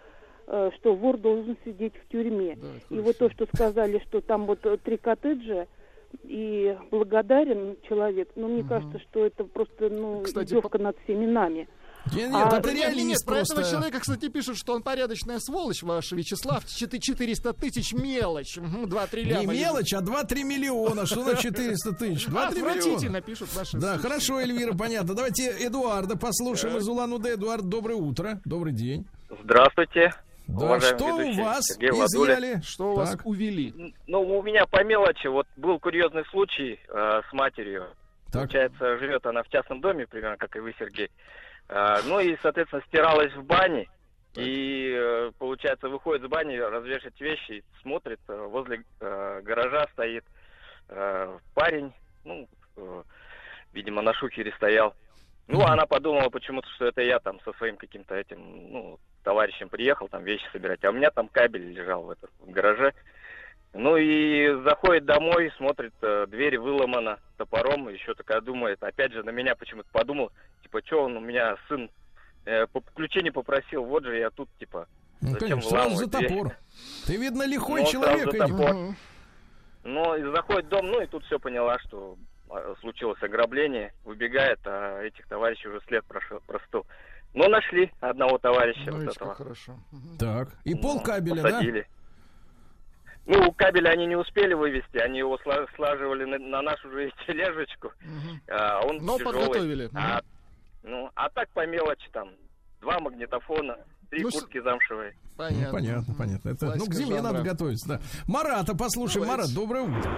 что 0.78 0.94
вор 0.94 1.16
должен 1.18 1.56
сидеть 1.64 1.94
в 1.96 2.08
тюрьме. 2.12 2.58
и 2.90 2.98
вот 2.98 3.16
то, 3.18 3.30
что 3.30 3.46
сказали, 3.54 4.02
что 4.08 4.20
там 4.20 4.46
вот 4.46 4.64
э, 4.66 4.76
три 4.76 4.98
коттеджа, 4.98 5.66
и 6.24 6.76
благодарен 6.90 7.76
человек, 7.88 8.28
ну, 8.36 8.48
мне 8.48 8.62
кажется, 8.62 8.98
что 9.00 9.24
это 9.24 9.44
просто, 9.44 9.88
ну, 9.88 10.20
Кстати, 10.22 10.48
издевка 10.48 10.76
над 10.78 10.96
всеми 11.04 11.24
нами. 11.24 11.68
Нет, 12.14 12.30
А- 12.34 12.58
это 12.58 12.70
Нет, 12.74 12.94
нет, 12.96 13.06
нет, 13.06 13.18
про 13.24 13.38
этого 13.38 13.62
человека, 13.62 14.00
кстати, 14.00 14.28
пишут, 14.28 14.56
что 14.58 14.74
он 14.74 14.82
порядочная 14.82 15.38
сволочь, 15.38 15.82
ваш 15.84 16.10
Вячеслав. 16.12 16.66
Чет- 16.66 17.00
400 17.00 17.52
тысяч 17.54 17.94
мелочь. 17.94 18.58
Мгм, 18.58 18.86
2-3 18.86 19.24
Не 19.24 19.30
ляма. 19.30 19.54
мелочь, 19.54 19.94
а 19.94 20.00
2-3 20.02 20.42
миллиона. 20.42 21.06
Что 21.06 21.24
на 21.24 21.36
400 21.36 21.92
тысяч? 21.92 22.26
2-3 22.26 22.58
Отвратительно 22.60 22.98
миллиона. 22.98 23.20
пишут 23.22 23.48
наши 23.56 23.78
Да, 23.78 23.80
слушатели. 23.94 24.02
хорошо, 24.02 24.40
Эльвира, 24.40 24.74
понятно. 24.76 25.14
Давайте 25.14 25.44
Эдуарда 25.60 26.18
послушаем 26.18 26.76
из 26.76 26.88
Улан-Удэ. 26.88 27.34
Эдуард, 27.34 27.68
доброе 27.68 27.94
утро. 27.96 28.40
Добрый 28.44 28.72
день. 28.74 29.06
Здравствуйте. 29.44 30.10
Да, 30.48 30.64
уважаемый 30.66 31.32
что 31.32 31.42
у 31.42 31.44
вас 31.44 31.64
Сергей 31.64 31.90
Владуля. 31.90 32.34
изъяли? 32.34 32.60
Что 32.62 32.92
у 32.92 32.96
вас 32.96 33.10
Так. 33.12 33.26
увели? 33.26 33.94
Ну, 34.06 34.20
у 34.20 34.42
меня 34.42 34.66
по 34.66 34.82
мелочи, 34.84 35.26
вот 35.28 35.46
был 35.56 35.78
курьезный 35.78 36.24
случай 36.26 36.78
э, 36.88 37.20
с 37.28 37.32
матерью. 37.32 37.86
Так. 38.26 38.42
Получается, 38.42 38.98
живет 38.98 39.24
она 39.26 39.42
в 39.42 39.48
частном 39.48 39.80
доме, 39.80 40.06
примерно 40.06 40.36
как 40.36 40.54
и 40.56 40.60
вы, 40.60 40.74
Сергей. 40.78 41.10
Э, 41.68 41.96
ну 42.06 42.20
и, 42.20 42.36
соответственно, 42.42 42.82
стиралась 42.88 43.32
в 43.34 43.44
бане. 43.44 43.88
И, 44.34 44.90
э, 44.96 45.30
получается, 45.38 45.88
выходит 45.90 46.24
с 46.24 46.28
бани, 46.28 46.56
развешивает 46.56 47.20
вещи, 47.20 47.62
смотрит, 47.82 48.20
э, 48.28 48.46
возле 48.50 48.82
э, 49.00 49.40
гаража 49.42 49.86
стоит 49.92 50.24
э, 50.88 51.38
парень, 51.54 51.92
ну, 52.24 52.48
э, 52.76 53.02
видимо, 53.74 54.00
на 54.02 54.14
шухере 54.14 54.52
стоял. 54.56 54.94
Ну, 55.48 55.58
Мгм. 55.60 55.66
она 55.72 55.86
подумала 55.86 56.30
почему-то, 56.30 56.68
что 56.76 56.86
это 56.86 57.02
я 57.02 57.18
там 57.18 57.40
со 57.44 57.52
своим 57.54 57.76
каким-то 57.76 58.14
этим, 58.14 58.38
ну, 58.72 58.98
товарищем 59.22 59.68
приехал 59.68 60.08
там 60.08 60.24
вещи 60.24 60.44
собирать, 60.52 60.84
а 60.84 60.90
у 60.90 60.92
меня 60.92 61.10
там 61.10 61.28
кабель 61.28 61.72
лежал 61.72 62.02
в, 62.02 62.10
этом, 62.10 62.28
в 62.40 62.50
гараже. 62.50 62.92
Ну 63.74 63.96
и 63.96 64.62
заходит 64.64 65.06
домой, 65.06 65.50
смотрит, 65.56 65.94
э, 66.02 66.26
дверь 66.28 66.58
выломана 66.58 67.18
топором, 67.38 67.88
еще 67.88 68.14
такая 68.14 68.40
думает, 68.42 68.82
опять 68.82 69.12
же 69.12 69.22
на 69.22 69.30
меня 69.30 69.54
почему-то 69.54 69.88
подумал, 69.92 70.30
типа, 70.62 70.82
что 70.84 71.04
он 71.04 71.16
у 71.16 71.20
меня 71.20 71.56
сын 71.68 71.90
э, 72.44 72.66
по 72.66 72.80
включению 72.80 73.32
попросил, 73.32 73.84
вот 73.84 74.04
же 74.04 74.18
я 74.18 74.28
тут, 74.30 74.50
типа, 74.58 74.86
Ну, 75.22 75.30
зачем 75.30 75.48
конечно, 75.48 75.70
сразу 75.70 75.96
за 75.96 76.04
выламывать 76.06 76.10
дверь? 76.28 76.28
топор. 76.28 76.56
Ты, 77.06 77.16
видно, 77.16 77.46
лихой 77.46 77.80
Ну, 77.80 77.86
сразу 77.86 77.92
человек. 78.04 78.32
за 78.32 78.38
топор. 78.46 78.76
Ну, 79.84 80.14
и 80.16 80.22
заходит 80.34 80.66
в 80.66 80.68
дом, 80.68 80.86
ну 80.88 81.00
и 81.00 81.06
тут 81.06 81.24
все 81.24 81.38
поняла, 81.38 81.78
что 81.78 82.16
а, 82.50 82.74
случилось 82.80 83.22
ограбление, 83.22 83.94
выбегает, 84.04 84.60
а 84.66 85.00
этих 85.02 85.26
товарищей 85.28 85.68
уже 85.68 85.80
след 85.88 86.04
прошел, 86.04 86.40
простыл. 86.46 86.86
Но 87.34 87.48
нашли 87.48 87.90
одного 88.00 88.38
товарища 88.38 88.82
Ну, 88.90 88.98
вот 89.04 89.14
этого. 89.16 89.28
как 89.30 89.36
хорошо. 89.38 89.76
Так, 90.18 90.48
и 90.64 90.74
пол 90.74 90.96
Ну, 90.96 91.00
кабеля, 91.02 91.42
да? 91.42 91.48
посадили. 91.50 91.86
Ну, 93.24 93.52
кабель 93.52 93.88
они 93.88 94.06
не 94.06 94.16
успели 94.16 94.52
вывести, 94.52 94.98
они 94.98 95.18
его 95.20 95.36
сла- 95.44 95.66
слаживали 95.76 96.24
на, 96.24 96.38
на 96.38 96.60
нашу 96.62 96.90
же 96.90 97.10
тележечку, 97.26 97.92
Мгм. 98.00 98.40
а 98.50 98.80
он 98.84 98.96
Но 98.98 99.16
тяжелый. 99.18 99.24
подготовили. 99.38 99.90
А, 99.94 100.20
ну, 100.82 101.08
а 101.14 101.28
так 101.30 101.48
по 101.50 101.64
мелочи 101.66 102.08
там, 102.12 102.30
два 102.80 102.98
магнитофона, 102.98 103.76
три 104.10 104.22
Ну, 104.24 104.30
с- 104.30 104.34
куртки 104.40 104.60
замшевые. 104.60 105.14
Ну, 105.14 105.30
Понятно. 105.38 105.72
понятно, 105.72 106.14
понятно. 106.18 106.48
Это, 106.50 106.74
ну, 106.76 106.84
к 106.86 106.92
зиме 106.94 107.16
жанра. 107.16 107.32
надо 107.32 107.42
готовиться, 107.42 107.88
да. 107.88 108.00
Марата, 108.26 108.74
послушай, 108.76 109.20
Давайте. 109.22 109.36
Марат, 109.36 109.54
доброе 109.54 109.82
утро. 109.84 110.10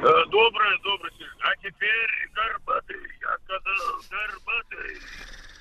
Доброе, 0.00 0.78
доброе, 0.82 1.10
Сереж. 1.18 1.36
А 1.40 1.56
теперь 1.56 2.30
Горбатый, 2.34 2.96
я 3.20 3.36
сказал, 3.44 4.00
Горбатый. 4.08 4.96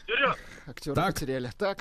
Сереж, 0.10 0.36
Актера 0.68 0.96
Так. 0.96 1.14
потеряли. 1.14 1.50
Так. 1.58 1.78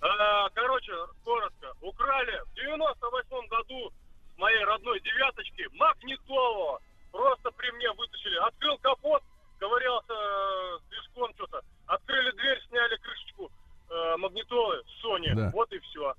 а, 0.00 0.48
короче, 0.54 0.92
коротко. 1.24 1.72
Украли 1.82 2.40
в 2.50 2.54
98 2.54 3.48
году 3.48 3.92
с 4.34 4.38
моей 4.38 4.64
родной 4.64 4.98
девяточки 5.00 5.66
магнитолу. 5.74 6.78
Просто 7.12 7.50
при 7.50 7.70
мне 7.72 7.90
вытащили. 7.92 8.36
Открыл 8.48 8.78
капот, 8.78 9.22
ковырялся 9.58 10.12
э, 10.12 10.78
с 10.80 10.88
движком 10.88 11.32
что-то. 11.34 11.60
Открыли 11.86 12.30
дверь, 12.32 12.62
сняли 12.68 12.96
крышечку. 12.96 13.50
э, 13.90 14.16
магнитолы 14.16 14.82
Sony. 15.02 15.34
Да. 15.34 15.50
Вот 15.52 15.70
и 15.72 15.78
все. 15.80 16.14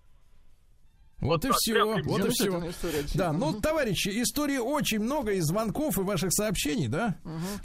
Вот 1.19 1.43
и 1.43 1.47
так, 1.47 1.57
все, 1.57 1.83
вот 1.83 2.19
и 2.25 2.29
все. 2.29 2.71
Да, 3.15 3.33
ну, 3.33 3.59
товарищи, 3.59 4.21
истории 4.21 4.57
очень 4.59 4.99
много 4.99 5.31
и 5.31 5.39
звонков, 5.41 5.97
и 5.97 6.01
ваших 6.01 6.31
сообщений, 6.31 6.87
да? 6.87 7.15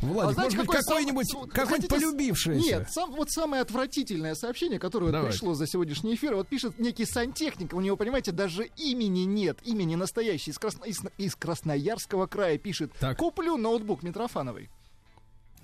Владик, 0.01 0.31
А 0.31 0.33
знаете, 0.33 0.57
может 0.57 0.59
быть, 0.59 0.67
какое 0.67 0.81
сам- 0.81 0.95
какое-нибудь 0.95 1.29
хотите 1.69 1.89
полюбившееся? 1.89 2.65
Нет, 2.67 2.91
сам, 2.91 3.13
вот 3.13 3.31
самое 3.31 3.61
отвратительное 3.61 4.35
сообщение, 4.35 4.79
которое 4.79 5.13
Давай. 5.13 5.31
пришло 5.31 5.53
за 5.53 5.67
сегодняшний 5.67 6.15
эфир, 6.15 6.35
вот 6.35 6.49
пишет 6.49 6.79
некий 6.79 7.05
сантехник, 7.05 7.75
у 7.75 7.81
него, 7.83 7.97
понимаете, 7.99 8.33
даже 8.33 8.71
имени 8.79 9.25
нет, 9.25 9.59
имени 9.65 9.97
настоящий, 9.97 10.51
из, 10.53 10.59
Красно- 10.59 10.87
из, 10.87 11.01
из 11.19 11.37
Красноярского 11.37 12.27
края 12.27 12.57
пишет, 12.57 12.91
куплю 13.19 13.59
ноутбук 13.59 14.03
Митрофановой. 14.03 14.71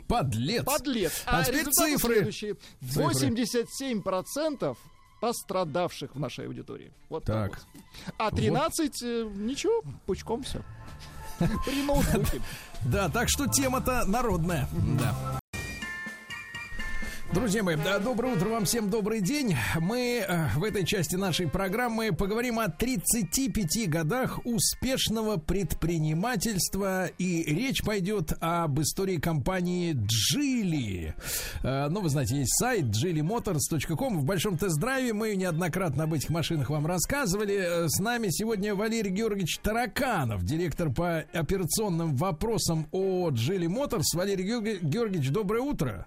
Подлец. 0.06 0.65
Подлец. 0.65 1.23
А 1.27 1.43
теперь 1.43 1.60
результаты 1.60 1.93
цифры. 1.97 2.15
следующие. 2.16 2.56
Цифры. 2.82 3.05
87% 3.05 4.77
пострадавших 5.20 6.15
в 6.15 6.20
нашей 6.20 6.47
аудитории. 6.47 6.93
Вот 7.09 7.24
так. 7.24 7.51
Так. 7.53 7.61
вот. 7.74 8.15
А 8.19 8.31
13, 8.31 9.03
э, 9.03 9.28
ничего, 9.36 9.82
пучком 10.07 10.43
все. 10.43 10.62
При 11.39 11.82
ноутбуке. 11.82 12.40
Да, 12.85 13.09
так 13.09 13.28
что 13.28 13.47
тема-то 13.47 14.05
народная. 14.07 14.69
Да. 14.99 15.40
Друзья 17.34 17.62
мои, 17.62 17.76
да, 17.76 17.98
доброе 17.98 18.34
утро 18.34 18.48
вам 18.48 18.64
всем, 18.64 18.88
добрый 18.88 19.20
день. 19.20 19.55
Мы 19.78 20.24
э, 20.26 20.48
в 20.56 20.64
этой 20.64 20.84
части 20.86 21.14
нашей 21.14 21.46
программы 21.46 22.10
поговорим 22.10 22.59
о 22.59 22.68
35 22.68 23.86
годах 23.90 24.40
успешного 24.46 25.36
предпринимательства. 25.36 27.06
И 27.18 27.42
речь 27.44 27.82
пойдет 27.82 28.32
об 28.40 28.80
истории 28.80 29.18
компании 29.18 29.94
Джили. 29.94 31.14
Э, 31.62 31.88
ну, 31.90 32.00
вы 32.00 32.09
знаете, 32.09 32.34
есть 32.38 32.56
сайт 32.59 32.86
geely-motors.com. 32.86 34.18
В 34.20 34.24
большом 34.24 34.56
тест-драйве 34.56 35.12
мы 35.12 35.36
неоднократно 35.36 36.05
об 36.05 36.14
этих 36.14 36.30
машинах 36.30 36.70
вам 36.70 36.86
рассказывали. 36.86 37.56
Э, 37.84 37.88
С 37.88 37.98
нами 38.00 38.28
сегодня 38.30 38.74
Валерий 38.74 39.10
Георгиевич 39.10 39.59
Тараканов, 39.59 40.44
директор 40.44 40.90
по 40.90 41.18
операционным 41.34 42.16
вопросам 42.16 42.86
о 42.90 43.28
Geely 43.30 43.66
Motors. 43.66 44.14
Валерий 44.14 44.46
Георги- 44.46 44.78
Георгиевич, 44.80 45.28
доброе 45.28 45.60
утро. 45.60 46.06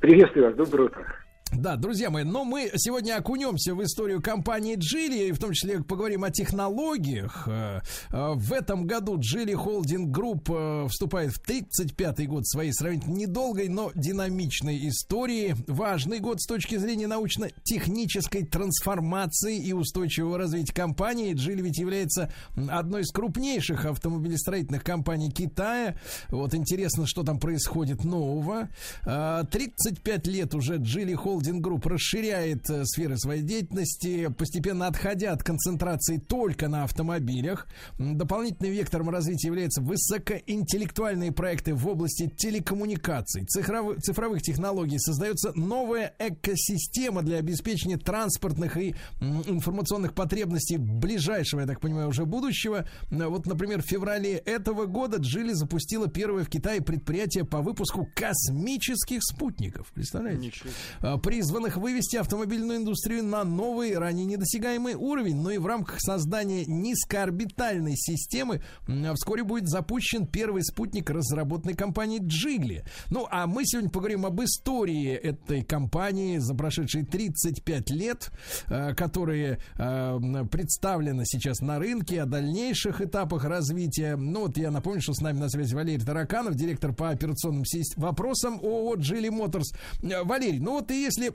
Приветствую 0.00 0.46
вас, 0.46 0.54
доброе 0.54 0.84
утро. 0.84 1.25
Да, 1.52 1.76
друзья 1.76 2.10
мои, 2.10 2.24
но 2.24 2.44
мы 2.44 2.70
сегодня 2.74 3.16
окунемся 3.16 3.74
в 3.74 3.82
историю 3.82 4.20
компании 4.20 4.74
Джили, 4.76 5.28
и 5.28 5.32
в 5.32 5.38
том 5.38 5.52
числе 5.52 5.80
поговорим 5.82 6.24
о 6.24 6.30
технологиях. 6.30 7.46
Э, 7.46 7.80
э, 8.10 8.32
В 8.34 8.52
этом 8.52 8.84
году 8.84 9.16
Geely 9.18 9.54
Holding 9.54 10.10
Group 10.10 10.50
э, 10.50 10.86
вступает 10.90 11.32
в 11.32 11.40
35-й 11.48 12.26
год 12.26 12.46
своей 12.48 12.72
сравнительно 12.72 13.14
недолгой, 13.14 13.68
но 13.68 13.92
динамичной 13.94 14.88
истории. 14.88 15.54
Важный 15.68 16.18
год 16.18 16.42
с 16.42 16.46
точки 16.46 16.76
зрения 16.76 17.06
научно-технической 17.06 18.44
трансформации 18.44 19.56
и 19.56 19.72
устойчивого 19.72 20.38
развития 20.38 20.74
компании. 20.74 21.32
Джили 21.32 21.62
ведь 21.62 21.78
является 21.78 22.30
одной 22.68 23.02
из 23.02 23.12
крупнейших 23.12 23.86
автомобилестроительных 23.86 24.82
компаний 24.82 25.30
Китая. 25.30 25.96
Вот 26.28 26.54
интересно, 26.54 27.06
что 27.06 27.22
там 27.22 27.38
происходит 27.38 28.04
нового. 28.04 28.68
А, 29.04 29.44
35 29.44 30.26
лет 30.26 30.54
уже 30.54 30.76
Geely 30.78 31.14
Holding 31.14 31.35
Group 31.60 31.86
расширяет 31.86 32.68
э, 32.70 32.84
сферы 32.84 33.16
своей 33.16 33.42
деятельности, 33.42 34.28
постепенно 34.36 34.86
отходя 34.86 35.32
от 35.32 35.42
концентрации 35.42 36.18
только 36.18 36.68
на 36.68 36.84
автомобилях. 36.84 37.66
Дополнительным 37.98 38.72
вектором 38.72 39.10
развития 39.10 39.48
являются 39.48 39.80
высокоинтеллектуальные 39.82 41.32
проекты 41.32 41.74
в 41.74 41.86
области 41.86 42.28
телекоммуникаций, 42.28 43.44
цифровых, 43.44 44.00
цифровых 44.00 44.42
технологий. 44.42 44.98
Создается 44.98 45.52
новая 45.54 46.14
экосистема 46.18 47.22
для 47.22 47.38
обеспечения 47.38 47.98
транспортных 47.98 48.76
и 48.76 48.94
информационных 49.20 50.14
потребностей 50.14 50.78
ближайшего, 50.78 51.60
я 51.60 51.66
так 51.66 51.80
понимаю, 51.80 52.08
уже 52.08 52.24
будущего. 52.24 52.88
Вот, 53.10 53.46
например, 53.46 53.82
в 53.82 53.86
феврале 53.86 54.36
этого 54.36 54.86
года 54.86 55.18
Джили 55.18 55.52
запустила 55.52 56.08
первое 56.08 56.44
в 56.44 56.48
Китае 56.48 56.80
предприятие 56.80 57.44
по 57.44 57.60
выпуску 57.60 58.08
космических 58.14 59.22
спутников. 59.22 59.92
Представляете? 59.92 60.52
А, 61.00 61.18
призванных 61.26 61.76
вывести 61.76 62.14
автомобильную 62.18 62.78
индустрию 62.78 63.24
на 63.24 63.42
новый, 63.42 63.98
ранее 63.98 64.26
недосягаемый 64.26 64.94
уровень. 64.94 65.34
Но 65.34 65.50
и 65.50 65.58
в 65.58 65.66
рамках 65.66 65.96
создания 65.98 66.64
низкоорбитальной 66.66 67.96
системы 67.96 68.62
вскоре 69.16 69.42
будет 69.42 69.66
запущен 69.68 70.28
первый 70.28 70.62
спутник, 70.62 71.10
разработанной 71.10 71.74
компанией 71.74 72.20
Джигли. 72.22 72.84
Ну, 73.10 73.26
а 73.28 73.48
мы 73.48 73.66
сегодня 73.66 73.90
поговорим 73.90 74.24
об 74.24 74.40
истории 74.40 75.14
этой 75.14 75.64
компании 75.64 76.38
за 76.38 76.54
прошедшие 76.54 77.04
35 77.04 77.90
лет, 77.90 78.30
э, 78.68 78.94
которые 78.94 79.58
э, 79.78 79.82
м, 79.82 80.46
представлены 80.46 81.24
сейчас 81.26 81.58
на 81.58 81.80
рынке, 81.80 82.22
о 82.22 82.26
дальнейших 82.26 83.00
этапах 83.00 83.42
развития. 83.42 84.14
Ну, 84.14 84.42
вот 84.42 84.56
я 84.58 84.70
напомню, 84.70 85.00
что 85.02 85.12
с 85.12 85.20
нами 85.20 85.40
на 85.40 85.48
связи 85.48 85.74
Валерий 85.74 86.04
Тараканов, 86.04 86.54
директор 86.54 86.94
по 86.94 87.10
операционным 87.10 87.64
вопросам 87.96 88.60
ООО 88.62 88.94
«Джили 88.94 89.28
Моторс». 89.28 89.72
Э, 90.04 90.22
Валерий, 90.22 90.60
ну 90.60 90.74
вот 90.74 90.92
и 90.92 91.10
если 91.16 91.34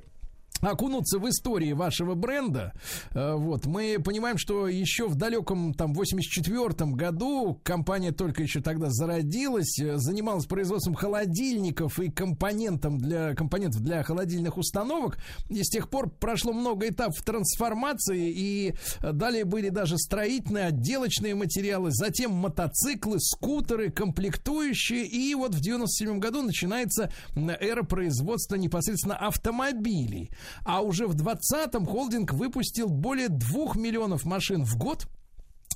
окунуться 0.61 1.19
в 1.19 1.28
истории 1.28 1.73
вашего 1.73 2.15
бренда, 2.15 2.73
э, 3.14 3.34
вот, 3.36 3.65
мы 3.65 3.98
понимаем, 4.03 4.38
что 4.38 4.68
еще 4.68 5.07
в 5.07 5.15
далеком 5.15 5.73
там 5.73 5.94
84 5.94 6.91
году 6.91 7.60
компания 7.64 8.11
только 8.11 8.44
еще 8.44 8.61
тогда 8.61 8.90
зародилась, 8.90 9.80
э, 9.80 9.98
занималась 9.98 10.45
производством 10.45 10.94
холодильников 10.94 11.99
и 11.99 12.10
компонентом 12.10 12.98
для, 12.98 13.34
компонентов 13.34 13.82
для 13.82 14.03
холодильных 14.03 14.57
установок, 14.57 15.18
и 15.49 15.64
с 15.64 15.69
тех 15.69 15.90
пор 15.90 16.10
прошло 16.10 16.53
много 16.53 16.88
этапов 16.88 17.22
трансформации, 17.23 18.32
и 18.32 18.73
э, 19.02 19.11
далее 19.14 19.45
были 19.45 19.69
даже 19.69 19.98
строительные, 19.98 20.65
отделочные 20.65 21.34
материалы, 21.34 21.91
затем 21.91 22.32
мотоциклы, 22.34 23.19
скутеры, 23.19 23.91
комплектующие, 23.91 25.06
и 25.06 25.34
вот 25.34 25.56
в 25.56 25.60
97 25.60 26.19
году 26.19 26.44
начинается 26.44 27.11
эра 27.36 27.84
производства 27.84 28.56
непосредственно 28.56 29.15
автомобилей. 29.15 30.30
А 30.65 30.82
уже 30.82 31.07
в 31.07 31.15
20-м 31.15 31.86
холдинг 31.86 32.34
выпустил 32.34 32.90
более 32.90 33.30
2 33.30 33.76
миллионов 33.76 34.26
машин 34.26 34.64
в 34.64 34.78
год 34.78 35.07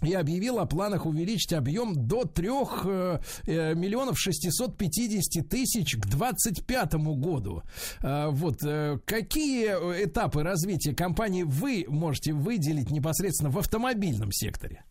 и 0.04 0.14
объявил 0.14 0.60
о 0.60 0.66
планах 0.66 1.06
увеличить 1.06 1.54
объем 1.54 1.94
до 1.96 2.26
3 2.26 2.48
миллионов 3.76 4.20
650 4.20 5.48
тысяч 5.50 5.96
к 5.96 6.06
25 6.06 6.94
году. 7.18 7.64
Э, 8.04 8.28
Вот 8.30 8.64
э, 8.64 8.98
какие 9.06 9.68
этапы 10.04 10.44
развития 10.44 10.94
компании 10.96 11.44
вы 11.44 11.86
можете 11.88 12.34
выделить 12.34 12.92
непосредственно 12.92 13.50
в 13.52 13.58
автомобильном 13.58 14.32
секторе? 14.32 14.84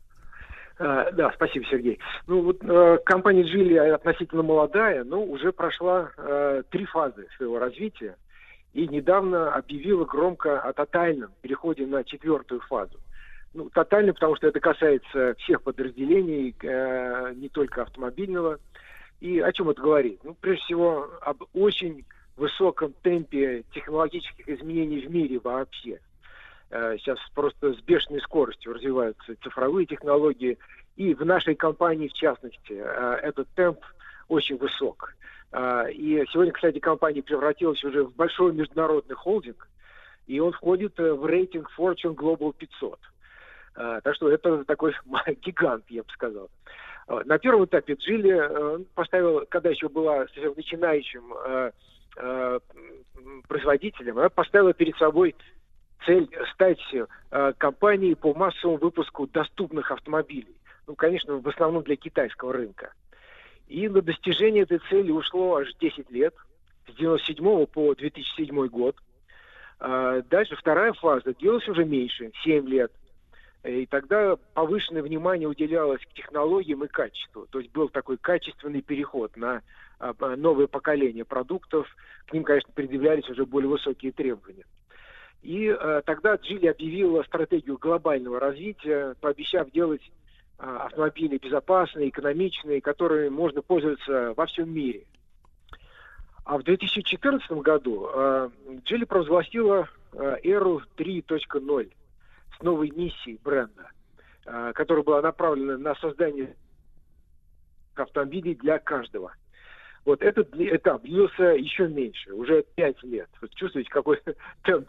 Э, 0.78 1.12
Да, 1.12 1.30
спасибо, 1.34 1.64
Сергей. 1.70 1.98
Ну 2.26 2.42
вот 2.42 2.64
э, 2.64 2.98
компания 3.04 3.42
Джили 3.42 3.76
относительно 3.76 4.42
молодая, 4.42 5.04
но 5.04 5.22
уже 5.22 5.52
прошла 5.52 6.10
э, 6.16 6.62
три 6.70 6.84
фазы 6.86 7.26
своего 7.36 7.58
развития 7.58 8.16
и 8.74 8.88
недавно 8.88 9.54
объявила 9.54 10.04
громко 10.04 10.60
о 10.60 10.72
тотальном 10.72 11.30
переходе 11.40 11.86
на 11.86 12.02
четвертую 12.04 12.60
фазу. 12.60 12.98
Ну, 13.54 13.70
тотально, 13.70 14.12
потому 14.12 14.34
что 14.34 14.48
это 14.48 14.58
касается 14.58 15.34
всех 15.38 15.62
подразделений, 15.62 16.54
э, 16.60 17.32
не 17.36 17.48
только 17.48 17.82
автомобильного. 17.82 18.58
И 19.20 19.38
о 19.38 19.52
чем 19.52 19.70
это 19.70 19.80
говорит? 19.80 20.18
Ну, 20.24 20.36
прежде 20.40 20.64
всего, 20.64 21.08
об 21.20 21.44
очень 21.54 22.04
высоком 22.36 22.92
темпе 23.02 23.64
технологических 23.72 24.48
изменений 24.48 25.06
в 25.06 25.10
мире 25.10 25.38
вообще. 25.38 26.00
Э, 26.70 26.96
Сейчас 26.98 27.18
просто 27.32 27.74
с 27.74 27.80
бешеной 27.80 28.20
скоростью 28.22 28.74
развиваются 28.74 29.36
цифровые 29.44 29.86
технологии. 29.86 30.58
И 30.96 31.14
в 31.14 31.24
нашей 31.24 31.54
компании, 31.54 32.08
в 32.08 32.12
частности, 32.14 32.72
э, 32.72 33.20
этот 33.22 33.46
темп 33.54 33.78
очень 34.26 34.56
высок. 34.56 35.14
Э, 35.14 35.33
И 35.52 36.24
сегодня, 36.32 36.52
кстати, 36.52 36.78
компания 36.80 37.22
превратилась 37.22 37.82
уже 37.84 38.04
в 38.04 38.14
большой 38.16 38.52
международный 38.52 39.14
холдинг, 39.14 39.68
и 40.26 40.40
он 40.40 40.52
входит 40.52 40.98
э, 40.98 41.12
в 41.12 41.26
рейтинг 41.26 41.70
Fortune 41.78 42.14
Global 42.14 42.54
500. 42.56 42.98
Э, 43.76 44.00
Так 44.02 44.14
что 44.14 44.28
это 44.28 44.64
такой 44.64 44.94
гигант, 45.42 45.84
я 45.88 46.02
бы 46.02 46.08
сказал. 46.10 46.48
Э, 47.08 47.22
На 47.24 47.38
первом 47.38 47.66
этапе 47.66 47.94
Джили 47.94 48.32
э, 48.32 48.78
поставила, 48.94 49.44
когда 49.44 49.70
еще 49.70 49.88
была 49.88 50.26
совсем 50.28 50.54
начинающим 50.56 51.34
э, 51.46 51.70
производителем, 53.48 54.18
она 54.18 54.28
поставила 54.28 54.72
перед 54.72 54.96
собой 54.98 55.34
цель 56.06 56.28
стать 56.52 56.78
компанией 57.58 58.14
по 58.14 58.32
массовому 58.34 58.78
выпуску 58.78 59.26
доступных 59.26 59.90
автомобилей. 59.90 60.56
Ну, 60.86 60.94
конечно, 60.94 61.38
в 61.38 61.48
основном 61.48 61.82
для 61.82 61.96
китайского 61.96 62.52
рынка. 62.52 62.92
И 63.68 63.88
на 63.88 64.02
достижение 64.02 64.64
этой 64.64 64.78
цели 64.90 65.10
ушло 65.10 65.56
аж 65.56 65.74
10 65.80 66.10
лет, 66.10 66.34
с 66.88 66.94
97 66.96 67.66
по 67.66 67.94
2007 67.94 68.66
год. 68.68 68.96
А 69.80 70.22
Дальше 70.22 70.56
вторая 70.56 70.92
фаза 70.92 71.34
длилась 71.34 71.68
уже 71.68 71.84
меньше, 71.84 72.30
7 72.42 72.68
лет. 72.68 72.92
И 73.64 73.86
тогда 73.86 74.36
повышенное 74.52 75.02
внимание 75.02 75.48
уделялось 75.48 76.02
к 76.02 76.12
технологиям 76.12 76.84
и 76.84 76.88
качеству. 76.88 77.46
То 77.46 77.60
есть 77.60 77.72
был 77.72 77.88
такой 77.88 78.18
качественный 78.18 78.82
переход 78.82 79.36
на 79.36 79.62
а, 79.98 80.12
новое 80.36 80.66
поколение 80.66 81.24
продуктов. 81.24 81.88
К 82.26 82.34
ним, 82.34 82.44
конечно, 82.44 82.70
предъявлялись 82.74 83.28
уже 83.30 83.46
более 83.46 83.70
высокие 83.70 84.12
требования. 84.12 84.66
И 85.42 85.66
э, 85.66 86.02
тогда 86.06 86.36
Джили 86.36 86.66
объявила 86.68 87.22
стратегию 87.22 87.76
глобального 87.76 88.40
развития, 88.40 89.14
пообещав 89.20 89.70
делать 89.72 90.00
автомобили 90.58 91.38
безопасные, 91.38 92.08
экономичные, 92.08 92.80
которыми 92.80 93.28
можно 93.28 93.62
пользоваться 93.62 94.34
во 94.36 94.46
всем 94.46 94.72
мире. 94.72 95.04
А 96.44 96.58
в 96.58 96.62
2014 96.62 97.50
году 97.52 98.08
Джили 98.84 99.04
провозгласила 99.04 99.88
э, 100.12 100.36
эру 100.44 100.82
3.0 100.96 101.92
с 102.58 102.62
новой 102.62 102.90
миссией 102.90 103.40
бренда, 103.42 103.90
которая 104.74 105.02
была 105.02 105.22
направлена 105.22 105.78
на 105.78 105.94
создание 105.96 106.54
автомобилей 107.96 108.54
для 108.54 108.78
каждого. 108.78 109.32
Вот 110.04 110.22
этот 110.22 110.54
этап 110.54 111.02
длился 111.02 111.44
еще 111.54 111.88
меньше, 111.88 112.32
уже 112.34 112.62
пять 112.74 113.02
лет. 113.02 113.28
Вы 113.40 113.48
чувствуете, 113.54 113.90
какой 113.90 114.20
темп? 114.64 114.88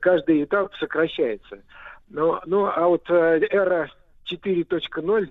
Каждый 0.00 0.44
этап 0.44 0.74
сокращается. 0.76 1.62
Но, 2.08 2.40
ну, 2.46 2.66
а 2.66 2.86
вот 2.86 3.08
э, 3.10 3.40
эра 3.50 3.90
4.0 4.30 5.30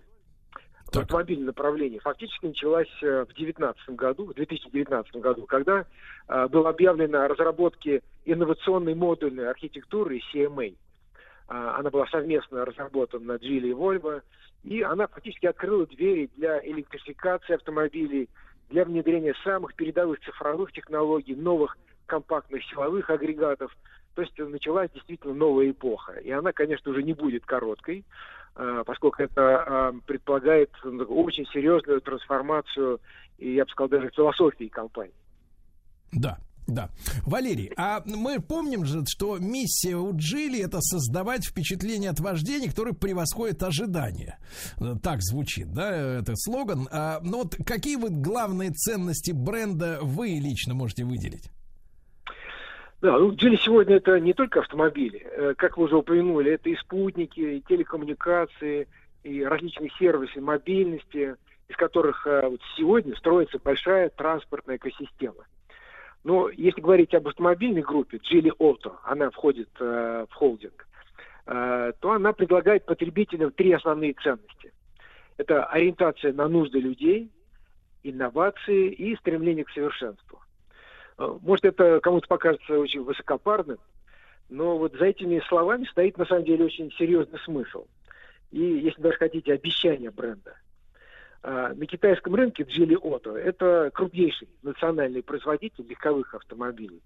в 0.92 0.98
автомобильном 0.98 1.48
направлении 1.48 2.00
фактически 2.00 2.46
началась 2.46 2.88
э, 3.02 3.24
в 3.24 3.34
2019 3.34 3.90
году, 3.90 4.26
в 4.28 4.34
2019 4.34 5.16
году, 5.18 5.46
когда 5.46 5.86
э, 6.28 6.48
было 6.48 6.70
объявлено 6.70 7.22
о 7.22 7.28
разработке 7.28 8.02
инновационной 8.26 8.96
модульной 8.96 9.50
архитектуры 9.50 10.22
CMA. 10.34 10.70
Э, 10.70 10.76
она 11.50 11.90
была 11.90 12.08
совместно 12.08 12.64
разработана 12.64 13.34
на 13.34 13.38
Geely 13.38 13.70
и 13.70 13.74
Volvo, 13.74 14.22
и 14.64 14.82
она 14.82 15.08
фактически 15.08 15.46
открыла 15.48 15.86
двери 15.88 16.30
для 16.38 16.66
электрификации 16.66 17.56
автомобилей, 17.56 18.30
для 18.70 18.86
внедрения 18.86 19.34
самых 19.44 19.76
передовых 19.76 20.20
цифровых 20.22 20.72
технологий, 20.72 21.36
новых 21.36 21.78
компактных 22.06 22.64
силовых 22.66 23.10
агрегатов. 23.10 23.76
То 24.16 24.24
есть 24.24 24.38
началась 24.40 24.90
действительно 24.92 25.34
новая 25.34 25.70
эпоха. 25.70 26.14
И 26.14 26.32
она, 26.32 26.52
конечно, 26.52 26.92
уже 26.92 27.04
не 27.04 27.14
будет 27.14 27.46
короткой, 27.46 28.04
а, 28.04 28.37
поскольку 28.86 29.22
это 29.22 29.42
а, 29.42 29.94
предполагает 30.06 30.72
очень 30.84 31.46
серьезную 31.48 32.02
трансформацию, 32.02 33.00
и 33.38 33.54
я 33.54 33.66
бы 33.66 33.72
сказал, 33.72 33.90
даже 33.90 34.10
философии 34.10 34.68
компании. 34.68 35.14
Да, 36.12 36.40
да. 36.68 36.90
Валерий, 37.26 37.72
а 37.78 38.02
мы 38.06 38.42
помним 38.42 38.86
же, 38.86 39.04
что 39.08 39.38
миссия 39.38 39.96
у 39.96 40.16
Джили 40.16 40.60
это 40.62 40.82
создавать 40.82 41.46
впечатление 41.46 42.10
от 42.10 42.20
вождения, 42.20 42.70
которое 42.70 42.94
превосходит 42.94 43.64
ожидания. 43.64 44.38
Так 45.02 45.22
звучит, 45.22 45.72
да, 45.72 46.20
этот 46.20 46.40
слоган. 46.40 46.88
А, 46.92 47.20
ну 47.22 47.44
вот 47.44 47.56
какие 47.66 47.96
вот 47.96 48.12
главные 48.12 48.72
ценности 48.72 49.32
бренда 49.32 50.00
вы 50.02 50.30
лично 50.40 50.74
можете 50.74 51.06
выделить? 51.06 51.52
Да, 53.00 53.20
ну, 53.20 53.32
Джили 53.32 53.58
сегодня 53.58 53.98
это 53.98 54.20
не 54.20 54.34
только 54.34 54.60
автомобили. 54.62 55.20
Э, 55.20 55.54
как 55.56 55.78
вы 55.78 55.84
уже 55.84 55.98
упомянули, 55.98 56.54
это 56.54 56.70
и 56.70 56.76
спутники, 56.76 57.40
и 57.40 57.62
телекоммуникации, 57.62 58.88
и 59.24 59.44
различные 59.44 59.92
сервисы 60.00 60.42
мобильности, 60.42 61.36
из 61.68 61.76
которых 61.76 62.26
э, 62.26 62.48
вот 62.50 62.60
сегодня 62.76 63.16
строится 63.16 63.60
большая 63.64 64.10
транспортная 64.10 64.78
экосистема. 64.78 65.46
Но 66.24 66.50
если 66.50 66.82
говорить 66.82 67.14
об 67.14 67.28
автомобильной 67.28 67.84
группе 67.84 68.18
Geely 68.18 68.52
Auto, 68.58 68.96
она 69.04 69.30
входит 69.30 69.70
э, 69.80 70.26
в 70.30 70.34
холдинг, 70.34 70.88
то 71.46 72.12
она 72.12 72.34
предлагает 72.34 72.84
потребителям 72.84 73.52
три 73.52 73.72
основные 73.72 74.12
ценности. 74.22 74.74
Это 75.38 75.64
ориентация 75.64 76.34
на 76.34 76.50
нужды 76.50 76.82
людей, 76.82 77.32
инновации 78.04 78.90
и 78.90 79.16
стремление 79.16 79.64
к 79.64 79.70
совершенству. 79.70 80.42
Э, 81.18 81.38
может, 81.42 81.66
это 81.66 82.00
кому-то 82.02 82.28
покажется 82.28 82.80
очень 82.80 83.04
высокопарным, 83.04 83.80
но 84.50 84.78
вот 84.78 84.94
за 84.94 85.06
этими 85.06 85.42
словами 85.48 85.86
стоит 85.86 86.18
на 86.18 86.26
самом 86.26 86.46
деле 86.46 86.66
очень 86.66 86.92
серьезный 86.94 87.40
смысл. 87.40 87.86
И, 88.52 88.62
если 88.62 89.02
даже 89.02 89.18
хотите, 89.18 89.54
обещание 89.54 90.12
бренда– 90.12 90.56
а, 91.44 91.74
на 91.74 91.86
китайском 91.86 92.36
рынке 92.36 92.64
Geely 92.64 92.96
Auto 93.02 93.36
это 93.38 93.92
крупнейший 93.94 94.50
национальный 94.64 95.24
производитель 95.24 95.86
легковых 95.88 96.34
автомобилей 96.34 97.02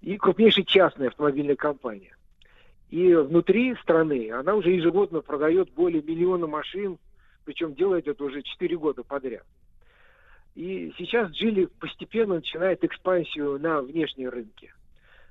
и 0.00 0.16
крупнейшая 0.16 0.64
частная 0.64 1.08
автомобильная 1.08 1.56
компания. 1.56 2.16
И 2.88 3.14
внутри 3.14 3.76
страны 3.76 4.32
она 4.32 4.54
уже 4.54 4.70
ежегодно 4.70 5.20
продает 5.20 5.70
более 5.70 6.02
миллиона 6.02 6.46
машин, 6.46 6.98
причем 7.44 7.74
делает 7.74 8.08
это 8.08 8.24
уже 8.24 8.42
4 8.42 8.76
года 8.76 9.04
подряд. 9.04 9.46
И 10.54 10.92
сейчас 10.98 11.30
Geely 11.30 11.70
постепенно 11.78 12.36
начинает 12.36 12.82
экспансию 12.84 13.58
на 13.60 13.80
внешние 13.82 14.28
рынки. 14.28 14.72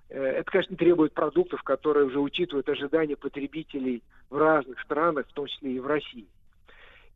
Э, 0.10 0.22
это, 0.22 0.52
конечно, 0.52 0.76
требует 0.76 1.14
продуктов, 1.14 1.62
которые 1.64 2.06
уже 2.06 2.20
учитывают 2.20 2.70
ожидания 2.70 3.16
потребителей 3.16 4.02
в 4.30 4.38
разных 4.38 4.80
странах, 4.82 5.28
в 5.28 5.34
том 5.34 5.48
числе 5.48 5.74
и 5.74 5.80
в 5.80 5.88
России. 5.88 6.28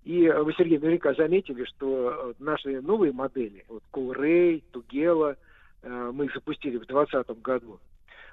И 0.04 0.28
вы, 0.30 0.54
Сергей, 0.54 0.80
наверняка 0.80 1.14
заметили, 1.14 1.64
что 1.64 2.12
э, 2.12 2.34
наши 2.40 2.82
новые 2.82 3.14
модели, 3.14 3.64
вот 3.70 3.84
Coolray, 3.92 4.62
Тугела, 4.72 5.38
э, 5.82 6.12
мы 6.14 6.26
их 6.26 6.34
запустили 6.34 6.78
в 6.78 6.86
2020 6.86 7.42
году, 7.42 7.80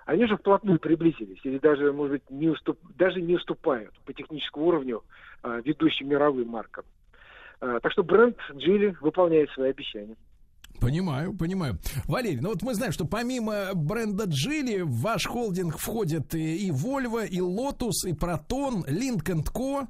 они 0.05 0.26
же 0.26 0.36
вплотную 0.36 0.80
приблизились, 0.80 1.38
или 1.44 1.59
даже, 1.59 1.92
может 1.92 2.12
быть, 2.12 2.30
не 2.30 2.48
уступ, 2.48 2.78
даже 2.97 3.20
не 3.20 3.36
уступают 3.36 3.94
по 4.05 4.12
техническому 4.12 4.66
уровню 4.66 5.05
э, 5.44 5.62
ведущим 5.64 6.09
мировым 6.09 6.48
маркам. 6.48 6.84
Так 7.60 7.92
что 7.92 8.02
бренд 8.02 8.36
Geely 8.52 8.96
выполняет 9.00 9.50
свои 9.50 9.70
обещания. 9.70 10.16
Понимаю, 10.81 11.35
понимаю. 11.35 11.78
Валерий, 12.07 12.40
ну 12.40 12.48
вот 12.48 12.62
мы 12.62 12.74
знаем, 12.74 12.93
что 12.93 13.05
помимо 13.05 13.74
бренда 13.74 14.24
Джили 14.24 14.81
в 14.81 15.01
ваш 15.01 15.27
холдинг 15.27 15.78
входят 15.78 16.35
и, 16.35 16.70
Volvo, 16.70 17.27
и 17.27 17.39
Lotus, 17.39 18.09
и 18.09 18.12
Proton, 18.12 18.86
Link 18.86 19.24
Co. 19.52 19.86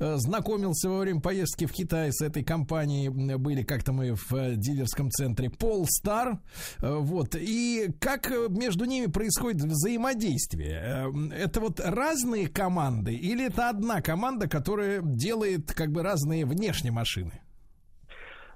Э, 0.00 0.16
знакомился 0.16 0.90
во 0.90 0.98
время 0.98 1.20
поездки 1.20 1.64
в 1.64 1.72
Китай 1.72 2.12
с 2.12 2.20
этой 2.20 2.44
компанией. 2.44 3.08
Были 3.08 3.62
как-то 3.62 3.92
мы 3.92 4.14
в 4.14 4.34
э, 4.34 4.56
дилерском 4.56 5.10
центре 5.10 5.48
Polestar. 5.48 6.38
Э, 6.80 6.98
вот. 6.98 7.34
И 7.36 7.90
как 7.98 8.30
между 8.50 8.84
ними 8.84 9.06
происходит 9.06 9.62
взаимодействие? 9.62 11.10
Это 11.34 11.60
вот 11.60 11.80
разные 11.80 12.48
команды 12.48 13.14
или 13.14 13.46
это 13.46 13.70
одна 13.70 14.02
команда, 14.02 14.46
которая 14.48 15.00
делает 15.02 15.72
как 15.72 15.90
бы 15.90 16.02
разные 16.02 16.44
внешние 16.44 16.92
машины? 16.92 17.43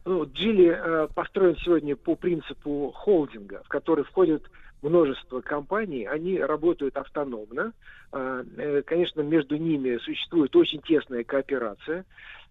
Ну, 0.05 0.25
Джили 0.25 0.69
э, 0.69 1.09
построен 1.15 1.57
сегодня 1.57 1.97
по 1.97 2.15
принципу 2.15 2.93
холдинга, 2.95 3.63
в 3.65 3.69
который 3.69 4.05
входит 4.05 4.43
множество 4.83 5.41
компаний, 5.41 6.07
они 6.07 6.39
работают 6.39 6.97
автономно. 6.97 7.73
Э, 8.13 8.45
э, 8.57 8.83
конечно, 8.83 9.21
между 9.23 9.57
ними 9.57 9.99
существует 9.99 10.55
очень 10.57 10.81
тесная 10.83 11.25
кооперация, 11.25 12.05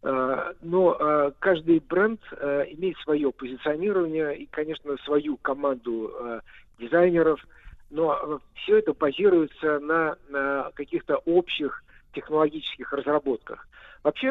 э, 0.03 0.53
но 0.61 0.97
э, 0.99 1.31
каждый 1.39 1.79
бренд 1.79 2.21
э, 2.31 2.65
имеет 2.71 2.97
свое 2.97 3.31
позиционирование 3.31 4.37
и, 4.37 4.45
конечно, 4.45 4.95
свою 5.05 5.37
команду 5.37 6.11
э, 6.13 6.41
дизайнеров, 6.79 7.45
но 7.89 8.19
э, 8.21 8.39
все 8.55 8.79
это 8.79 8.93
базируется 8.93 9.79
на, 9.79 10.17
на 10.29 10.71
каких-то 10.75 11.17
общих 11.25 11.83
технологических 12.13 12.91
разработках. 12.93 13.67
Вообще, 14.03 14.27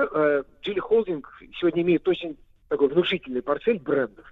Geely 0.64 0.78
Holding 0.78 1.22
сегодня 1.59 1.82
имеет 1.82 2.06
очень 2.09 2.36
такой 2.68 2.88
внушительный 2.88 3.43
портфель 3.43 3.78
брендов. 3.78 4.26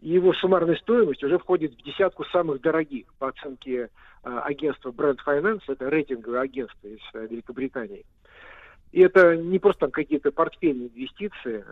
И 0.00 0.10
его 0.10 0.34
суммарная 0.34 0.76
стоимость 0.76 1.24
уже 1.24 1.38
входит 1.38 1.72
в 1.72 1.82
десятку 1.82 2.24
самых 2.24 2.60
дорогих 2.60 3.06
по 3.18 3.28
оценке 3.28 3.74
э, 3.78 3.88
агентства 4.22 4.90
Brand 4.90 5.18
Finance, 5.26 5.62
это 5.66 5.88
рейтинговое 5.88 6.40
агентство 6.40 6.86
из 6.86 7.00
э, 7.14 7.26
Великобритании. 7.26 8.04
И 8.92 9.00
это 9.00 9.36
не 9.36 9.58
просто 9.58 9.80
там 9.80 9.90
какие-то 9.90 10.30
портфельные 10.30 10.88
инвестиции, 10.88 11.64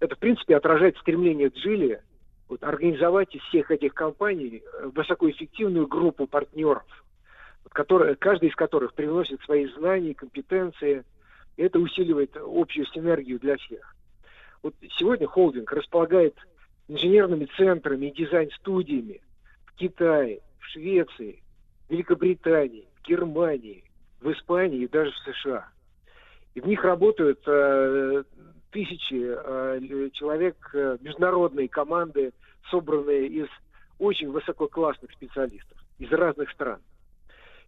это, 0.00 0.14
в 0.14 0.18
принципе, 0.18 0.56
отражает 0.56 0.98
стремление 0.98 1.48
Джили 1.48 2.02
вот, 2.48 2.62
организовать 2.62 3.34
из 3.34 3.42
всех 3.42 3.70
этих 3.70 3.94
компаний 3.94 4.62
э, 4.62 4.90
высокоэффективную 4.94 5.86
группу 5.86 6.26
партнеров, 6.26 6.84
которые, 7.70 8.14
каждый 8.16 8.50
из 8.50 8.54
которых 8.54 8.94
приносит 8.94 9.40
свои 9.42 9.66
знания, 9.66 10.14
компетенции, 10.14 11.04
и 11.56 11.62
это 11.62 11.78
усиливает 11.78 12.36
общую 12.36 12.86
синергию 12.86 13.38
для 13.38 13.56
всех. 13.56 13.95
Вот 14.66 14.74
сегодня 14.98 15.28
холдинг 15.28 15.70
располагает 15.70 16.34
инженерными 16.88 17.48
центрами 17.56 18.06
и 18.06 18.10
дизайн-студиями 18.10 19.20
в 19.64 19.76
Китае, 19.76 20.40
в 20.58 20.64
Швеции, 20.64 21.40
Великобритании, 21.88 22.88
Германии, 23.06 23.84
в 24.20 24.32
Испании 24.32 24.80
и 24.80 24.88
даже 24.88 25.12
в 25.12 25.18
США. 25.18 25.68
И 26.56 26.60
в 26.60 26.66
них 26.66 26.82
работают 26.82 27.38
э, 27.46 28.24
тысячи 28.72 29.14
э, 29.14 30.10
человек, 30.14 30.56
э, 30.74 30.98
международные 31.00 31.68
команды, 31.68 32.32
собранные 32.68 33.28
из 33.28 33.46
очень 34.00 34.32
высококлассных 34.32 35.12
специалистов 35.12 35.78
из 36.00 36.10
разных 36.10 36.50
стран. 36.50 36.80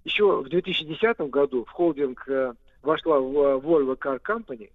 Еще 0.02 0.42
в 0.42 0.48
2010 0.48 1.20
году 1.30 1.64
в 1.64 1.70
холдинг 1.70 2.28
э, 2.28 2.54
вошла 2.82 3.20
в 3.20 3.38
э, 3.38 3.58
Volvo 3.60 3.96
Car 3.96 4.20
Company, 4.20 4.72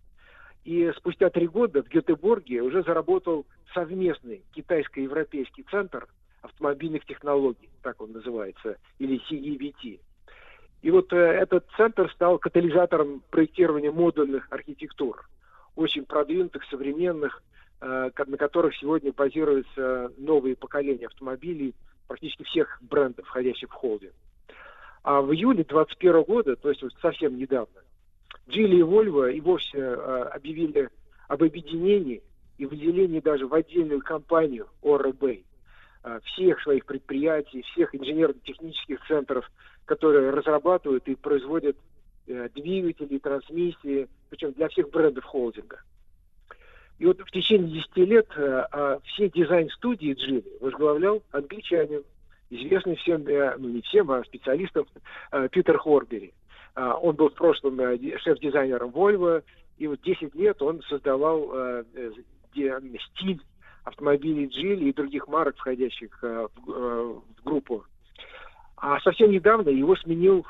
и 0.64 0.92
спустя 0.96 1.30
три 1.30 1.48
года 1.48 1.84
в 1.84 1.90
Гетеборге 1.90 2.62
уже 2.62 2.84
заработал 2.84 3.46
совместный 3.74 4.44
китайско-европейский 4.54 5.64
центр 5.64 6.08
автомобильных 6.42 7.06
технологий, 7.06 7.70
так 7.82 8.02
он 8.02 8.14
называется, 8.14 8.78
или 9.00 9.20
CEVT. 9.30 10.00
И 10.82 10.92
вот 10.92 11.12
э, 11.14 11.18
этот 11.18 11.66
центр 11.78 12.12
стал 12.12 12.38
катализатором 12.38 13.24
проектирования 13.30 13.92
модульных 13.92 14.48
архитектур, 14.52 15.28
очень 15.76 16.06
продвинутых, 16.06 16.64
современных, 16.66 17.42
э, 17.82 18.12
на 18.26 18.38
которых 18.38 18.76
сегодня 18.76 19.14
базируются 19.14 20.12
новые 20.18 20.56
поколения 20.56 21.08
автомобилей 21.08 21.74
практически 22.08 22.44
всех 22.44 22.80
брендов, 22.82 23.26
входящих 23.28 23.70
в 23.70 23.74
холдинг. 23.74 24.14
А 25.04 25.22
в 25.22 25.34
июле 25.34 25.64
2021 25.64 26.24
года, 26.24 26.56
то 26.56 26.70
есть 26.70 26.82
вот 26.84 26.94
совсем 27.02 27.38
недавно, 27.38 27.82
Джили 28.50 28.78
и 28.78 28.82
Volvo 28.82 29.32
и 29.32 29.40
вовсе 29.42 29.78
э, 29.78 30.30
объявили 30.34 30.90
об 31.28 31.44
объединении 31.44 32.22
и 32.58 32.66
выделении 32.66 33.20
даже 33.20 33.48
в 33.48 33.54
отдельную 33.54 34.02
компанию 34.02 34.68
ОРБ 34.82 35.24
э, 35.24 36.20
всех 36.26 36.62
своих 36.62 36.86
предприятий, 36.86 37.62
всех 37.74 37.96
инженерно-технических 37.96 39.06
центров, 39.08 39.50
которые 39.86 40.30
разрабатывают 40.32 41.08
и 41.08 41.16
производят 41.16 41.78
э, 42.28 42.50
двигатели, 42.54 43.18
трансмиссии, 43.18 44.08
причем 44.30 44.52
для 44.54 44.68
всех 44.70 44.90
брендов 44.90 45.24
холдинга. 45.24 45.80
И 47.00 47.06
вот 47.06 47.20
в 47.20 47.32
течение 47.32 47.70
10 47.70 47.98
лет 47.98 48.28
э, 48.36 49.00
все 49.06 49.30
дизайн-студии 49.30 50.14
Джили 50.14 50.44
возглавлял 50.60 51.24
англичанин, 51.32 52.04
известный 52.50 52.96
всем, 52.98 53.28
э, 53.28 53.56
ну 53.58 53.70
не 53.70 53.82
всем, 53.82 54.12
а 54.12 54.24
специалистам, 54.24 54.86
э, 55.32 55.48
Питер 55.52 55.78
Хорбери. 55.78 56.34
Э, 56.76 56.94
он 57.02 57.16
был 57.16 57.30
в 57.30 57.34
прошлом 57.34 57.80
э, 57.80 58.18
шеф-дизайнером 58.20 58.90
Volvo, 58.90 59.44
и 59.78 59.88
вот 59.88 60.02
10 60.02 60.34
лет 60.36 60.62
он 60.62 60.82
создавал 60.84 61.52
э, 61.54 61.84
стиль 62.52 63.42
автомобилей 63.84 64.48
Джили 64.48 64.90
и 64.90 64.94
других 64.94 65.28
марок, 65.28 65.58
входящих 65.58 66.22
в, 66.22 66.50
в 66.66 67.44
группу. 67.44 67.84
А 68.78 69.00
совсем 69.02 69.32
недавно 69.32 69.70
его 69.70 69.96
сменил 69.98 70.46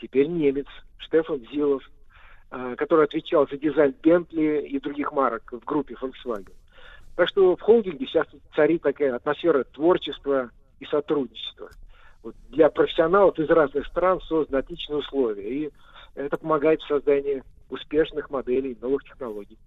теперь 0.00 0.28
немец 0.28 0.66
Штефан 0.98 1.44
Зилов, 1.52 1.82
который 2.76 3.04
отвечал 3.04 3.46
за 3.48 3.58
дизайн 3.58 3.94
Бентли 4.02 4.66
и 4.66 4.78
других 4.80 5.12
марок 5.12 5.52
в 5.52 5.64
группе 5.64 5.94
Volkswagen. 6.00 6.52
Так 7.16 7.28
что 7.28 7.56
в 7.56 7.60
холдинге 7.60 8.06
сейчас 8.06 8.26
царит 8.54 8.82
такая 8.82 9.14
атмосфера 9.14 9.64
творчества 9.64 10.50
и 10.80 10.86
сотрудничества. 10.86 11.68
Для 12.48 12.70
профессионалов 12.70 13.38
из 13.38 13.48
разных 13.48 13.86
стран 13.86 14.20
созданы 14.22 14.60
отличные 14.60 14.98
условия, 14.98 15.48
и 15.48 15.70
это 16.14 16.36
помогает 16.36 16.80
в 16.80 16.86
создании 16.86 17.42
успешных 17.68 18.30
моделей 18.30 18.76
новых 18.80 19.04
технологий. 19.04 19.58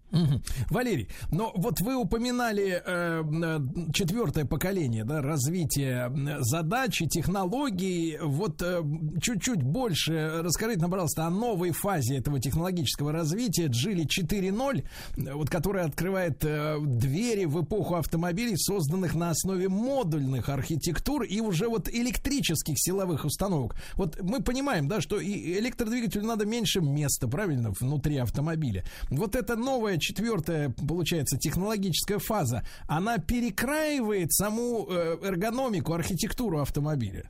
Валерий, 0.70 1.10
но 1.32 1.52
вот 1.56 1.82
вы 1.82 1.96
упоминали 1.96 2.82
э, 2.86 3.60
четвертое 3.94 4.46
поколение, 4.46 5.04
да, 5.04 5.22
развитие 5.22 6.12
задач 6.40 7.02
и 7.02 7.08
технологий. 7.08 8.18
Вот 8.22 8.62
э, 8.62 8.82
чуть-чуть 9.22 9.62
больше 9.64 10.42
расскажите 10.44 10.82
нам, 10.82 10.92
пожалуйста, 10.92 11.26
о 11.26 11.30
новой 11.30 11.72
фазе 11.72 12.18
этого 12.18 12.40
технологического 12.40 13.12
развития 13.12 13.68
Джили 13.68 14.06
4.0, 14.06 15.34
вот 15.34 15.50
которая 15.50 15.86
открывает 15.86 16.44
э, 16.46 16.78
двери 16.80 17.46
в 17.46 17.64
эпоху 17.64 17.96
автомобилей, 17.96 18.56
созданных 18.56 19.14
на 19.14 19.32
основе 19.32 19.68
модульных 19.68 20.48
архитектур 20.48 21.24
и 21.24 21.42
уже 21.42 21.68
вот 21.68 21.90
электрических 21.90 22.76
силовых 22.78 23.26
установок. 23.26 23.76
Вот 23.96 24.22
мы 24.22 24.42
понимаем, 24.42 24.88
да, 24.88 25.02
что 25.02 25.20
и 25.20 25.60
электродвигателю 25.60 26.26
надо 26.26 26.46
меньше 26.46 26.80
места, 26.80 27.28
правильно, 27.28 27.74
внутри 27.78 28.18
автомобиля. 28.18 28.86
Вот 29.10 29.36
эта 29.36 29.58
новая 29.58 29.97
четвертая, 30.00 30.74
получается, 30.88 31.38
технологическая 31.38 32.20
фаза, 32.20 32.64
она 32.88 33.18
перекраивает 33.18 34.32
саму 34.34 34.88
э, 34.90 35.18
эргономику, 35.24 35.94
архитектуру 35.94 36.60
автомобиля. 36.60 37.30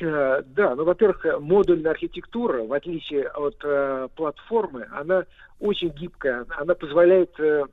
Э, 0.00 0.42
да, 0.46 0.74
ну, 0.74 0.84
во-первых, 0.84 1.24
модульная 1.40 1.92
архитектура, 1.92 2.64
в 2.64 2.72
отличие 2.72 3.28
от 3.28 3.56
э, 3.64 4.08
платформы, 4.16 4.86
она 4.92 5.24
очень 5.60 5.90
гибкая, 5.90 6.44
она 6.58 6.74
позволяет 6.74 7.38
э, 7.38 7.64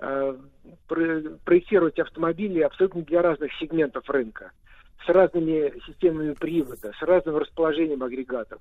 э, 0.00 0.36
проектировать 1.44 1.98
автомобили 1.98 2.60
абсолютно 2.60 3.02
для 3.02 3.22
разных 3.22 3.50
сегментов 3.58 4.08
рынка, 4.08 4.52
с 5.04 5.08
разными 5.08 5.72
системами 5.86 6.32
привода, 6.32 6.92
с 6.98 7.02
разным 7.02 7.36
расположением 7.36 8.02
агрегатов. 8.02 8.60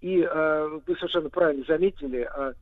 И 0.00 0.20
э, 0.20 0.80
вы 0.86 0.96
совершенно 0.96 1.28
правильно 1.28 1.64
заметили, 1.66 2.28
э, 2.34 2.52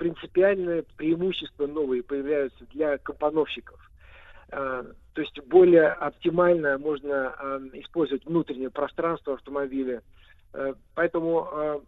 принципиальные 0.00 0.84
преимущества 0.96 1.66
новые 1.66 2.02
появляются 2.02 2.64
для 2.72 2.96
компоновщиков. 2.96 3.78
Э, 4.50 4.82
то 5.12 5.20
есть 5.20 5.38
более 5.46 5.88
оптимально 5.88 6.78
можно 6.78 7.34
э, 7.38 7.60
использовать 7.74 8.24
внутреннее 8.24 8.70
пространство 8.70 9.34
автомобиля. 9.34 10.02
Э, 10.54 10.72
поэтому 10.94 11.82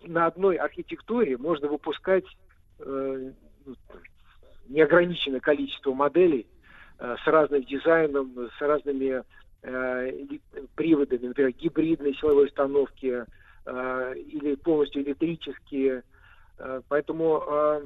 на 0.00 0.26
одной 0.26 0.56
архитектуре 0.56 1.36
можно 1.36 1.68
выпускать 1.68 2.24
э, 2.78 3.32
неограниченное 4.68 5.40
количество 5.40 5.92
моделей 5.92 6.46
с 6.98 7.26
разным 7.26 7.62
дизайном, 7.64 8.48
с 8.58 8.60
разными 8.60 9.22
приводами, 10.74 11.26
например, 11.26 11.52
гибридной 11.52 12.14
силовой 12.14 12.46
установки, 12.46 13.24
или 13.66 14.54
полностью 14.56 15.02
электрические. 15.02 16.02
Э, 16.58 16.80
поэтому 16.88 17.42
э, 17.46 17.82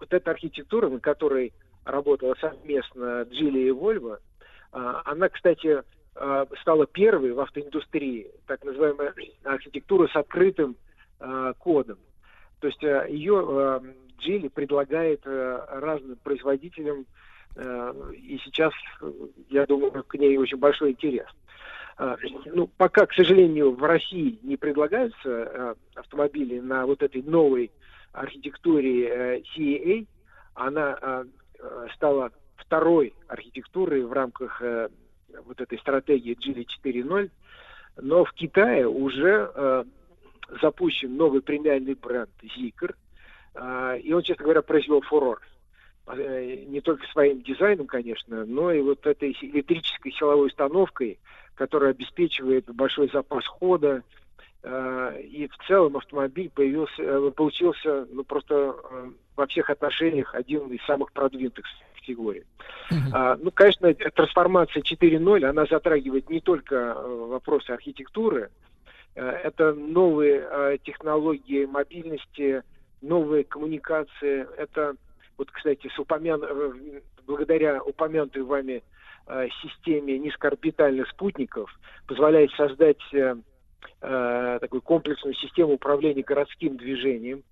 вот 0.00 0.12
эта 0.12 0.30
архитектура, 0.30 0.88
на 0.88 1.00
которой 1.00 1.52
работала 1.84 2.34
совместно 2.40 3.22
Джили 3.30 3.60
и 3.60 3.70
Вольво, 3.70 4.20
она, 4.72 5.28
кстати, 5.30 5.82
стала 6.60 6.86
первой 6.86 7.32
в 7.32 7.40
автоиндустрии, 7.40 8.30
так 8.46 8.62
называемая 8.64 9.14
архитектура 9.44 10.08
с 10.08 10.16
открытым 10.16 10.76
кодом. 11.58 11.98
То 12.60 12.66
есть 12.66 12.82
ее 12.82 13.80
Джили 14.18 14.48
предлагает 14.48 15.24
разным 15.24 16.16
производителям, 16.22 17.06
и 17.56 18.38
сейчас, 18.44 18.74
я 19.48 19.64
думаю, 19.64 20.04
к 20.04 20.14
ней 20.16 20.36
очень 20.36 20.58
большой 20.58 20.90
интерес. 20.90 21.28
Ну, 22.46 22.66
пока, 22.76 23.06
к 23.06 23.14
сожалению, 23.14 23.70
в 23.70 23.82
России 23.82 24.38
не 24.42 24.56
предлагаются 24.56 25.76
автомобили 25.94 26.58
на 26.58 26.84
вот 26.84 27.02
этой 27.02 27.22
новой 27.22 27.70
архитектуре 28.16 29.08
э, 29.08 29.40
CAA. 29.56 30.06
Она 30.54 30.98
а, 31.00 31.24
стала 31.94 32.30
второй 32.56 33.14
архитектурой 33.28 34.02
в 34.04 34.12
рамках 34.12 34.62
э, 34.62 34.88
вот 35.44 35.60
этой 35.60 35.78
стратегии 35.78 36.36
Geely 36.36 36.66
4.0. 36.82 37.30
Но 38.02 38.24
в 38.24 38.32
Китае 38.32 38.86
уже 38.86 39.84
запущен 40.60 41.16
новый 41.16 41.40
премиальный 41.42 41.94
бренд 41.94 42.30
Zikr. 42.42 42.94
И 44.02 44.12
он, 44.12 44.22
честно 44.22 44.44
говоря, 44.44 44.62
произвел 44.62 45.00
фурор 45.00 45.40
э, 46.06 46.64
не 46.66 46.80
только 46.80 47.06
своим 47.08 47.42
дизайном, 47.42 47.86
конечно, 47.86 48.44
но 48.44 48.70
и 48.70 48.80
вот 48.80 49.06
этой 49.06 49.32
электрической 49.40 50.12
силовой 50.12 50.48
установкой, 50.48 51.18
который 51.54 51.90
обеспечивает 51.90 52.66
большой 52.74 53.08
запас 53.10 53.46
хода. 53.46 54.02
Э, 54.68 55.20
и 55.20 55.46
в 55.46 55.56
целом 55.68 55.96
автомобиль 55.96 56.50
появился, 56.50 57.00
э, 57.00 57.30
получился 57.30 58.04
ну, 58.10 58.24
просто 58.24 58.74
э, 58.90 59.10
во 59.36 59.46
всех 59.46 59.70
отношениях 59.70 60.34
один 60.34 60.66
из 60.72 60.84
самых 60.86 61.12
продвинутых 61.12 61.64
категорий. 61.94 62.42
Uh-huh. 62.90 63.38
Ну, 63.40 63.52
конечно, 63.52 63.94
трансформация 63.94 64.82
4.0, 64.82 65.44
она 65.44 65.66
затрагивает 65.66 66.28
не 66.30 66.40
только 66.40 66.94
вопросы 66.94 67.70
архитектуры, 67.70 68.50
это 69.14 69.72
новые 69.72 70.78
технологии 70.84 71.64
мобильности, 71.64 72.62
новые 73.00 73.44
коммуникации, 73.44 74.46
это 74.58 74.94
вот, 75.38 75.50
кстати, 75.50 75.88
с 75.88 75.98
упомян... 75.98 76.42
благодаря 77.26 77.82
упомянутой 77.82 78.42
вами 78.42 78.82
системе 79.62 80.18
низкоорбитальных 80.18 81.08
спутников 81.08 81.70
позволяет 82.06 82.50
создать 82.52 83.00
э, 84.00 84.56
э, 84.56 84.58
такую 84.60 84.82
комплексную 84.82 85.34
систему 85.34 85.74
управления 85.74 86.22
городским 86.22 86.76
движением 86.76 87.42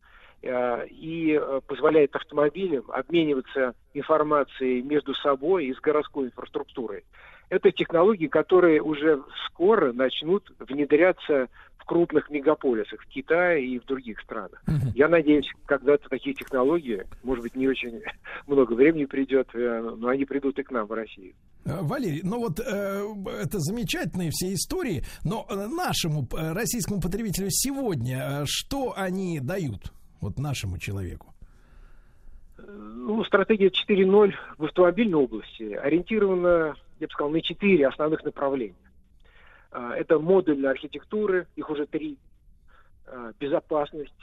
и 0.47 1.41
позволяет 1.67 2.15
автомобилям 2.15 2.85
обмениваться 2.91 3.75
информацией 3.95 4.83
между 4.83 5.15
собой 5.15 5.65
и 5.65 5.73
с 5.73 5.81
городской 5.81 6.27
инфраструктурой. 6.27 7.05
Это 7.49 7.71
технологии, 7.71 8.27
которые 8.27 8.83
уже 8.83 9.23
скоро 9.47 9.93
начнут 9.93 10.53
внедряться 10.59 11.49
в 11.85 11.87
крупных 11.87 12.31
мегаполисах, 12.31 13.03
в 13.03 13.07
Китае 13.09 13.67
и 13.67 13.79
в 13.79 13.85
других 13.85 14.19
странах. 14.21 14.63
Угу. 14.67 14.93
Я 14.95 15.09
надеюсь, 15.09 15.51
когда-то 15.67 16.09
такие 16.09 16.35
технологии, 16.35 17.05
может 17.23 17.43
быть, 17.43 17.55
не 17.55 17.69
очень 17.69 18.03
много 18.47 18.73
времени 18.73 19.05
придет, 19.05 19.49
э, 19.53 19.95
но 19.97 20.09
они 20.09 20.25
придут 20.25 20.59
и 20.59 20.63
к 20.63 20.71
нам 20.71 20.87
в 20.87 20.93
Россию. 20.93 21.35
Э, 21.65 21.81
Валерий, 21.81 22.21
ну 22.23 22.41
вот 22.41 22.61
э, 22.61 22.63
это 23.43 23.59
замечательные 23.59 24.31
все 24.31 24.53
истории, 24.53 25.03
но 25.25 25.47
э, 25.49 25.67
нашему 25.67 26.29
российскому 26.33 27.01
потребителю 27.01 27.49
сегодня 27.51 28.43
что 28.45 28.95
они 28.97 29.41
дают, 29.41 29.93
вот 30.21 30.39
нашему 30.39 30.79
человеку? 30.79 31.29
Ну, 32.57 33.23
стратегия 33.25 33.69
4.0 33.69 34.33
в 34.59 34.65
автомобильной 34.65 35.19
области 35.19 35.75
ориентирована, 35.75 36.75
я 37.01 37.07
бы 37.07 37.13
сказал, 37.13 37.31
на 37.31 37.43
четыре 37.43 37.89
основных 37.89 38.25
направления. 38.25 38.75
Это 39.71 40.19
модульные 40.19 40.71
архитектуры, 40.71 41.47
их 41.57 41.69
уже 41.69 41.85
три. 41.87 42.17
Безопасность, 43.39 44.15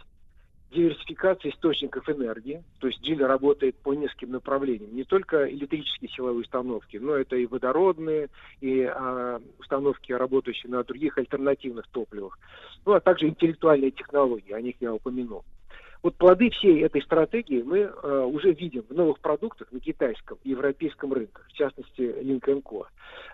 диверсификация 0.71 1.51
источников 1.51 2.09
энергии. 2.09 2.63
То 2.79 2.87
есть 2.87 3.01
Джили 3.01 3.23
работает 3.23 3.75
по 3.77 3.93
нескольким 3.93 4.31
направлениям. 4.31 4.95
Не 4.95 5.03
только 5.03 5.49
электрические 5.49 6.09
силовые 6.09 6.41
установки, 6.41 6.97
но 6.97 7.15
это 7.15 7.35
и 7.35 7.45
водородные, 7.45 8.29
и 8.61 8.83
а, 8.83 9.41
установки, 9.59 10.11
работающие 10.11 10.71
на 10.71 10.83
других 10.83 11.17
альтернативных 11.17 11.87
топливах. 11.87 12.39
Ну, 12.85 12.93
а 12.93 12.99
также 12.99 13.27
интеллектуальные 13.27 13.91
технологии, 13.91 14.53
о 14.53 14.61
них 14.61 14.75
я 14.79 14.93
упомянул. 14.93 15.43
Вот 16.03 16.15
плоды 16.15 16.49
всей 16.49 16.81
этой 16.83 17.01
стратегии 17.03 17.61
мы 17.61 17.79
э, 17.79 18.23
уже 18.25 18.53
видим 18.53 18.83
в 18.89 18.93
новых 18.93 19.19
продуктах 19.19 19.71
на 19.71 19.79
китайском 19.79 20.39
и 20.43 20.49
европейском 20.49 21.13
рынках, 21.13 21.45
в 21.47 21.53
частности 21.53 22.01
Link 22.01 22.63
Co. 22.63 22.85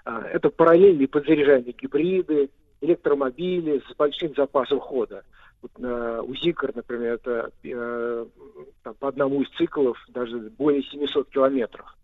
А, 0.04 0.22
это 0.24 0.50
параллельные 0.50 1.08
подзаряжаемые 1.08 1.74
гибриды, 1.74 2.50
электромобили 2.82 3.82
с 3.90 3.96
большим 3.96 4.34
запасом 4.36 4.80
хода. 4.80 5.24
Э, 5.80 6.22
у 6.24 6.34
Zikr, 6.34 6.72
например, 6.76 7.14
это 7.14 7.52
э, 7.64 8.26
там, 8.84 8.94
по 8.96 9.08
одному 9.08 9.42
из 9.42 9.50
циклов 9.58 9.98
даже 10.10 10.38
более 10.58 10.84
700 10.84 11.30
километров. 11.30 11.98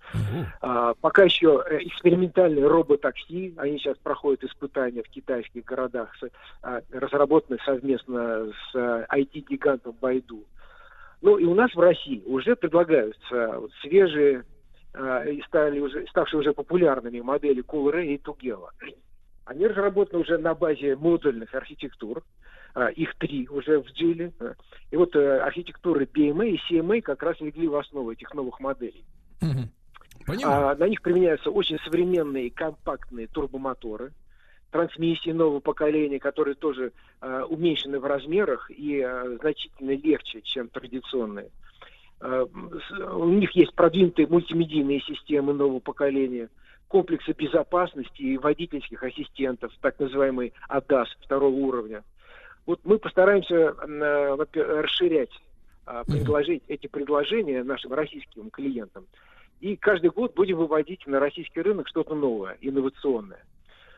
А, 0.61 0.93
пока 1.01 1.23
еще 1.23 1.63
э, 1.65 1.79
экспериментальные 1.81 2.67
роботакси, 2.67 3.53
они 3.57 3.79
сейчас 3.79 3.97
проходят 3.97 4.43
испытания 4.43 5.01
в 5.01 5.09
китайских 5.09 5.63
городах, 5.65 6.09
а, 6.61 6.81
разработаны 6.91 7.57
совместно 7.65 8.51
с 8.51 8.75
э, 8.75 9.05
IT-гигантом 9.11 9.95
Байду. 9.99 10.43
Ну 11.21 11.37
и 11.37 11.45
у 11.45 11.55
нас 11.55 11.73
в 11.73 11.79
России 11.79 12.21
уже 12.25 12.55
предлагаются 12.55 13.59
вот 13.59 13.71
свежие 13.81 14.43
э, 14.93 15.31
и 15.31 15.41
стали 15.43 15.79
уже, 15.79 16.05
ставшие 16.07 16.41
уже 16.41 16.53
популярными 16.53 17.21
модели 17.21 17.63
Coolray 17.63 18.07
и 18.07 18.17
Tugela. 18.17 18.69
Они 19.45 19.67
разработаны 19.67 20.21
уже 20.21 20.37
на 20.37 20.53
базе 20.55 20.95
модульных 20.95 21.53
архитектур. 21.53 22.23
А, 22.75 22.87
Их 22.87 23.13
три 23.15 23.47
уже 23.49 23.79
в 23.81 23.87
Джили. 23.91 24.31
И 24.91 24.95
вот 24.95 25.15
э, 25.15 25.39
архитектуры 25.39 26.05
PMA 26.05 26.49
и 26.49 26.59
CMA 26.69 27.01
как 27.01 27.21
раз 27.23 27.39
легли 27.41 27.67
в 27.67 27.75
основу 27.75 28.11
этих 28.11 28.33
новых 28.33 28.59
моделей. 28.59 29.03
А, 30.47 30.75
на 30.75 30.87
них 30.87 31.01
применяются 31.01 31.49
очень 31.51 31.77
современные 31.79 32.49
компактные 32.49 33.27
турбомоторы, 33.27 34.13
трансмиссии 34.71 35.31
нового 35.31 35.59
поколения, 35.59 36.19
которые 36.19 36.55
тоже 36.55 36.93
э, 37.21 37.43
уменьшены 37.49 37.99
в 37.99 38.05
размерах 38.05 38.71
и 38.71 39.03
э, 39.05 39.37
значительно 39.41 39.91
легче, 39.91 40.41
чем 40.41 40.69
традиционные. 40.69 41.49
Э, 42.21 42.45
с- 42.89 42.99
у 43.13 43.29
них 43.29 43.51
есть 43.51 43.75
продвинутые 43.75 44.27
мультимедийные 44.27 45.01
системы 45.01 45.53
нового 45.53 45.79
поколения, 45.79 46.49
комплексы 46.93 47.31
безопасности 47.31 48.21
и 48.21 48.37
водительских 48.37 49.01
ассистентов, 49.01 49.73
так 49.81 49.99
называемый 49.99 50.53
ADAS 50.69 51.07
второго 51.21 51.55
уровня. 51.55 52.03
Вот 52.67 52.81
мы 52.83 52.99
постараемся 52.99 53.55
э, 53.55 54.35
расширять, 54.53 55.31
э, 55.87 56.03
предложить 56.05 56.61
эти 56.67 56.85
предложения 56.85 57.63
нашим 57.63 57.93
российским 57.93 58.51
клиентам. 58.51 59.07
И 59.59 59.75
каждый 59.75 60.11
год 60.11 60.35
будем 60.35 60.57
выводить 60.57 61.07
на 61.07 61.19
российский 61.19 61.61
рынок 61.61 61.87
что-то 61.87 62.13
новое, 62.13 62.59
инновационное. 62.61 63.43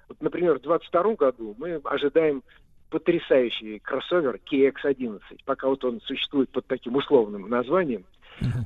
Вот, 0.07 0.21
например, 0.21 0.59
в 0.59 0.61
2022 0.61 1.15
году 1.15 1.53
мы 1.57 1.81
ожидаем 1.83 2.43
потрясающий 2.89 3.79
кроссовер 3.79 4.39
KX11. 4.49 5.19
Пока 5.43 5.67
вот 5.67 5.83
он 5.83 5.99
существует 5.99 6.49
под 6.49 6.65
таким 6.67 6.95
условным 6.95 7.49
названием, 7.49 8.05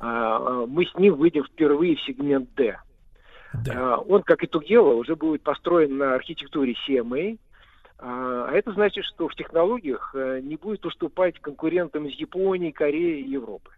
а, 0.00 0.36
а, 0.36 0.66
мы 0.68 0.86
с 0.86 0.94
ним 0.94 1.16
выйдем 1.16 1.42
впервые 1.42 1.96
в 1.96 2.02
сегмент 2.02 2.54
D. 2.54 2.78
А, 3.74 3.96
Он, 3.96 4.22
как 4.22 4.42
и 4.44 4.46
Тугела, 4.46 4.94
уже 4.94 5.16
будет 5.16 5.42
построен 5.42 5.98
на 5.98 6.14
архитектуре 6.14 6.74
CMA, 6.86 7.38
а 7.98 8.40
а 8.50 8.52
это 8.52 8.72
значит, 8.72 9.04
что 9.04 9.28
в 9.28 9.34
технологиях 9.34 10.12
э, 10.14 10.40
не 10.42 10.56
будет 10.56 10.84
уступать 10.86 11.38
конкурентам 11.38 12.06
из 12.06 12.18
Японии, 12.18 12.70
Кореи 12.70 13.20
и 13.20 13.30
Европы. 13.30 13.70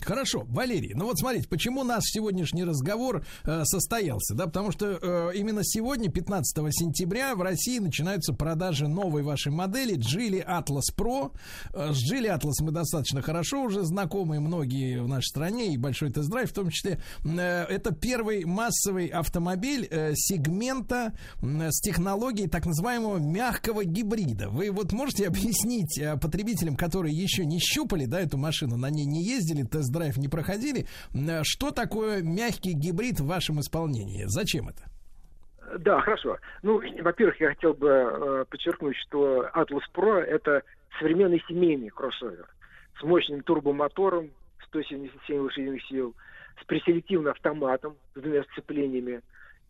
Хорошо, 0.00 0.44
Валерий, 0.48 0.94
ну 0.94 1.06
вот 1.06 1.18
смотрите, 1.18 1.48
почему 1.48 1.82
наш 1.84 2.04
сегодняшний 2.04 2.64
разговор 2.64 3.24
э, 3.44 3.64
состоялся, 3.64 4.34
да, 4.34 4.46
потому 4.46 4.70
что 4.70 4.98
э, 5.00 5.32
именно 5.34 5.60
сегодня, 5.64 6.10
15 6.10 6.56
сентября, 6.70 7.34
в 7.34 7.42
России 7.42 7.78
начинаются 7.78 8.32
продажи 8.32 8.86
новой 8.86 9.22
вашей 9.22 9.50
модели 9.50 9.96
Geely 9.96 10.46
Atlas 10.46 10.94
Pro. 10.96 11.32
Э, 11.74 11.92
с 11.92 12.10
Geely 12.10 12.34
Atlas 12.34 12.54
мы 12.60 12.70
достаточно 12.70 13.20
хорошо 13.20 13.62
уже 13.62 13.84
знакомы, 13.84 14.40
многие 14.40 15.02
в 15.02 15.08
нашей 15.08 15.26
стране, 15.26 15.74
и 15.74 15.76
большой 15.76 16.10
тест-драйв 16.10 16.50
в 16.50 16.54
том 16.54 16.70
числе. 16.70 17.00
Э, 17.24 17.64
это 17.64 17.92
первый 17.92 18.44
массовый 18.44 19.08
автомобиль 19.08 19.88
э, 19.90 20.12
сегмента 20.14 21.12
м, 21.42 21.62
с 21.62 21.80
технологией 21.80 22.48
так 22.48 22.64
называемого 22.64 23.18
мягкого 23.18 23.84
гибрида. 23.84 24.48
Вы 24.50 24.70
вот 24.70 24.92
можете 24.92 25.26
объяснить 25.28 25.98
э, 25.98 26.16
потребителям, 26.16 26.76
которые 26.76 27.14
еще 27.14 27.44
не 27.44 27.58
щупали, 27.58 28.06
да, 28.06 28.20
эту 28.20 28.38
машину, 28.38 28.76
на 28.76 28.88
ней 28.90 29.04
не 29.04 29.24
ездили, 29.24 29.47
тест-драйв 29.54 30.16
не 30.18 30.28
проходили, 30.28 30.86
м, 31.14 31.42
что 31.44 31.70
такое 31.70 32.22
мягкий 32.22 32.72
гибрид 32.72 33.20
в 33.20 33.26
вашем 33.26 33.60
исполнении? 33.60 34.24
Зачем 34.26 34.68
это? 34.68 34.82
Да, 35.78 36.00
хорошо. 36.00 36.38
Ну, 36.62 36.80
во-первых, 37.02 37.40
я 37.40 37.48
хотел 37.48 37.74
бы 37.74 37.88
э, 37.88 38.44
подчеркнуть, 38.48 38.96
что 39.06 39.48
Atlas 39.54 39.82
Pro 39.94 40.18
это 40.20 40.62
современный 40.98 41.42
семейный 41.46 41.90
кроссовер 41.90 42.46
с 42.98 43.02
мощным 43.02 43.42
турбомотором 43.42 44.30
177 44.68 45.38
лошадиных 45.40 45.82
сил, 45.86 46.14
с 46.60 46.64
преселективным 46.64 47.32
автоматом 47.32 47.96
с 48.14 48.20
двумя 48.20 48.42
сцеплениями 48.52 49.20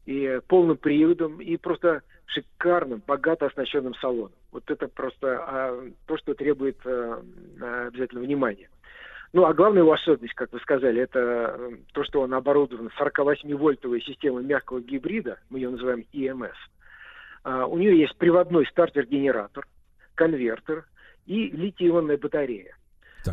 и 0.06 0.40
полным 0.46 0.76
приводом 0.76 1.40
и 1.40 1.56
просто 1.56 2.02
шикарным, 2.26 3.02
богато 3.06 3.46
оснащенным 3.46 3.94
салоном. 3.96 4.32
Вот 4.52 4.70
это 4.70 4.88
просто 4.88 5.38
а, 5.40 5.90
то, 6.06 6.16
что 6.18 6.34
требует 6.34 6.78
э, 6.84 7.22
э, 7.60 7.86
обязательно 7.88 8.22
внимания. 8.22 8.68
Ну, 9.32 9.44
а 9.44 9.52
главная 9.52 9.82
его 9.82 9.92
особенность, 9.92 10.34
как 10.34 10.52
вы 10.52 10.60
сказали, 10.60 11.02
это 11.02 11.18
э, 11.58 11.76
то, 11.92 12.02
что 12.04 12.22
он 12.22 12.32
оборудован 12.32 12.90
48-вольтовой 12.98 14.00
системой 14.00 14.42
мягкого 14.42 14.80
гибрида, 14.80 15.38
мы 15.50 15.58
ее 15.58 15.68
называем 15.70 16.04
EMS. 16.14 16.54
А, 17.44 17.66
у 17.66 17.76
нее 17.76 17.98
есть 17.98 18.16
приводной 18.16 18.66
стартер-генератор, 18.66 19.66
конвертер 20.14 20.86
и 21.26 21.48
литий-ионная 21.50 22.16
батарея. 22.16 22.74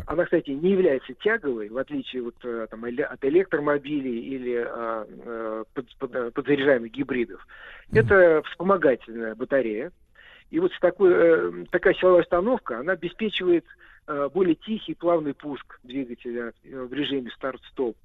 Она, 0.06 0.24
кстати, 0.24 0.50
не 0.50 0.72
является 0.72 1.14
тяговой, 1.14 1.70
в 1.70 1.78
отличие 1.78 2.22
вот, 2.22 2.34
э, 2.44 2.66
там, 2.70 2.84
от 2.84 3.24
электромобилей 3.24 4.18
или 4.20 4.66
а, 4.68 5.64
под- 5.72 5.96
под- 5.96 6.34
подзаряжаемых 6.34 6.90
гибридов. 6.92 7.46
Это 7.92 8.42
вспомогательная 8.50 9.34
батарея. 9.34 9.92
И 10.50 10.60
вот 10.60 10.72
такой, 10.80 11.12
э, 11.12 11.64
такая 11.70 11.94
силовая 11.94 12.22
установка, 12.22 12.78
она 12.80 12.92
обеспечивает 12.92 13.64
э, 14.06 14.28
более 14.32 14.54
тихий 14.54 14.94
плавный 14.94 15.34
пуск 15.34 15.80
двигателя 15.82 16.52
э, 16.64 16.82
в 16.82 16.92
режиме 16.92 17.30
старт-стоп. 17.30 17.96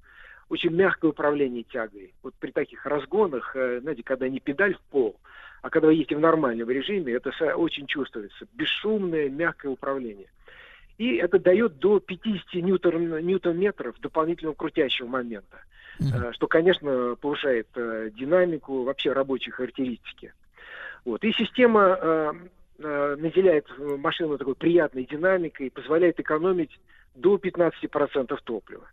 Очень 0.48 0.70
мягкое 0.70 1.08
управление 1.08 1.62
тягой. 1.62 2.12
Вот 2.22 2.34
при 2.34 2.50
таких 2.50 2.84
разгонах, 2.84 3.54
э, 3.54 3.80
знаете, 3.80 4.02
когда 4.02 4.28
не 4.28 4.40
педаль 4.40 4.74
в 4.74 4.80
пол, 4.90 5.16
а 5.62 5.70
когда 5.70 5.86
вы 5.86 5.94
едете 5.94 6.16
в 6.16 6.20
нормальном 6.20 6.68
режиме, 6.68 7.12
это 7.12 7.30
очень 7.56 7.86
чувствуется. 7.86 8.46
Бесшумное, 8.52 9.30
мягкое 9.30 9.68
управление. 9.68 10.28
И 10.98 11.16
это 11.16 11.38
дает 11.38 11.78
до 11.78 12.00
50 12.00 12.54
ньютон, 12.54 13.24
ньютон-метров 13.24 13.98
дополнительного 14.00 14.54
крутящего 14.54 15.06
момента, 15.06 15.62
э, 16.00 16.32
что, 16.32 16.48
конечно, 16.48 17.16
повышает 17.20 17.68
э, 17.76 18.10
динамику, 18.12 18.82
вообще 18.82 19.12
рабочие 19.12 19.52
характеристики. 19.52 20.32
Вот. 21.04 21.24
И 21.24 21.32
система 21.32 21.98
э, 22.00 22.32
э, 22.78 23.16
наделяет 23.18 23.66
машину 23.78 24.38
такой 24.38 24.54
приятной 24.54 25.04
динамикой, 25.04 25.70
позволяет 25.70 26.20
экономить 26.20 26.78
до 27.14 27.36
15% 27.36 28.38
топлива. 28.44 28.88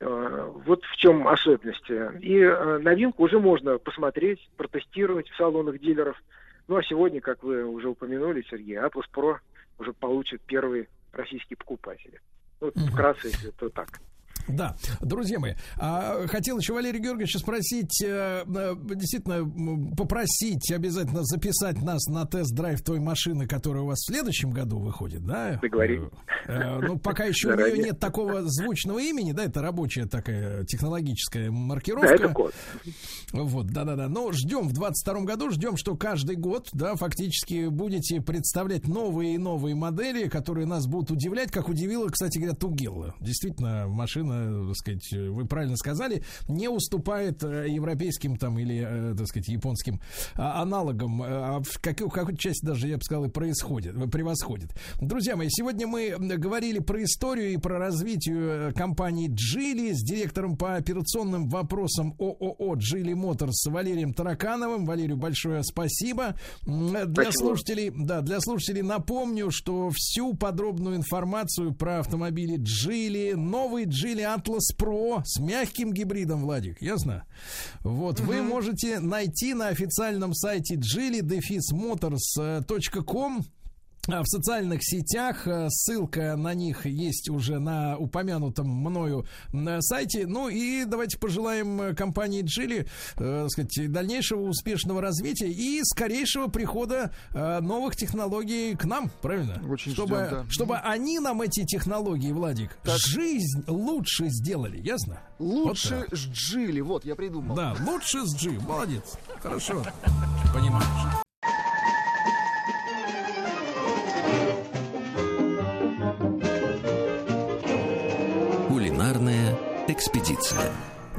Э, 0.00 0.50
Вот 0.66 0.84
в 0.84 0.96
чем 0.96 1.26
особенность. 1.28 1.88
И 1.88 2.38
э, 2.38 2.78
новинку 2.78 3.24
уже 3.24 3.38
можно 3.38 3.78
посмотреть, 3.78 4.48
протестировать 4.56 5.28
в 5.28 5.36
салонах 5.36 5.78
дилеров. 5.78 6.20
Ну 6.68 6.76
а 6.76 6.82
сегодня, 6.82 7.20
как 7.20 7.42
вы 7.42 7.64
уже 7.64 7.88
упомянули, 7.88 8.44
Сергей, 8.48 8.76
Atlas 8.76 9.06
Pro 9.12 9.36
уже 9.78 9.92
получат 9.92 10.40
первые 10.42 10.88
российские 11.12 11.56
покупатели. 11.56 12.20
Ну, 12.60 12.70
вкратце, 12.92 13.28
если 13.28 13.48
это 13.48 13.70
так. 13.70 13.88
Да, 14.48 14.76
друзья 15.00 15.38
мои, 15.38 15.54
а, 15.76 16.26
хотел 16.26 16.58
еще 16.58 16.72
Валерий 16.72 17.00
Георгиевича 17.00 17.38
спросить, 17.38 18.02
э, 18.02 18.44
э, 18.46 18.74
действительно, 18.94 19.94
попросить 19.96 20.70
обязательно 20.70 21.24
записать 21.24 21.82
нас 21.82 22.06
на 22.06 22.26
тест-драйв 22.26 22.82
той 22.82 23.00
машины, 23.00 23.46
которая 23.46 23.82
у 23.82 23.86
вас 23.86 23.98
в 23.98 24.06
следующем 24.06 24.50
году 24.50 24.78
выходит, 24.78 25.24
да? 25.24 25.58
Договорились. 25.60 26.10
Э, 26.46 26.78
ну, 26.80 26.98
пока 26.98 27.24
еще 27.24 27.52
у 27.52 27.56
нее 27.56 27.78
нет 27.78 27.98
такого 28.00 28.42
звучного 28.44 28.98
имени, 29.00 29.32
да, 29.32 29.44
это 29.44 29.62
рабочая 29.62 30.06
такая 30.06 30.64
технологическая 30.64 31.50
маркировка. 31.50 32.08
Да, 32.08 32.14
это 32.14 32.28
код. 32.32 32.54
Вот, 33.32 33.66
да-да-да. 33.68 34.08
Но 34.08 34.32
ждем 34.32 34.68
в 34.68 34.72
22 34.72 35.20
году, 35.22 35.50
ждем, 35.50 35.76
что 35.76 35.96
каждый 35.96 36.36
год, 36.36 36.68
да, 36.72 36.96
фактически 36.96 37.68
будете 37.68 38.20
представлять 38.20 38.86
новые 38.88 39.34
и 39.34 39.38
новые 39.38 39.74
модели, 39.74 40.28
которые 40.28 40.66
нас 40.66 40.86
будут 40.86 41.10
удивлять, 41.10 41.50
как 41.50 41.68
удивила, 41.68 42.08
кстати 42.08 42.38
говоря, 42.38 42.54
Тугелла. 42.54 43.14
Действительно, 43.20 43.86
машина 43.88 44.29
совершенно, 44.30 44.66
так 44.68 44.76
сказать, 44.76 45.12
вы 45.12 45.44
правильно 45.46 45.76
сказали, 45.76 46.22
не 46.48 46.68
уступает 46.68 47.42
европейским 47.42 48.36
там 48.36 48.58
или, 48.58 49.14
так 49.16 49.26
сказать, 49.26 49.48
японским 49.48 50.00
а, 50.34 50.62
аналогам, 50.62 51.22
а 51.22 51.60
в 51.60 51.80
какой, 51.80 52.10
какой 52.10 52.36
части 52.36 52.64
даже, 52.64 52.88
я 52.88 52.96
бы 52.96 53.02
сказал, 53.02 53.24
и 53.24 53.28
происходит, 53.28 53.94
превосходит. 54.10 54.74
Друзья 55.00 55.36
мои, 55.36 55.48
сегодня 55.50 55.86
мы 55.86 56.16
говорили 56.18 56.78
про 56.78 57.02
историю 57.02 57.52
и 57.52 57.56
про 57.56 57.78
развитие 57.78 58.72
компании 58.72 59.30
Джили 59.32 59.92
с 59.92 60.02
директором 60.02 60.56
по 60.56 60.76
операционным 60.76 61.48
вопросам 61.48 62.14
ООО 62.18 62.74
Джили 62.76 63.12
Моторс 63.12 63.66
Валерием 63.66 64.14
Таракановым. 64.14 64.86
Валерию 64.86 65.16
большое 65.16 65.62
спасибо. 65.62 66.34
Для 66.64 67.04
спасибо. 67.04 67.32
слушателей, 67.32 67.92
да, 67.94 68.20
для 68.20 68.40
слушателей 68.40 68.82
напомню, 68.82 69.50
что 69.50 69.90
всю 69.94 70.34
подробную 70.34 70.96
информацию 70.96 71.74
про 71.74 72.00
автомобили 72.00 72.56
Джили, 72.58 73.32
новый 73.32 73.84
Джили 73.84 74.19
Atlas 74.22 74.72
Pro 74.76 75.22
с 75.24 75.40
мягким 75.40 75.92
гибридом, 75.92 76.42
Владик, 76.42 76.82
ясно? 76.82 77.24
Вот, 77.80 78.20
mm 78.20 78.24
вы 78.24 78.42
можете 78.42 79.00
найти 79.00 79.54
на 79.54 79.68
официальном 79.68 80.34
сайте 80.34 80.76
geely-motors.com 80.76 83.44
в 84.06 84.24
социальных 84.26 84.80
сетях. 84.82 85.46
Э, 85.46 85.68
ссылка 85.68 86.36
на 86.36 86.54
них 86.54 86.86
есть 86.86 87.28
уже 87.28 87.58
на 87.58 87.96
упомянутом 87.98 88.68
мною 88.68 89.26
сайте. 89.80 90.26
Ну 90.26 90.48
и 90.48 90.84
давайте 90.84 91.18
пожелаем 91.18 91.80
э, 91.80 91.94
компании 91.94 92.42
Джили, 92.42 92.86
э, 93.16 93.46
сказать, 93.48 93.92
дальнейшего 93.92 94.42
успешного 94.42 95.00
развития 95.00 95.50
и 95.50 95.80
скорейшего 95.84 96.48
прихода 96.48 97.12
э, 97.32 97.60
новых 97.60 97.96
технологий 97.96 98.74
к 98.74 98.84
нам, 98.84 99.10
правильно? 99.22 99.60
Очень 99.68 99.92
чтобы, 99.92 100.16
ждем, 100.16 100.30
да. 100.30 100.44
чтобы 100.48 100.76
они 100.78 101.18
нам 101.18 101.42
эти 101.42 101.64
технологии, 101.64 102.32
Владик, 102.32 102.76
так. 102.82 102.98
жизнь 102.98 103.64
лучше 103.66 104.28
сделали, 104.28 104.80
ясно? 104.80 105.20
Лучше 105.38 106.06
вот 106.10 106.18
с 106.18 106.26
Джили, 106.26 106.80
вот 106.80 107.04
я 107.04 107.14
придумал. 107.14 107.54
Да, 107.54 107.76
лучше 107.86 108.26
с 108.26 108.34
Джи, 108.36 108.58
молодец. 108.60 109.18
Хорошо. 109.40 109.84
Понимаешь. 110.52 111.20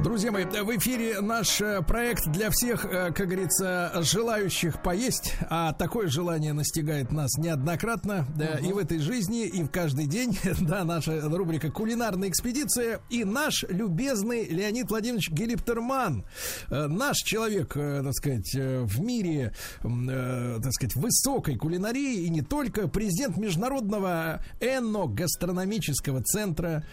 Друзья 0.02 0.32
мои, 0.32 0.44
в 0.44 0.76
эфире 0.78 1.20
наш 1.20 1.60
э, 1.60 1.80
проект 1.80 2.26
для 2.26 2.50
всех, 2.50 2.84
э, 2.84 3.12
как 3.12 3.28
говорится, 3.28 3.92
желающих 4.02 4.82
поесть. 4.82 5.34
А 5.48 5.72
такое 5.72 6.08
желание 6.08 6.52
настигает 6.52 7.12
нас 7.12 7.38
неоднократно 7.38 8.26
да, 8.36 8.58
угу. 8.58 8.68
и 8.68 8.72
в 8.72 8.78
этой 8.78 8.98
жизни, 8.98 9.46
и 9.46 9.62
в 9.62 9.68
каждый 9.68 10.06
день. 10.06 10.36
Да, 10.72 10.84
наша 10.84 11.20
рубрика 11.20 11.70
«Кулинарная 11.70 12.28
экспедиция». 12.28 13.00
И 13.10 13.24
наш 13.24 13.64
любезный 13.68 14.48
Леонид 14.48 14.90
Владимирович 14.90 15.30
Гелиптерман. 15.30 16.24
Э, 16.68 16.88
наш 16.88 17.18
человек, 17.18 17.74
так 17.74 18.14
сказать, 18.14 18.54
в 18.54 19.00
мире, 19.00 19.54
так 19.82 20.72
сказать, 20.72 20.96
высокой 20.96 21.56
кулинарии 21.56 22.24
и 22.24 22.30
не 22.30 22.42
только. 22.42 22.88
Президент 22.88 23.36
Международного 23.36 24.44
эно-гастрономического 24.60 26.22
центра, 26.22 26.84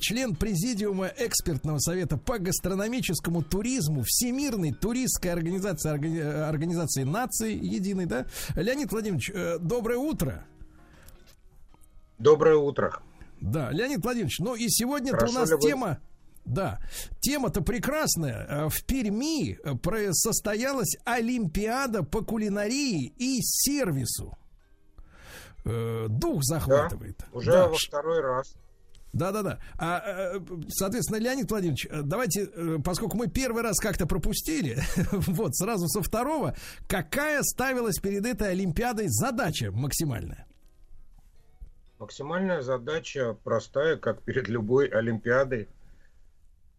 член 0.00 0.34
президиума 0.34 1.10
экспертного 1.16 1.78
совета 1.78 2.16
по 2.16 2.38
гастрономическому 2.50 3.42
туризму 3.42 4.02
Всемирной 4.04 4.72
туристской 4.72 5.32
организации, 5.32 6.20
организации 6.20 7.04
наций 7.04 7.54
единой, 7.54 8.06
да? 8.06 8.26
Леонид 8.56 8.90
Владимирович, 8.90 9.30
э, 9.30 9.58
доброе 9.60 9.98
утро. 9.98 10.44
Доброе 12.18 12.56
утро. 12.56 13.00
Да, 13.40 13.70
Леонид 13.70 14.02
Владимирович, 14.02 14.40
ну 14.40 14.56
и 14.56 14.68
сегодня-то 14.68 15.26
у 15.26 15.32
нас 15.32 15.50
тема... 15.60 15.98
Да, 16.44 16.80
тема-то 17.20 17.60
прекрасная. 17.60 18.46
Э, 18.48 18.68
в 18.68 18.84
Перми 18.84 19.56
э, 19.62 20.12
состоялась 20.12 20.96
Олимпиада 21.04 22.02
по 22.02 22.22
кулинарии 22.22 23.12
и 23.16 23.38
сервису. 23.42 24.36
Дух 25.62 26.42
захватывает. 26.42 27.18
Да, 27.18 27.38
уже 27.38 27.52
да. 27.52 27.68
во 27.68 27.76
второй 27.76 28.20
раз. 28.20 28.54
Да-да-да. 29.12 29.58
А, 29.76 30.36
э, 30.36 30.40
соответственно, 30.68 31.18
Леонид 31.18 31.50
Владимирович, 31.50 31.86
э, 31.90 32.02
давайте, 32.02 32.44
э, 32.44 32.78
поскольку 32.84 33.16
мы 33.16 33.28
первый 33.28 33.62
раз 33.62 33.78
как-то 33.78 34.06
пропустили, 34.06 34.78
вот, 35.12 35.56
сразу 35.56 35.88
со 35.88 36.00
второго, 36.02 36.54
какая 36.86 37.42
ставилась 37.42 37.98
перед 37.98 38.24
этой 38.24 38.50
Олимпиадой 38.50 39.06
задача 39.08 39.72
максимальная? 39.72 40.46
Максимальная 41.98 42.62
задача 42.62 43.36
простая, 43.44 43.96
как 43.96 44.22
перед 44.22 44.48
любой 44.48 44.86
Олимпиадой. 44.86 45.68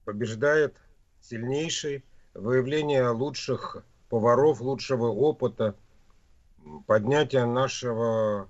Побеждает 0.05 0.75
сильнейший, 1.19 2.03
выявление 2.33 3.09
лучших 3.09 3.83
поваров, 4.09 4.61
лучшего 4.61 5.07
опыта, 5.07 5.75
поднятие 6.87 7.45
нашего 7.45 8.49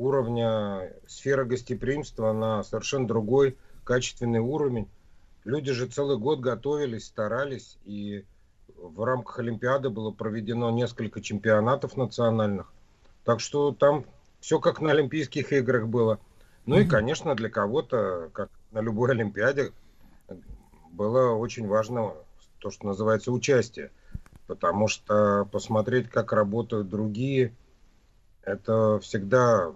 уровня 0.00 0.92
сферы 1.06 1.44
гостеприимства 1.44 2.32
на 2.32 2.64
совершенно 2.64 3.06
другой 3.06 3.58
качественный 3.84 4.40
уровень. 4.40 4.88
Люди 5.44 5.72
же 5.72 5.86
целый 5.86 6.16
год 6.16 6.40
готовились, 6.40 7.06
старались, 7.06 7.78
и 7.84 8.24
в 8.76 9.04
рамках 9.04 9.40
Олимпиады 9.40 9.90
было 9.90 10.10
проведено 10.10 10.70
несколько 10.70 11.20
чемпионатов 11.20 11.98
национальных. 11.98 12.72
Так 13.24 13.40
что 13.40 13.72
там 13.72 14.06
все 14.40 14.58
как 14.58 14.80
на 14.80 14.90
Олимпийских 14.92 15.52
играх 15.52 15.86
было. 15.86 16.18
Ну 16.64 16.78
и, 16.78 16.86
конечно, 16.86 17.34
для 17.34 17.50
кого-то, 17.50 18.30
как 18.32 18.48
на 18.70 18.80
любой 18.80 19.10
Олимпиаде, 19.10 19.72
было 20.92 21.32
очень 21.34 21.66
важно 21.66 22.14
то, 22.58 22.70
что 22.70 22.86
называется 22.86 23.32
участие. 23.32 23.90
Потому 24.46 24.88
что 24.88 25.46
посмотреть, 25.52 26.08
как 26.08 26.32
работают 26.32 26.88
другие, 26.88 27.54
это 28.42 28.98
всегда 29.00 29.72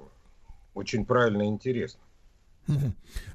очень 0.74 1.04
правильно 1.06 1.42
и 1.42 1.46
интересно. 1.46 2.00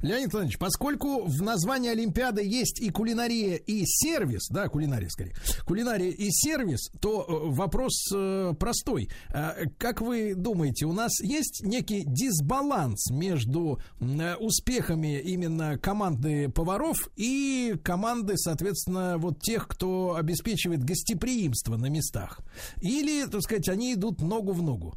Леонид 0.01 0.31
Владимирович, 0.31 0.57
поскольку 0.57 1.25
в 1.25 1.41
названии 1.41 1.91
Олимпиады 1.91 2.43
есть 2.43 2.79
и 2.79 2.89
кулинария, 2.89 3.55
и 3.55 3.83
сервис, 3.85 4.47
да, 4.49 4.67
кулинария 4.67 5.09
скорее, 5.09 5.35
кулинария 5.65 6.09
и 6.09 6.29
сервис, 6.31 6.89
то 6.99 7.21
э, 7.21 7.51
вопрос 7.51 7.93
э, 8.13 8.53
простой. 8.59 9.09
А, 9.31 9.55
как 9.77 10.01
вы 10.01 10.33
думаете, 10.35 10.85
у 10.85 10.93
нас 10.93 11.19
есть 11.21 11.61
некий 11.63 12.03
дисбаланс 12.05 13.11
между 13.11 13.79
э, 13.99 14.35
успехами 14.35 15.19
именно 15.19 15.77
команды 15.77 16.49
поваров 16.49 17.09
и 17.15 17.75
команды, 17.83 18.37
соответственно, 18.37 19.17
вот 19.17 19.41
тех, 19.41 19.67
кто 19.67 20.15
обеспечивает 20.15 20.83
гостеприимство 20.83 21.77
на 21.77 21.87
местах? 21.87 22.39
Или, 22.81 23.25
так 23.25 23.41
сказать, 23.41 23.69
они 23.69 23.93
идут 23.93 24.21
ногу 24.21 24.53
в 24.53 24.63
ногу? 24.63 24.95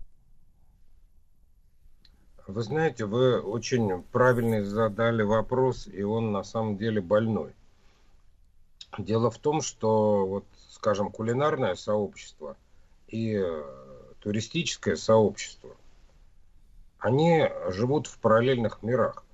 Вы 2.52 2.64
знаете, 2.64 3.06
вы 3.06 3.40
очень 3.40 4.02
правильно 4.12 4.62
задали 4.62 5.22
вопрос, 5.22 5.86
и 5.86 6.02
он 6.02 6.32
на 6.32 6.44
самом 6.44 6.76
деле 6.76 7.00
больной. 7.00 7.54
Дело 8.98 9.30
в 9.30 9.38
том, 9.38 9.62
что, 9.62 10.26
вот, 10.26 10.44
скажем, 10.68 11.10
кулинарное 11.10 11.76
сообщество 11.76 12.58
и 13.08 13.40
э, 13.42 13.62
туристическое 14.20 14.96
сообщество, 14.96 15.70
они 16.98 17.48
живут 17.68 18.06
в 18.06 18.18
параллельных 18.18 18.82
мирах. 18.82 19.24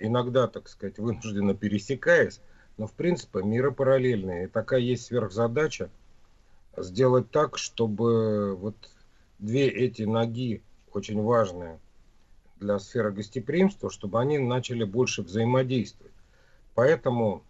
Иногда, 0.00 0.48
так 0.48 0.68
сказать, 0.68 0.98
вынужденно 0.98 1.54
пересекаясь, 1.54 2.40
но 2.76 2.88
в 2.88 2.92
принципе 2.92 3.44
миры 3.44 3.70
параллельные. 3.70 4.46
И 4.46 4.48
такая 4.48 4.80
есть 4.80 5.04
сверхзадача 5.04 5.90
сделать 6.76 7.30
так, 7.30 7.56
чтобы 7.56 8.56
вот 8.56 8.74
две 9.38 9.68
эти 9.68 10.02
ноги 10.02 10.60
очень 10.92 11.22
важные– 11.22 11.78
для 12.62 12.78
сферы 12.78 13.12
гостеприимства, 13.12 13.90
чтобы 13.90 14.20
они 14.20 14.38
начали 14.38 14.84
больше 14.84 15.22
взаимодействовать. 15.22 16.14
Поэтому 16.74 17.42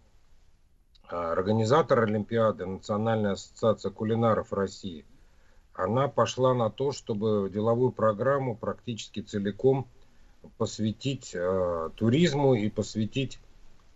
а, 1.08 1.32
организатор 1.32 2.00
Олимпиады, 2.00 2.66
Национальная 2.66 3.32
ассоциация 3.32 3.90
кулинаров 3.90 4.52
России, 4.52 5.04
она 5.74 6.08
пошла 6.08 6.54
на 6.54 6.70
то, 6.70 6.92
чтобы 6.92 7.50
деловую 7.52 7.92
программу 7.92 8.56
практически 8.56 9.20
целиком 9.20 9.86
посвятить 10.58 11.32
э, 11.34 11.90
туризму 11.94 12.54
и 12.54 12.68
посвятить 12.68 13.38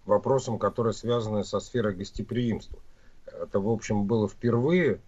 вопросам, 0.07 0.59
которые 0.59 0.95
связаны 0.95 1.45
со 1.45 1.59
сферой 1.61 1.95
гостеприимства. 1.95 2.79
Это, 3.27 3.61
в 3.61 3.69
общем, 3.69 4.05
было 4.05 4.29
впервые, 4.29 5.01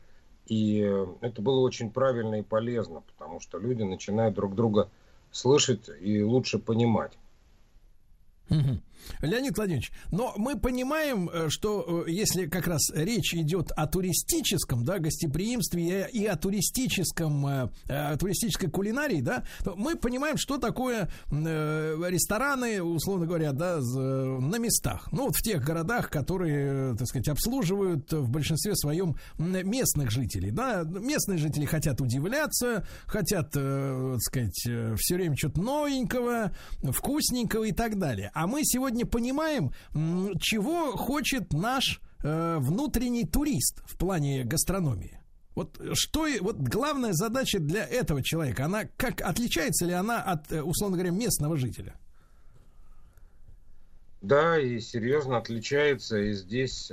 и 0.46 0.80
это 1.20 1.40
было 1.40 1.60
очень 1.60 1.90
правильно 1.90 2.40
и 2.40 2.42
полезно, 2.42 3.02
потому 3.12 3.40
что 3.40 3.58
люди 3.58 3.82
начинают 3.82 4.34
друг 4.34 4.54
друга 4.54 4.90
слышать 5.32 5.88
и 6.00 6.22
лучше 6.22 6.58
понимать. 6.58 7.12
Леонид 9.20 9.56
Владимирович, 9.56 9.92
но 10.10 10.32
мы 10.36 10.58
понимаем, 10.58 11.28
э, 11.28 11.48
что 11.48 12.04
э, 12.06 12.10
если 12.10 12.46
как 12.46 12.66
раз 12.66 12.90
речь 12.94 13.34
идет 13.34 13.72
о 13.72 13.86
туристическом, 13.86 14.84
да, 14.84 14.98
гостеприимстве 14.98 16.08
и 16.12 16.24
о 16.26 16.36
туристическом, 16.36 17.46
э, 17.46 17.68
о 17.88 18.16
туристической 18.16 18.70
кулинарии, 18.70 19.20
да, 19.20 19.44
то 19.64 19.74
мы 19.76 19.96
понимаем, 19.96 20.36
что 20.36 20.58
такое 20.58 21.08
рестораны, 21.30 22.82
условно 22.82 23.26
говоря, 23.26 23.52
да, 23.52 23.78
на 23.78 24.56
местах. 24.56 25.08
Ну, 25.12 25.26
вот 25.26 25.36
в 25.36 25.42
тех 25.42 25.62
городах, 25.64 26.10
которые, 26.10 26.96
так 26.96 27.06
сказать, 27.06 27.28
обслуживают 27.28 28.12
в 28.12 28.28
большинстве 28.30 28.74
своем 28.76 29.16
местных 29.38 30.10
жителей, 30.10 30.50
да. 30.50 30.82
Местные 30.84 31.38
жители 31.38 31.64
хотят 31.64 32.00
удивляться, 32.00 32.86
хотят, 33.06 33.52
так 33.52 34.20
сказать, 34.20 34.68
все 34.98 35.14
время 35.14 35.36
что-то 35.36 35.60
новенького, 35.60 36.52
вкусненького 36.82 37.64
и 37.64 37.72
так 37.72 37.98
далее. 37.98 38.30
А 38.34 38.46
мы 38.46 38.64
сегодня 38.64 38.87
сегодня 38.88 39.06
понимаем, 39.06 39.72
чего 40.40 40.96
хочет 40.96 41.52
наш 41.52 42.00
э, 42.22 42.56
внутренний 42.58 43.26
турист 43.26 43.82
в 43.84 43.98
плане 43.98 44.44
гастрономии. 44.44 45.20
Вот 45.54 45.78
что, 45.92 46.26
вот 46.40 46.56
главная 46.56 47.12
задача 47.12 47.58
для 47.58 47.84
этого 47.84 48.22
человека, 48.22 48.64
она 48.64 48.84
как 48.96 49.20
отличается 49.20 49.84
ли 49.84 49.92
она 49.92 50.22
от, 50.22 50.50
э, 50.52 50.62
условно 50.62 50.96
говоря, 50.96 51.10
местного 51.10 51.56
жителя? 51.56 51.94
Да, 54.22 54.58
и 54.58 54.80
серьезно 54.80 55.36
отличается. 55.36 56.18
И 56.18 56.32
здесь 56.32 56.90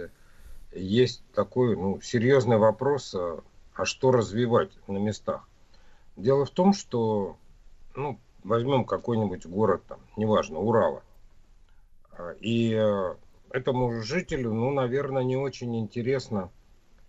есть 0.73 1.23
такой 1.33 1.77
ну, 1.77 2.01
серьезный 2.01 2.57
вопрос, 2.57 3.15
а, 3.15 3.41
а 3.73 3.85
что 3.85 4.11
развивать 4.11 4.71
на 4.87 4.97
местах. 4.97 5.47
Дело 6.17 6.45
в 6.45 6.49
том, 6.49 6.73
что, 6.73 7.37
ну, 7.95 8.19
возьмем 8.43 8.83
какой-нибудь 8.83 9.45
город, 9.45 9.83
там, 9.87 9.99
неважно, 10.17 10.59
Урала. 10.59 11.01
И 12.39 12.73
э, 12.73 13.15
этому 13.51 14.01
жителю, 14.01 14.53
ну, 14.53 14.71
наверное, 14.71 15.23
не 15.23 15.37
очень 15.37 15.77
интересно 15.79 16.49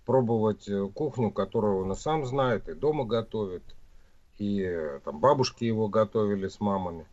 пробовать 0.04 0.68
э, 0.68 0.88
кухню, 0.94 1.30
которую 1.30 1.82
он 1.82 1.92
и 1.92 1.96
сам 1.96 2.24
знает, 2.24 2.68
и 2.68 2.74
дома 2.74 3.04
готовит, 3.04 3.62
и 4.38 4.62
э, 4.62 5.00
там 5.04 5.18
бабушки 5.18 5.64
его 5.64 5.88
готовили 5.88 6.48
с 6.48 6.60
мамами. 6.60 7.06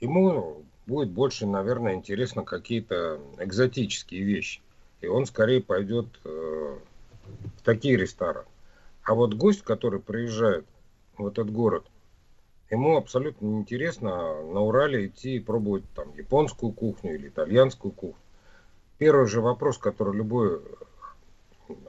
Ему 0.00 0.64
будет 0.86 1.10
больше, 1.10 1.46
наверное, 1.46 1.94
интересно 1.94 2.44
какие-то 2.44 3.20
экзотические 3.38 4.22
вещи. 4.22 4.60
И 5.00 5.06
он 5.06 5.26
скорее 5.26 5.62
пойдет 5.62 6.06
э, 6.24 6.78
в 7.58 7.62
такие 7.62 7.96
рестораны. 7.96 8.46
А 9.04 9.14
вот 9.14 9.34
гость, 9.34 9.62
который 9.62 10.00
приезжает 10.00 10.64
в 11.18 11.26
этот 11.26 11.50
город, 11.50 11.84
ему 12.72 12.96
абсолютно 12.96 13.46
неинтересно 13.46 14.42
на 14.42 14.60
Урале 14.60 15.06
идти 15.06 15.36
и 15.36 15.40
пробовать 15.40 15.84
там 15.94 16.12
японскую 16.16 16.72
кухню 16.72 17.14
или 17.14 17.28
итальянскую 17.28 17.92
кухню. 17.92 18.20
Первый 18.96 19.28
же 19.28 19.42
вопрос, 19.42 19.76
который 19.76 20.16
любой 20.16 20.62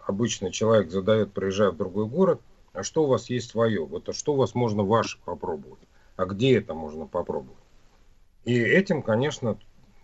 обычный 0.05 0.51
человек 0.51 0.91
задает, 0.91 1.31
приезжая 1.31 1.71
в 1.71 1.77
другой 1.77 2.05
город, 2.05 2.41
а 2.73 2.83
что 2.83 3.03
у 3.03 3.07
вас 3.07 3.29
есть 3.29 3.49
свое? 3.49 3.85
Вот 3.85 4.09
а 4.09 4.13
что 4.13 4.33
у 4.33 4.35
вас 4.35 4.55
можно 4.55 4.83
ваше 4.83 5.19
попробовать? 5.23 5.79
А 6.17 6.25
где 6.25 6.57
это 6.57 6.73
можно 6.73 7.05
попробовать? 7.05 7.57
И 8.43 8.59
этим, 8.59 9.03
конечно, 9.03 9.57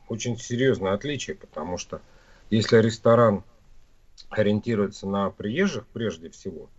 очень 0.07 0.37
серьезное 0.37 0.93
отличие, 0.93 1.35
потому 1.35 1.77
что 1.77 1.99
если 2.49 2.77
ресторан 2.77 3.43
ориентируется 4.29 5.07
на 5.07 5.29
приезжих 5.29 5.85
прежде 5.87 6.29
всего, 6.29 6.69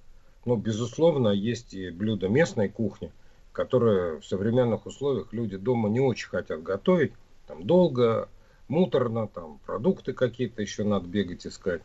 ну, 0.47 0.57
безусловно, 0.57 1.29
есть 1.29 1.75
и 1.75 1.91
блюда 1.91 2.29
местной 2.29 2.71
кухни, 2.71 3.13
которые 3.53 4.21
в 4.21 4.27
современных 4.27 4.87
условиях 4.87 5.33
люди 5.33 5.57
дома 5.57 5.89
не 5.89 6.01
очень 6.01 6.29
хотят 6.29 6.63
готовить. 6.63 7.13
Там 7.47 7.67
долго, 7.67 8.29
муторно, 8.69 9.29
там 9.29 9.59
продукты 9.67 10.13
какие-то 10.13 10.63
еще 10.63 10.85
надо 10.85 11.07
бегать 11.07 11.47
искать. 11.47 11.83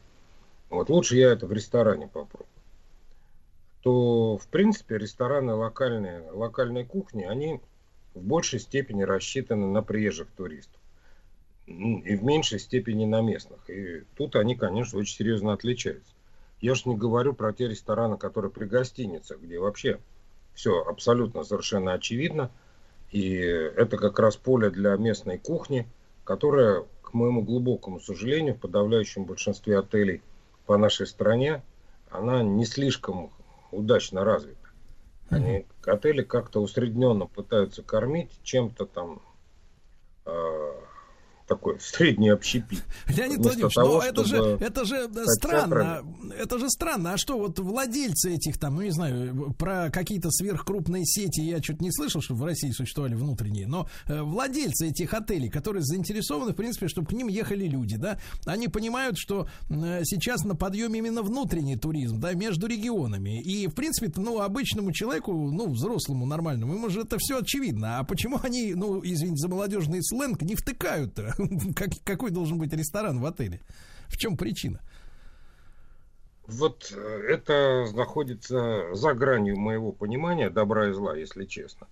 Вот 0.69 0.89
лучше 0.89 1.15
я 1.15 1.31
это 1.31 1.47
в 1.47 1.53
ресторане 1.53 2.07
попробую. 2.07 2.49
То, 3.81 4.37
в 4.37 4.47
принципе, 4.47 4.97
рестораны 4.97 5.53
локальные, 5.53 6.31
локальной 6.31 6.85
кухни, 6.85 7.23
они 7.23 7.61
в 8.13 8.21
большей 8.21 8.59
степени 8.59 9.03
рассчитаны 9.03 9.67
на 9.67 9.83
приезжих 9.83 10.27
туристов. 10.35 10.79
И 11.67 12.15
в 12.15 12.23
меньшей 12.23 12.59
степени 12.59 13.05
на 13.05 13.21
местных. 13.21 13.69
И 13.69 14.03
тут 14.15 14.35
они, 14.35 14.55
конечно, 14.55 14.99
очень 14.99 15.15
серьезно 15.15 15.53
отличаются. 15.53 16.13
Я 16.61 16.75
же 16.75 16.83
не 16.85 16.95
говорю 16.95 17.33
про 17.33 17.53
те 17.53 17.67
рестораны, 17.67 18.17
которые 18.17 18.51
при 18.51 18.65
гостиницах, 18.65 19.39
где 19.39 19.59
вообще 19.59 19.99
все 20.55 20.81
абсолютно 20.83 21.43
совершенно 21.43 21.93
очевидно. 21.93 22.49
И 23.11 23.35
это 23.35 23.97
как 23.97 24.17
раз 24.19 24.35
поле 24.35 24.69
для 24.69 24.95
местной 24.95 25.37
кухни, 25.37 25.87
которая, 26.23 26.85
к 27.01 27.13
моему 27.13 27.43
глубокому 27.43 27.99
сожалению, 27.99 28.55
в 28.55 28.59
подавляющем 28.59 29.25
большинстве 29.25 29.77
отелей 29.77 30.23
по 30.65 30.77
нашей 30.77 31.05
стране, 31.05 31.61
она 32.09 32.41
не 32.41 32.65
слишком 32.65 33.31
удачно 33.71 34.23
развита. 34.23 34.57
Они, 35.29 35.65
отели 35.85 36.23
как-то 36.23 36.61
усредненно 36.61 37.25
пытаются 37.25 37.83
кормить 37.83 38.31
чем-то 38.43 38.85
там 38.85 39.21
э, 40.25 40.73
такой 41.47 41.77
средний 41.79 42.29
общепит. 42.29 42.83
Леонид 43.07 43.39
Владимирович, 43.39 43.73
того, 43.73 43.95
но 43.95 44.01
это 44.01 44.23
же, 44.23 44.57
это 44.59 44.85
же 44.85 45.09
странно. 45.25 46.03
Это 46.37 46.59
же 46.59 46.69
странно. 46.69 47.13
А 47.13 47.17
что, 47.17 47.37
вот 47.37 47.59
владельцы 47.59 48.35
этих 48.35 48.57
там, 48.59 48.75
ну 48.75 48.81
не 48.81 48.91
знаю, 48.91 49.53
про 49.57 49.89
какие-то 49.89 50.29
сверхкрупные 50.31 51.05
сети 51.05 51.41
я 51.41 51.61
что-то 51.61 51.83
не 51.83 51.91
слышал, 51.91 52.21
что 52.21 52.35
в 52.35 52.43
России 52.43 52.71
существовали 52.71 53.15
внутренние, 53.15 53.67
но 53.67 53.87
э, 54.07 54.21
владельцы 54.21 54.89
этих 54.89 55.13
отелей, 55.13 55.49
которые 55.49 55.83
заинтересованы, 55.83 56.53
в 56.53 56.55
принципе, 56.55 56.87
чтобы 56.87 57.07
к 57.07 57.13
ним 57.13 57.27
ехали 57.27 57.67
люди, 57.67 57.97
да, 57.97 58.19
они 58.45 58.67
понимают, 58.67 59.17
что 59.17 59.47
э, 59.69 60.01
сейчас 60.03 60.43
на 60.43 60.55
подъеме 60.55 60.99
именно 60.99 61.21
внутренний 61.21 61.77
туризм, 61.77 62.19
да, 62.19 62.33
между 62.33 62.67
регионами. 62.67 63.41
И, 63.41 63.67
в 63.67 63.73
принципе, 63.73 64.11
ну, 64.15 64.41
обычному 64.41 64.91
человеку, 64.91 65.33
ну, 65.33 65.69
взрослому, 65.69 66.25
нормальному, 66.25 66.73
ему 66.73 66.89
же 66.89 67.01
это 67.01 67.17
все 67.19 67.39
очевидно. 67.39 67.99
А 67.99 68.03
почему 68.03 68.39
они, 68.41 68.73
ну, 68.73 69.01
извините 69.03 69.37
за 69.37 69.47
молодежный 69.47 70.03
сленг, 70.03 70.41
не 70.41 70.55
втыкают-то? 70.55 71.34
как, 71.75 71.89
какой 72.03 72.31
должен 72.31 72.57
быть 72.57 72.73
ресторан 72.73 73.19
в 73.19 73.25
отеле? 73.25 73.61
В 74.07 74.17
чем 74.17 74.37
причина? 74.37 74.81
Вот 76.47 76.93
э, 76.95 77.27
это 77.29 77.85
находится 77.93 78.93
за 78.93 79.13
гранью 79.13 79.57
моего 79.57 79.91
понимания 79.91 80.49
добра 80.49 80.89
и 80.89 80.91
зла, 80.91 81.15
если 81.15 81.45
честно. 81.45 81.87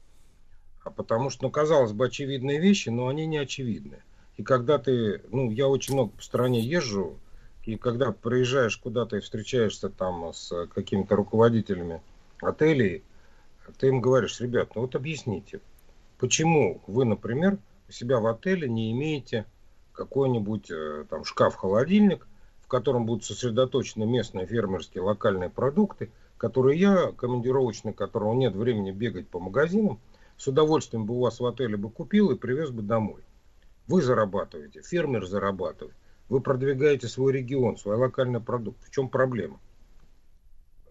А 0.84 0.92
потому 0.92 1.30
что, 1.30 1.44
ну, 1.44 1.52
казалось 1.52 1.94
бы, 1.94 2.06
очевидные 2.06 2.60
вещи, 2.60 2.90
но 2.90 3.08
они 3.08 3.26
не 3.26 3.38
очевидны. 3.38 4.04
И 4.38 4.44
когда 4.44 4.78
ты, 4.78 5.22
ну, 5.30 5.50
я 5.52 5.68
очень 5.68 5.94
много 5.94 6.12
по 6.12 6.22
стране 6.22 6.60
езжу, 6.60 7.18
и 7.64 7.78
когда 7.78 8.12
приезжаешь 8.12 8.78
куда-то 8.78 9.18
и 9.18 9.22
встречаешься 9.22 9.90
там 9.90 10.34
с 10.34 10.68
какими-то 10.68 11.16
руководителями 11.16 12.02
отелей, 12.42 13.04
ты 13.78 13.88
им 13.88 14.02
говоришь, 14.02 14.42
ребят, 14.42 14.76
ну 14.76 14.82
вот 14.82 14.96
объясните, 14.96 15.62
почему 16.20 16.82
вы, 16.88 17.06
например, 17.06 17.58
у 17.88 17.92
себя 17.92 18.20
в 18.20 18.28
отеле 18.28 18.70
не 18.70 18.92
имеете 18.92 19.46
какой-нибудь 19.92 20.72
э, 20.72 21.06
там 21.10 21.24
шкаф-холодильник, 21.24 22.28
в 22.62 22.68
котором 22.68 23.06
будут 23.06 23.26
сосредоточены 23.26 24.06
местные 24.06 24.46
фермерские 24.46 25.04
локальные 25.04 25.50
продукты, 25.50 26.12
которые 26.38 26.80
я, 26.80 27.12
командировочный, 27.12 27.94
которого 27.94 28.34
нет 28.34 28.56
времени 28.56 28.92
бегать 28.92 29.28
по 29.28 29.40
магазинам, 29.40 30.00
с 30.38 30.48
удовольствием 30.48 31.06
бы 31.06 31.16
у 31.16 31.20
вас 31.20 31.40
в 31.40 31.46
отеле 31.46 31.78
бы 31.78 31.90
купил 31.90 32.32
и 32.32 32.38
привез 32.38 32.72
бы 32.72 32.82
домой. 32.82 33.24
Вы 33.88 34.02
зарабатываете, 34.02 34.82
фермер 34.82 35.26
зарабатывает, 35.26 35.96
вы 36.30 36.42
продвигаете 36.42 37.08
свой 37.08 37.34
регион, 37.34 37.78
свой 37.78 37.96
локальный 37.96 38.40
продукт. 38.40 38.84
В 38.84 38.92
чем 38.92 39.10
проблема? 39.10 39.60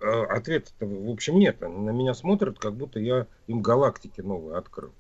Э, 0.01 0.24
ответ, 0.24 0.73
в 0.81 1.10
общем, 1.10 1.39
нет. 1.39 1.62
Они 1.62 1.78
на 1.78 1.90
меня 1.90 2.14
смотрят, 2.14 2.59
как 2.59 2.74
будто 2.74 2.98
я 3.01 3.27
им 3.47 3.62
галактики 3.62 4.20
новые 4.20 4.56
открыл. 4.56 4.93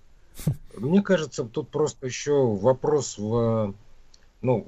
Мне 0.76 1.02
кажется, 1.02 1.44
тут 1.44 1.68
просто 1.68 2.06
еще 2.06 2.46
вопрос 2.56 3.18
в... 3.18 3.74
Ну, 4.40 4.66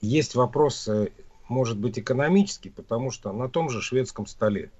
есть 0.00 0.34
вопрос, 0.34 0.88
может 1.48 1.78
быть, 1.78 1.98
экономический, 1.98 2.70
потому 2.70 3.10
что 3.10 3.32
на 3.32 3.48
том 3.48 3.70
же 3.70 3.82
шведском 3.82 4.26
столе 4.26 4.70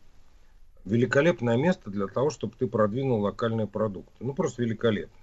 великолепное 0.85 1.57
место 1.57 1.91
для 1.91 2.07
того, 2.07 2.31
чтобы 2.31 2.55
ты 2.59 2.67
продвинул 2.67 3.21
локальные 3.21 3.67
продукты. 3.67 4.13
Ну, 4.21 4.35
просто 4.35 4.63
великолепно. 4.63 5.15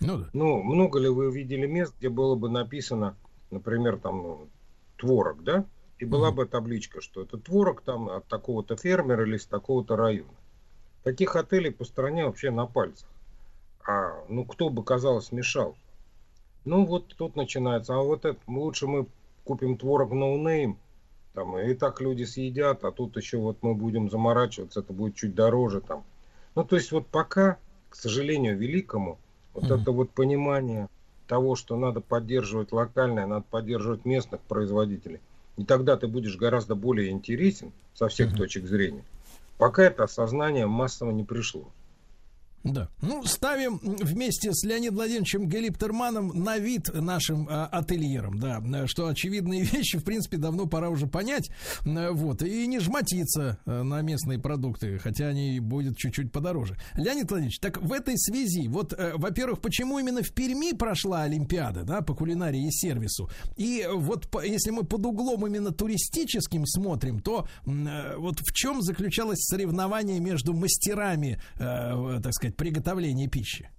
Ну, 0.00 0.18
да. 0.18 0.28
ну, 0.32 0.62
много 0.62 0.98
ли 0.98 1.08
вы 1.08 1.30
видели 1.30 1.66
мест, 1.66 1.94
где 1.98 2.08
было 2.08 2.34
бы 2.34 2.48
написано, 2.48 3.16
например, 3.50 3.98
там, 3.98 4.22
ну, 4.22 4.48
творог, 4.96 5.42
да? 5.44 5.64
И 5.98 6.04
была 6.04 6.30
mm 6.30 6.34
бы 6.34 6.46
табличка, 6.46 7.00
что 7.00 7.22
это 7.22 7.38
творог 7.38 7.82
там 7.82 8.08
от 8.08 8.26
такого-то 8.26 8.76
фермера 8.76 9.24
или 9.24 9.36
с 9.36 9.46
такого-то 9.46 9.96
района. 9.96 10.30
Таких 11.04 11.36
отелей 11.36 11.70
по 11.70 11.84
стране 11.84 12.24
вообще 12.24 12.50
на 12.50 12.66
пальцах. 12.66 13.08
А 13.86 14.24
ну 14.28 14.44
кто 14.44 14.68
бы, 14.68 14.84
казалось, 14.84 15.32
мешал? 15.32 15.76
Ну 16.64 16.84
вот 16.84 17.14
тут 17.16 17.36
начинается. 17.36 17.94
А 17.94 17.98
вот 17.98 18.24
это 18.24 18.38
лучше 18.46 18.86
мы 18.86 19.06
купим 19.44 19.76
творог 19.76 20.12
no 20.12 20.36
name, 20.36 20.76
там 21.34 21.58
и 21.58 21.74
так 21.74 22.00
люди 22.00 22.24
съедят, 22.24 22.84
а 22.84 22.92
тут 22.92 23.16
еще 23.16 23.38
вот 23.38 23.58
мы 23.62 23.74
будем 23.74 24.10
заморачиваться, 24.10 24.80
это 24.80 24.92
будет 24.92 25.16
чуть 25.16 25.34
дороже 25.34 25.80
там. 25.80 26.04
Ну 26.54 26.64
то 26.64 26.76
есть 26.76 26.92
вот 26.92 27.06
пока, 27.06 27.58
к 27.88 27.96
сожалению 27.96 28.56
великому, 28.56 29.18
вот 29.54 29.64
mm-hmm. 29.64 29.80
это 29.80 29.92
вот 29.92 30.10
понимание 30.10 30.88
того, 31.26 31.56
что 31.56 31.76
надо 31.76 32.00
поддерживать 32.00 32.72
локальное, 32.72 33.26
надо 33.26 33.44
поддерживать 33.50 34.04
местных 34.04 34.40
производителей. 34.42 35.20
И 35.56 35.64
тогда 35.64 35.96
ты 35.96 36.06
будешь 36.06 36.36
гораздо 36.36 36.74
более 36.74 37.10
интересен 37.10 37.72
со 37.94 38.08
всех 38.08 38.36
точек 38.36 38.66
зрения. 38.66 39.04
Пока 39.58 39.82
это 39.82 40.04
осознание 40.04 40.66
массово 40.66 41.10
не 41.10 41.24
пришло. 41.24 41.68
Да. 42.64 42.88
Ну, 43.00 43.24
ставим 43.24 43.78
вместе 43.82 44.52
с 44.52 44.64
Леонидом 44.64 44.96
Владимировичем 44.96 45.48
Галиптерманом 45.48 46.28
на 46.28 46.58
вид 46.58 46.92
нашим 46.94 47.48
а, 47.50 47.66
ательерам, 47.66 48.38
да, 48.38 48.86
что 48.86 49.08
очевидные 49.08 49.62
вещи, 49.72 49.98
в 49.98 50.04
принципе, 50.04 50.36
давно 50.36 50.66
пора 50.66 50.88
уже 50.88 51.06
понять, 51.06 51.50
вот, 51.84 52.42
и 52.42 52.66
не 52.66 52.78
жмотиться 52.78 53.58
а, 53.66 53.82
на 53.82 54.00
местные 54.02 54.38
продукты, 54.38 54.98
хотя 54.98 55.28
они 55.28 55.58
будут 55.60 55.96
чуть-чуть 55.96 56.30
подороже. 56.30 56.76
Леонид 56.94 57.30
Владимирович, 57.30 57.58
так 57.58 57.82
в 57.82 57.92
этой 57.92 58.16
связи, 58.16 58.68
вот, 58.68 58.92
э, 58.92 59.12
во-первых, 59.16 59.60
почему 59.60 59.98
именно 59.98 60.22
в 60.22 60.30
Перми 60.32 60.72
прошла 60.72 61.22
Олимпиада, 61.22 61.82
да, 61.82 62.00
по 62.00 62.14
кулинарии 62.14 62.68
и 62.68 62.70
сервису, 62.70 63.28
и 63.56 63.86
вот 63.92 64.28
если 64.44 64.70
мы 64.70 64.84
под 64.84 65.04
углом 65.04 65.46
именно 65.46 65.72
туристическим 65.72 66.66
смотрим, 66.66 67.20
то 67.20 67.48
э, 67.66 68.16
вот 68.16 68.38
в 68.40 68.52
чем 68.52 68.82
заключалось 68.82 69.40
соревнование 69.42 70.20
между 70.20 70.54
мастерами, 70.54 71.40
э, 71.58 72.20
так 72.22 72.32
сказать, 72.32 72.51
сказать, 72.52 72.56
приготовления 72.56 73.28
пищи? 73.28 73.70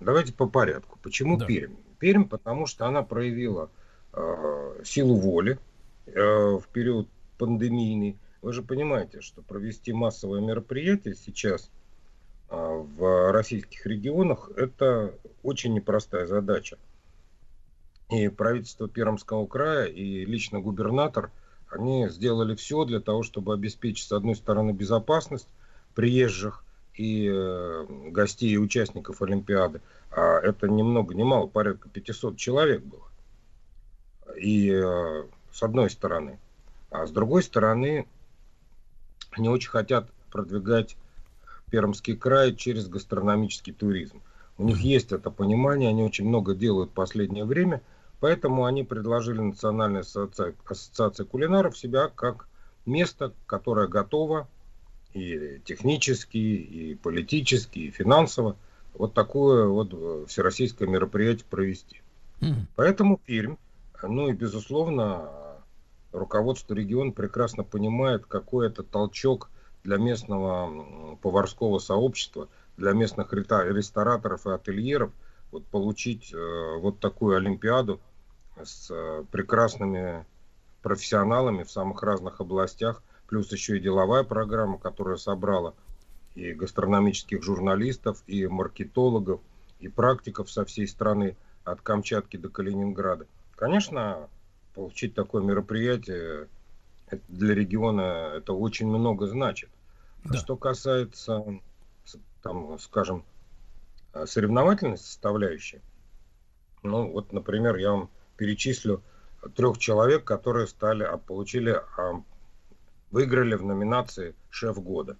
Давайте 0.00 0.32
по 0.32 0.48
порядку. 0.48 0.98
Почему 1.02 1.36
да. 1.36 1.46
Пермь? 1.46 1.76
Пермь, 1.98 2.24
потому 2.24 2.66
что 2.66 2.86
она 2.86 3.02
проявила 3.02 3.70
э, 4.12 4.82
силу 4.84 5.16
воли 5.16 5.58
э, 6.06 6.12
в 6.12 6.64
период 6.72 7.08
пандемийный. 7.38 8.18
Вы 8.42 8.52
же 8.52 8.62
понимаете, 8.62 9.20
что 9.20 9.42
провести 9.42 9.92
массовое 9.92 10.40
мероприятие 10.40 11.14
сейчас 11.14 11.70
э, 12.50 12.56
в 12.56 13.32
российских 13.32 13.86
регионах 13.86 14.50
это 14.56 15.14
очень 15.42 15.74
непростая 15.74 16.26
задача. 16.26 16.78
И 18.10 18.28
правительство 18.28 18.88
Пермского 18.88 19.46
края 19.46 19.86
и 19.86 20.24
лично 20.26 20.60
губернатор, 20.60 21.32
они 21.68 22.08
сделали 22.08 22.54
все 22.54 22.84
для 22.84 23.00
того, 23.00 23.24
чтобы 23.24 23.52
обеспечить, 23.52 24.06
с 24.06 24.12
одной 24.12 24.36
стороны, 24.36 24.70
безопасность, 24.70 25.48
приезжих 25.96 26.62
и 26.94 27.28
э, 27.28 27.86
гостей 28.10 28.50
и 28.50 28.58
участников 28.58 29.22
Олимпиады. 29.22 29.80
А 30.12 30.38
это 30.38 30.68
ни 30.68 30.82
много 30.82 31.14
ни 31.14 31.24
мало, 31.24 31.46
порядка 31.48 31.88
500 31.88 32.36
человек 32.36 32.82
было. 32.82 33.08
И 34.36 34.70
э, 34.70 35.24
с 35.50 35.62
одной 35.62 35.90
стороны. 35.90 36.38
А 36.90 37.06
с 37.06 37.10
другой 37.10 37.42
стороны, 37.42 38.06
они 39.32 39.48
очень 39.48 39.70
хотят 39.70 40.08
продвигать 40.30 40.96
Пермский 41.70 42.14
край 42.14 42.54
через 42.54 42.88
гастрономический 42.88 43.72
туризм. 43.72 44.22
У 44.58 44.64
них 44.64 44.78
есть 44.80 45.12
это 45.12 45.30
понимание, 45.30 45.88
они 45.88 46.04
очень 46.04 46.28
много 46.28 46.54
делают 46.54 46.90
в 46.90 46.94
последнее 46.94 47.44
время, 47.44 47.82
поэтому 48.20 48.64
они 48.64 48.84
предложили 48.84 49.40
Национальной 49.40 50.00
ассоциации, 50.00 50.54
ассоциации 50.66 51.24
кулинаров 51.24 51.76
себя 51.76 52.08
как 52.08 52.48
место, 52.84 53.32
которое 53.46 53.88
готово 53.88 54.48
и 55.16 55.60
технически, 55.64 56.36
и 56.36 56.94
политически, 56.94 57.78
и 57.80 57.90
финансово 57.90 58.56
вот 58.94 59.14
такое 59.14 59.66
вот 59.66 59.90
э, 59.92 60.24
всероссийское 60.28 60.88
мероприятие 60.88 61.46
провести. 61.48 62.00
Mm. 62.40 62.66
Поэтому 62.76 63.18
Пермь, 63.24 63.56
ну 64.02 64.28
и 64.28 64.32
безусловно, 64.32 65.28
руководство 66.12 66.74
региона 66.74 67.12
прекрасно 67.12 67.64
понимает, 67.64 68.26
какой 68.26 68.68
это 68.68 68.82
толчок 68.82 69.50
для 69.84 69.96
местного 69.96 71.16
поварского 71.16 71.78
сообщества, 71.78 72.48
для 72.76 72.92
местных 72.92 73.32
рестораторов 73.32 74.46
и 74.46 74.50
ательеров, 74.50 75.12
вот 75.50 75.64
получить 75.66 76.32
э, 76.34 76.78
вот 76.78 77.00
такую 77.00 77.36
Олимпиаду 77.36 78.00
с 78.62 78.90
э, 78.90 79.24
прекрасными 79.30 80.26
профессионалами 80.82 81.62
в 81.62 81.70
самых 81.70 82.02
разных 82.02 82.40
областях– 82.40 83.02
плюс 83.28 83.50
еще 83.52 83.76
и 83.76 83.80
деловая 83.80 84.24
программа, 84.24 84.78
которая 84.78 85.16
собрала 85.16 85.74
и 86.34 86.52
гастрономических 86.52 87.42
журналистов, 87.42 88.22
и 88.26 88.46
маркетологов, 88.46 89.40
и 89.80 89.88
практиков 89.88 90.50
со 90.50 90.64
всей 90.64 90.86
страны, 90.86 91.36
от 91.64 91.80
Камчатки 91.80 92.36
до 92.36 92.48
Калининграда. 92.48 93.26
Конечно, 93.56 94.28
получить 94.74 95.14
такое 95.14 95.42
мероприятие 95.42 96.48
для 97.28 97.54
региона 97.54 98.32
это 98.36 98.52
очень 98.52 98.86
много 98.86 99.26
значит. 99.26 99.70
А 100.24 100.28
да. 100.28 100.38
Что 100.38 100.56
касается, 100.56 101.44
там, 102.42 102.78
скажем, 102.78 103.24
соревновательной 104.24 104.98
составляющей, 104.98 105.80
ну 106.82 107.10
вот, 107.10 107.32
например, 107.32 107.76
я 107.76 107.92
вам 107.92 108.10
перечислю 108.36 109.02
трех 109.54 109.78
человек, 109.78 110.24
которые 110.24 110.66
стали, 110.66 111.02
а, 111.02 111.16
получили 111.16 111.70
а, 111.70 112.22
выиграли 113.16 113.54
в 113.54 113.64
номинации 113.64 114.34
«Шеф 114.50 114.78
года». 114.78 115.16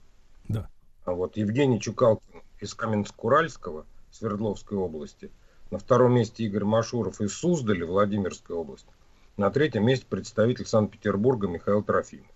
Да. 0.48 0.68
А 1.06 1.12
вот 1.12 1.38
Евгений 1.38 1.80
Чукалкин 1.80 2.42
из 2.60 2.74
Каменск-Уральского, 2.74 3.86
Свердловской 4.10 4.76
области. 4.76 5.30
На 5.70 5.78
втором 5.78 6.12
месте 6.12 6.44
Игорь 6.44 6.64
Машуров 6.64 7.22
из 7.22 7.32
Суздали, 7.32 7.84
Владимирской 7.84 8.54
области. 8.54 8.90
На 9.38 9.50
третьем 9.50 9.86
месте 9.86 10.04
представитель 10.10 10.66
Санкт-Петербурга 10.66 11.48
Михаил 11.48 11.82
Трофимов. 11.82 12.30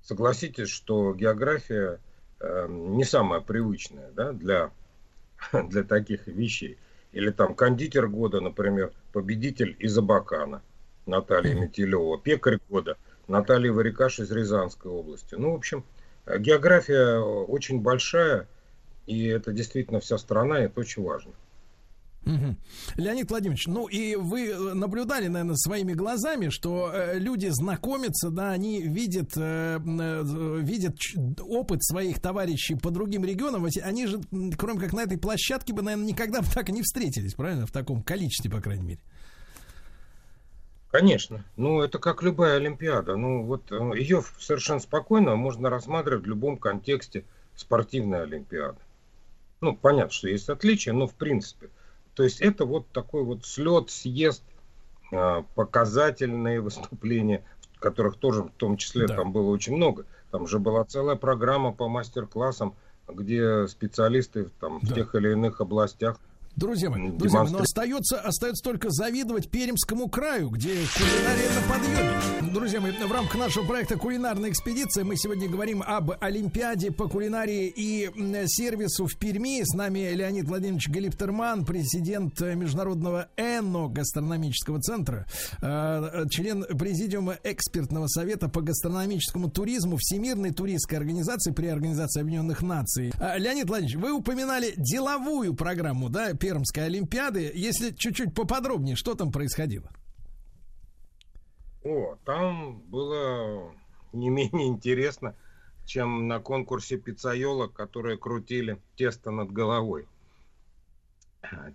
Согласитесь, 0.00 0.68
что 0.68 1.12
география 1.12 1.98
э, 2.38 2.68
не 2.68 3.02
самая 3.02 3.40
привычная 3.40 4.12
да, 4.12 4.32
для, 4.32 4.70
для 5.52 5.82
таких 5.82 6.28
вещей. 6.28 6.78
Или 7.10 7.30
там 7.30 7.56
кондитер 7.56 8.06
года, 8.06 8.40
например, 8.40 8.92
победитель 9.12 9.74
из 9.80 9.98
Абакана 9.98 10.62
Наталья 11.04 11.54
Метелева, 11.54 12.16
пекарь 12.16 12.60
года– 12.70 12.96
Наталья 13.28 13.72
Варикаш 13.72 14.20
из 14.20 14.30
Рязанской 14.30 14.90
области. 14.90 15.34
Ну, 15.34 15.52
в 15.52 15.54
общем, 15.56 15.84
география 16.26 17.18
очень 17.18 17.80
большая, 17.80 18.48
и 19.06 19.26
это 19.26 19.52
действительно 19.52 20.00
вся 20.00 20.18
страна, 20.18 20.60
и 20.60 20.64
это 20.66 20.80
очень 20.80 21.02
важно. 21.02 21.32
Угу. 22.26 22.56
Леонид 22.96 23.30
Владимирович, 23.30 23.66
ну 23.66 23.86
и 23.86 24.16
вы 24.16 24.54
наблюдали, 24.74 25.28
наверное, 25.28 25.56
своими 25.56 25.92
глазами, 25.92 26.48
что 26.48 26.90
э, 26.92 27.18
люди 27.18 27.48
знакомятся, 27.50 28.30
да, 28.30 28.50
они 28.50 28.80
видят, 28.80 29.32
э, 29.36 29.78
э, 29.78 30.58
видят 30.62 30.96
опыт 31.40 31.84
своих 31.84 32.20
товарищей 32.20 32.76
по 32.76 32.90
другим 32.90 33.24
регионам. 33.24 33.66
Они 33.82 34.06
же, 34.06 34.20
кроме 34.56 34.80
как 34.80 34.94
на 34.94 35.02
этой 35.02 35.18
площадке, 35.18 35.74
бы, 35.74 35.82
наверное, 35.82 36.06
никогда 36.06 36.40
бы 36.40 36.46
так 36.52 36.68
и 36.70 36.72
не 36.72 36.82
встретились, 36.82 37.34
правильно? 37.34 37.66
В 37.66 37.72
таком 37.72 38.02
количестве, 38.02 38.50
по 38.50 38.60
крайней 38.60 38.84
мере. 38.84 39.00
Конечно. 40.94 41.44
Ну, 41.56 41.80
это 41.82 41.98
как 41.98 42.22
любая 42.22 42.54
Олимпиада. 42.54 43.16
Ну, 43.16 43.42
вот 43.42 43.72
э, 43.72 43.98
ее 43.98 44.22
совершенно 44.38 44.78
спокойно 44.78 45.34
можно 45.34 45.68
рассматривать 45.68 46.22
в 46.22 46.28
любом 46.28 46.56
контексте 46.56 47.24
спортивной 47.56 48.22
Олимпиады. 48.22 48.78
Ну, 49.60 49.74
понятно, 49.74 50.12
что 50.12 50.28
есть 50.28 50.48
отличия, 50.48 50.92
но 50.92 51.08
в 51.08 51.14
принципе. 51.14 51.68
То 52.14 52.22
есть 52.22 52.40
это 52.40 52.64
вот 52.64 52.86
такой 52.90 53.24
вот 53.24 53.44
слет, 53.44 53.90
съезд, 53.90 54.44
э, 55.10 55.42
показательные 55.56 56.60
выступления, 56.60 57.42
которых 57.80 58.16
тоже 58.16 58.44
в 58.44 58.50
том 58.50 58.76
числе 58.76 59.08
да. 59.08 59.16
там 59.16 59.32
было 59.32 59.50
очень 59.50 59.74
много. 59.74 60.06
Там 60.30 60.46
же 60.46 60.60
была 60.60 60.84
целая 60.84 61.16
программа 61.16 61.72
по 61.72 61.88
мастер-классам, 61.88 62.76
где 63.08 63.66
специалисты 63.66 64.48
там, 64.60 64.78
да. 64.80 64.86
в 64.88 64.94
тех 64.94 65.16
или 65.16 65.32
иных 65.32 65.60
областях 65.60 66.20
Друзья 66.56 66.88
мои, 66.88 67.10
друзья 67.10 67.42
мои, 67.42 67.50
но 67.50 67.58
остается, 67.58 68.20
остается 68.20 68.62
только 68.62 68.88
завидовать 68.90 69.50
Пермскому 69.50 70.08
краю, 70.08 70.50
где 70.50 70.70
кулинария 70.96 71.48
на 71.52 71.72
подъеме. 71.72 72.52
Друзья 72.52 72.80
мои, 72.80 72.92
в 72.92 73.10
рамках 73.10 73.34
нашего 73.36 73.66
проекта 73.66 73.96
«Кулинарная 73.96 74.50
экспедиция» 74.50 75.02
мы 75.04 75.16
сегодня 75.16 75.48
говорим 75.48 75.82
об 75.84 76.12
Олимпиаде 76.20 76.92
по 76.92 77.08
кулинарии 77.08 77.66
и 77.74 78.08
сервису 78.46 79.06
в 79.08 79.18
Перми. 79.18 79.62
С 79.64 79.74
нами 79.74 80.14
Леонид 80.14 80.46
Владимирович 80.46 80.88
Галиптерман, 80.88 81.64
президент 81.64 82.40
Международного 82.40 83.26
ЭНО 83.36 83.88
гастрономического 83.88 84.80
центра, 84.80 85.26
э, 85.60 86.26
член 86.30 86.64
президиума 86.78 87.36
экспертного 87.42 88.06
совета 88.06 88.48
по 88.48 88.60
гастрономическому 88.60 89.50
туризму 89.50 89.96
Всемирной 89.96 90.52
туристской 90.52 90.98
организации 90.98 91.50
при 91.50 91.66
Организации 91.66 92.20
Объединенных 92.20 92.62
Наций. 92.62 93.12
Э, 93.18 93.38
Леонид 93.38 93.68
Владимирович, 93.68 94.00
вы 94.00 94.12
упоминали 94.12 94.74
деловую 94.76 95.54
программу, 95.54 96.08
да, 96.08 96.32
Пермской 96.44 96.84
Олимпиады. 96.84 97.50
Если 97.54 97.92
чуть-чуть 97.92 98.34
поподробнее, 98.34 98.96
что 98.96 99.14
там 99.14 99.32
происходило? 99.32 99.90
О, 101.82 102.16
там 102.26 102.80
было 102.80 103.72
не 104.12 104.28
менее 104.28 104.68
интересно, 104.68 105.34
чем 105.86 106.28
на 106.28 106.40
конкурсе 106.40 106.98
пиццайола, 106.98 107.68
которые 107.68 108.18
крутили 108.18 108.78
тесто 108.94 109.30
над 109.30 109.52
головой. 109.52 110.06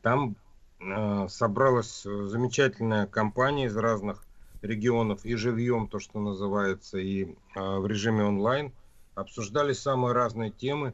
Там 0.04 0.36
э, 0.80 1.28
собралась 1.30 2.04
замечательная 2.04 3.08
компания 3.08 3.66
из 3.66 3.76
разных 3.76 4.24
регионов 4.62 5.26
и 5.26 5.34
живьем, 5.34 5.88
то, 5.88 5.98
что 5.98 6.20
называется, 6.20 7.00
и 7.00 7.24
э, 7.24 7.28
в 7.56 7.88
режиме 7.88 8.24
онлайн. 8.24 8.72
Обсуждали 9.16 9.74
самые 9.74 10.14
разные 10.14 10.52
темы. 10.52 10.94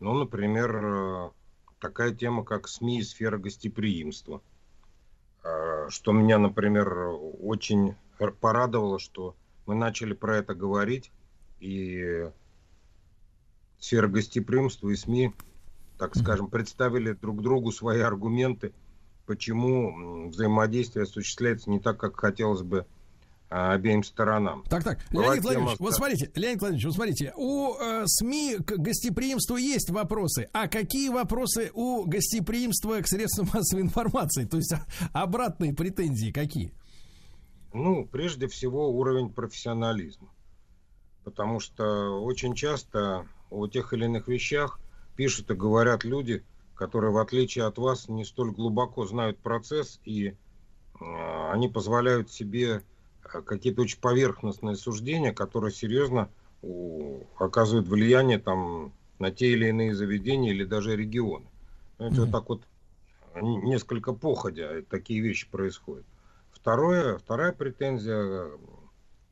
Ну, 0.00 0.14
например, 0.14 0.84
э, 0.84 1.30
такая 1.84 2.14
тема, 2.14 2.44
как 2.44 2.66
СМИ 2.66 3.00
и 3.00 3.02
сфера 3.02 3.36
гостеприимства. 3.36 4.40
А, 5.42 5.90
что 5.90 6.12
меня, 6.12 6.38
например, 6.38 6.88
очень 7.42 7.94
порадовало, 8.40 8.98
что 8.98 9.36
мы 9.66 9.74
начали 9.74 10.14
про 10.14 10.38
это 10.38 10.54
говорить, 10.54 11.12
и 11.60 12.30
сфера 13.78 14.08
гостеприимства 14.08 14.88
и 14.88 14.96
СМИ, 14.96 15.34
так 15.98 16.16
скажем, 16.16 16.48
представили 16.48 17.12
друг 17.12 17.42
другу 17.42 17.70
свои 17.70 18.00
аргументы, 18.00 18.72
почему 19.26 20.30
взаимодействие 20.30 21.02
осуществляется 21.02 21.68
не 21.68 21.80
так, 21.80 21.98
как 21.98 22.18
хотелось 22.18 22.62
бы 22.62 22.86
обеим 23.48 24.02
сторонам. 24.02 24.64
Так, 24.68 24.82
так, 24.82 24.98
Была 25.10 25.26
Леонид 25.26 25.44
Владимирович, 25.44 25.78
вот 25.78 25.94
смотрите, 25.94 26.30
Леонид 26.34 26.60
Владимирович, 26.60 26.84
вот 26.86 26.94
смотрите, 26.94 27.32
у 27.36 27.74
э, 27.74 28.02
СМИ 28.06 28.56
к 28.58 28.76
гостеприимству 28.78 29.56
есть 29.56 29.90
вопросы, 29.90 30.48
а 30.52 30.68
какие 30.68 31.08
вопросы 31.08 31.70
у 31.74 32.04
гостеприимства 32.04 33.00
к 33.00 33.06
средствам 33.06 33.48
массовой 33.52 33.82
информации? 33.82 34.44
То 34.44 34.56
есть 34.56 34.72
а, 34.72 35.22
обратные 35.22 35.74
претензии 35.74 36.32
какие? 36.32 36.72
Ну, 37.72 38.06
прежде 38.06 38.48
всего, 38.48 38.90
уровень 38.90 39.30
профессионализма. 39.30 40.28
Потому 41.24 41.60
что 41.60 42.22
очень 42.22 42.54
часто 42.54 43.26
о 43.50 43.66
тех 43.66 43.92
или 43.92 44.04
иных 44.04 44.28
вещах 44.28 44.78
пишут 45.16 45.50
и 45.50 45.54
говорят 45.54 46.04
люди, 46.04 46.44
которые, 46.74 47.12
в 47.12 47.18
отличие 47.18 47.64
от 47.64 47.78
вас, 47.78 48.08
не 48.08 48.24
столь 48.24 48.52
глубоко 48.52 49.06
знают 49.06 49.38
процесс, 49.38 50.00
и 50.04 50.28
э, 50.28 50.34
они 51.00 51.68
позволяют 51.68 52.30
себе 52.30 52.82
какие-то 53.42 53.82
очень 53.82 54.00
поверхностные 54.00 54.76
суждения, 54.76 55.32
которые 55.32 55.72
серьезно 55.72 56.28
оказывают 57.38 57.88
влияние 57.88 58.38
там, 58.38 58.92
на 59.18 59.30
те 59.30 59.52
или 59.52 59.68
иные 59.68 59.94
заведения 59.94 60.50
или 60.50 60.64
даже 60.64 60.96
регионы. 60.96 61.46
Знаете, 61.96 62.16
mm-hmm. 62.16 62.20
вот 62.20 62.30
так 62.32 62.48
вот 62.48 62.62
несколько 63.42 64.12
походя 64.12 64.82
такие 64.82 65.20
вещи 65.20 65.48
происходят. 65.50 66.06
Второе, 66.52 67.18
вторая 67.18 67.52
претензия, 67.52 68.50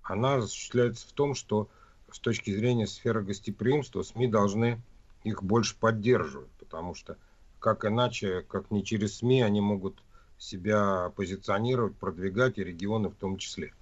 она 0.02 0.34
осуществляется 0.36 1.08
в 1.08 1.12
том, 1.12 1.34
что 1.34 1.68
с 2.10 2.18
точки 2.18 2.54
зрения 2.54 2.86
сферы 2.86 3.22
гостеприимства 3.22 4.02
СМИ 4.02 4.26
должны 4.26 4.82
их 5.24 5.42
больше 5.42 5.76
поддерживать, 5.78 6.50
потому 6.58 6.94
что 6.94 7.16
как 7.58 7.84
иначе, 7.84 8.42
как 8.42 8.70
не 8.70 8.84
через 8.84 9.18
СМИ, 9.18 9.42
они 9.42 9.60
могут 9.60 10.02
себя 10.36 11.12
позиционировать, 11.16 11.96
продвигать, 11.96 12.58
и 12.58 12.64
регионы 12.64 13.08
в 13.08 13.14
том 13.14 13.38
числе. 13.38 13.72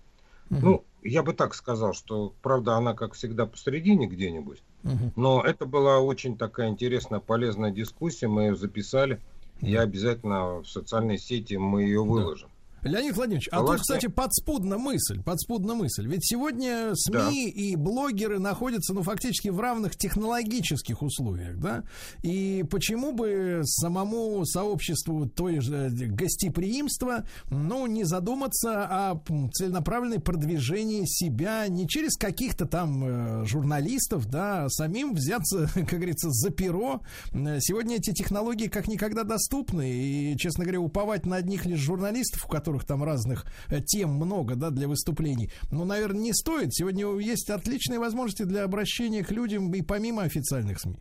Угу. 0.50 0.60
Ну, 0.60 0.84
я 1.02 1.22
бы 1.22 1.32
так 1.32 1.54
сказал, 1.54 1.94
что, 1.94 2.34
правда, 2.42 2.74
она, 2.74 2.94
как 2.94 3.14
всегда, 3.14 3.46
посередине 3.46 4.06
где-нибудь, 4.06 4.62
угу. 4.84 5.12
но 5.16 5.42
это 5.42 5.64
была 5.64 6.00
очень 6.00 6.36
такая 6.36 6.68
интересная, 6.68 7.20
полезная 7.20 7.70
дискуссия, 7.70 8.28
мы 8.28 8.42
ее 8.42 8.56
записали, 8.56 9.14
угу. 9.60 9.66
я 9.66 9.82
обязательно 9.82 10.58
в 10.60 10.66
социальной 10.66 11.18
сети 11.18 11.54
мы 11.54 11.82
ее 11.82 12.02
выложим. 12.02 12.48
Да. 12.48 12.59
Леонид 12.82 13.16
Владимирович, 13.16 13.48
а 13.52 13.64
тут, 13.64 13.80
кстати, 13.80 14.06
подспудна 14.06 14.78
мысль, 14.78 15.22
подспудна 15.22 15.74
мысль. 15.74 16.06
Ведь 16.06 16.26
сегодня 16.26 16.92
СМИ 16.94 17.14
да. 17.14 17.30
и 17.30 17.76
блогеры 17.76 18.38
находятся, 18.38 18.94
ну, 18.94 19.02
фактически 19.02 19.48
в 19.48 19.60
равных 19.60 19.96
технологических 19.96 21.02
условиях, 21.02 21.58
да? 21.58 21.84
И 22.22 22.64
почему 22.70 23.12
бы 23.12 23.60
самому 23.64 24.44
сообществу 24.44 25.28
той 25.28 25.60
же 25.60 25.90
гостеприимства, 25.90 27.24
ну, 27.50 27.86
не 27.86 28.04
задуматься 28.04 28.84
о 28.84 29.22
целенаправленной 29.52 30.20
продвижении 30.20 31.04
себя 31.06 31.68
не 31.68 31.88
через 31.88 32.16
каких-то 32.16 32.66
там 32.66 33.04
э, 33.04 33.44
журналистов, 33.46 34.26
да, 34.26 34.64
а 34.64 34.68
самим 34.68 35.14
взяться, 35.14 35.68
как 35.74 35.88
говорится, 35.90 36.30
за 36.30 36.50
перо. 36.50 37.00
Сегодня 37.32 37.96
эти 37.96 38.12
технологии 38.12 38.68
как 38.68 38.88
никогда 38.88 39.24
доступны, 39.24 39.90
и, 39.90 40.36
честно 40.36 40.64
говоря, 40.64 40.80
уповать 40.80 41.26
на 41.26 41.36
одних 41.36 41.66
лишь 41.66 41.80
журналистов, 41.80 42.46
у 42.46 42.48
которых 42.48 42.69
которых 42.70 42.84
там 42.84 43.02
разных 43.02 43.46
э, 43.68 43.80
тем 43.80 44.10
много, 44.10 44.54
да, 44.54 44.70
для 44.70 44.86
выступлений. 44.86 45.50
Но, 45.70 45.84
наверное, 45.84 46.20
не 46.20 46.32
стоит. 46.32 46.72
Сегодня 46.72 47.06
есть 47.18 47.50
отличные 47.50 47.98
возможности 47.98 48.44
для 48.44 48.64
обращения 48.64 49.24
к 49.24 49.30
людям 49.30 49.72
и 49.74 49.82
помимо 49.82 50.22
официальных 50.22 50.78
СМИ. 50.78 50.96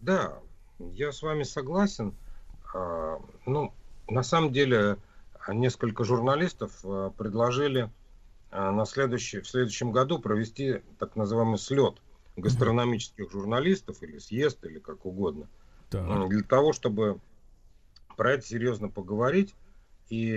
Да, 0.00 0.38
я 0.78 1.10
с 1.10 1.22
вами 1.22 1.42
согласен. 1.42 2.14
А, 2.74 3.18
ну, 3.46 3.72
на 4.08 4.22
самом 4.22 4.52
деле, 4.52 4.96
несколько 5.48 6.04
журналистов 6.04 6.72
а, 6.84 7.10
предложили 7.10 7.90
а, 8.52 8.70
на 8.70 8.84
следующий, 8.86 9.40
в 9.40 9.48
следующем 9.48 9.90
году 9.90 10.20
провести 10.20 10.80
так 10.98 11.16
называемый 11.16 11.58
слет 11.58 11.94
гастрономических 12.36 13.32
журналистов 13.32 14.00
или 14.02 14.18
съезд, 14.18 14.64
или 14.64 14.78
как 14.78 15.04
угодно. 15.04 15.48
Так. 15.90 16.28
Для 16.28 16.42
того, 16.42 16.72
чтобы 16.72 17.18
про 18.16 18.34
это 18.34 18.46
серьезно 18.46 18.88
поговорить 18.88 19.54
и 20.08 20.32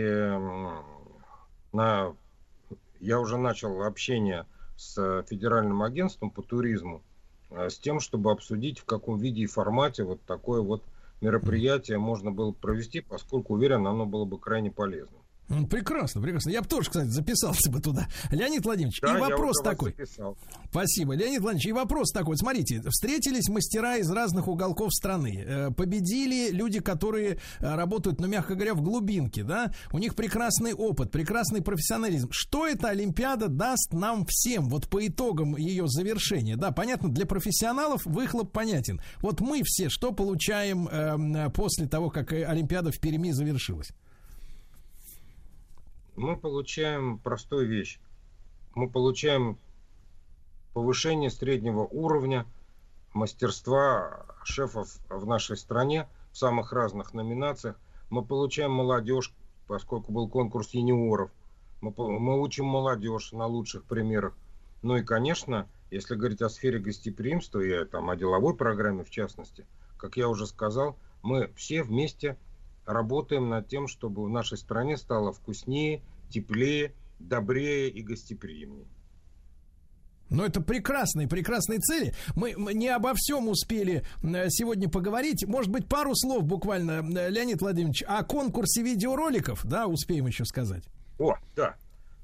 на, 1.74 2.16
я 3.00 3.20
уже 3.20 3.38
начал 3.38 3.84
общение 3.84 4.46
с 4.76 5.24
федеральным 5.30 5.84
агентством 5.84 6.32
по 6.32 6.42
туризму 6.42 7.04
э, 7.50 7.70
с 7.70 7.78
тем, 7.80 8.00
чтобы 8.00 8.32
обсудить, 8.32 8.80
в 8.80 8.86
каком 8.86 9.20
виде 9.20 9.44
и 9.44 9.46
формате 9.46 10.04
вот 10.04 10.24
такое 10.26 10.62
вот 10.62 10.84
мероприятие 11.22 12.00
можно 12.00 12.32
было 12.32 12.52
провести, 12.52 13.02
поскольку 13.02 13.54
уверен, 13.54 13.86
оно 13.88 14.06
было 14.06 14.26
бы 14.26 14.40
крайне 14.40 14.72
полезно. 14.72 15.21
Прекрасно, 15.70 16.22
прекрасно. 16.22 16.50
Я 16.50 16.62
бы 16.62 16.68
тоже, 16.68 16.90
кстати, 16.90 17.10
записался 17.10 17.70
бы 17.72 17.80
туда. 17.80 18.08
Леонид 18.30 18.66
Владимирович, 18.66 19.00
да, 19.02 19.18
и 19.18 19.20
вопрос 19.20 19.58
такой. 19.64 19.96
Спасибо. 20.70 21.14
Леонид 21.14 21.42
Владимирович, 21.42 21.68
и 21.68 21.72
вопрос 21.72 22.12
такой. 22.12 22.38
Смотрите, 22.38 22.82
встретились 22.90 23.50
мастера 23.50 23.98
из 23.98 24.10
разных 24.10 24.48
уголков 24.48 24.94
страны. 24.94 25.44
Э, 25.46 25.72
победили 25.72 26.52
люди, 26.52 26.80
которые 26.80 27.38
э, 27.60 27.76
работают, 27.76 28.20
ну, 28.20 28.28
мягко 28.28 28.56
говоря, 28.56 28.74
в 28.74 28.82
глубинке, 28.82 29.44
да? 29.44 29.72
У 29.92 30.00
них 30.00 30.16
прекрасный 30.16 30.74
опыт, 30.74 31.12
прекрасный 31.12 31.62
профессионализм. 31.62 32.30
Что 32.32 32.68
эта 32.68 32.90
Олимпиада 32.90 33.48
даст 33.48 33.94
нам 33.94 34.26
всем, 34.28 34.70
вот 34.70 34.88
по 34.88 35.06
итогам 35.06 35.56
ее 35.58 35.88
завершения? 35.88 36.56
Да, 36.56 36.72
понятно, 36.72 37.10
для 37.10 37.26
профессионалов 37.26 38.06
выхлоп 38.06 38.52
понятен. 38.52 39.02
Вот 39.20 39.42
мы 39.42 39.62
все 39.64 39.90
что 39.90 40.12
получаем 40.12 40.88
э, 40.88 41.50
после 41.52 41.88
того, 41.88 42.10
как 42.10 42.32
Олимпиада 42.32 42.92
в 42.92 43.00
Перми 43.00 43.32
завершилась? 43.32 43.92
Мы 46.22 46.38
получаем 46.38 47.18
простую 47.18 47.68
вещь. 47.68 48.00
Мы 48.76 48.88
получаем 48.88 49.58
повышение 50.74 51.32
среднего 51.32 51.82
уровня 51.82 52.46
мастерства 53.14 54.28
шефов 54.44 54.98
в 55.10 55.26
нашей 55.26 55.58
стране 55.58 56.08
в 56.32 56.38
самых 56.38 56.74
разных 56.74 57.14
номинациях. 57.14 57.76
Мы 58.12 58.24
получаем 58.24 58.72
молодежь, 58.72 59.34
поскольку 59.68 60.12
был 60.12 60.30
конкурс 60.30 60.70
юниоров. 60.76 61.32
Мы, 61.82 61.92
мы 61.98 62.40
учим 62.40 62.66
молодежь 62.66 63.32
на 63.32 63.48
лучших 63.48 63.84
примерах. 63.86 64.38
Ну 64.84 64.98
и, 64.98 65.04
конечно, 65.04 65.68
если 65.90 66.14
говорить 66.14 66.44
о 66.44 66.50
сфере 66.50 66.78
гостеприимства 66.78 67.62
и 67.62 67.84
там, 67.86 68.12
о 68.12 68.16
деловой 68.16 68.56
программе 68.56 69.04
в 69.04 69.10
частности, 69.10 69.66
как 69.98 70.18
я 70.18 70.30
уже 70.30 70.46
сказал, 70.46 70.96
мы 71.24 71.52
все 71.56 71.82
вместе 71.82 72.38
работаем 72.86 73.50
над 73.50 73.68
тем, 73.68 73.88
чтобы 73.88 74.24
в 74.24 74.30
нашей 74.30 74.58
стране 74.58 74.98
стало 74.98 75.32
вкуснее, 75.32 76.02
теплее, 76.32 76.94
добрее 77.20 77.90
и 77.90 78.02
гостеприимнее. 78.02 78.88
Ну, 80.30 80.46
это 80.46 80.62
прекрасные, 80.62 81.28
прекрасные 81.28 81.80
цели. 81.80 82.14
Мы 82.36 82.54
не 82.74 82.88
обо 82.88 83.12
всем 83.16 83.50
успели 83.50 84.04
э, 84.24 84.50
сегодня 84.50 84.88
поговорить. 84.88 85.46
Может 85.46 85.70
быть, 85.70 85.90
пару 85.90 86.16
слов 86.16 86.46
буквально, 86.46 87.02
э, 87.02 87.30
Леонид 87.30 87.62
Владимирович, 87.62 88.02
о 88.08 88.24
конкурсе 88.24 88.82
видеороликов, 88.82 89.66
да, 89.66 89.88
успеем 89.88 90.28
еще 90.28 90.46
сказать. 90.46 90.86
О, 91.20 91.36
да. 91.58 91.76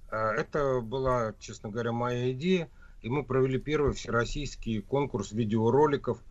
Э, 0.10 0.16
это 0.38 0.80
была, 0.80 1.34
честно 1.40 1.70
говоря, 1.70 1.92
моя 1.92 2.32
идея. 2.32 2.70
И 3.02 3.10
мы 3.10 3.26
провели 3.26 3.60
первый 3.60 3.94
всероссийский 3.94 4.82
конкурс 4.82 5.34
видеороликов 5.34 6.24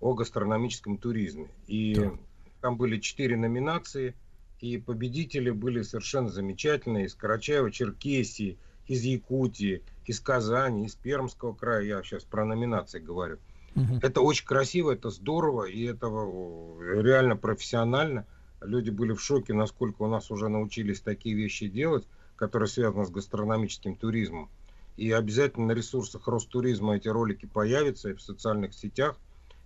о 0.00 0.14
гастрономическом 0.14 0.98
туризме. 0.98 1.48
И 1.66 1.96
да. 1.96 2.12
там 2.60 2.76
были 2.76 3.00
четыре 3.00 3.36
номинации– 3.36 4.14
и 4.64 4.78
победители 4.78 5.50
были 5.50 5.82
совершенно 5.82 6.30
замечательные 6.30 7.04
из 7.04 7.14
Карачаева, 7.14 7.70
Черкесии, 7.70 8.56
из 8.86 9.02
Якутии, 9.02 9.82
из 10.06 10.20
Казани, 10.20 10.86
из 10.86 10.94
Пермского 10.94 11.52
края. 11.52 11.82
Я 11.82 12.02
сейчас 12.02 12.24
про 12.24 12.46
номинации 12.46 12.98
говорю. 12.98 13.36
Угу. 13.76 13.98
Это 14.00 14.22
очень 14.22 14.46
красиво, 14.46 14.92
это 14.92 15.10
здорово, 15.10 15.64
и 15.64 15.84
это 15.84 16.06
реально 16.06 17.36
профессионально. 17.36 18.26
Люди 18.62 18.88
были 18.88 19.12
в 19.12 19.20
шоке, 19.20 19.52
насколько 19.52 20.00
у 20.00 20.08
нас 20.08 20.30
уже 20.30 20.48
научились 20.48 21.00
такие 21.00 21.34
вещи 21.34 21.68
делать, 21.68 22.08
которые 22.34 22.68
связаны 22.68 23.04
с 23.04 23.10
гастрономическим 23.10 23.96
туризмом. 23.96 24.48
И 24.96 25.10
обязательно 25.10 25.66
на 25.66 25.72
ресурсах 25.72 26.26
Ростуризма 26.26 26.96
эти 26.96 27.08
ролики 27.08 27.44
появятся 27.44 28.10
и 28.10 28.14
в 28.14 28.22
социальных 28.22 28.72
сетях. 28.72 29.18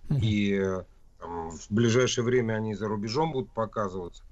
Угу. 0.09 0.19
И 0.21 0.59
там, 1.19 1.51
в 1.51 1.67
ближайшее 1.69 2.25
время 2.25 2.55
они 2.55 2.73
за 2.75 2.89
рубежом 2.89 3.31
будут 3.31 3.51
показываться. 3.51 4.23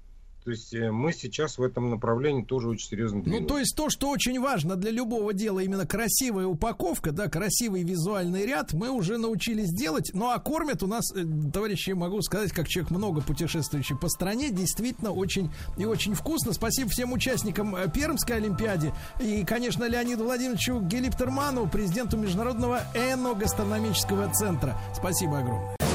То 0.48 0.52
есть 0.52 0.72
э, 0.72 0.90
мы 0.90 1.12
сейчас 1.12 1.58
в 1.58 1.62
этом 1.62 1.90
направлении 1.90 2.42
тоже 2.42 2.70
очень 2.70 2.88
серьезно 2.88 3.20
двигаемся. 3.22 3.42
Ну, 3.42 3.48
то 3.48 3.58
есть 3.58 3.76
то, 3.76 3.90
что 3.90 4.08
очень 4.08 4.40
важно 4.40 4.76
для 4.76 4.90
любого 4.90 5.34
дела, 5.34 5.60
именно 5.60 5.86
красивая 5.86 6.46
упаковка, 6.46 7.12
да, 7.12 7.28
красивый 7.28 7.82
визуальный 7.82 8.46
ряд, 8.46 8.72
мы 8.72 8.88
уже 8.88 9.18
научились 9.18 9.68
делать. 9.70 10.10
Ну, 10.14 10.30
а 10.30 10.38
кормят 10.38 10.82
у 10.82 10.86
нас, 10.86 11.12
э, 11.14 11.22
товарищи, 11.52 11.90
могу 11.90 12.22
сказать, 12.22 12.52
как 12.52 12.66
человек 12.66 12.90
много 12.90 13.20
путешествующий 13.20 13.94
по 13.94 14.08
стране, 14.08 14.48
действительно 14.48 15.12
очень 15.12 15.50
и 15.76 15.84
очень 15.84 16.14
вкусно. 16.14 16.54
Спасибо 16.54 16.88
всем 16.88 17.12
участникам 17.12 17.76
э, 17.76 17.86
Пермской 17.92 18.36
Олимпиады 18.36 18.94
и, 19.20 19.44
конечно, 19.44 19.84
Леониду 19.84 20.24
Владимировичу 20.24 20.80
Гелиптерману, 20.80 21.68
президенту 21.68 22.16
Международного 22.16 22.80
эногастрономического 22.94 24.32
центра. 24.32 24.80
Спасибо 24.94 25.40
огромное. 25.40 25.87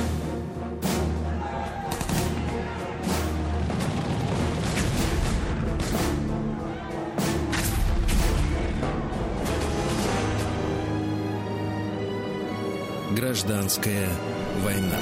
Гражданская 13.23 14.09
война. 14.65 14.99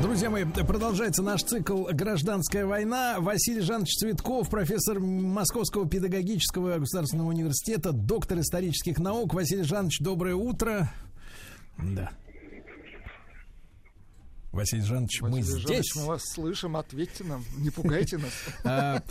Друзья 0.00 0.30
мои, 0.30 0.44
продолжается 0.44 1.24
наш 1.24 1.42
цикл 1.42 1.86
«Гражданская 1.86 2.64
война». 2.66 3.16
Василий 3.18 3.62
Жанович 3.62 3.96
Цветков, 3.96 4.48
профессор 4.48 5.00
Московского 5.00 5.88
педагогического 5.88 6.78
государственного 6.78 7.30
университета, 7.30 7.90
доктор 7.90 8.38
исторических 8.38 8.98
наук. 8.98 9.34
Василий 9.34 9.64
Жанович, 9.64 9.98
доброе 9.98 10.36
утро. 10.36 10.88
Да. 11.78 12.12
Василий 14.52 14.82
Жанович, 14.82 15.20
Василий 15.20 15.42
мы 15.42 15.46
Жанович, 15.48 15.66
здесь. 15.66 15.96
мы 15.96 16.06
вас 16.06 16.22
слышим, 16.32 16.76
ответьте 16.76 17.24
нам, 17.24 17.44
не 17.58 17.70
пугайте 17.70 18.18
нас. 18.18 19.02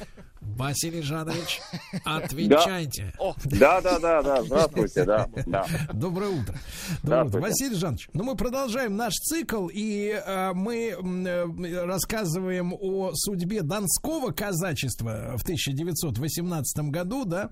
Василий 0.42 1.02
Жанович, 1.02 1.62
отвечайте. 2.06 3.14
Да, 3.46 3.82
да, 3.82 4.00
да, 4.00 4.22
да, 4.22 4.44
здравствуйте, 4.46 5.04
да. 5.04 5.28
да. 5.46 5.66
Доброе 5.94 6.30
утро. 6.30 6.56
Доброе 7.04 7.26
утро. 7.26 7.42
Василий 7.42 7.76
Жанович, 7.76 8.10
ну 8.14 8.24
мы 8.24 8.36
продолжаем 8.36 8.96
наш 8.96 9.14
цикл, 9.14 9.68
и 9.68 10.10
э, 10.10 10.54
мы 10.54 10.96
э, 10.96 11.86
рассказываем 11.86 12.74
о 12.74 13.12
судьбе 13.14 13.64
Донского 13.64 14.32
казачества 14.32 15.36
в 15.38 15.44
1918 15.44 16.90
году, 16.90 17.26
да. 17.26 17.50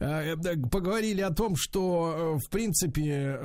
Э, 0.00 0.36
поговорили 0.70 1.22
о 1.22 1.30
том, 1.30 1.54
что, 1.56 2.38
в 2.44 2.50
принципе, 2.50 3.40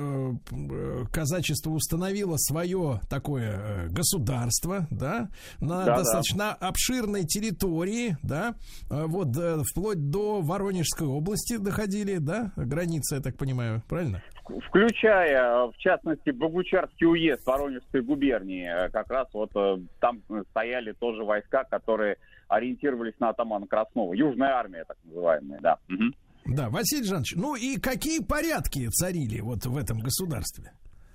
казачество 1.12 1.70
установило 1.70 2.36
свое 2.36 3.00
такое 3.08 3.88
государство, 3.88 4.86
да, 4.90 5.28
на 5.60 5.84
да, 5.84 5.98
достаточно 5.98 6.56
да. 6.60 6.68
обширной 6.68 7.24
территории, 7.24 8.16
да, 8.22 8.54
вот, 8.90 9.28
вплоть 9.70 10.10
до 10.10 10.40
Воронежской 10.42 11.06
области 11.06 11.56
доходили, 11.56 12.18
да, 12.18 12.52
границы, 12.56 13.16
я 13.16 13.20
так 13.20 13.36
понимаю, 13.36 13.82
правильно? 13.88 14.22
Включая, 14.68 15.68
в 15.68 15.76
частности, 15.78 16.30
Богучарский 16.30 17.06
уезд 17.06 17.46
Воронежской 17.46 18.02
губернии, 18.02 18.68
э, 18.68 18.90
как 18.90 19.10
раз 19.10 19.28
вот 19.32 19.50
э, 19.56 19.78
там 20.00 20.20
стояли 20.50 20.92
тоже 20.92 21.24
войска, 21.24 21.64
которые 21.64 22.16
ориентировались 22.48 23.18
на 23.20 23.30
атамана 23.30 23.66
Краснова. 23.66 24.12
Южная 24.14 24.50
армия, 24.50 24.84
так 24.86 24.96
называемая, 25.04 25.60
да. 25.60 25.78
Угу. 25.88 26.54
Да, 26.54 26.68
Василий 26.70 27.04
Жанович, 27.04 27.34
ну 27.36 27.54
и 27.54 27.78
какие 27.78 28.20
порядки 28.20 28.88
царили 28.88 29.40
вот 29.40 29.64
в 29.64 29.76
этом 29.76 30.00
государстве? 30.00 30.72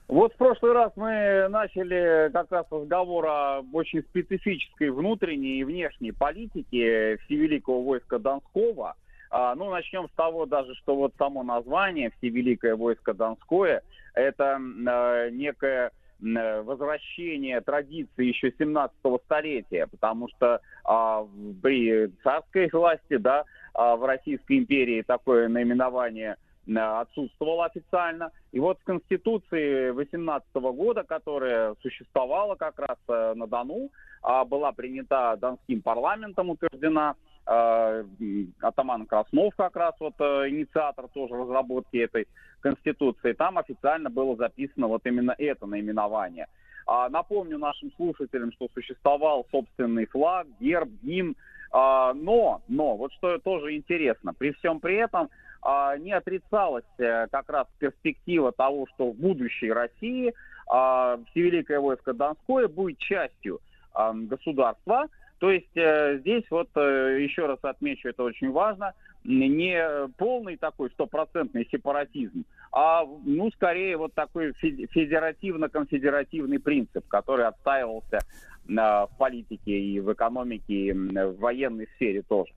Вот 0.07 0.33
в 0.33 0.37
прошлый 0.37 0.71
раз 0.71 0.93
мы 0.95 1.47
начали 1.49 2.31
как 2.31 2.49
раз 2.49 2.65
разговор 2.71 3.25
о 3.25 3.61
очень 3.73 4.03
специфической 4.03 4.89
внутренней 4.89 5.59
и 5.59 5.63
внешней 5.65 6.13
политике 6.13 7.17
Всевеликого 7.25 7.83
войска 7.83 8.17
Донского. 8.17 8.95
А, 9.29 9.53
ну, 9.55 9.69
начнем 9.69 10.07
с 10.07 10.11
того 10.15 10.45
даже, 10.45 10.75
что 10.75 10.95
вот 10.95 11.13
само 11.17 11.43
название 11.43 12.11
Всевеликое 12.17 12.77
войско 12.77 13.13
Донское– 13.13 13.81
это 14.13 14.57
э, 14.57 15.29
некое 15.31 15.91
возвращение 16.19 17.61
традиции 17.61 18.25
еще 18.25 18.51
17 18.57 18.95
столетия, 19.25 19.85
потому 19.85 20.29
что 20.29 20.61
а, 20.83 21.27
при 21.61 22.07
царской 22.23 22.69
власти, 22.73 23.17
да, 23.17 23.43
а, 23.75 23.95
в 23.97 24.03
Российской 24.03 24.57
империи 24.57 25.03
такое 25.03 25.47
наименование– 25.47 26.37
отсутствовала 26.75 27.65
официально. 27.65 28.31
И 28.51 28.59
вот 28.59 28.79
в 28.79 28.83
Конституции 28.83 29.91
18 29.91 30.53
года, 30.53 31.03
которая 31.03 31.75
существовала 31.81 32.55
как 32.55 32.77
раз 32.79 32.97
э, 33.07 33.33
на 33.35 33.47
Дону, 33.47 33.89
а, 34.21 34.43
была 34.45 34.71
принята 34.71 35.37
Донским 35.39 35.81
парламентом, 35.81 36.49
утверждена 36.49 37.15
э, 37.45 38.03
атаман 38.61 39.05
Краснов 39.05 39.55
как 39.55 39.75
раз 39.75 39.95
вот 39.99 40.15
э, 40.19 40.49
инициатор 40.49 41.07
тоже 41.13 41.35
разработки 41.35 41.97
этой 41.97 42.27
Конституции. 42.59 43.33
Там 43.33 43.57
официально 43.57 44.09
было 44.09 44.35
записано 44.35 44.87
вот 44.87 45.05
именно 45.05 45.33
это 45.37 45.65
наименование. 45.65 46.47
А, 46.85 47.09
напомню 47.09 47.57
нашим 47.57 47.91
слушателям, 47.95 48.51
что 48.53 48.69
существовал 48.73 49.45
собственный 49.51 50.05
флаг, 50.05 50.47
герб, 50.59 50.89
гимн, 51.03 51.35
а, 51.71 52.13
но, 52.13 52.61
но, 52.67 52.95
вот 52.95 53.11
что 53.13 53.37
тоже 53.39 53.75
интересно, 53.75 54.33
при 54.33 54.51
всем 54.53 54.79
при 54.79 54.95
этом 54.95 55.29
не 55.99 56.13
отрицалась 56.13 56.85
э, 56.97 57.27
как 57.29 57.49
раз 57.49 57.67
перспектива 57.77 58.53
того, 58.53 58.87
что 58.93 59.11
в 59.11 59.15
будущей 59.15 59.71
России 59.71 60.33
а, 60.69 61.19
Всевеликое 61.31 61.79
войско 61.79 62.13
Донское 62.13 62.69
будет 62.69 62.99
частью 62.99 63.59
а, 63.93 64.13
государства. 64.13 65.07
То 65.39 65.51
есть 65.51 65.75
э, 65.75 66.19
здесь 66.19 66.45
вот 66.49 66.69
э, 66.75 67.19
еще 67.21 67.45
раз 67.45 67.59
отмечу, 67.61 68.09
это 68.09 68.23
очень 68.23 68.51
важно, 68.51 68.93
не 69.23 69.79
полный 70.17 70.57
такой 70.57 70.89
стопроцентный 70.91 71.67
сепаратизм, 71.69 72.43
а 72.71 73.05
ну 73.05 73.51
скорее 73.51 73.97
вот 73.97 74.15
такой 74.15 74.53
федеративно-конфедеративный 74.53 76.59
принцип, 76.59 77.07
который 77.07 77.45
отстаивался 77.45 78.17
в 78.65 79.09
политике 79.19 79.79
и 79.79 79.99
в 79.99 80.11
экономике, 80.11 80.73
и 80.73 80.91
в 80.91 81.37
военной 81.37 81.87
сфере 81.97 82.23
тоже. 82.23 82.51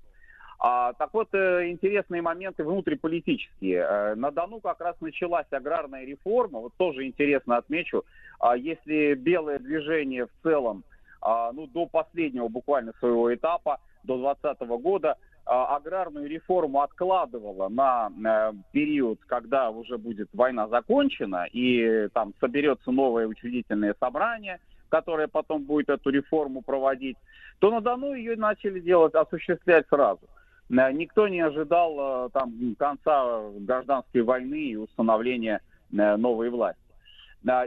А, 0.63 0.93
так 0.93 1.15
вот, 1.15 1.29
э, 1.33 1.71
интересные 1.71 2.21
моменты 2.21 2.65
внутриполитические. 2.65 3.79
Э, 3.79 4.15
на 4.15 4.31
Дону 4.31 4.61
как 4.61 4.79
раз 4.83 4.95
началась 5.01 5.47
аграрная 5.51 6.05
реформа. 6.05 6.61
Вот 6.61 6.75
тоже 6.77 7.07
интересно 7.07 7.57
отмечу. 7.57 8.05
А, 8.39 8.59
если 8.59 9.15
белое 9.15 9.59
движение 9.59 10.27
в 10.27 10.31
целом, 10.43 10.85
а, 11.23 11.51
ну, 11.53 11.67
до 11.67 11.87
последнего 11.87 12.49
буквально 12.49 12.93
своего 12.99 13.35
этапа, 13.35 13.81
до 14.05 14.19
2020 14.19 14.79
года, 14.83 15.17
а, 15.47 15.77
аграрную 15.77 16.29
реформу 16.29 16.83
откладывала 16.83 17.71
на 17.71 18.11
э, 18.11 18.53
период, 18.73 19.19
когда 19.27 19.71
уже 19.71 19.97
будет 19.97 20.29
война 20.35 20.69
закончена, 20.69 21.47
и 21.51 22.09
там 22.13 22.35
соберется 22.39 22.91
новое 22.91 23.27
учредительное 23.27 23.95
собрание, 23.99 24.61
которое 24.91 25.27
потом 25.27 25.65
будет 25.65 25.89
эту 25.89 26.11
реформу 26.11 26.61
проводить, 26.61 27.17
то 27.61 27.71
на 27.71 27.81
Дону 27.81 28.13
ее 28.13 28.37
начали 28.37 28.79
делать, 28.79 29.15
осуществлять 29.15 29.89
сразу– 29.89 30.21
никто 30.71 31.29
не 31.29 31.41
ожидал 31.41 32.27
э, 32.27 32.31
там 32.33 32.53
конца 32.79 33.43
гражданской 33.59 34.23
войны 34.23 34.71
и 34.71 34.77
установления 34.77 35.61
э, 35.93 36.17
новой 36.17 36.51
власти. 36.51 36.81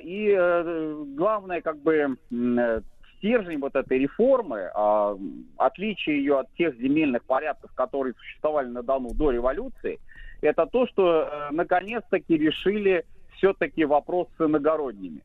И 0.03 0.37
главное, 1.15 1.61
как 1.61 1.79
бы, 1.79 2.15
стержень 3.17 3.57
вот 3.59 3.75
этой 3.75 3.97
реформы, 3.97 4.69
а, 4.75 5.17
отличие 5.57 6.17
ее 6.17 6.41
от 6.41 6.53
тех 6.53 6.77
земельных 6.77 7.23
порядков, 7.23 7.71
которые 7.73 8.13
существовали 8.13 8.67
на 8.67 8.83
Дону 8.83 9.15
до 9.15 9.31
революции, 9.31 9.99
это 10.41 10.67
то, 10.67 10.85
что 10.85 11.49
наконец-таки 11.49 12.37
решили 12.37 13.03
все-таки 13.31 13.83
вопрос 13.83 14.27
с 14.37 14.45
иногородними 14.45 15.23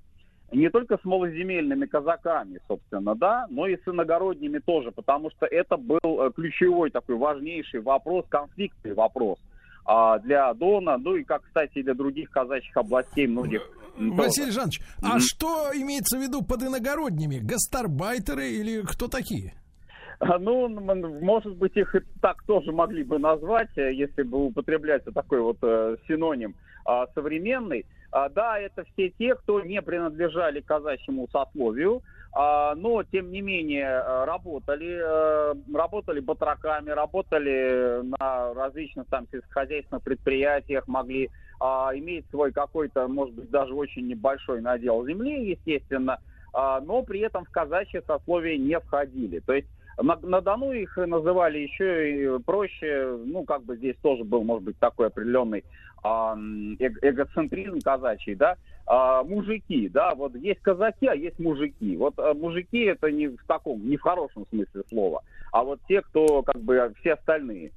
не 0.53 0.71
только 0.71 0.97
с 0.97 1.05
малоземельными 1.05 1.87
казаками, 1.87 2.59
собственно, 2.67 3.15
да, 3.15 3.47
но 3.51 3.67
и 3.67 3.77
с 3.77 3.87
иногородними 3.87 4.59
тоже, 4.59 4.93
потому 4.93 5.31
что 5.31 5.47
это 5.47 5.77
был 5.77 5.99
э, 6.03 6.31
ключевой 6.35 6.91
такой 6.91 7.17
важнейший 7.17 7.81
вопрос, 7.81 8.25
конфликтный 8.29 8.95
вопрос 8.95 9.39
а, 9.85 10.19
для 10.19 10.53
Дона, 10.55 10.97
ну 10.99 11.17
и, 11.17 11.25
как, 11.25 11.43
кстати, 11.45 11.83
для 11.83 11.95
других 11.95 12.31
казачьих 12.31 12.77
областей 12.77 13.27
многих. 13.27 13.63
Василий 13.99 14.53
Жанович, 14.53 14.81
mm-hmm. 14.81 15.09
а 15.13 15.19
что 15.19 15.71
имеется 15.75 16.19
в 16.19 16.23
виду 16.23 16.43
под 16.43 16.63
иногородними? 16.63 17.39
Гастарбайтеры 17.39 18.49
или 18.49 18.83
кто 18.83 19.09
такие? 19.09 19.55
А, 20.21 20.39
ну, 20.39 20.69
может 20.69 21.57
быть, 21.57 21.77
их 21.77 21.95
и 21.95 22.01
так 22.21 22.43
тоже 22.45 22.73
могли 22.73 23.05
бы 23.05 23.19
назвать, 23.19 23.71
э, 23.77 23.93
если 23.93 24.23
бы 24.23 24.47
употреблять 24.47 25.05
такой 25.05 25.41
вот 25.41 25.59
э, 25.63 25.97
синоним 26.07 26.55
э, 26.87 27.05
современный. 27.15 27.87
А, 28.11 28.29
да, 28.29 28.59
это 28.59 28.85
все 28.93 29.11
те, 29.11 29.35
кто 29.35 29.61
не 29.61 29.83
принадлежали 29.83 30.61
казачьему 30.61 31.29
сословию, 31.31 32.03
а, 32.33 32.75
но, 32.75 33.03
тем 33.03 33.31
не 33.31 33.41
менее, 33.41 33.85
э, 33.87 34.25
работали, 34.25 35.01
э, 35.03 35.55
работали 35.75 36.21
батраками, 36.21 36.91
работали 36.91 38.03
на 38.19 38.55
различных 38.55 39.07
там 39.09 39.27
сельскохозяйственных 39.33 40.03
предприятиях, 40.03 40.87
могли 40.89 41.31
а, 41.61 41.91
иметь 41.95 42.25
свой 42.31 42.53
какой-то, 42.53 43.09
может 43.09 43.35
быть, 43.35 43.51
даже 43.51 43.75
очень 43.75 44.07
небольшой 44.07 44.61
надел 44.61 45.05
земли, 45.07 45.51
естественно, 45.51 46.19
но 46.55 47.03
при 47.03 47.21
этом 47.21 47.45
в 47.45 47.51
казачье 47.51 48.03
сословие 48.07 48.57
не 48.57 48.79
входили. 48.81 49.41
То 49.41 49.53
есть 49.53 49.69
На, 50.01 50.17
на 50.23 50.41
Дону 50.41 50.73
их 50.73 50.97
называли 50.97 51.59
еще 51.59 52.37
и 52.37 52.43
проще, 52.43 53.19
ну, 53.25 53.45
как 53.45 53.65
бы 53.65 53.77
здесь 53.77 53.97
тоже 54.03 54.25
был, 54.25 54.45
может 54.45 54.65
быть, 54.65 54.79
такой 54.79 55.09
определенный 55.09 55.65
а, 56.03 56.37
эго- 56.79 56.99
эгоцентризм 57.03 57.81
казачий, 57.81 58.35
да, 58.35 58.57
а, 58.87 59.25
мужики, 59.25 59.89
да, 59.89 60.15
вот 60.15 60.35
есть 60.37 60.61
казаки, 60.61 61.07
а 61.07 61.15
есть 61.15 61.39
мужики. 61.41 61.97
Вот 61.97 62.15
а, 62.19 62.33
мужики 62.35 62.85
это 62.85 63.11
не 63.11 63.29
в 63.29 63.45
таком, 63.47 63.89
не 63.89 63.97
в 63.97 64.03
хорошем 64.03 64.47
смысле 64.51 64.83
слова, 64.89 65.23
а 65.53 65.65
вот 65.65 65.81
те, 65.89 66.01
кто, 66.03 66.43
как 66.43 66.61
бы, 66.63 66.93
все 67.01 67.15
остальные 67.15 67.73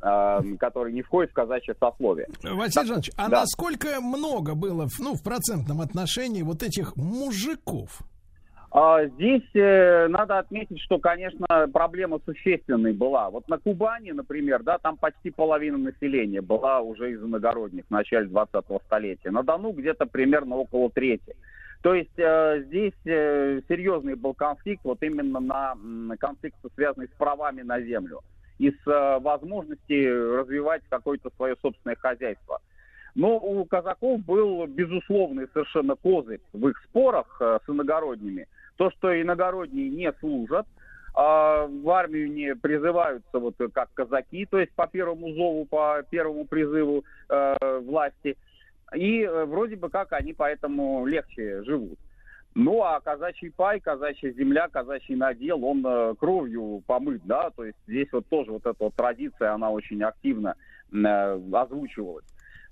а, 0.00 0.42
которые 0.58 0.94
не 0.94 1.02
входят 1.02 1.30
в 1.30 1.34
казачье 1.34 1.74
сословие. 1.80 2.26
Василий 2.42 2.86
Жанович, 2.86 3.10
а 3.16 3.28
да. 3.28 3.40
насколько 3.40 4.00
много 4.00 4.54
было, 4.54 4.88
ну, 4.98 5.14
в 5.14 5.22
процентном 5.22 5.80
отношении 5.80 6.42
вот 6.42 6.62
этих 6.62 6.96
мужиков? 6.96 8.00
А, 8.78 9.06
Здесь 9.06 9.48
э, 9.54 10.06
надо 10.08 10.38
отметить, 10.38 10.78
что, 10.82 10.98
конечно, 10.98 11.46
проблема 11.72 12.20
существенной 12.26 12.92
была. 12.92 13.30
Вот 13.30 13.48
на 13.48 13.56
Кубани, 13.56 14.10
например, 14.10 14.62
да, 14.62 14.76
там 14.76 14.98
почти 14.98 15.30
половина 15.30 15.78
населения 15.78 16.42
была 16.42 16.80
уже 16.82 17.12
из 17.12 17.22
иногородних 17.22 17.86
в 17.86 17.90
начале 17.90 18.28
20-го 18.28 18.82
столетия. 18.84 19.30
На 19.30 19.42
Дону 19.42 19.72
где-то 19.72 20.04
примерно 20.04 20.56
около 20.56 20.90
трети. 20.90 21.34
То 21.80 21.94
есть 21.94 22.18
э, 22.18 22.64
здесь 22.66 22.92
э, 23.06 23.62
серьезный 23.66 24.14
был 24.14 24.34
конфликт, 24.34 24.84
вот 24.84 25.02
именно 25.02 25.40
на 25.40 25.72
м, 25.72 26.12
конфликт, 26.20 26.58
связанный 26.74 27.06
с 27.06 27.16
правами 27.16 27.62
на 27.62 27.80
землю 27.80 28.20
и 28.58 28.70
с 28.70 29.20
возможностью 29.20 30.36
развивать 30.36 30.82
какое-то 30.90 31.30
свое 31.36 31.56
собственное 31.62 31.96
хозяйство. 31.96 32.60
Но 33.14 33.38
у 33.38 33.64
казаков 33.64 34.22
был 34.26 34.66
безусловный 34.66 35.46
совершенно 35.54 35.94
козырь 35.94 36.40
в 36.52 36.68
их 36.68 36.76
спорах 36.90 37.40
с 37.40 37.62
иногородними. 37.66 38.46
То, 38.76 38.90
что 38.90 39.20
иногородние 39.20 39.88
не 39.88 40.12
служат, 40.20 40.66
а 41.14 41.66
в 41.66 41.88
армию 41.90 42.30
не 42.30 42.54
призываются 42.54 43.38
вот 43.38 43.54
э, 43.60 43.68
как 43.68 43.88
казаки, 43.94 44.44
то 44.44 44.58
есть 44.58 44.72
по 44.72 44.86
первому 44.86 45.32
зову, 45.32 45.64
по 45.64 46.02
первому 46.10 46.44
призыву 46.44 47.04
э, 47.28 47.80
власти. 47.80 48.36
И 48.94 49.22
э, 49.22 49.44
вроде 49.46 49.76
бы 49.76 49.88
как 49.88 50.12
они 50.12 50.34
поэтому 50.34 51.06
легче 51.06 51.62
живут. 51.64 51.98
Ну, 52.58 52.82
а 52.82 53.00
казачий 53.00 53.50
пай, 53.50 53.80
казачья 53.80 54.30
земля, 54.32 54.68
казачий 54.68 55.14
надел, 55.14 55.62
он 55.62 55.84
э, 55.86 56.14
кровью 56.18 56.82
помыт, 56.86 57.20
да, 57.26 57.50
то 57.50 57.64
есть 57.64 57.76
здесь 57.86 58.08
вот 58.12 58.26
тоже 58.28 58.50
вот 58.50 58.64
эта 58.64 58.76
вот 58.78 58.94
традиция, 58.94 59.52
она 59.52 59.70
очень 59.70 60.02
активно 60.02 60.54
э, 60.90 61.40
озвучивалась, 61.52 62.24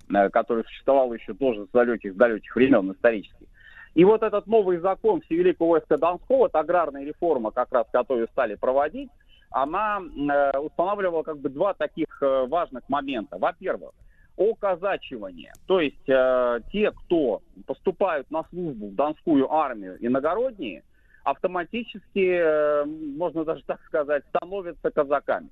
э, 0.09 0.31
которая 0.31 0.65
существовала 0.65 1.13
еще 1.13 1.35
тоже 1.35 1.67
с 1.67 1.69
далеких, 1.69 2.17
далеких 2.17 2.57
времен 2.57 2.93
исторических. 2.93 3.47
И 3.95 4.05
вот 4.05 4.23
этот 4.23 4.47
новый 4.47 4.79
закон 4.79 5.21
Всевеликого 5.23 5.69
войска 5.69 5.97
Донского, 5.97 6.47
это 6.47 6.61
аграрная 6.61 7.05
реформа, 7.05 7.53
как 7.53 7.73
раз 7.73 7.87
которую 7.93 8.29
стали 8.29 8.57
проводить, 8.57 9.11
она 9.51 10.01
э, 10.01 10.59
устанавливала 10.59 11.23
как 11.23 11.39
бы 11.39 11.49
два 11.49 11.75
таких 11.75 12.07
э, 12.21 12.47
важных 12.47 12.89
момента. 12.89 13.39
Во-первых, 13.39 13.93
оказачивание. 14.37 15.53
То 15.69 15.81
есть 15.81 16.09
э, 16.09 16.61
те, 16.73 16.91
кто 16.91 17.41
поступают 17.67 18.29
на 18.33 18.43
службу 18.51 18.89
в 18.89 18.95
Донскую 18.95 19.53
армию 19.53 19.97
иногородние, 20.05 20.83
автоматически, 21.23 22.37
э, 22.37 22.85
можно 22.85 23.45
даже 23.45 23.63
так 23.65 23.81
сказать, 23.87 24.25
становятся 24.35 24.91
казаками. 24.91 25.51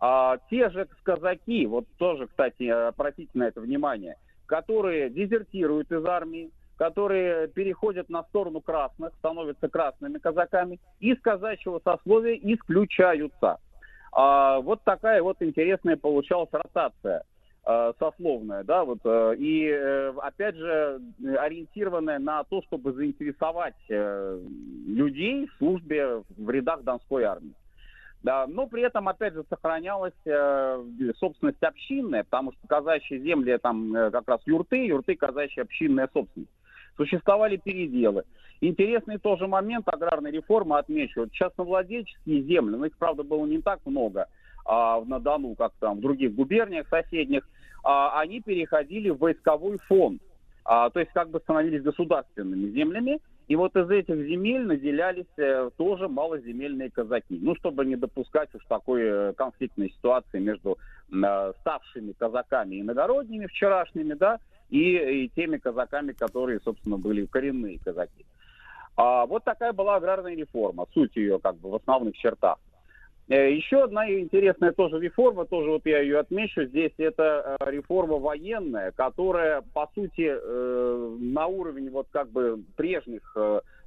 А 0.00 0.38
те 0.48 0.70
же 0.70 0.88
казаки, 1.02 1.66
вот 1.66 1.86
тоже, 1.98 2.28
кстати, 2.28 2.62
обратите 2.62 3.30
на 3.34 3.44
это 3.44 3.60
внимание, 3.60 4.16
которые 4.46 5.10
дезертируют 5.10 5.92
из 5.92 6.04
армии, 6.06 6.50
которые 6.78 7.48
переходят 7.48 8.08
на 8.08 8.22
сторону 8.24 8.60
красных, 8.60 9.12
становятся 9.18 9.68
красными 9.68 10.18
казаками, 10.18 10.78
из 11.00 11.20
казачьего 11.20 11.80
сословия 11.84 12.38
исключаются. 12.40 13.58
А, 14.12 14.60
вот 14.60 14.82
такая 14.84 15.20
вот 15.22 15.42
интересная 15.42 15.96
получалась 15.96 16.48
ротация 16.52 17.24
э, 17.66 17.92
сословная, 17.98 18.64
да, 18.64 18.84
вот, 18.84 19.00
э, 19.04 19.34
и 19.38 19.68
э, 19.68 20.12
опять 20.22 20.54
же 20.54 21.00
ориентированная 21.38 22.18
на 22.18 22.44
то, 22.44 22.62
чтобы 22.62 22.92
заинтересовать 22.92 23.76
э, 23.90 24.40
людей 24.86 25.48
в 25.48 25.58
службе 25.58 26.22
в 26.36 26.50
рядах 26.50 26.84
Донской 26.84 27.24
армии. 27.24 27.54
Да, 28.22 28.46
но 28.48 28.66
при 28.66 28.82
этом, 28.82 29.08
опять 29.08 29.34
же, 29.34 29.44
сохранялась 29.48 30.14
э, 30.24 30.84
собственность 31.18 31.62
общинная, 31.62 32.24
потому 32.24 32.52
что 32.52 32.66
казачьи 32.66 33.18
земли, 33.20 33.58
там 33.58 33.94
э, 33.94 34.10
как 34.10 34.26
раз 34.26 34.40
юрты, 34.46 34.86
юрты 34.86 35.14
казачья 35.14 35.62
общинная 35.62 36.08
собственность. 36.12 36.50
Существовали 36.98 37.56
переделы. 37.56 38.24
Интересный 38.60 39.18
тоже 39.18 39.46
момент 39.46 39.88
аграрной 39.88 40.32
реформы, 40.32 40.78
отмечу, 40.78 41.20
вот 41.20 41.32
частновладельческие 41.32 42.42
земли, 42.42 42.76
ну 42.76 42.84
их, 42.84 42.98
правда, 42.98 43.22
было 43.22 43.46
не 43.46 43.62
так 43.62 43.78
много 43.86 44.26
а, 44.66 45.00
на 45.04 45.20
Дону, 45.20 45.54
как 45.54 45.72
там 45.78 45.98
в 45.98 46.00
других 46.00 46.34
губерниях 46.34 46.88
соседних, 46.88 47.48
а, 47.84 48.20
они 48.20 48.40
переходили 48.40 49.10
в 49.10 49.18
войсковой 49.18 49.78
фонд. 49.86 50.20
А, 50.64 50.90
то 50.90 50.98
есть 50.98 51.12
как 51.12 51.30
бы 51.30 51.38
становились 51.38 51.82
государственными 51.82 52.70
землями, 52.70 53.20
и 53.46 53.56
вот 53.56 53.74
из 53.76 53.88
этих 53.88 54.16
земель 54.26 54.66
наделялись 54.66 55.24
э, 55.38 55.70
тоже 55.78 56.08
малоземельные 56.08 56.90
казаки. 56.90 57.38
Ну, 57.40 57.54
чтобы 57.56 57.86
не 57.86 57.96
допускать 57.96 58.54
уж 58.54 58.62
такой 58.68 59.00
э, 59.02 59.32
конфликтной 59.34 59.90
ситуации 59.90 60.38
между 60.38 60.76
э, 61.10 61.52
ставшими 61.60 62.12
казаками 62.12 62.82
иногородними 62.82 63.46
вчерашними, 63.46 64.12
да, 64.12 64.38
и, 64.70 65.24
и 65.24 65.28
теми 65.28 65.58
казаками, 65.58 66.12
которые, 66.12 66.60
собственно, 66.60 66.98
были 66.98 67.26
коренные 67.26 67.78
казаки. 67.78 68.26
А, 68.96 69.26
вот 69.26 69.44
такая 69.44 69.72
была 69.72 69.96
аграрная 69.96 70.34
реформа, 70.34 70.86
суть 70.92 71.16
ее 71.16 71.38
как 71.38 71.56
бы 71.56 71.70
в 71.70 71.74
основных 71.76 72.16
чертах. 72.16 72.58
Э, 73.28 73.52
Еще 73.54 73.84
одна 73.84 74.10
интересная 74.10 74.72
тоже 74.72 74.98
реформа, 74.98 75.44
тоже 75.44 75.70
вот 75.70 75.82
я 75.84 76.00
ее 76.00 76.18
отмечу 76.18 76.64
здесь, 76.64 76.92
это 76.96 77.56
э, 77.60 77.70
реформа 77.70 78.18
военная, 78.18 78.90
которая, 78.92 79.62
по 79.74 79.88
сути, 79.94 80.28
э, 80.30 81.16
на 81.20 81.46
уровне 81.46 81.90
вот 81.90 82.08
как 82.10 82.30
бы 82.30 82.62
прежних 82.76 83.36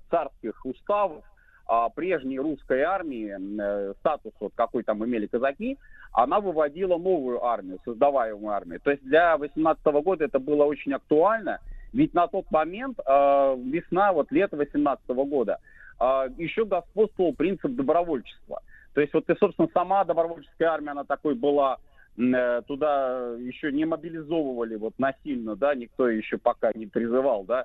царских 0.10 0.66
уставов, 0.66 1.24
а, 1.74 1.88
прежней 1.88 2.38
русской 2.38 2.82
армии, 2.82 3.34
э, 3.34 3.94
статус 4.00 4.34
вот 4.42 4.52
какой 4.56 4.84
там 4.84 5.06
имели 5.06 5.26
казаки, 5.26 5.78
она 6.12 6.42
выводила 6.42 6.98
новую 6.98 7.46
армию, 7.46 7.80
создаваемую 7.86 8.54
армию. 8.54 8.82
То 8.82 8.92
есть 8.92 9.02
для 9.04 9.38
18 9.38 9.82
года 10.04 10.26
это 10.26 10.38
было 10.40 10.66
очень 10.66 10.92
актуально, 10.92 11.62
ведь 11.94 12.14
на 12.14 12.28
тот 12.28 12.52
момент, 12.52 13.00
э, 13.00 13.56
весна, 13.58 14.12
вот 14.12 14.34
лето 14.34 14.58
18 14.58 15.24
года, 15.24 15.60
э, 15.98 16.30
еще 16.38 16.66
господствовал 16.66 17.34
принцип 17.34 17.72
добровольчества. 17.72 18.62
То 18.94 19.00
есть 19.00 19.14
вот 19.14 19.30
и, 19.30 19.36
собственно, 19.40 19.70
сама 19.74 20.04
добровольческая 20.04 20.72
армия, 20.72 20.92
она 20.92 21.06
такой 21.06 21.36
была, 21.36 21.78
э, 22.18 22.62
туда 22.68 23.30
еще 23.40 23.72
не 23.72 23.86
мобилизовывали 23.86 24.76
вот 24.76 24.96
насильно, 24.98 25.56
да, 25.56 25.74
никто 25.74 26.10
еще 26.10 26.38
пока 26.38 26.74
не 26.76 26.88
призывал, 26.88 27.46
да, 27.46 27.64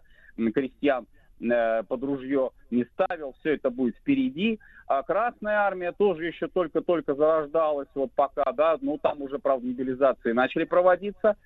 крестьян 0.54 1.06
э, 1.40 1.82
под 1.84 2.02
ружье 2.02 2.50
не 2.70 2.84
ставил, 2.84 3.34
все 3.40 3.54
это 3.54 3.70
будет 3.70 3.96
впереди. 3.96 4.58
А 4.86 5.02
Красная 5.02 5.58
армия 5.58 5.92
тоже 5.92 6.26
еще 6.26 6.48
только-только 6.48 7.14
зарождалась, 7.14 7.88
вот 7.94 8.12
пока, 8.14 8.52
да, 8.52 8.76
ну 8.80 8.98
там 8.98 9.22
уже, 9.22 9.38
правда, 9.38 9.66
мобилизации 9.66 10.32
начали 10.32 10.64
проводиться. 10.64 11.36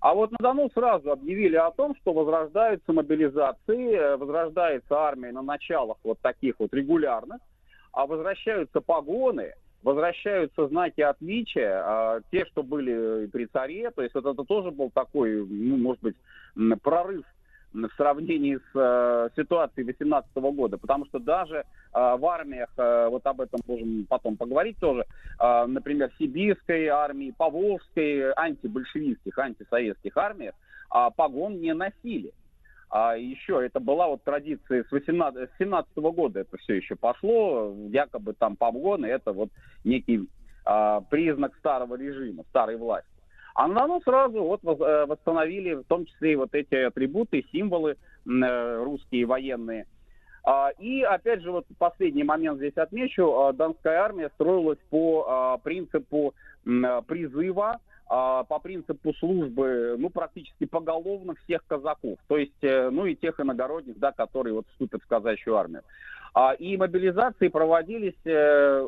А 0.00 0.14
вот 0.14 0.30
на 0.32 0.38
Дону 0.40 0.70
сразу 0.72 1.10
объявили 1.10 1.56
о 1.56 1.70
том, 1.70 1.94
что 1.96 2.12
возрождаются 2.12 2.92
мобилизации, 2.92 3.94
э, 3.94 4.16
возрождается 4.16 4.96
армия 4.96 5.32
на 5.32 5.42
началах 5.42 5.98
вот 6.04 6.18
таких 6.20 6.54
вот 6.58 6.72
регулярных, 6.72 7.40
а 7.92 8.06
возвращаются 8.06 8.80
погоны, 8.80 9.54
возвращаются 9.82 10.68
знаки 10.68 11.00
отличия, 11.00 11.82
а, 11.84 12.20
те, 12.30 12.44
что 12.46 12.62
были 12.62 13.26
при 13.26 13.46
царе, 13.46 13.90
то 13.90 14.02
есть 14.02 14.14
вот 14.14 14.26
это 14.26 14.44
тоже 14.44 14.70
был 14.70 14.90
такой, 14.90 15.46
ну, 15.46 15.76
может 15.76 16.02
быть, 16.02 16.16
прорыв 16.82 17.24
в 17.72 17.88
сравнении 17.96 18.56
с 18.56 18.70
э, 18.74 19.28
ситуацией 19.36 19.86
18 19.86 20.34
года, 20.36 20.78
потому 20.78 21.06
что 21.06 21.18
даже 21.18 21.58
э, 21.58 21.64
в 21.92 22.26
армиях, 22.26 22.70
э, 22.76 23.08
вот 23.08 23.24
об 23.26 23.40
этом 23.40 23.60
можем 23.66 24.06
потом 24.08 24.36
поговорить 24.36 24.78
тоже, 24.78 25.06
э, 25.38 25.66
например, 25.66 26.10
сибирской 26.18 26.86
армии, 26.88 27.34
поволжской, 27.36 28.32
антибольшевистских, 28.32 29.38
антисоветских 29.38 30.16
армиях, 30.16 30.54
а 30.90 31.10
погон 31.10 31.60
не 31.60 31.72
носили. 31.74 32.32
А 32.90 33.16
еще 33.16 33.64
это 33.64 33.78
была 33.78 34.08
вот 34.08 34.24
традиция 34.24 34.82
с 34.82 34.90
18, 34.90 35.48
с 35.48 35.58
17 35.58 35.96
года 35.96 36.40
это 36.40 36.56
все 36.58 36.74
еще 36.74 36.96
пошло, 36.96 37.72
якобы 37.88 38.32
там 38.32 38.56
погоны, 38.56 39.06
это 39.06 39.32
вот 39.32 39.50
некий 39.84 40.28
а, 40.64 41.00
признак 41.02 41.56
старого 41.56 41.94
режима, 41.94 42.42
старой 42.50 42.76
власти. 42.76 43.09
А 43.60 43.68
на 43.68 43.80
Дону 43.80 44.00
сразу 44.00 44.42
вот 44.42 44.60
э, 44.64 45.04
восстановили 45.04 45.74
в 45.74 45.84
том 45.84 46.06
числе 46.06 46.32
и 46.32 46.36
вот 46.36 46.54
эти 46.54 46.76
атрибуты, 46.76 47.44
символы 47.52 47.96
э, 48.26 48.82
русские 48.82 49.26
военные. 49.26 49.86
А, 50.42 50.70
И 50.78 51.02
опять 51.02 51.42
же, 51.42 51.52
вот 51.52 51.66
последний 51.76 52.24
момент 52.24 52.56
здесь 52.56 52.76
отмечу, 52.78 53.30
а, 53.30 53.52
Донская 53.52 54.00
армия 54.00 54.30
строилась 54.36 54.78
по 54.88 55.26
а, 55.28 55.58
принципу 55.58 56.32
э, 56.64 57.02
призыва, 57.06 57.80
по 58.08 58.58
принципу 58.60 59.14
службы, 59.14 59.94
ну, 59.96 60.10
практически 60.10 60.64
поголовно 60.64 61.36
всех 61.44 61.64
казаков, 61.68 62.18
то 62.26 62.38
есть, 62.38 62.60
ну, 62.60 63.06
и 63.06 63.14
тех 63.14 63.38
иногородних, 63.38 64.00
да, 64.00 64.10
которые 64.10 64.52
вот 64.52 64.66
вступят 64.72 65.00
в 65.00 65.06
казачью 65.06 65.56
армию. 65.56 65.82
И 66.58 66.76
мобилизации 66.76 67.46
проводились 67.46 68.18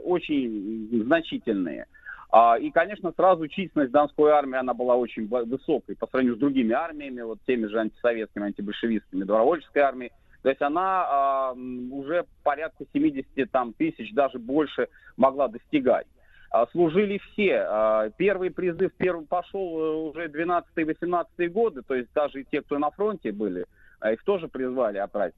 очень 0.03 1.05
значительные. 1.05 1.86
А, 2.32 2.56
и, 2.59 2.70
конечно, 2.70 3.12
сразу 3.14 3.46
численность 3.46 3.92
Донской 3.92 4.32
армии, 4.32 4.59
она 4.59 4.72
была 4.72 4.96
очень 4.96 5.28
высокой 5.28 5.96
по 5.96 6.06
сравнению 6.06 6.36
с 6.36 6.40
другими 6.40 6.72
армиями, 6.72 7.20
вот 7.20 7.38
теми 7.46 7.66
же 7.66 7.78
антисоветскими, 7.78 8.46
антибольшевистскими, 8.46 9.20
добровольческой 9.20 9.82
армией. 9.82 10.12
То 10.42 10.48
есть 10.48 10.62
она 10.62 11.04
а, 11.06 11.52
уже 11.52 12.24
порядка 12.42 12.84
70 12.90 13.50
там, 13.50 13.74
тысяч, 13.74 14.12
даже 14.14 14.38
больше 14.38 14.88
могла 15.18 15.48
достигать. 15.48 16.06
А, 16.50 16.66
служили 16.68 17.18
все. 17.18 17.66
А, 17.68 18.10
первый 18.16 18.50
призыв 18.50 18.92
первый 18.96 19.26
пошел 19.26 19.60
э, 19.60 19.94
уже 20.10 20.28
12-18 20.28 21.48
годы, 21.48 21.82
то 21.82 21.94
есть 21.94 22.09
даже 22.14 22.44
те, 22.44 22.62
кто 22.62 22.78
на 22.78 22.90
фронте 22.90 23.30
были, 23.30 23.66
а, 24.00 24.12
их 24.12 24.24
тоже 24.24 24.48
призвали 24.48 24.96
отправить. 24.96 25.34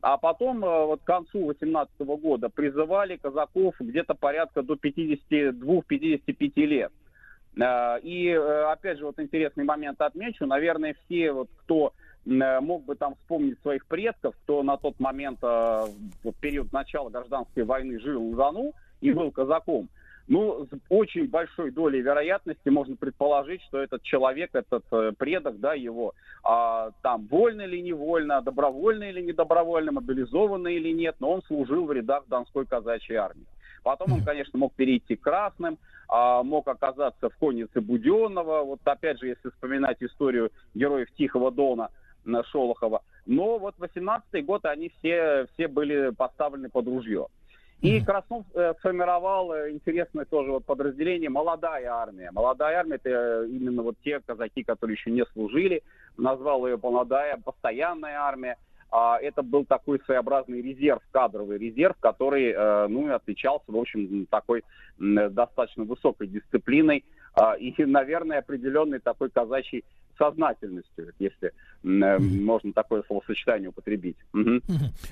А 0.00 0.16
потом, 0.16 0.64
э, 0.64 0.86
вот 0.86 1.00
к 1.00 1.04
концу 1.04 1.46
18 1.46 2.00
года, 2.16 2.48
призывали 2.48 3.16
казаков 3.16 3.74
где-то 3.80 4.14
порядка 4.14 4.62
до 4.62 4.74
52-55 4.74 6.66
лет. 6.66 6.92
Э, 7.56 7.98
и, 8.02 8.28
э, 8.28 8.62
опять 8.70 8.98
же, 8.98 9.06
вот 9.06 9.18
интересный 9.18 9.64
момент 9.64 10.00
отмечу. 10.00 10.46
Наверное, 10.46 10.94
все, 11.04 11.32
вот, 11.32 11.48
кто 11.64 11.92
мог 12.24 12.84
бы 12.84 12.94
там 12.94 13.14
вспомнить 13.14 13.58
своих 13.62 13.86
предков, 13.86 14.34
кто 14.42 14.62
на 14.62 14.76
тот 14.76 15.00
момент, 15.00 15.40
в 15.40 16.32
период 16.42 16.70
начала 16.74 17.08
гражданской 17.08 17.64
войны 17.64 17.98
жил 18.00 18.32
в 18.32 18.36
Дону 18.36 18.74
и 19.00 19.12
был 19.12 19.30
казаком, 19.30 19.88
ну, 20.28 20.66
с 20.66 20.68
очень 20.90 21.28
большой 21.28 21.70
долей 21.70 22.00
вероятности 22.00 22.68
можно 22.68 22.96
предположить, 22.96 23.62
что 23.62 23.78
этот 23.78 24.02
человек, 24.02 24.50
этот 24.52 24.84
э, 24.92 25.12
предок, 25.18 25.58
да, 25.58 25.72
его, 25.72 26.14
а, 26.44 26.90
там, 27.02 27.26
вольно 27.26 27.62
или 27.62 27.80
невольно, 27.80 28.42
добровольно 28.42 29.04
или 29.04 29.22
недобровольно, 29.22 29.92
мобилизованный 29.92 30.74
или 30.74 30.92
нет, 30.92 31.16
но 31.18 31.32
он 31.32 31.42
служил 31.42 31.86
в 31.86 31.92
рядах 31.92 32.24
Донской 32.28 32.66
казачьей 32.66 33.16
армии. 33.16 33.46
Потом 33.82 34.12
он, 34.12 34.22
конечно, 34.22 34.58
мог 34.58 34.74
перейти 34.74 35.16
к 35.16 35.22
красным, 35.22 35.78
а, 36.08 36.42
мог 36.42 36.68
оказаться 36.68 37.30
в 37.30 37.36
коннице 37.36 37.80
Буденного, 37.80 38.64
вот 38.64 38.80
опять 38.84 39.18
же, 39.18 39.28
если 39.28 39.48
вспоминать 39.48 40.02
историю 40.02 40.50
героев 40.74 41.08
Тихого 41.16 41.50
Дона, 41.50 41.90
на 42.24 42.44
Шолохова. 42.44 43.02
Но 43.26 43.58
вот 43.58 43.74
18-й 43.78 44.42
год 44.42 44.64
они 44.66 44.92
все, 44.98 45.46
все 45.54 45.68
были 45.68 46.10
поставлены 46.10 46.68
под 46.68 46.86
ружье. 46.86 47.28
И 47.80 48.00
Краснов 48.00 48.44
э, 48.54 48.74
сформировал 48.80 49.52
э, 49.52 49.70
интересное 49.70 50.24
тоже 50.24 50.50
вот 50.50 50.64
подразделение 50.64 51.30
«Молодая 51.30 51.88
армия». 51.92 52.30
«Молодая 52.32 52.78
армия»— 52.78 52.96
это 53.02 53.08
э, 53.08 53.46
именно 53.48 53.82
вот 53.82 53.96
те 54.02 54.18
казаки, 54.18 54.64
которые 54.64 54.96
еще 54.96 55.12
не 55.12 55.24
служили. 55.32 55.82
Назвал 56.16 56.66
ее 56.66 56.78
«Молодая», 56.82 57.36
«Постоянная 57.36 58.18
армия». 58.18 58.56
А, 58.90 59.18
это 59.20 59.42
был 59.42 59.64
такой 59.64 60.00
своеобразный 60.06 60.62
резерв, 60.62 61.02
кадровый 61.12 61.58
резерв, 61.58 61.96
который, 62.00 62.52
э, 62.52 62.86
ну, 62.88 63.08
и 63.08 63.12
отличался, 63.12 63.70
в 63.70 63.76
общем, 63.76 64.26
такой 64.26 64.60
э, 64.98 65.28
достаточно 65.28 65.84
высокой 65.84 66.26
дисциплиной 66.26 67.04
а, 67.34 67.54
и, 67.54 67.72
наверное, 67.84 68.38
определенной 68.38 68.98
такой 68.98 69.30
казачьей 69.30 69.84
сознательностью, 70.18 71.12
если 71.18 71.48
э, 71.48 72.18
можно 72.18 72.72
такое 72.72 73.02
словосочетание 73.06 73.70
употребить. 73.70 74.16
Угу. 74.34 74.60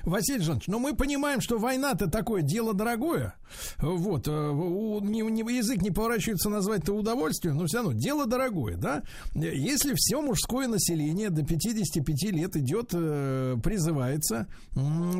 Василий 0.03 0.43
Жанович, 0.43 0.67
ну 0.67 0.79
мы 0.79 0.95
понимаем, 0.95 1.41
что 1.41 1.57
война-то 1.57 2.09
такое 2.09 2.41
дело 2.41 2.73
дорогое. 2.73 3.33
Вот, 3.79 4.27
э, 4.27 4.31
у, 4.31 4.99
не, 5.01 5.21
не, 5.21 5.41
язык 5.57 5.81
не 5.81 5.91
поворачивается 5.91 6.49
назвать 6.49 6.83
это 6.83 6.93
удовольствием, 6.93 7.55
но 7.55 7.65
все 7.65 7.77
равно 7.77 7.93
дело 7.93 8.27
дорогое, 8.27 8.77
да? 8.77 9.03
Если 9.33 9.93
все 9.95 10.21
мужское 10.21 10.67
население 10.67 11.29
до 11.29 11.45
55 11.45 12.31
лет 12.31 12.55
идет, 12.55 12.89
э, 12.93 13.55
призывается, 13.63 14.47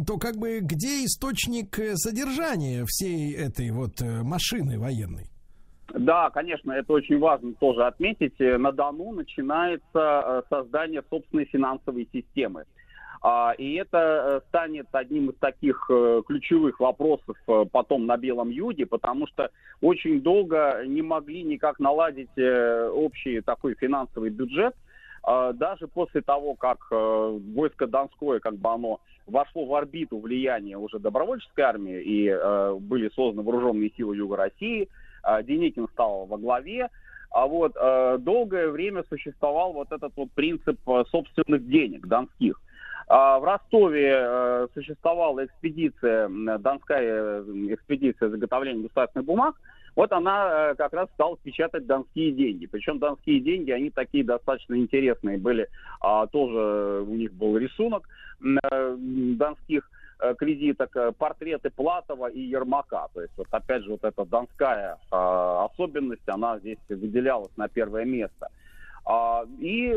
то 0.05 0.17
как 0.17 0.37
бы 0.37 0.59
где 0.61 1.05
источник 1.05 1.79
содержания 1.95 2.83
всей 2.85 3.33
этой 3.33 3.71
вот 3.71 4.01
машины 4.01 4.77
военной? 4.77 5.29
Да, 5.93 6.29
конечно, 6.29 6.73
это 6.73 6.93
очень 6.93 7.19
важно 7.19 7.53
тоже 7.53 7.85
отметить. 7.85 8.39
Э, 8.39 8.57
на 8.57 8.71
Дону 8.71 9.13
начинается 9.13 9.83
э, 9.95 10.41
создание 10.49 11.01
собственной 11.09 11.45
финансовой 11.45 12.07
системы. 12.11 12.65
А, 13.21 13.53
и 13.57 13.75
это 13.75 13.97
э, 13.97 14.47
станет 14.49 14.87
одним 14.91 15.29
из 15.29 15.37
таких 15.37 15.89
ключевых 16.27 16.79
вопросов 16.79 17.37
потом 17.71 18.05
на 18.05 18.17
Белом 18.17 18.49
Юге, 18.49 18.85
потому 18.85 19.27
что 19.27 19.49
очень 19.81 20.21
долго 20.21 20.83
не 20.85 21.01
могли 21.01 21.43
никак 21.43 21.79
наладить 21.79 22.37
общий 22.37 23.41
такой 23.41 23.75
финансовый 23.75 24.29
бюджет, 24.29 24.75
а, 25.23 25.53
даже 25.53 25.87
после 25.87 26.21
того, 26.21 26.55
как 26.55 26.79
войско 26.91 27.87
Донское, 27.87 28.39
как 28.39 28.57
бы 28.57 28.69
оно 28.69 28.99
вошло 29.25 29.65
в 29.65 29.73
орбиту 29.73 30.19
влияния 30.19 30.77
уже 30.77 30.99
добровольческой 30.99 31.61
армии 31.61 32.01
и 32.01 32.79
были 32.79 33.09
созданы 33.09 33.43
вооруженные 33.43 33.91
силы 33.95 34.17
Юга 34.17 34.35
России– 34.35 34.89
Деникин 35.43 35.87
стал 35.93 36.25
во 36.25 36.37
главе, 36.37 36.89
а 37.31 37.45
вот 37.45 37.73
э, 37.75 38.17
долгое 38.19 38.69
время 38.69 39.03
существовал 39.09 39.73
вот 39.73 39.91
этот 39.91 40.13
вот 40.15 40.31
принцип 40.31 40.77
э, 40.87 41.03
собственных 41.11 41.67
денег 41.67 42.07
донских. 42.07 42.59
А 43.07 43.39
в 43.39 43.43
Ростове 43.43 44.15
э, 44.17 44.67
существовала 44.73 45.45
экспедиция, 45.45 46.29
донская 46.57 47.41
экспедиция 47.69 48.29
заготовления 48.29 48.83
государственных 48.83 49.25
бумаг. 49.25 49.55
Вот 49.95 50.11
она 50.11 50.75
как 50.77 50.93
раз 50.93 51.09
стала 51.15 51.37
печатать 51.37 51.87
донские 51.87 52.31
деньги. 52.31 52.67
Причем 52.67 52.99
донские 52.99 53.39
деньги, 53.39 53.71
они 53.71 53.89
такие 53.89 54.23
достаточно 54.23 54.75
интересные 54.75 55.39
были. 55.39 55.67
А, 56.01 56.27
тоже 56.27 57.01
у 57.01 57.15
них 57.15 57.33
был 57.33 57.57
рисунок 57.57 58.07
донских 58.39 59.81
Э, 59.81 59.93
кредиток 60.37 60.95
э, 60.95 61.11
портреты 61.11 61.69
Платова 61.69 62.27
и 62.27 62.39
Ермака. 62.39 63.07
То 63.13 63.21
есть 63.21 63.33
вот 63.37 63.47
опять 63.51 63.83
же 63.83 63.91
вот 63.91 64.03
эта 64.03 64.25
донская 64.25 64.95
э, 64.95 65.15
особенность, 65.15 66.27
она 66.27 66.59
здесь 66.59 66.79
выделялась 66.89 67.55
на 67.57 67.67
первое 67.67 68.05
место. 68.05 68.49
А, 69.05 69.45
и 69.59 69.95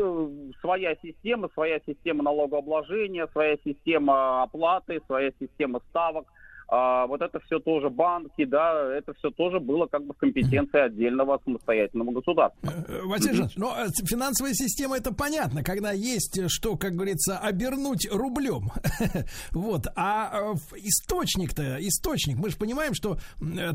своя 0.61 0.95
система, 1.01 1.49
своя 1.53 1.79
система 1.85 2.23
налогообложения, 2.23 3.27
своя 3.27 3.57
система 3.63 4.43
оплаты, 4.43 5.01
своя 5.07 5.31
система 5.39 5.81
ставок– 5.89 6.25
а, 6.73 7.05
вот 7.05 7.21
это 7.21 7.37
все 7.41 7.59
тоже 7.59 7.89
банки, 7.89 8.45
да, 8.45 8.95
это 8.95 9.13
все 9.15 9.29
тоже 9.29 9.59
было 9.59 9.87
как 9.87 10.05
бы 10.05 10.13
в 10.13 10.17
компетенции 10.17 10.79
отдельного 10.79 11.37
самостоятельного 11.43 12.11
государства. 12.13 12.59
Э, 12.63 12.83
э, 12.87 13.01
Василий 13.03 13.33
Жанович, 13.33 13.57
но 13.57 13.75
э, 13.77 13.87
финансовая 14.05 14.53
система 14.53 14.95
это 14.95 15.13
понятно, 15.13 15.63
когда 15.65 15.91
есть 15.91 16.39
что, 16.47 16.77
как 16.77 16.93
говорится, 16.93 17.37
обернуть 17.39 18.07
рублем. 18.09 18.71
вот, 19.51 19.87
а 19.97 20.53
источник-то, 20.77 21.75
источник, 21.85 22.37
мы 22.37 22.49
же 22.49 22.55
понимаем, 22.55 22.93
что 22.93 23.17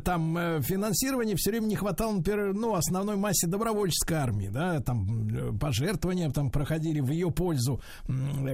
там 0.03 0.63
финансирования 0.63 1.35
все 1.37 1.51
время 1.51 1.67
не 1.67 1.77
хватало, 1.77 2.13
например, 2.13 2.55
ну, 2.55 2.77
основной 2.77 3.17
массе 3.17 3.47
добровольческой 3.47 4.15
армии, 4.15 4.49
да, 4.49 4.81
там 4.81 5.59
пожертвования 5.61 6.31
там 6.31 6.51
проходили 6.51 7.01
в 7.01 7.11
ее 7.11 7.31
пользу, 7.31 7.83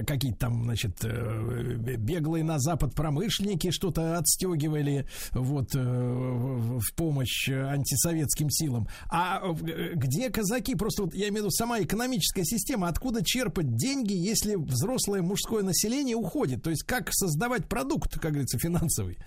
какие-то 0.05 0.39
там, 0.39 0.65
значит, 0.65 1.01
беглые 1.05 2.43
на 2.43 2.59
запад 2.59 2.93
промышленники 2.93 3.71
что-то 3.71 4.17
от 4.17 4.27
отстегивали 4.33 5.05
вот 5.31 5.75
э, 5.75 5.79
в 5.79 6.93
помощь 6.95 7.49
антисоветским 7.49 8.49
силам. 8.49 8.87
А 9.09 9.41
э, 9.43 9.93
где 9.95 10.29
казаки? 10.29 10.75
Просто 10.75 11.03
вот 11.03 11.13
я 11.13 11.29
имею 11.29 11.33
в 11.33 11.37
виду 11.37 11.51
сама 11.51 11.81
экономическая 11.81 12.43
система. 12.43 12.87
Откуда 12.87 13.23
черпать 13.23 13.75
деньги, 13.75 14.13
если 14.13 14.55
взрослое 14.55 15.21
мужское 15.21 15.63
население 15.63 16.15
уходит? 16.15 16.63
То 16.63 16.69
есть 16.69 16.83
как 16.83 17.09
создавать 17.11 17.67
продукт, 17.67 18.19
как 18.19 18.31
говорится, 18.31 18.57
финансовый? 18.57 19.17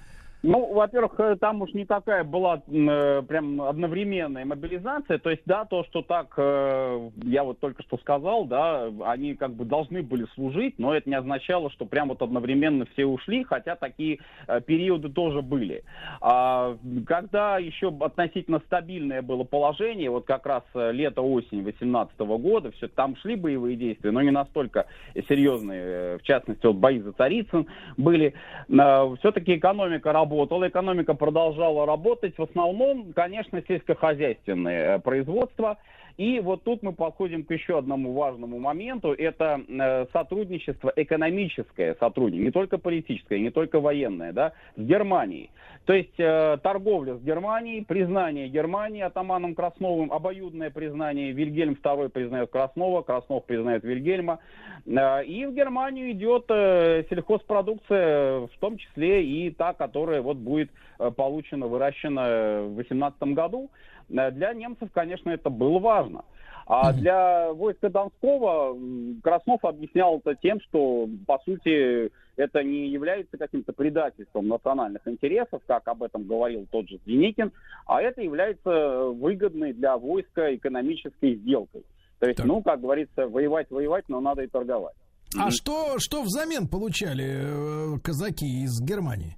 Ну, 0.42 0.74
во-первых, 0.74 1.18
э, 1.18 1.36
там 1.40 1.62
уж 1.62 1.72
не 1.72 1.84
такая 1.84 2.22
была 2.22 2.62
э, 2.68 3.22
прям 3.26 3.60
одновременная 3.62 4.44
мобилизация. 4.44 5.18
То 5.18 5.30
есть, 5.30 5.42
да, 5.46 5.64
то, 5.64 5.84
что 5.84 6.02
так, 6.02 6.34
э, 6.36 7.10
я 7.24 7.42
вот 7.42 7.58
только 7.58 7.82
что 7.82 7.96
сказал, 7.98 8.44
да, 8.44 8.88
они 9.04 9.34
как 9.34 9.54
бы 9.54 9.64
должны 9.64 10.02
были 10.02 10.26
служить, 10.34 10.78
но 10.78 10.94
это 10.94 11.08
не 11.08 11.16
означало, 11.16 11.70
что 11.70 11.84
прям 11.84 12.08
вот 12.08 12.22
одновременно 12.22 12.86
все 12.92 13.06
ушли, 13.06 13.44
хотя 13.44 13.76
такие 13.76 14.20
э, 14.46 14.60
периоды 14.60 15.08
тоже 15.08 15.42
были. 15.42 15.82
А, 16.20 16.76
когда 17.06 17.58
еще 17.58 17.92
относительно 18.00 18.60
стабильное 18.66 19.22
было 19.22 19.44
положение, 19.44 20.10
вот 20.10 20.26
как 20.26 20.46
раз 20.46 20.62
э, 20.74 20.92
лето-осень 20.92 21.64
18 21.64 22.18
года, 22.18 22.70
все 22.72 22.88
там 22.88 23.16
шли 23.16 23.36
боевые 23.36 23.76
действия, 23.76 24.10
но 24.10 24.22
не 24.22 24.30
настолько 24.30 24.86
серьезные, 25.28 25.82
э, 25.82 26.18
в 26.18 26.22
частности, 26.22 26.66
вот 26.66 26.76
бои 26.76 27.00
за 27.00 27.12
Царицын 27.14 27.66
были. 27.96 28.34
Э, 28.68 29.16
все-таки 29.18 29.56
экономика 29.56 30.12
работала 30.12 30.25
работала, 30.26 30.68
экономика 30.68 31.14
продолжала 31.14 31.86
работать. 31.86 32.36
В 32.36 32.42
основном, 32.42 33.12
конечно, 33.12 33.62
сельскохозяйственное 33.66 34.96
э, 34.96 34.98
производство. 34.98 35.78
И 36.16 36.40
вот 36.40 36.62
тут 36.64 36.82
мы 36.82 36.92
подходим 36.92 37.44
к 37.44 37.50
еще 37.50 37.78
одному 37.78 38.12
важному 38.12 38.58
моменту. 38.58 39.12
Это 39.12 39.60
э, 39.68 40.06
сотрудничество 40.12 40.92
экономическое 40.96 41.94
сотрудничество, 42.00 42.44
не 42.44 42.50
только 42.50 42.78
политическое, 42.78 43.38
не 43.38 43.50
только 43.50 43.80
военное, 43.80 44.32
да, 44.32 44.52
с 44.76 44.80
Германией. 44.80 45.50
То 45.84 45.92
есть 45.92 46.18
э, 46.18 46.58
торговля 46.62 47.16
с 47.16 47.22
Германией, 47.22 47.84
признание 47.84 48.48
Германии 48.48 49.02
атаманом 49.02 49.54
Красновым, 49.54 50.10
обоюдное 50.10 50.70
признание. 50.70 51.32
Вильгельм 51.32 51.76
II 51.82 52.08
признает 52.08 52.50
Краснова, 52.50 53.02
Краснов 53.02 53.44
признает 53.44 53.84
Вильгельма. 53.84 54.38
Э, 54.86 55.22
и 55.22 55.44
в 55.44 55.54
Германию 55.54 56.12
идет 56.12 56.46
сельхозпродукция, 56.48 58.40
в 58.40 58.58
том 58.58 58.78
числе 58.78 59.22
и 59.22 59.50
та, 59.50 59.74
которая 59.74 60.22
вот 60.22 60.38
будет 60.38 60.70
э, 60.98 61.10
получена, 61.10 61.66
выращена 61.66 62.62
в 62.64 62.74
2018 62.74 63.22
году. 63.34 63.70
Э, 64.08 64.30
для 64.30 64.52
немцев, 64.54 64.88
конечно, 64.92 65.30
это 65.30 65.50
было 65.50 65.78
важно. 65.78 66.24
А 66.68 66.92
для 66.92 67.52
войска 67.52 67.88
Донского 67.88 68.76
Краснов 69.22 69.64
объяснял 69.64 70.18
это 70.18 70.34
тем, 70.34 70.60
что, 70.62 71.08
по 71.24 71.38
сути, 71.44 72.10
это 72.36 72.64
не 72.64 72.88
является 72.88 73.38
каким-то 73.38 73.72
предательством 73.72 74.48
национальных 74.48 75.06
интересов, 75.06 75.62
как 75.68 75.86
об 75.86 76.02
этом 76.02 76.24
говорил 76.24 76.66
тот 76.72 76.88
же 76.88 76.98
Деникин, 77.06 77.52
а 77.86 78.02
это 78.02 78.20
является 78.20 79.06
выгодной 79.10 79.74
для 79.74 79.96
войска 79.96 80.54
экономической 80.56 81.36
сделкой. 81.36 81.84
То 82.18 82.26
есть, 82.26 82.42
ну, 82.44 82.62
как 82.62 82.80
говорится, 82.80 83.28
воевать, 83.28 83.70
воевать, 83.70 84.08
но 84.08 84.20
надо 84.20 84.42
и 84.42 84.48
торговать. 84.48 84.96
А 85.38 85.50
что, 85.50 85.98
что 85.98 86.22
взамен 86.22 86.66
получали 86.66 87.94
э, 87.96 87.98
казаки 88.00 88.64
из 88.64 88.80
Германии? 88.80 89.36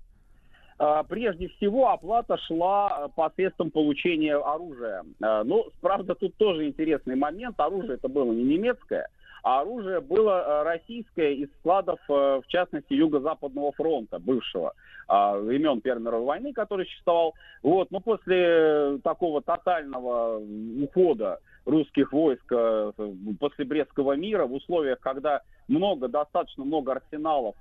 А, 0.79 1.03
Прежде 1.03 1.49
всего, 1.49 1.91
оплата 1.91 2.37
шла 2.39 2.89
э, 2.91 3.09
посредством 3.15 3.71
получения 3.71 4.37
оружия. 4.37 5.05
А, 5.21 5.43
Ну, 5.45 5.67
правда, 5.81 6.15
тут 6.15 6.37
тоже 6.37 6.67
интересный 6.67 7.17
момент. 7.17 7.59
Оружие 7.59 7.95
это 7.95 8.09
было 8.09 8.33
не 8.33 8.45
немецкое, 8.45 9.09
а 9.43 9.61
оружие 9.61 10.01
было 10.01 10.31
э, 10.41 10.63
российское 10.63 11.35
из 11.35 11.49
складов, 11.59 11.99
э, 12.09 12.41
в 12.45 12.47
частности, 12.47 12.95
Юго-Западного 12.95 13.73
фронта, 13.73 14.19
бывшего, 14.19 14.75
времен 15.09 15.81
Первой 15.81 16.03
мировой 16.03 16.27
войны, 16.27 16.53
который 16.53 16.85
существовал. 16.85 17.35
Вот, 17.63 17.91
но 17.91 18.01
после 18.01 18.99
такого 19.03 19.41
тотального 19.41 20.39
ухода 20.83 21.39
русских 21.65 22.13
войск 22.13 22.45
э, 22.51 22.93
после 23.41 23.65
Брестского 23.65 24.13
мира 24.17 24.47
в 24.47 24.55
условиях, 24.55 25.01
когда 25.01 25.43
много, 25.67 26.09
достаточно 26.09 26.65
много 26.65 26.93
арсеналов 26.93 27.55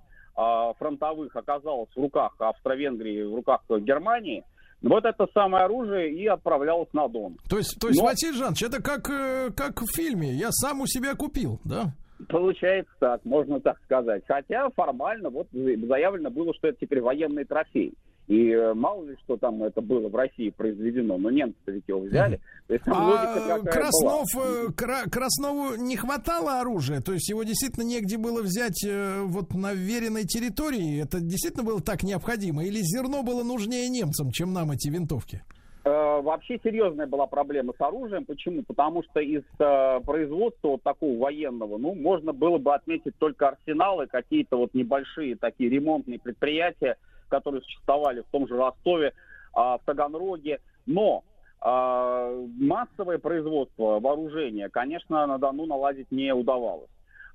фронтовых 0.77 1.35
оказалось 1.35 1.89
в 1.95 1.99
руках 2.01 2.35
Австро-Венгрии, 2.39 3.23
в 3.23 3.35
руках 3.35 3.61
Германии, 3.69 4.43
вот 4.81 5.05
это 5.05 5.27
самое 5.33 5.65
оружие 5.65 6.13
и 6.13 6.27
отправлялось 6.27 6.89
на 6.93 7.07
Дон. 7.07 7.37
То 7.49 7.57
есть, 7.57 7.79
то 7.79 7.87
есть 7.87 7.99
Но- 7.99 8.05
Василий 8.05 8.37
Жанович, 8.37 8.63
это 8.63 8.81
как, 8.81 9.09
э, 9.09 9.49
как 9.55 9.81
в 9.81 9.87
фильме. 9.95 10.31
Я 10.33 10.51
сам 10.51 10.81
у 10.81 10.87
себя 10.87 11.15
купил, 11.15 11.59
да? 11.63 11.93
Получается 12.29 12.91
так, 12.99 13.25
можно 13.25 13.59
так 13.59 13.77
сказать. 13.83 14.23
Хотя 14.27 14.69
формально 14.75 15.29
вот 15.29 15.47
заявлено 15.51 16.29
было, 16.29 16.53
что 16.55 16.67
это 16.67 16.77
теперь 16.79 17.01
военный 17.01 17.45
трофей. 17.45 17.93
И 18.27 18.49
э, 18.49 18.73
мало 18.73 19.05
ли, 19.05 19.15
что 19.23 19.37
там 19.37 19.63
это 19.63 19.79
было 19.79 20.09
в 20.09 20.15
России 20.15 20.49
произведено, 20.49 21.17
но 21.17 21.31
немцы 21.31 21.57
ведь 21.67 21.87
его 21.87 22.01
взяли. 22.01 22.41
То 22.67 22.73
есть 22.73 22.85
А 22.87 23.59
Краснов, 23.59 24.27
э, 24.35 24.67
Кра- 24.75 25.09
Краснову 25.09 25.75
не 25.75 25.95
хватало 25.95 26.59
оружия? 26.59 26.99
То 26.99 27.13
есть 27.13 27.29
его 27.29 27.43
действительно 27.43 27.83
негде 27.85 28.17
было 28.17 28.41
взять 28.41 28.83
э, 28.85 29.21
вот 29.23 29.53
на 29.53 29.73
веренной 29.73 30.25
территории? 30.25 31.01
Это 31.01 31.21
действительно 31.21 31.63
было 31.63 31.79
так 31.79 32.03
необходимо? 32.03 32.65
Или 32.65 32.81
зерно 32.81 33.23
было 33.23 33.43
нужнее 33.43 33.87
немцам, 33.87 34.31
чем 34.31 34.51
нам 34.51 34.71
эти 34.71 34.89
винтовки? 34.89 35.41
Вообще 35.85 36.59
серьезная 36.61 37.07
была 37.07 37.27
проблема 37.27 37.71
с 37.77 37.81
оружием. 37.81 38.25
Почему? 38.25 38.61
Потому 38.63 39.03
что 39.03 39.21
из 39.21 39.43
э, 39.57 39.99
производства 40.05 40.69
вот 40.71 40.83
такого 40.83 41.17
военного, 41.17 41.77
ну, 41.77 41.95
можно 41.95 42.33
было 42.33 42.57
бы 42.57 42.73
отметить 42.75 43.15
только 43.17 43.47
арсеналы, 43.47 44.07
какие-то 44.07 44.57
вот 44.57 44.73
небольшие 44.73 45.37
такие 45.37 45.69
ремонтные 45.69 46.19
предприятия, 46.19 46.97
которые 47.29 47.61
существовали 47.61 48.21
в 48.21 48.31
том 48.31 48.47
же 48.47 48.55
Ростове, 48.55 49.13
а, 49.53 49.77
в 49.77 49.81
Таганроге. 49.85 50.59
Но 50.85 51.23
а, 51.61 52.31
массовое 52.59 53.17
производство 53.17 53.99
вооружения, 53.99 54.69
конечно, 54.69 55.25
на 55.25 55.37
Дону 55.37 55.65
наладить 55.65 56.11
не 56.11 56.33
удавалось. 56.33 56.89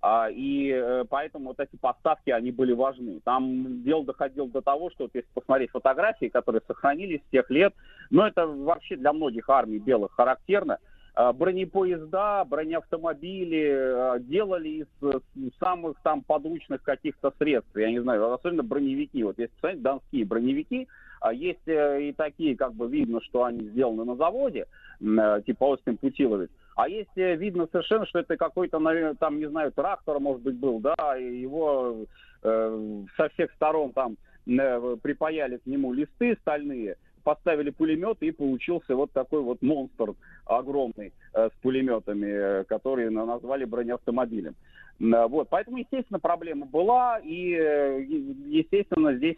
А, 0.04 0.28
И 0.30 0.68
э, 0.68 1.04
поэтому 1.08 1.50
вот 1.50 1.60
эти 1.60 1.76
поставки, 1.76 2.30
они 2.30 2.50
были 2.50 2.72
важны. 2.72 3.20
Там 3.24 3.84
дело 3.84 4.04
доходило 4.04 4.48
до 4.48 4.60
того, 4.60 4.90
что 4.90 5.04
вот 5.04 5.12
если 5.14 5.28
посмотреть 5.32 5.70
фотографии, 5.70 6.26
которые 6.26 6.60
сохранились 6.66 7.20
с 7.20 7.30
тех 7.30 7.48
лет, 7.50 7.72
ну 8.10 8.22
это 8.22 8.48
вообще 8.48 8.96
для 8.96 9.12
многих 9.12 9.48
армий 9.48 9.78
белых 9.78 10.10
характерно, 10.12 10.78
бронепоезда, 11.14 12.44
бронеавтомобили 12.48 14.16
э, 14.16 14.20
делали 14.20 14.68
из 14.68 14.86
э, 15.02 15.20
самых 15.60 15.96
там 16.02 16.22
подручных 16.22 16.82
каких-то 16.82 17.32
средств, 17.38 17.76
я 17.76 17.90
не 17.90 18.00
знаю, 18.00 18.32
особенно 18.32 18.62
броневики. 18.62 19.22
Вот 19.22 19.38
если 19.38 19.52
посмотреть, 19.54 19.82
донские 19.82 20.24
броневики, 20.24 20.88
а 21.20 21.34
есть 21.34 21.66
э, 21.66 22.02
и 22.02 22.12
такие, 22.12 22.56
как 22.56 22.74
бы 22.74 22.88
видно, 22.88 23.20
что 23.22 23.44
они 23.44 23.60
сделаны 23.68 24.04
на 24.04 24.16
заводе, 24.16 24.66
э, 25.00 25.42
типа 25.44 25.64
Остин 25.64 25.98
Путиловец, 25.98 26.50
а 26.76 26.88
есть 26.88 27.14
видно 27.14 27.68
совершенно, 27.70 28.06
что 28.06 28.18
это 28.18 28.38
какой-то, 28.38 28.78
наверное, 28.78 29.14
там, 29.14 29.38
не 29.38 29.46
знаю, 29.46 29.70
трактор, 29.72 30.18
может 30.18 30.42
быть, 30.42 30.56
был, 30.56 30.80
да, 30.80 31.16
и 31.18 31.40
его 31.40 32.06
э, 32.42 33.02
со 33.18 33.28
всех 33.30 33.52
сторон 33.52 33.92
там 33.92 34.16
припаяли 34.44 35.58
к 35.58 35.66
нему 35.66 35.92
листы 35.92 36.36
стальные, 36.40 36.96
поставили 37.22 37.70
пулемет, 37.70 38.18
и 38.22 38.30
получился 38.30 38.94
вот 38.94 39.12
такой 39.12 39.42
вот 39.42 39.62
монстр 39.62 40.14
огромный 40.46 41.12
э, 41.34 41.48
с 41.48 41.62
пулеметами, 41.62 42.26
э, 42.60 42.64
который 42.64 43.10
на- 43.10 43.26
назвали 43.26 43.64
бронеавтомобилем. 43.64 44.54
Э, 45.00 45.26
Вот, 45.28 45.48
поэтому, 45.48 45.78
естественно, 45.78 46.20
проблема 46.20 46.66
была, 46.66 47.18
и, 47.18 47.50
естественно, 48.48 49.16
здесь 49.16 49.36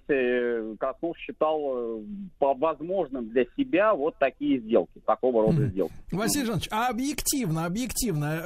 Краснов 0.78 1.16
считал 1.19 2.01
по 2.39 2.55
возможным 2.55 3.31
для 3.31 3.44
себя 3.56 3.94
вот 3.94 4.16
такие 4.19 4.59
сделки, 4.61 5.01
такого 5.06 5.43
рода 5.43 5.66
сделки. 5.66 5.94
Василий 6.12 6.47
Жанович, 6.47 6.69
а 6.70 6.89
объективно, 6.89 7.65
объективно, 7.66 8.43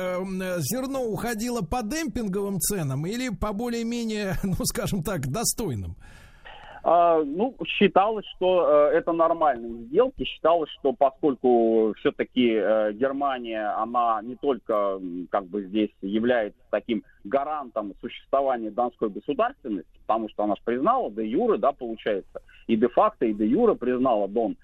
зерно 0.59 1.03
уходило 1.05 1.63
по 1.63 1.83
демпинговым 1.83 2.59
ценам 2.61 3.07
или 3.07 3.31
по 3.31 3.53
более-менее, 3.53 4.35
ну, 4.45 4.55
скажем 4.65 5.03
так, 5.03 5.27
достойным? 5.27 5.97
А, 6.83 7.23
ну, 7.23 7.55
считалось, 7.67 8.27
что 8.37 8.91
э, 8.91 8.97
это 8.97 9.13
нормальные 9.13 9.85
сделки. 9.87 10.25
Считалось, 10.25 10.71
что 10.79 10.93
поскольку 10.93 11.95
все-таки 11.99 12.49
Германия, 12.95 13.69
она 13.77 14.21
не 14.23 14.37
только 14.37 15.01
как 15.31 15.47
бы 15.47 15.63
здесь 15.65 15.91
является 16.03 16.61
таким 16.71 17.05
гарантом 17.25 17.95
существования 18.01 18.71
донской 18.71 19.11
государственности, 19.11 19.91
потому 20.07 20.29
что 20.29 20.45
она 20.45 20.55
же 20.55 20.63
признала 20.65 21.11
де 21.11 21.27
юре, 21.27 21.59
да, 21.59 21.73
получается, 21.73 22.43
и 22.67 22.77
де-факто, 22.77 23.27
и 23.27 23.33
де 23.33 23.47
юре 23.47 23.75
признала 23.75 24.29
Дон, 24.29 24.57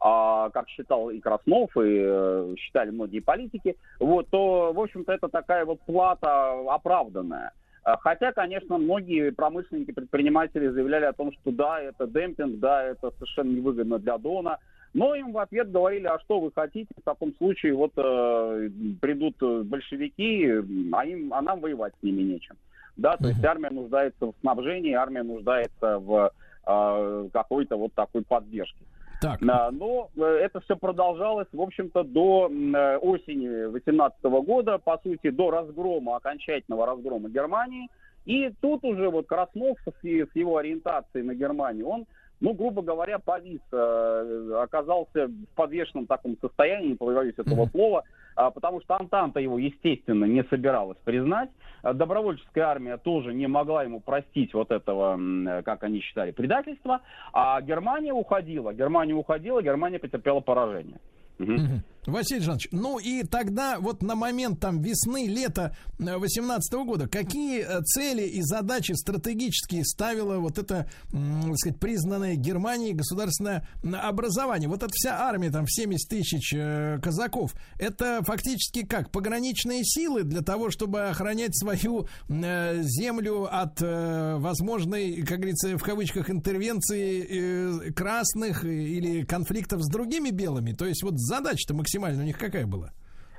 а, 0.00 0.50
как 0.50 0.68
считал 0.68 1.10
и 1.10 1.20
Краснов, 1.20 1.70
и 1.76 2.00
э, 2.00 2.54
считали 2.56 2.90
многие 2.90 3.20
политики, 3.20 3.76
вот, 3.98 4.28
то, 4.28 4.72
в 4.72 4.80
общем-то, 4.80 5.12
это 5.12 5.28
такая 5.28 5.64
вот 5.64 5.80
плата 5.80 6.52
оправданная. 6.70 7.52
А, 7.84 7.96
Хотя, 7.96 8.32
конечно, 8.32 8.78
многие 8.78 9.30
промышленники, 9.30 9.92
предприниматели 9.92 10.68
заявляли 10.68 11.04
о 11.04 11.12
том, 11.12 11.32
что 11.32 11.52
да, 11.52 11.80
это 11.80 12.06
демпинг, 12.06 12.58
да, 12.58 12.82
это 12.82 13.10
совершенно 13.12 13.50
невыгодно 13.50 13.98
для 13.98 14.18
Дона. 14.18 14.58
Но 14.94 15.14
им 15.14 15.32
в 15.32 15.38
ответ 15.38 15.70
говорили, 15.70 16.06
а 16.06 16.18
что 16.20 16.40
вы 16.40 16.50
хотите, 16.50 16.88
в 16.98 17.04
таком 17.04 17.34
случае 17.36 17.74
вот 17.74 17.92
э, 17.96 18.70
придут 19.00 19.36
э, 19.42 19.62
большевики, 19.62 20.50
а, 20.92 21.04
им, 21.04 21.32
а 21.34 21.42
нам 21.42 21.60
воевать 21.60 21.92
с 22.00 22.02
ними 22.02 22.22
нечем. 22.22 22.56
Да, 22.96 23.16
то 23.16 23.28
есть 23.28 23.44
армия 23.44 23.70
нуждается 23.70 24.26
в 24.26 24.34
снабжении, 24.40 24.92
армия 24.92 25.22
нуждается 25.22 25.98
в 25.98 26.32
э, 26.66 27.28
какой-то 27.32 27.76
вот 27.76 27.92
такой 27.92 28.22
поддержке. 28.22 28.84
Так. 29.20 29.40
Да, 29.40 29.70
но 29.72 30.10
э, 30.16 30.22
это 30.22 30.60
все 30.60 30.76
продолжалось, 30.76 31.48
в 31.52 31.60
общем-то, 31.60 32.04
до 32.04 32.48
э, 32.48 32.96
осени 32.98 33.48
2018 33.70 34.22
года, 34.22 34.78
по 34.78 34.98
сути, 34.98 35.30
до 35.30 35.50
разгрома, 35.50 36.16
окончательного 36.16 36.86
разгрома 36.86 37.28
Германии. 37.28 37.88
И 38.26 38.50
тут 38.60 38.84
уже 38.84 39.08
вот 39.08 39.26
Краснов 39.26 39.78
с, 39.84 40.04
его 40.04 40.58
ориентацией 40.58 41.24
на 41.24 41.34
Германию, 41.34 41.88
он, 41.88 42.06
ну, 42.40 42.52
грубо 42.52 42.82
говоря, 42.82 43.18
повис, 43.18 43.60
э, 43.72 44.52
оказался 44.62 45.26
в 45.26 45.56
подвешенном 45.56 46.06
таком 46.06 46.36
состоянии, 46.40 46.90
не 46.90 46.94
побоюсь 46.94 47.34
этого 47.36 47.66
слова, 47.66 48.00
а, 48.00 48.17
потому 48.50 48.80
что 48.80 48.96
Антанта 48.98 49.40
его, 49.40 49.58
естественно, 49.58 50.24
не 50.24 50.44
собиралась 50.44 50.98
признать. 51.04 51.50
А 51.82 51.92
Добровольческая 51.92 52.64
армия 52.64 52.96
тоже 52.96 53.34
не 53.34 53.46
могла 53.46 53.82
ему 53.84 54.00
простить 54.00 54.54
вот 54.54 54.70
этого, 54.70 55.18
э, 55.18 55.62
как 55.62 55.84
они 55.84 56.00
считали, 56.00 56.30
предательства. 56.30 57.00
А 57.32 57.60
Германия 57.60 58.12
уходила, 58.12 58.72
Германия 58.72 59.14
уходила, 59.14 59.62
Германия 59.62 59.98
потерпела 59.98 60.40
поражение. 60.40 61.00
Мгм. 61.38 61.82
Василий 62.08 62.40
Жанович, 62.40 62.68
ну 62.72 62.98
и 62.98 63.22
тогда 63.22 63.78
вот 63.78 64.02
на 64.02 64.14
момент 64.14 64.60
там 64.60 64.80
весны, 64.80 65.26
лета 65.26 65.76
18 65.98 66.72
года, 66.84 67.06
какие 67.06 67.60
э, 67.60 67.82
цели 67.82 68.22
и 68.22 68.40
задачи 68.42 68.92
стратегические 68.92 69.84
ставила 69.84 70.38
вот 70.38 70.58
это, 70.58 70.88
так 71.10 71.56
сказать, 71.58 71.78
признанное 71.78 72.34
Германией 72.34 72.94
государственное 72.94 73.68
образование? 73.82 74.68
Вот 74.68 74.82
эта 74.82 74.92
вся 74.92 75.18
армия, 75.20 75.50
там, 75.50 75.66
в 75.66 75.72
70 75.72 76.08
тысяч 76.08 76.54
э, 76.54 76.98
казаков, 77.02 77.52
это 77.78 78.22
фактически 78.24 78.86
как, 78.86 79.10
пограничные 79.10 79.84
силы 79.84 80.22
для 80.22 80.40
того, 80.40 80.70
чтобы 80.70 81.08
охранять 81.08 81.56
свою 81.58 82.08
э, 82.28 82.82
землю 82.84 83.48
от 83.50 83.82
э, 83.82 84.36
возможной, 84.38 85.22
как 85.22 85.38
говорится, 85.38 85.76
в 85.76 85.82
кавычках, 85.82 86.30
интервенции 86.30 87.88
э, 87.88 87.92
красных 87.92 88.64
или 88.64 89.24
конфликтов 89.24 89.82
с 89.82 89.88
другими 89.88 90.30
белыми? 90.30 90.72
То 90.72 90.86
есть 90.86 91.02
вот 91.02 91.18
задача-то 91.18 91.74
максимально 91.74 91.97
у 92.06 92.22
них 92.22 92.38
какая 92.38 92.66
была? 92.66 92.90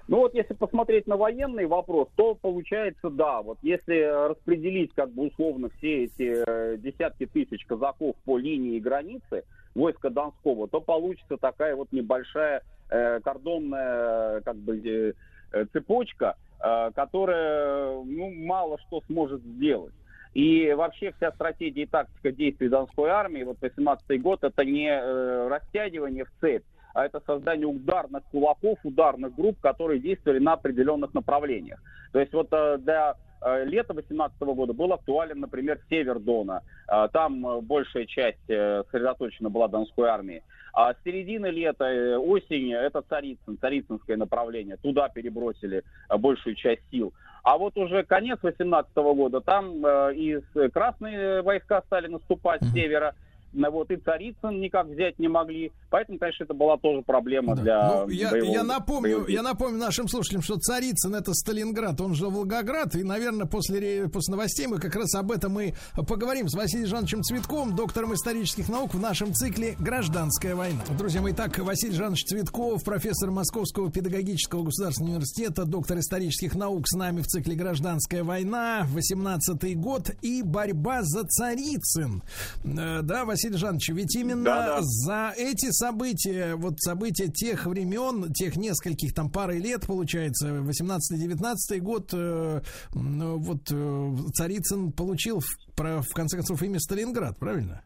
Ну 0.10 0.18
вот 0.18 0.34
если 0.34 0.56
посмотреть 0.56 1.06
на 1.06 1.18
военный 1.18 1.68
вопрос, 1.68 2.08
то 2.16 2.34
получается 2.34 3.12
да. 3.12 3.44
Вот 3.44 3.60
если 3.62 4.28
распределить 4.28 4.92
как 4.96 5.12
бы 5.12 5.28
условно 5.28 5.70
все 5.78 6.06
эти 6.06 6.44
э, 6.48 6.78
десятки 6.78 7.28
тысяч 7.28 7.64
казаков 7.68 8.16
по 8.26 8.40
линии 8.40 8.80
границы 8.80 9.44
войска 9.76 10.10
Донского, 10.10 10.68
то 10.68 10.82
получится 10.82 11.38
такая 11.38 11.76
вот 11.76 11.92
небольшая 11.92 12.64
э, 12.90 13.20
кордонная 13.20 14.42
как 14.42 14.56
бы 14.56 14.78
э, 14.84 15.14
э 15.52 15.66
цепочка, 15.74 16.38
э, 16.60 16.90
которая 16.96 17.94
ну, 18.04 18.32
мало 18.32 18.80
что 18.88 19.04
сможет 19.06 19.44
сделать. 19.44 19.94
И 20.34 20.74
вообще 20.74 21.12
вся 21.18 21.32
стратегия 21.32 21.84
и 21.84 21.88
тактика 21.88 22.32
действий 22.32 22.70
Донской 22.70 23.10
армии, 23.10 23.44
вот 23.44 23.58
18 23.62 24.22
год, 24.24 24.44
это 24.44 24.66
не 24.66 24.90
э, 24.90 25.48
растягивание 25.48 26.26
в 26.26 26.32
цепь, 26.42 26.64
а 26.94 27.06
это 27.06 27.22
создание 27.26 27.68
ударных 27.68 28.24
кулаков, 28.32 28.78
ударных 28.84 29.36
групп, 29.36 29.60
которые 29.62 30.00
действовали 30.00 30.40
на 30.40 30.54
определенных 30.54 31.14
направлениях. 31.14 31.80
То 32.12 32.20
есть 32.20 32.34
вот 32.34 32.48
э, 32.52 32.78
для 32.80 33.16
э, 33.42 33.66
лета 33.66 33.94
2018 33.94 34.40
года 34.40 34.74
был 34.74 34.92
актуален, 34.94 35.40
например, 35.40 35.80
север 35.90 36.20
Дона. 36.20 36.64
Э, 36.88 37.08
там 37.12 37.62
большая 37.62 38.06
часть 38.06 38.46
сосредоточена 38.48 39.50
была 39.50 39.68
Донской 39.68 40.08
армии. 40.10 40.44
А 40.74 40.94
с 40.94 40.98
середины 41.04 41.48
лета, 41.48 42.20
осени, 42.20 42.74
это 42.74 43.02
Царицын, 43.02 43.58
Царицынское 43.60 44.18
направление. 44.18 44.78
Туда 44.78 45.10
перебросили 45.10 45.84
большую 46.20 46.56
часть 46.56 46.82
сил. 46.92 47.12
А 47.44 47.58
вот 47.58 47.76
уже 47.78 48.04
конец 48.04 48.40
2018 48.42 48.96
года, 48.96 49.42
там 49.42 49.84
и 50.12 50.40
красные 50.72 51.42
войска 51.42 51.82
стали 51.88 52.08
наступать 52.08 52.62
с 52.62 52.72
севера, 52.72 53.16
вот, 53.54 53.90
и 53.92 53.98
Царицын 53.98 54.60
никак 54.60 54.88
взять 54.88 55.18
не 55.20 55.28
могли. 55.28 55.72
Поэтому, 55.90 56.20
конечно, 56.20 56.44
это 56.44 56.54
была 56.54 56.78
тоже 56.78 57.02
проблема 57.02 57.56
да. 57.56 57.62
для 57.62 57.90
ну, 57.90 58.10
я, 58.10 58.32
боевого, 58.32 58.54
я, 58.54 58.64
напомню, 58.64 59.02
боевого. 59.02 59.28
я 59.30 59.42
напомню 59.42 59.78
нашим 59.78 60.08
слушателям, 60.08 60.42
что 60.44 60.58
Царицын 60.58 61.16
это 61.16 61.34
Сталинград, 61.34 62.00
он 62.02 62.14
же 62.14 62.28
Волгоград. 62.28 62.96
И, 62.96 63.04
наверное, 63.04 63.48
после, 63.48 64.08
после 64.08 64.32
новостей 64.34 64.68
мы 64.68 64.80
как 64.80 64.96
раз 64.96 65.16
об 65.16 65.32
этом 65.32 65.60
и 65.60 65.74
поговорим 66.08 66.48
с 66.48 66.56
Василием 66.56 66.88
Жановичем 66.88 67.24
Цветковым, 67.24 67.76
доктором 67.76 68.14
исторических 68.14 68.70
наук 68.70 68.94
в 68.94 69.00
нашем 69.00 69.34
цикле 69.34 69.76
«Гражданская 69.80 70.56
война». 70.56 70.82
Друзья 70.98 71.22
мои, 71.22 71.34
так, 71.34 71.58
Василий 71.58 71.96
Жанович 71.96 72.26
Цветков, 72.26 72.84
профессор 72.84 73.32
Московского 73.32 73.92
педагогического 73.92 74.64
государственного 74.64 75.14
университета, 75.14 75.66
доктор 75.66 76.00
исторических 76.00 76.56
наук 76.56 76.88
с 76.88 76.96
нами 76.96 77.22
в 77.22 77.28
цикле 77.28 77.56
«Гражданская 77.56 78.24
война», 78.24 78.86
18-й 78.94 79.76
год 79.76 80.12
и 80.22 80.44
борьба 80.44 81.00
за 81.04 81.24
Царицын. 81.24 82.22
Э, 82.64 83.02
да, 83.02 83.26
Василий 83.26 83.39
Василий 83.40 83.58
Жанович, 83.58 83.90
ведь 83.90 84.16
именно 84.18 84.44
да, 84.44 84.66
да. 84.66 84.78
за 84.82 85.34
эти 85.38 85.72
события, 85.72 86.56
вот 86.56 86.74
события 86.80 87.30
тех 87.30 87.66
времен, 87.68 88.34
тех 88.34 88.58
нескольких 88.58 89.14
там 89.14 89.32
пары 89.32 89.60
лет, 89.60 89.88
получается, 89.88 90.50
18-19 90.50 91.80
год, 91.80 92.10
э, 92.14 92.60
вот 92.92 93.72
э, 93.72 94.16
Царицын 94.34 94.92
получил, 94.92 95.40
в, 95.40 95.74
про, 95.74 96.02
в 96.02 96.14
конце 96.14 96.36
концов, 96.36 96.62
имя 96.64 96.80
Сталинград, 96.80 97.40
правильно? 97.40 97.82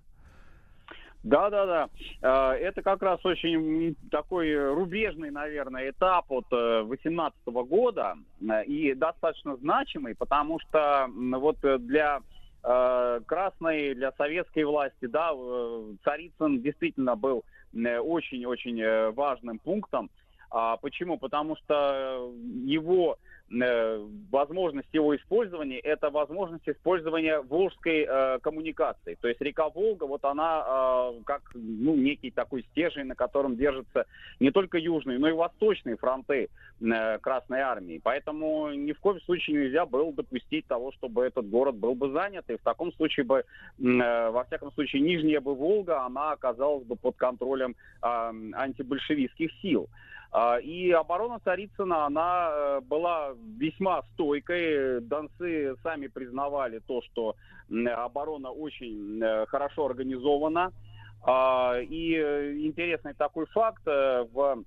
Да, 1.21 1.51
да, 1.51 1.87
да. 2.21 2.55
Это 2.55 2.81
как 2.81 3.03
раз 3.03 3.23
очень 3.23 3.95
такой 4.09 4.55
рубежный, 4.73 5.29
наверное, 5.29 5.91
этап 5.91 6.31
от 6.31 6.47
18 6.49 7.37
э, 7.45 7.51
года 7.51 8.15
э, 8.41 8.65
и 8.65 8.95
достаточно 8.95 9.55
значимый, 9.57 10.15
потому 10.15 10.59
что 10.59 11.07
вот 11.13 11.57
для 11.61 12.21
Э, 12.21 12.32
красной 12.63 13.93
для 13.93 14.11
советской 14.13 14.63
власти, 14.63 15.05
да, 15.05 15.31
э, 15.33 15.93
Царицын 16.03 16.61
действительно 16.61 17.15
был 17.15 17.43
э, 17.73 17.99
очень-очень 17.99 19.11
важным 19.11 19.59
пунктом. 19.59 20.09
А 20.49 20.77
почему? 20.77 21.17
Потому 21.17 21.55
что 21.57 22.31
его 22.63 23.17
Э, 23.17 23.32
возможность 24.31 24.89
его 24.93 25.15
использования– 25.15 25.79
это 25.83 26.09
возможность 26.09 26.67
использования 26.67 27.39
волжской 27.39 28.05
э, 28.07 28.39
коммуникации. 28.39 29.15
То 29.21 29.27
есть 29.27 29.41
река 29.41 29.69
Волга, 29.69 30.05
вот 30.05 30.25
она 30.25 30.63
э, 30.65 31.21
как 31.25 31.41
ну, 31.53 31.95
некий 31.95 32.31
такой 32.31 32.63
стержень, 32.71 33.05
на 33.05 33.15
котором 33.15 33.55
держатся 33.55 34.05
не 34.39 34.51
только 34.51 34.77
южные, 34.77 35.19
но 35.19 35.27
и 35.27 35.33
восточные 35.33 35.97
фронты 35.97 36.49
э, 36.81 37.19
Красной 37.19 37.59
Армии. 37.59 38.01
Поэтому 38.03 38.73
ни 38.73 38.91
в 38.91 38.99
коем 38.99 39.21
случае 39.21 39.63
нельзя 39.63 39.85
было 39.85 40.11
допустить 40.11 40.65
того, 40.65 40.91
чтобы 40.93 41.23
этот 41.23 41.49
город 41.49 41.75
был 41.75 41.95
бы 41.95 42.11
занят. 42.11 42.49
И 42.49 42.57
в 42.57 42.61
таком 42.61 42.91
случае 42.93 43.25
бы, 43.25 43.43
э, 43.43 44.29
во 44.29 44.43
всяком 44.45 44.71
случае, 44.71 45.01
Нижняя 45.01 45.41
бы 45.41 45.53
Волга, 45.53 46.05
она 46.05 46.31
оказалась 46.31 46.85
бы 46.85 46.95
под 46.95 47.15
контролем 47.17 47.75
э, 48.01 48.07
антибольшевистских 48.07 49.51
сил. 49.61 49.89
И 50.63 50.91
оборона 50.91 51.39
Царицына, 51.43 52.05
она 52.05 52.49
э, 52.51 52.81
была 52.81 53.33
весьма 53.57 54.01
стойкой. 54.13 54.99
Донцы 55.01 55.75
сами 55.83 56.07
признавали 56.07 56.79
то, 56.79 57.03
что 57.03 57.35
оборона 57.69 58.49
очень 58.49 59.21
э, 59.21 59.45
хорошо 59.45 59.85
организована. 59.85 60.71
А, 61.25 61.75
и 61.79 62.15
интересный 62.65 63.13
такой 63.13 63.45
факт 63.47 63.83
э, 63.85 64.25
в 64.33 64.63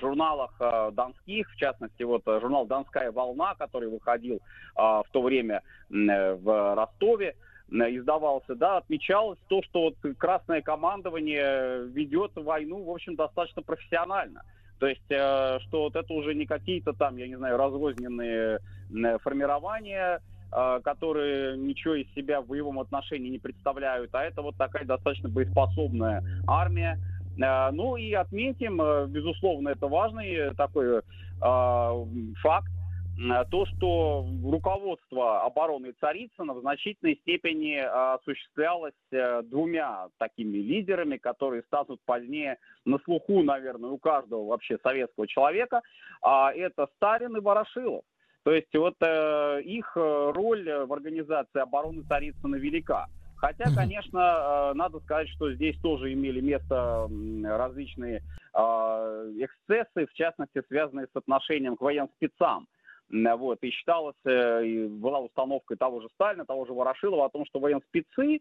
журналах 0.00 0.52
донских, 0.92 1.50
в 1.50 1.56
частности, 1.56 2.02
вот 2.02 2.22
журнал 2.26 2.66
«Донская 2.66 3.10
волна», 3.10 3.54
который 3.54 3.88
выходил 3.88 4.40
в 4.76 5.06
то 5.10 5.22
время 5.22 5.62
в 5.88 6.74
Ростове, 6.76 7.34
издавался, 7.70 8.54
да, 8.54 8.76
отмечалось 8.76 9.38
то, 9.48 9.62
что 9.62 9.84
вот 9.84 9.96
красное 10.18 10.60
командование 10.60 11.86
ведет 11.86 12.32
войну, 12.36 12.84
в 12.84 12.90
общем, 12.90 13.16
достаточно 13.16 13.62
профессионально. 13.62 14.42
То 14.82 14.88
есть, 14.88 15.10
э, 15.10 15.60
что 15.60 15.82
вот 15.82 15.94
это 15.94 16.12
уже 16.12 16.34
не 16.34 16.44
какие-то 16.44 16.92
там, 16.92 17.16
я 17.16 17.28
не 17.28 17.36
знаю, 17.36 17.56
разрозненные 17.56 18.58
формирования, 19.22 20.20
э, 20.50 20.80
которые 20.82 21.56
ничего 21.56 21.94
из 21.94 22.12
себя 22.14 22.40
в 22.40 22.48
боевом 22.48 22.80
отношении 22.80 23.30
не 23.30 23.38
представляют, 23.38 24.12
а 24.12 24.24
это 24.24 24.42
вот 24.42 24.56
такая 24.56 24.84
достаточно 24.84 25.28
боеспособная 25.28 26.24
армия. 26.48 26.98
Э, 27.40 27.70
ну 27.70 27.94
и 27.94 28.12
отметим, 28.12 28.78
безусловно, 29.06 29.68
это 29.68 29.86
важный 29.86 30.52
такой 30.56 31.02
факт, 31.38 32.72
Э, 32.72 32.81
то, 33.50 33.66
что 33.66 34.26
руководство 34.44 35.42
обороны 35.44 35.92
Царицына 36.00 36.54
в 36.54 36.60
значительной 36.60 37.16
степени 37.16 37.76
э, 37.76 37.86
осуществлялось 37.86 38.94
э, 39.10 39.42
двумя 39.42 40.08
такими 40.18 40.58
лидерами, 40.58 41.18
которые 41.18 41.62
станут 41.62 42.00
позднее 42.04 42.58
на 42.84 42.98
слуху, 43.00 43.42
наверное, 43.42 43.90
у 43.90 43.98
каждого 43.98 44.46
вообще 44.46 44.78
советского 44.82 45.26
человека. 45.28 45.82
А 46.22 46.52
это 46.52 46.88
Сталин 46.96 47.36
и 47.36 47.40
Ворошилов. 47.40 48.04
То 48.44 48.52
есть 48.52 48.74
вот 48.74 48.96
их 49.00 49.92
роль 49.94 50.68
в 50.68 50.92
организации 50.92 51.60
обороны 51.60 52.02
Царицына 52.02 52.56
велика. 52.56 53.06
Хотя, 53.36 53.66
конечно, 53.72 54.72
надо 54.74 54.98
сказать, 55.00 55.28
что 55.28 55.52
здесь 55.52 55.76
тоже 55.80 56.12
имели 56.12 56.40
место 56.40 57.08
различные 57.44 58.20
эксцессы, 58.52 60.06
в 60.06 60.12
частности, 60.14 60.60
связанные 60.66 61.06
с 61.06 61.16
отношением 61.16 61.76
к 61.76 61.82
военным 61.82 62.10
спецам. 62.16 62.66
Вот, 63.12 63.58
и 63.60 63.70
считалось, 63.70 64.16
э, 64.24 64.64
и 64.64 64.86
была 64.86 65.20
установкой 65.20 65.76
того 65.76 66.00
же 66.00 66.08
Сталина, 66.14 66.46
того 66.46 66.64
же 66.64 66.72
Ворошилова 66.72 67.26
о 67.26 67.28
том, 67.28 67.44
что 67.44 67.60
военспецы, 67.60 68.40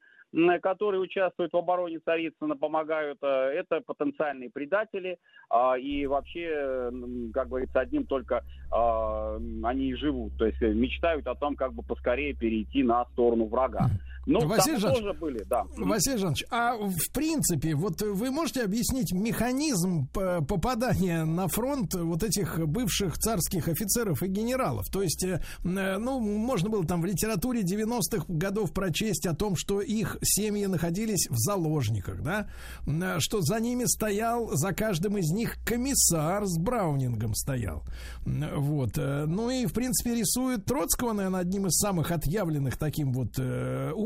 которые 0.62 1.02
участвуют 1.02 1.52
в 1.52 1.58
обороне 1.58 2.00
Царицына, 2.00 2.56
помогают, 2.56 3.18
э, 3.22 3.28
это 3.28 3.82
потенциальные 3.82 4.50
предатели, 4.50 5.18
а, 5.50 5.78
и 5.78 6.06
вообще, 6.06 6.90
как 7.34 7.50
говорится, 7.50 7.82
одним 7.82 8.06
только 8.06 8.46
а, 8.72 9.36
они 9.64 9.90
и 9.90 9.96
живут, 9.96 10.38
то 10.38 10.46
есть 10.46 10.62
мечтают 10.62 11.28
о 11.28 11.36
том, 11.36 11.58
как 11.58 11.74
бы 11.74 11.84
поскорее 11.84 12.34
перейти 12.34 12.82
на 12.82 13.04
сторону 13.12 13.48
врага. 13.48 13.90
Но 14.26 14.42
Василий 14.42 14.74
там 14.76 14.82
Жанович, 14.82 15.04
тоже 15.04 15.14
были, 15.14 15.44
да. 15.44 15.64
Василий 15.78 16.18
Жанович, 16.18 16.46
а 16.50 16.76
в 16.78 17.12
принципе, 17.14 17.76
вот 17.76 18.02
вы 18.02 18.32
можете 18.32 18.64
объяснить 18.64 19.12
механизм 19.14 20.08
попадания 20.08 21.26
на 21.26 21.48
фронт 21.48 21.94
вот 21.96 22.24
этих 22.24 22.60
бывших 22.68 23.18
царских 23.18 23.68
офицеров 23.68 24.24
и 24.24 24.28
генералов? 24.28 24.88
То 24.90 25.02
есть, 25.02 25.24
э, 25.24 25.42
э, 25.64 25.98
ну, 25.98 26.20
можно 26.20 26.70
было 26.70 26.86
там 26.86 27.02
в 27.02 27.06
литературе 27.06 27.62
90-х 27.62 28.26
годов 28.28 28.74
прочесть 28.74 29.26
о 29.26 29.34
том, 29.34 29.56
что 29.56 29.82
их 29.82 30.18
семьи 30.22 30.66
находились 30.66 31.28
в 31.30 31.38
заложниках, 31.38 32.22
да, 32.22 32.48
Э, 32.86 33.20
что 33.20 33.42
за 33.42 33.60
ними 33.60 33.86
стоял, 33.86 34.50
за 34.56 34.74
каждым 34.74 35.18
из 35.18 35.32
них 35.32 35.58
комиссар 35.66 36.46
с 36.46 36.58
Браунингом 36.58 37.34
стоял. 37.36 37.84
Вот. 38.26 38.98
Ну 38.98 39.50
и, 39.50 39.66
в 39.66 39.74
принципе, 39.74 40.16
рисует 40.16 40.66
Троцкого, 40.66 41.14
наверное, 41.14 41.42
одним 41.42 41.68
из 41.68 41.78
самых 41.78 42.12
отъявленных 42.12 42.78
таким 42.78 43.12
вот 43.14 43.38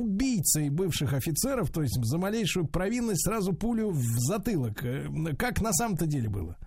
убийцей 0.05 0.69
бывших 0.69 1.13
офицеров, 1.13 1.71
то 1.71 1.81
есть 1.81 1.95
за 2.03 2.17
малейшую 2.17 2.67
провинность 2.67 3.25
сразу 3.25 3.53
пулю 3.53 3.89
в 3.91 4.01
затылок. 4.19 4.83
Э, 4.83 5.07
Как 5.37 5.61
на 5.61 5.73
самом-то 5.73 6.05
деле 6.05 6.29
было? 6.29 6.57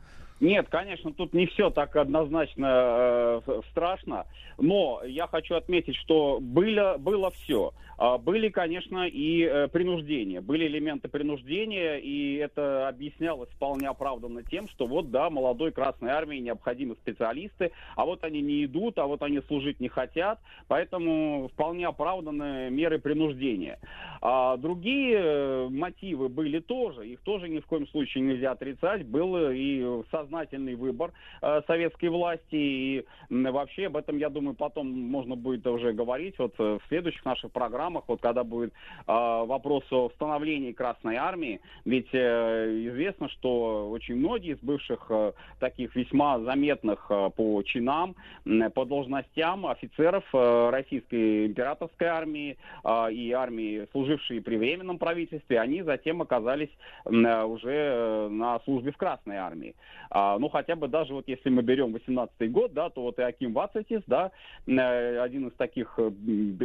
Нет, 0.41 0.68
конечно, 0.68 1.12
тут 1.12 1.33
не 1.33 1.47
все 1.47 1.70
так 1.70 1.97
однозначно 1.97 3.42
э, 3.47 3.60
страшно, 3.70 4.26
но 4.57 5.02
я 5.05 5.26
хочу 5.26 5.57
отметить, 5.57 5.97
что 5.97 6.39
было, 6.41 6.97
было 6.99 7.31
все. 7.31 7.73
А, 8.00 8.17
Были, 8.17 8.49
конечно, 8.49 9.08
и 9.08 9.42
э, 9.42 9.67
принуждения, 9.67 10.41
были 10.41 10.68
элементы 10.68 11.08
принуждения, 11.08 11.97
и 11.97 12.36
это 12.36 12.86
объяснялось 12.86 13.50
вполне 13.50 13.89
оправданно 13.89 14.44
тем, 14.44 14.68
что 14.68 14.86
вот, 14.86 15.10
да, 15.10 15.28
молодой 15.31 15.73
Красной 15.73 16.10
Армии 16.10 16.36
необходимы 16.39 16.94
специалисты, 16.94 17.73
а 17.97 18.05
вот 18.05 18.23
они 18.23 18.41
не 18.41 18.65
идут, 18.65 18.99
а 19.00 19.07
вот 19.07 19.23
они 19.23 19.41
служить 19.49 19.81
не 19.81 19.89
хотят, 19.89 20.39
поэтому 20.68 21.50
вполне 21.52 21.89
оправданы 21.89 22.70
меры 22.70 23.00
принуждения. 23.00 23.81
А 24.23 24.57
другие 24.57 25.18
э, 25.18 25.68
мотивы 25.68 26.28
были 26.28 26.60
тоже, 26.60 27.08
их 27.08 27.18
тоже 27.23 27.49
ни 27.49 27.58
в 27.58 27.67
коем 27.67 27.89
случае 27.89 28.23
нельзя 28.23 28.52
отрицать, 28.52 29.05
был 29.07 29.36
и 29.50 30.05
сознательный 30.28 30.74
выбор 30.74 31.12
э, 31.42 31.62
советской 31.66 32.08
власти, 32.08 32.44
и 32.50 33.07
вообще 33.31 33.86
об 33.86 33.97
этом, 33.97 34.18
я 34.18 34.28
думаю, 34.28 34.55
потом 34.55 34.89
можно 34.89 35.36
будет 35.36 35.66
уже 35.66 35.92
говорить 35.92 36.39
вот 36.39 36.55
э, 36.58 36.78
в 36.82 36.89
следующих 36.89 37.24
наших 37.24 37.50
программах, 37.50 38.05
вот 38.07 38.20
когда 38.20 38.44
будет 38.44 38.73
э, 38.73 38.74
вопрос 39.07 39.84
о 39.90 40.10
становлении 40.10 40.73
Красной 40.73 41.16
Армии, 41.16 41.60
ведь 41.84 42.08
э, 42.12 42.89
известно, 42.89 43.28
что 43.31 43.90
очень 43.90 44.16
многие 44.16 44.52
из 44.52 44.58
бывших 44.58 45.07
э, 45.08 45.32
таких 45.60 45.97
весьма 45.97 46.39
заметных 46.40 47.07
э, 47.08 47.31
по 47.34 47.62
чинам, 47.62 48.15
м, 48.44 48.70
по 48.73 48.84
должностям 48.84 49.66
офицеров 49.66 50.24
э, 50.32 50.70
Российской 50.70 51.47
императорской 51.47 52.08
армии 52.08 52.57
э, 52.84 53.12
и 53.12 53.32
армии, 53.32 53.86
служившие 53.92 54.42
при 54.42 54.57
Временном 54.57 54.98
правительстве, 54.98 55.60
они 55.60 55.82
затем 55.82 56.20
оказались 56.20 56.70
э, 57.05 57.42
уже 57.44 57.73
э, 57.73 58.28
на 58.28 58.60
службе 58.60 58.92
в 58.92 58.97
Красной 58.97 59.36
армии. 59.36 59.74
А, 60.20 60.36
ну, 60.40 60.48
хотя 60.48 60.74
бы 60.74 60.88
даже 60.88 61.14
вот 61.14 61.28
если 61.28 61.48
мы 61.48 61.62
берем 61.62 61.92
18 61.92 62.50
год, 62.50 62.72
да, 62.72 62.90
то 62.90 63.02
вот 63.02 63.20
и 63.20 63.22
Аким 63.22 63.52
Вацетис, 63.52 64.02
да, 64.08 64.32
э, 64.66 65.20
один 65.20 65.47
из 65.47 65.55
таких 65.55 65.94
э, 65.98 66.10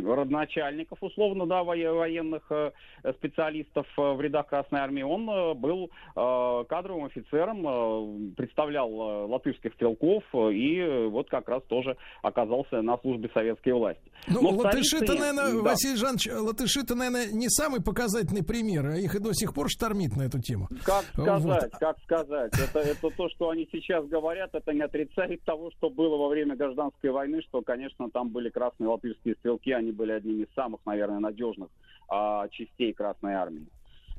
родоначальников, 0.04 0.98
условно, 1.02 1.46
да, 1.46 1.62
вое- 1.62 1.94
военных 1.94 2.42
э, 2.50 2.72
специалистов 3.18 3.86
в 3.96 4.20
рядах 4.20 4.48
Красной 4.48 4.80
армии, 4.80 5.04
он 5.04 5.26
был 5.60 5.92
кадровым 6.16 7.06
офицером, 7.06 8.34
представлял 8.36 8.90
латышских 9.30 9.74
стрелков 9.74 10.24
и 10.34 11.08
вот 11.10 11.30
как 11.30 11.48
раз 11.50 11.64
тоже 11.64 11.96
оказался 12.22 12.82
на 12.82 12.98
службе 12.98 13.30
советской 13.34 13.74
власти. 13.74 14.12
Ну, 14.28 14.42
Но 14.42 14.50
латыши-то, 14.50 15.14
наверное, 15.14 15.54
да. 15.54 15.70
Василий 15.70 15.98
Жанович, 15.98 16.28
латыши-то, 16.32 16.96
наверное, 16.96 17.28
не 17.32 17.50
самый 17.50 17.82
показательный 17.82 18.44
пример, 18.44 18.88
а 18.88 18.98
их 18.98 19.16
и 19.16 19.20
до 19.20 19.34
сих 19.34 19.54
пор 19.54 19.70
штормит 19.70 20.16
на 20.16 20.24
эту 20.24 20.40
тему. 20.40 20.70
Как 20.84 21.06
Вот. 21.16 21.42
сказать, 21.42 21.72
как 21.80 21.98
сказать? 22.04 22.52
Это, 22.60 22.80
это 22.80 23.10
то, 23.10 23.30
что 23.30 23.43
они 23.50 23.68
сейчас 23.72 24.06
говорят, 24.08 24.54
это 24.54 24.74
не 24.74 24.82
отрицает 24.82 25.42
того, 25.44 25.72
что 25.72 25.90
было 25.90 26.18
во 26.18 26.30
время 26.30 26.56
гражданской 26.56 27.12
войны, 27.12 27.42
что, 27.42 27.62
конечно, 27.62 28.10
там 28.10 28.30
были 28.30 28.50
красные 28.50 28.88
латышские 28.88 29.36
стрелки, 29.36 29.72
они 29.72 29.92
были 29.92 30.12
одними 30.12 30.44
из 30.44 30.54
самых, 30.54 30.82
наверное, 30.86 31.20
надежных 31.20 31.70
а, 32.10 32.48
частей 32.50 32.94
Красной 32.94 33.34
Армии. 33.34 33.68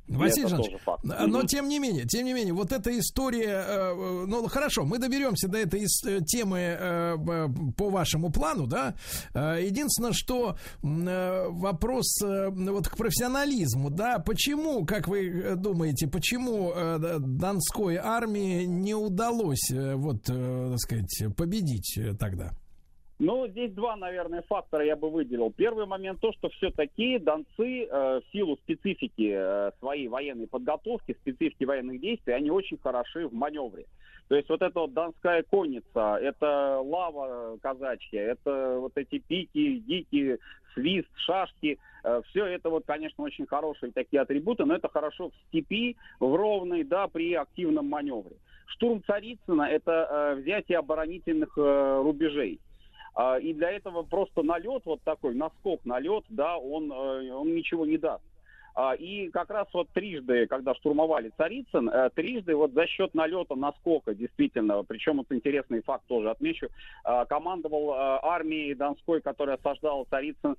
Василий 0.08 0.46
это 0.46 0.56
Жанович, 0.56 0.72
но 1.02 1.42
тем 1.44 1.68
не 1.68 1.78
менее, 1.78 2.04
тем 2.04 2.26
не 2.26 2.34
менее, 2.34 2.52
вот 2.52 2.72
эта 2.72 2.96
история, 2.98 3.64
э, 3.66 4.24
ну 4.26 4.46
хорошо, 4.48 4.84
мы 4.84 4.98
доберемся 4.98 5.48
до 5.48 5.58
этой 5.58 5.84
э, 5.84 6.20
темы 6.26 6.58
э, 6.58 7.16
по 7.76 7.88
вашему 7.88 8.30
плану, 8.30 8.66
да. 8.66 8.94
Единственное, 9.34 10.12
что 10.12 10.56
вопрос 10.82 12.18
вот 12.22 12.88
к 12.88 12.96
профессионализму, 12.96 13.90
да, 13.90 14.18
почему, 14.18 14.84
как 14.84 15.08
вы 15.08 15.54
думаете, 15.56 16.06
почему 16.06 16.72
Донской 17.18 17.96
армии 17.96 18.64
не 18.64 18.94
удалось, 18.94 19.70
вот, 19.70 20.24
так 20.24 20.78
сказать, 20.78 21.34
победить 21.36 21.98
тогда? 22.18 22.52
Ну, 23.20 23.46
здесь 23.46 23.72
два, 23.72 23.96
наверное, 23.96 24.42
фактора 24.42 24.84
я 24.84 24.96
бы 24.96 25.08
выделил. 25.08 25.52
Первый 25.52 25.86
момент 25.86 26.20
то, 26.20 26.32
что 26.32 26.48
все-таки 26.50 27.18
донцы 27.18 27.84
э, 27.84 28.20
в 28.20 28.22
силу 28.32 28.56
специфики 28.56 29.32
э, 29.32 29.70
своей 29.78 30.08
военной 30.08 30.48
подготовки, 30.48 31.16
специфики 31.20 31.64
военных 31.64 32.00
действий, 32.00 32.32
они 32.32 32.50
очень 32.50 32.78
хороши 32.78 33.28
в 33.28 33.32
маневре. 33.32 33.86
То 34.28 34.34
есть 34.34 34.48
вот 34.48 34.62
эта 34.62 34.80
вот 34.80 34.92
донская 34.94 35.44
конница, 35.44 36.18
это 36.20 36.80
лава 36.80 37.56
казачья, 37.62 38.20
это 38.20 38.78
вот 38.80 38.92
эти 38.96 39.18
пики, 39.18 39.76
дикие, 39.78 40.38
свист, 40.72 41.10
шашки, 41.16 41.78
все 42.30 42.46
это 42.46 42.70
вот, 42.70 42.84
конечно, 42.86 43.22
очень 43.22 43.46
хорошие 43.46 43.92
такие 43.92 44.22
атрибуты, 44.22 44.64
но 44.64 44.74
это 44.74 44.88
хорошо 44.88 45.28
в 45.28 45.34
степи, 45.48 45.96
в 46.20 46.34
ровной, 46.34 46.84
да, 46.84 47.06
при 47.06 47.34
активном 47.34 47.86
маневре. 47.86 48.36
Штурм 48.66 49.02
Царицына– 49.04 49.62
это 49.70 50.08
э, 50.10 50.40
взятие 50.40 50.78
оборонительных 50.78 51.56
э, 51.56 52.00
рубежей. 52.02 52.60
А, 53.14 53.38
И 53.38 53.52
для 53.52 53.70
этого 53.70 54.02
просто 54.02 54.42
налет, 54.42 54.82
вот 54.84 55.02
такой 55.02 55.34
наскок, 55.34 55.84
налет, 55.84 56.24
да, 56.28 56.56
он, 56.58 56.92
э, 56.92 57.30
он 57.30 57.54
ничего 57.54 57.86
не 57.86 57.96
даст. 57.96 58.24
А, 58.74 58.94
И 58.94 59.30
как 59.30 59.50
раз 59.50 59.68
вот 59.72 59.88
трижды, 59.90 60.46
когда 60.46 60.74
штурмовали 60.74 61.30
Царицын, 61.36 61.88
э, 61.88 62.10
трижды 62.10 62.56
вот 62.56 62.72
за 62.72 62.86
счет 62.88 63.14
налета 63.14 63.54
наскока, 63.54 64.14
действительно, 64.14 64.82
причем 64.82 65.18
вот 65.18 65.30
интересный 65.30 65.80
факт 65.82 66.04
тоже 66.08 66.28
отмечу, 66.28 66.66
э, 67.04 67.24
командовал 67.28 67.92
э, 67.92 68.18
армией 68.22 68.74
Донской, 68.74 69.20
которая 69.20 69.56
осаждала 69.56 70.04
Царицын, 70.10 70.56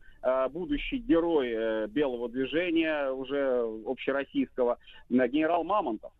будущий 0.51 0.97
герой 0.97 1.87
белого 1.87 2.29
движения, 2.29 3.11
уже 3.11 3.61
общероссийского, 3.85 4.79
генерал 5.09 5.63
Мамонтов 5.63 6.11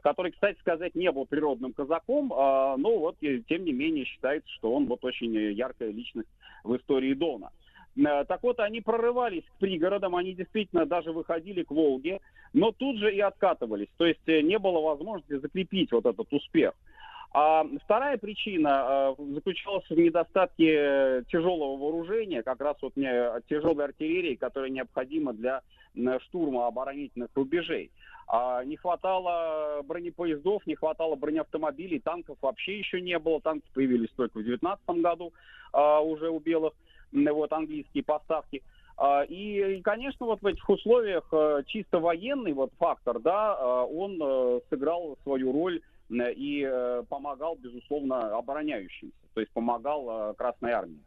который, 0.00 0.32
кстати 0.32 0.58
сказать, 0.60 0.94
не 0.94 1.10
был 1.10 1.26
природным 1.26 1.72
казаком, 1.72 2.32
а, 2.34 2.76
но 2.76 2.98
вот, 2.98 3.16
тем 3.20 3.64
не 3.64 3.72
менее, 3.72 4.04
считается, 4.04 4.48
что 4.52 4.72
он 4.72 4.86
вот 4.86 5.04
очень 5.04 5.34
яркая 5.34 5.90
личность 5.90 6.28
в 6.64 6.76
истории 6.76 7.14
Дона. 7.14 7.50
Э, 7.96 8.24
Так 8.24 8.42
вот, 8.42 8.60
они 8.60 8.80
прорывались 8.80 9.44
к 9.44 9.58
пригородам, 9.60 10.16
они 10.16 10.32
действительно 10.32 10.86
даже 10.86 11.12
выходили 11.12 11.62
к 11.62 11.70
Волге, 11.70 12.20
но 12.52 12.72
тут 12.72 12.98
же 12.98 13.14
и 13.14 13.20
откатывались. 13.20 13.88
То 13.96 14.06
есть 14.06 14.26
э, 14.26 14.40
не 14.42 14.58
было 14.58 14.80
возможности 14.80 15.38
закрепить 15.38 15.92
вот 15.92 16.06
этот 16.06 16.32
успех. 16.32 16.72
А 17.34 17.64
вторая 17.84 18.18
причина 18.18 19.14
э, 19.18 19.22
заключалась 19.34 19.88
в 19.88 19.96
недостатке 19.96 20.74
э, 20.74 21.22
тяжелого 21.30 21.76
вооружения, 21.76 22.42
как 22.42 22.60
раз 22.60 22.76
вот 22.82 22.94
тяжелой 22.94 23.84
артиллерии, 23.86 24.34
которая 24.34 24.70
необходима 24.70 25.32
для 25.32 25.62
штурма 26.20 26.66
оборонительных 26.66 27.30
рубежей. 27.34 27.90
А, 28.26 28.64
не 28.64 28.76
хватало 28.76 29.82
бронепоездов, 29.84 30.66
не 30.66 30.74
хватало 30.74 31.16
бронеавтомобилей, 31.16 32.00
танков 32.00 32.38
вообще 32.40 32.78
еще 32.78 33.00
не 33.00 33.18
было. 33.18 33.40
Танки 33.40 33.66
появились 33.74 34.10
только 34.16 34.38
в 34.38 34.44
2019 34.44 35.02
году 35.02 35.32
а, 35.72 36.00
уже 36.00 36.30
у 36.30 36.38
белых, 36.38 36.72
вот 37.12 37.52
английские 37.52 38.04
поставки. 38.04 38.62
А, 38.96 39.22
И, 39.22 39.80
конечно, 39.82 40.26
вот 40.26 40.42
в 40.42 40.46
этих 40.46 40.68
условиях 40.68 41.26
э, 41.32 41.62
чисто 41.66 41.98
военный 41.98 42.52
вот 42.52 42.72
фактор, 42.78 43.18
да, 43.18 43.84
он 43.84 44.18
э, 44.22 44.60
сыграл 44.70 45.16
свою 45.22 45.52
роль 45.52 45.80
э, 46.10 46.32
и 46.34 47.02
помогал, 47.08 47.56
безусловно, 47.56 48.36
обороняющимся, 48.36 49.16
то 49.34 49.40
есть 49.40 49.52
помогал 49.52 50.34
Красной 50.34 50.72
Армии. 50.72 51.00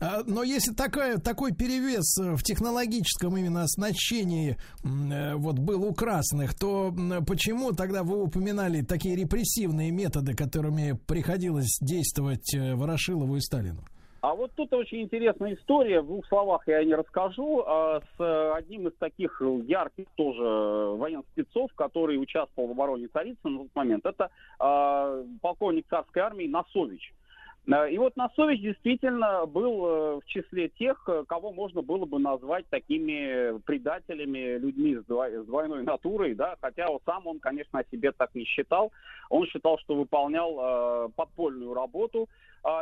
А, 0.00 0.22
Но 0.26 0.42
если 0.42 0.72
такая, 0.72 1.18
такой 1.18 1.52
перевес 1.52 2.18
э, 2.18 2.34
в 2.34 2.42
технологическом 2.42 3.36
именно 3.36 3.62
оснащении 3.62 4.56
э, 4.84 5.34
вот 5.36 5.58
был 5.58 5.84
у 5.84 5.94
красных, 5.94 6.54
то 6.58 6.92
почему 7.26 7.72
тогда 7.72 8.02
вы 8.02 8.22
упоминали 8.22 8.82
такие 8.82 9.16
репрессивные 9.16 9.90
методы, 9.90 10.34
которыми 10.34 10.98
приходилось 11.06 11.78
действовать 11.80 12.54
э, 12.54 12.74
Ворошилову 12.74 13.36
и 13.36 13.40
Сталину? 13.40 13.82
А 14.20 14.34
вот 14.34 14.50
тут 14.56 14.72
очень 14.72 15.02
интересная 15.02 15.54
история, 15.54 16.00
в 16.00 16.06
двух 16.06 16.26
словах 16.26 16.66
я 16.66 16.82
не 16.82 16.94
расскажу, 16.94 17.62
а 17.64 18.00
с 18.00 18.56
одним 18.56 18.88
из 18.88 18.94
таких 18.94 19.40
ярких 19.40 20.06
тоже 20.16 20.42
военспецов, 20.42 21.70
который 21.76 22.20
участвовал 22.20 22.68
в 22.68 22.72
обороне 22.72 23.06
Царицына 23.06 23.50
на 23.50 23.58
тот 23.60 23.74
момент, 23.76 24.04
это 24.04 24.30
э, 24.58 25.24
полковник 25.40 25.86
царской 25.88 26.22
армии 26.22 26.48
Носович. 26.48 27.12
Э, 27.12 27.25
И 27.66 27.98
вот 27.98 28.16
Носович 28.16 28.60
действительно 28.60 29.44
был 29.44 29.86
э, 29.86 30.20
в 30.20 30.26
числе 30.26 30.68
тех, 30.68 31.02
э, 31.08 31.24
кого 31.26 31.52
можно 31.52 31.82
было 31.82 32.04
бы 32.04 32.20
назвать 32.20 32.64
такими 32.68 33.58
предателями, 33.62 34.56
людьми 34.56 34.94
с 34.94 35.04
двой- 35.04 35.42
с 35.42 35.46
двойной 35.46 35.82
натурой, 35.82 36.36
да, 36.36 36.54
хотя 36.60 36.88
он 36.88 37.00
сам 37.04 37.26
он, 37.26 37.40
конечно, 37.40 37.80
о 37.80 37.84
себе 37.90 38.12
так 38.12 38.32
не 38.36 38.44
считал. 38.44 38.92
Он 39.30 39.46
считал, 39.46 39.80
что 39.80 39.96
выполнял 39.96 40.56
э, 40.56 41.08
подпольную 41.16 41.74
работу. 41.74 42.28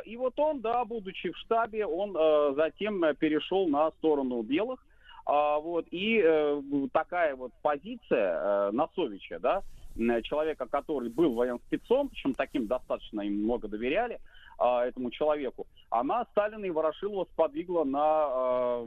И 0.06 0.16
вот 0.16 0.38
он, 0.38 0.60
да, 0.60 0.84
будучи 0.86 1.30
в 1.30 1.36
штабе, 1.36 1.84
он 1.84 2.16
э, 2.16 2.54
затем 2.56 3.04
э, 3.04 3.14
перешел 3.14 3.68
на 3.68 3.90
сторону 3.92 4.40
белых. 4.42 4.80
А, 5.26 5.58
вот, 5.58 5.86
и 5.90 6.22
э, 6.22 6.62
такая 6.92 7.34
вот 7.34 7.52
позиция 7.62 8.68
э, 8.68 8.70
Носовича, 8.72 9.38
да, 9.38 9.62
человека, 10.22 10.66
который 10.66 11.08
был 11.08 11.34
военспецом, 11.34 12.08
причем 12.08 12.34
таким 12.34 12.66
достаточно 12.66 13.20
им 13.22 13.44
много 13.44 13.68
доверяли, 13.68 14.20
а, 14.58 14.84
этому 14.84 15.10
человеку, 15.10 15.66
она 15.90 16.24
Сталина 16.32 16.64
и 16.64 16.70
Ворошилова 16.70 17.26
сподвигла 17.32 17.84
на 17.84 18.00
а, 18.02 18.86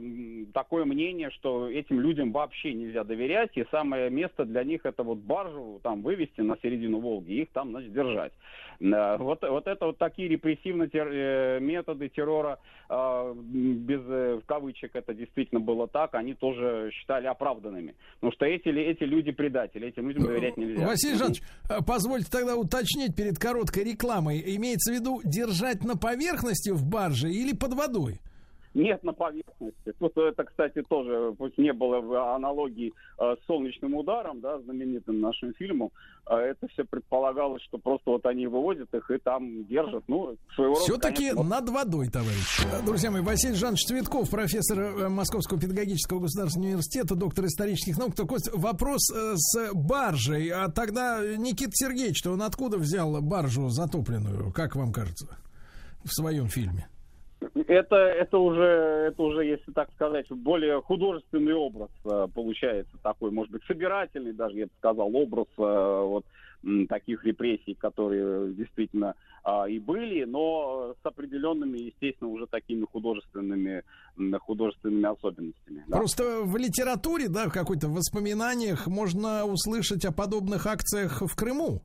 такое 0.52 0.84
мнение, 0.84 1.30
что 1.30 1.68
этим 1.68 2.00
людям 2.00 2.32
вообще 2.32 2.72
нельзя 2.72 3.04
доверять, 3.04 3.56
и 3.56 3.66
самое 3.70 4.10
место 4.10 4.44
для 4.44 4.64
них 4.64 4.84
это 4.84 5.02
вот 5.02 5.18
баржу 5.18 5.80
там 5.82 6.02
вывести 6.02 6.40
на 6.40 6.56
середину 6.62 7.00
Волги 7.00 7.32
и 7.32 7.42
их 7.42 7.50
там, 7.50 7.70
значит, 7.70 7.92
держать. 7.92 8.32
Вот, 8.80 9.42
вот 9.42 9.66
это 9.66 9.86
вот 9.86 9.98
такие 9.98 10.28
репрессивные 10.28 10.88
тер- 10.88 11.12
э, 11.12 11.60
методы 11.60 12.08
террора, 12.08 12.58
а, 12.88 13.34
без 13.34 14.00
э, 14.08 14.40
в 14.42 14.46
кавычек 14.46 14.94
это 14.94 15.14
действительно 15.14 15.60
было 15.60 15.88
так, 15.88 16.14
они 16.14 16.34
тоже 16.34 16.90
считали 16.92 17.26
оправданными. 17.26 17.94
Потому 18.14 18.32
что 18.32 18.46
эти, 18.46 18.68
эти 18.68 19.02
люди 19.02 19.32
предатели, 19.32 19.88
этим 19.88 20.08
людям 20.08 20.26
доверять 20.26 20.56
нельзя. 20.56 20.86
Василий 20.86 21.16
Жанович, 21.16 21.42
э, 21.68 21.78
позвольте 21.84 22.28
тогда 22.30 22.56
уточнить 22.56 23.16
перед 23.16 23.38
короткой 23.38 23.84
рекламой. 23.84 24.42
Имеется 24.56 24.92
в 24.92 24.94
виду 24.94 25.20
держать 25.24 25.84
на 25.84 25.96
поверхности 25.96 26.70
в 26.70 26.84
барже 26.84 27.30
или 27.30 27.54
под 27.54 27.74
водой? 27.74 28.20
Нет 28.78 29.02
на 29.02 29.12
поверхности. 29.12 29.92
Тут 29.98 30.16
это, 30.16 30.44
кстати, 30.44 30.84
тоже, 30.88 31.34
пусть 31.36 31.58
не 31.58 31.72
было 31.72 32.00
в 32.00 32.34
аналогии 32.36 32.92
э, 33.18 33.34
с 33.42 33.46
солнечным 33.46 33.96
ударом, 33.96 34.40
да, 34.40 34.60
знаменитым 34.60 35.20
нашим 35.20 35.52
фильмом, 35.54 35.90
э, 36.30 36.36
это 36.36 36.68
все 36.68 36.84
предполагалось, 36.84 37.60
что 37.62 37.78
просто 37.78 38.12
вот 38.12 38.24
они 38.24 38.46
вывозят 38.46 38.94
их 38.94 39.10
и 39.10 39.18
там 39.18 39.64
держат. 39.64 40.04
Ну, 40.06 40.36
своего 40.54 40.76
Все-таки 40.76 41.30
конечно, 41.30 41.42
над 41.42 41.68
водой, 41.70 42.08
товарищ. 42.08 42.60
Э, 42.72 42.84
Друзья 42.86 43.10
мои, 43.10 43.20
Василий 43.20 43.56
Жанович 43.56 43.84
Цветков, 43.84 44.30
профессор 44.30 44.78
э, 44.78 45.08
Московского 45.08 45.58
педагогического 45.58 46.20
государственного 46.20 46.68
университета, 46.68 47.16
доктор 47.16 47.46
исторических 47.46 47.98
наук. 47.98 48.14
Так 48.14 48.30
вот, 48.30 48.42
вопрос 48.54 49.10
э, 49.10 49.32
с 49.34 49.74
баржей. 49.74 50.50
А 50.50 50.68
тогда 50.68 51.18
Никита 51.36 51.72
Сергеевич, 51.74 52.24
он 52.26 52.42
откуда 52.42 52.78
взял 52.78 53.20
баржу 53.22 53.70
затопленную, 53.70 54.52
как 54.52 54.76
вам 54.76 54.92
кажется, 54.92 55.36
в 56.04 56.14
своем 56.14 56.46
фильме? 56.46 56.86
Это, 57.40 57.96
это 57.96 58.38
уже, 58.38 59.10
это 59.10 59.22
уже, 59.22 59.44
если 59.44 59.70
так 59.72 59.90
сказать, 59.94 60.26
более 60.30 60.80
художественный 60.82 61.54
образ 61.54 61.90
э, 62.04 62.26
получается 62.34 62.96
такой, 63.02 63.30
может 63.30 63.52
быть, 63.52 63.62
собирательный 63.66 64.32
даже, 64.32 64.56
я 64.56 64.66
бы 64.66 64.72
сказал, 64.78 65.14
образ 65.14 65.46
э, 65.56 66.02
вот 66.04 66.24
таких 66.88 67.24
репрессий, 67.24 67.74
которые 67.74 68.52
действительно 68.54 69.14
а, 69.44 69.68
и 69.68 69.78
были, 69.78 70.24
но 70.24 70.94
с 71.00 71.06
определенными, 71.06 71.78
естественно, 71.78 72.30
уже 72.30 72.46
такими 72.46 72.84
художественными, 72.84 73.84
художественными 74.40 75.06
особенностями. 75.06 75.84
да. 75.86 75.98
Просто 75.98 76.42
в 76.42 76.56
литературе, 76.56 77.28
да, 77.28 77.48
в 77.48 77.52
какой-то 77.52 77.88
воспоминаниях 77.88 78.88
можно 78.88 79.44
услышать 79.44 80.04
о 80.04 80.12
подобных 80.12 80.66
акциях 80.66 81.22
в 81.22 81.36
Крыму. 81.36 81.80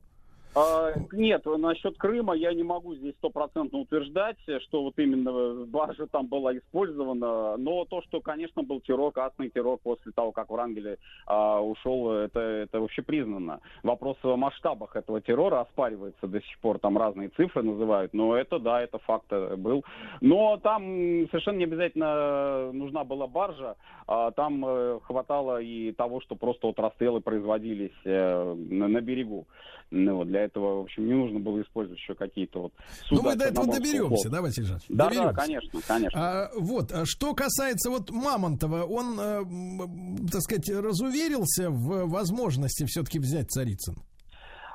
А, 0.54 0.92
Нет, 1.12 1.44
насчет 1.44 1.98
Крыма 1.98 2.34
я 2.34 2.54
не 2.54 2.62
могу 2.62 2.94
здесь 2.94 3.14
стопроцентно 3.16 3.80
утверждать, 3.80 4.36
что 4.68 4.82
вот 4.82 4.98
именно 4.98 5.64
баржа 5.66 6.06
там 6.06 6.26
была 6.26 6.56
использована, 6.56 7.56
но 7.56 7.84
то, 7.84 8.02
что, 8.02 8.20
конечно, 8.20 8.62
был 8.62 8.80
террор, 8.80 9.12
красный 9.12 9.50
террор 9.50 9.78
после 9.82 10.12
того, 10.12 10.30
как 10.30 10.50
Врангель 10.50 10.98
а, 11.26 11.60
ушел, 11.60 12.12
это, 12.12 12.38
это 12.38 12.80
вообще 12.80 13.02
признано. 13.02 13.60
Вопрос 13.82 14.16
о 14.22 14.36
масштабах 14.36 14.94
этого 14.94 15.20
террора 15.20 15.62
оспаривается 15.62 16.26
до 16.28 16.40
сих 16.40 16.58
пор, 16.60 16.78
там 16.78 16.96
разные 16.98 17.30
цифры 17.30 17.62
называют, 17.62 18.14
но 18.14 18.36
это, 18.36 18.60
да, 18.60 18.80
это 18.80 18.98
факт 18.98 19.26
э, 19.30 19.56
был. 19.56 19.84
Но 20.20 20.56
там 20.58 20.82
совершенно 21.30 21.56
не 21.56 21.64
обязательно 21.64 22.70
нужна 22.72 23.02
была 23.02 23.26
баржа, 23.26 23.76
а 24.06 24.30
там 24.30 24.64
э, 24.64 25.00
хватало 25.02 25.60
и 25.60 25.92
того, 25.92 26.20
что 26.20 26.36
просто 26.36 26.68
вот 26.68 26.78
расстрелы 26.78 27.20
производились 27.20 27.90
э, 28.04 28.54
на, 28.54 28.86
на 28.86 29.00
берегу. 29.00 29.46
Ну, 29.90 30.16
вот, 30.16 30.28
для 30.28 30.44
этого, 30.44 30.78
в 30.80 30.84
общем, 30.84 31.06
не 31.06 31.14
нужно 31.14 31.38
было 31.38 31.62
использовать 31.62 32.00
еще 32.00 32.14
какие-то 32.14 32.62
вот 32.62 32.72
Ну, 33.10 33.16
суда 33.18 33.30
мы 33.30 33.36
до 33.36 33.44
этого 33.44 33.66
доберемся, 33.66 34.28
да, 34.28 34.42
Василий 34.42 34.66
Жанович? 34.66 34.84
Да, 34.88 34.96
да, 34.96 35.10
Доберемся. 35.10 35.34
конечно, 35.36 35.80
конечно. 35.86 36.20
А, 36.20 36.50
вот, 36.56 36.92
а 36.92 37.04
что 37.06 37.34
касается 37.34 37.90
вот 37.90 38.10
Мамонтова, 38.10 38.84
он, 38.84 39.18
э, 39.20 40.28
так 40.32 40.40
сказать, 40.42 40.68
разуверился 40.68 41.70
в 41.70 42.06
возможности 42.08 42.84
все-таки 42.86 43.18
взять 43.18 43.50
Царицын? 43.50 43.96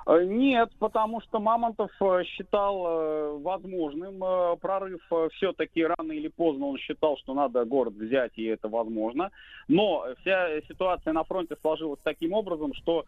Э, 0.05 0.23
Нет, 0.23 0.69
потому 0.79 1.21
что 1.21 1.39
Мамонтов 1.39 1.91
э, 2.01 2.23
считал 2.23 2.85
э, 2.87 3.37
возможным 3.39 4.19
прорыв. 4.59 5.01
Все-таки 5.33 5.85
рано 5.85 6.11
или 6.11 6.27
поздно 6.27 6.67
он 6.67 6.77
считал, 6.77 7.17
что 7.17 7.33
надо 7.33 7.65
город 7.65 7.93
взять, 7.93 8.31
и 8.35 8.45
это 8.45 8.67
возможно. 8.67 9.31
Но 9.67 10.05
вся 10.21 10.61
ситуация 10.61 11.13
на 11.13 11.23
фронте 11.23 11.55
сложилась 11.61 11.99
таким 12.03 12.33
образом, 12.33 12.73
что 12.73 13.05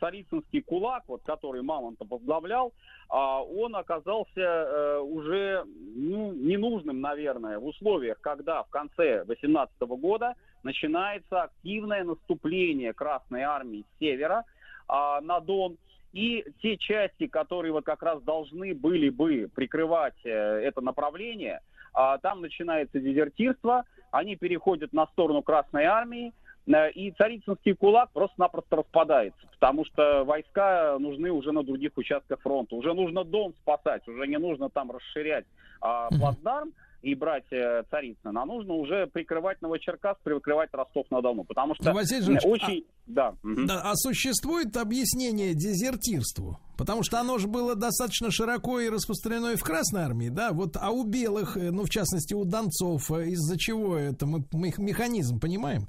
царицынский 0.00 0.60
кулак, 0.62 1.04
вот, 1.08 1.22
который 1.22 1.62
Мамонтов 1.62 2.08
возглавлял, 2.10 2.72
он 3.08 3.76
оказался 3.76 5.00
уже 5.00 5.64
ну, 5.94 6.32
ненужным, 6.32 7.00
наверное, 7.00 7.58
в 7.58 7.66
условиях, 7.66 8.20
когда 8.20 8.62
в 8.62 8.70
конце 8.70 9.24
18 9.24 9.80
года 9.80 10.34
начинается 10.62 11.42
активное 11.42 12.04
наступление 12.04 12.92
Красной 12.92 13.42
Армии 13.42 13.84
с 13.94 13.98
севера 13.98 14.44
на 14.88 15.40
Дон. 15.40 15.76
И 16.12 16.44
те 16.62 16.76
части, 16.76 17.26
которые 17.26 17.72
вот 17.72 17.84
как 17.84 18.02
раз 18.02 18.22
должны 18.22 18.74
были 18.74 19.10
бы 19.10 19.50
прикрывать 19.54 20.14
э, 20.24 20.30
это 20.30 20.80
направление, 20.80 21.60
а, 21.92 22.18
там 22.18 22.40
начинается 22.40 22.98
дезертирство, 22.98 23.84
они 24.10 24.36
переходят 24.36 24.92
на 24.92 25.06
сторону 25.08 25.42
Красной 25.42 25.84
Армии, 25.84 26.32
э, 26.66 26.90
и 26.92 27.10
Царицынский 27.12 27.74
кулак 27.74 28.10
просто-напросто 28.12 28.76
распадается, 28.76 29.40
потому 29.52 29.84
что 29.84 30.24
войска 30.24 30.96
нужны 30.98 31.30
уже 31.30 31.52
на 31.52 31.62
других 31.62 31.92
участках 31.96 32.40
фронта. 32.40 32.74
Уже 32.76 32.94
нужно 32.94 33.24
Дон 33.24 33.52
спасать, 33.60 34.06
уже 34.08 34.26
не 34.26 34.38
нужно 34.38 34.70
там 34.70 34.90
расширять 34.90 35.44
а, 35.80 36.08
плацдарм 36.08 36.72
и 37.02 37.14
брать 37.14 37.44
э, 37.52 37.84
Царицын, 37.90 38.36
а 38.36 38.44
нужно 38.44 38.74
уже 38.74 39.06
прикрывать 39.06 39.62
Новочеркасск, 39.62 40.20
прикрывать 40.22 40.70
Ростов-на-Дону, 40.72 41.44
потому 41.44 41.74
что 41.74 41.92
Василий 41.92 42.22
Жанович, 42.22 42.44
очень... 42.44 42.84
Да. 43.06 43.34
мгм. 43.42 43.66
Да, 43.66 43.82
а 43.84 43.94
существует 43.94 44.76
объяснение 44.76 45.54
дезертирству? 45.54 46.58
Потому 46.76 47.02
что 47.02 47.20
оно 47.20 47.38
же 47.38 47.48
было 47.48 47.74
достаточно 47.74 48.30
широко 48.30 48.80
и 48.80 48.88
распространено 48.88 49.52
и 49.52 49.56
в 49.56 49.62
Красной 49.62 50.02
Армии, 50.02 50.28
да? 50.28 50.50
Вот, 50.52 50.76
а 50.80 50.90
у 50.90 51.04
белых, 51.04 51.56
э, 51.56 51.70
ну, 51.70 51.84
в 51.84 51.90
частности, 51.90 52.34
у 52.34 52.44
донцов, 52.44 53.10
э, 53.12 53.28
из-за 53.28 53.56
чего 53.58 53.96
это? 53.96 54.26
Мы, 54.26 54.44
мы 54.52 54.68
их 54.68 54.78
механизм 54.78 55.38
понимаем? 55.38 55.82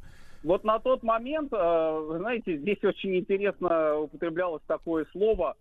Вот 0.43 0.63
на 0.63 0.79
тот 0.79 1.03
момент, 1.03 1.49
знаете, 1.49 2.57
здесь 2.57 2.81
очень 2.81 3.17
интересно 3.17 3.97
употреблялось 3.97 4.61
такое 4.67 5.05
слово 5.11 5.57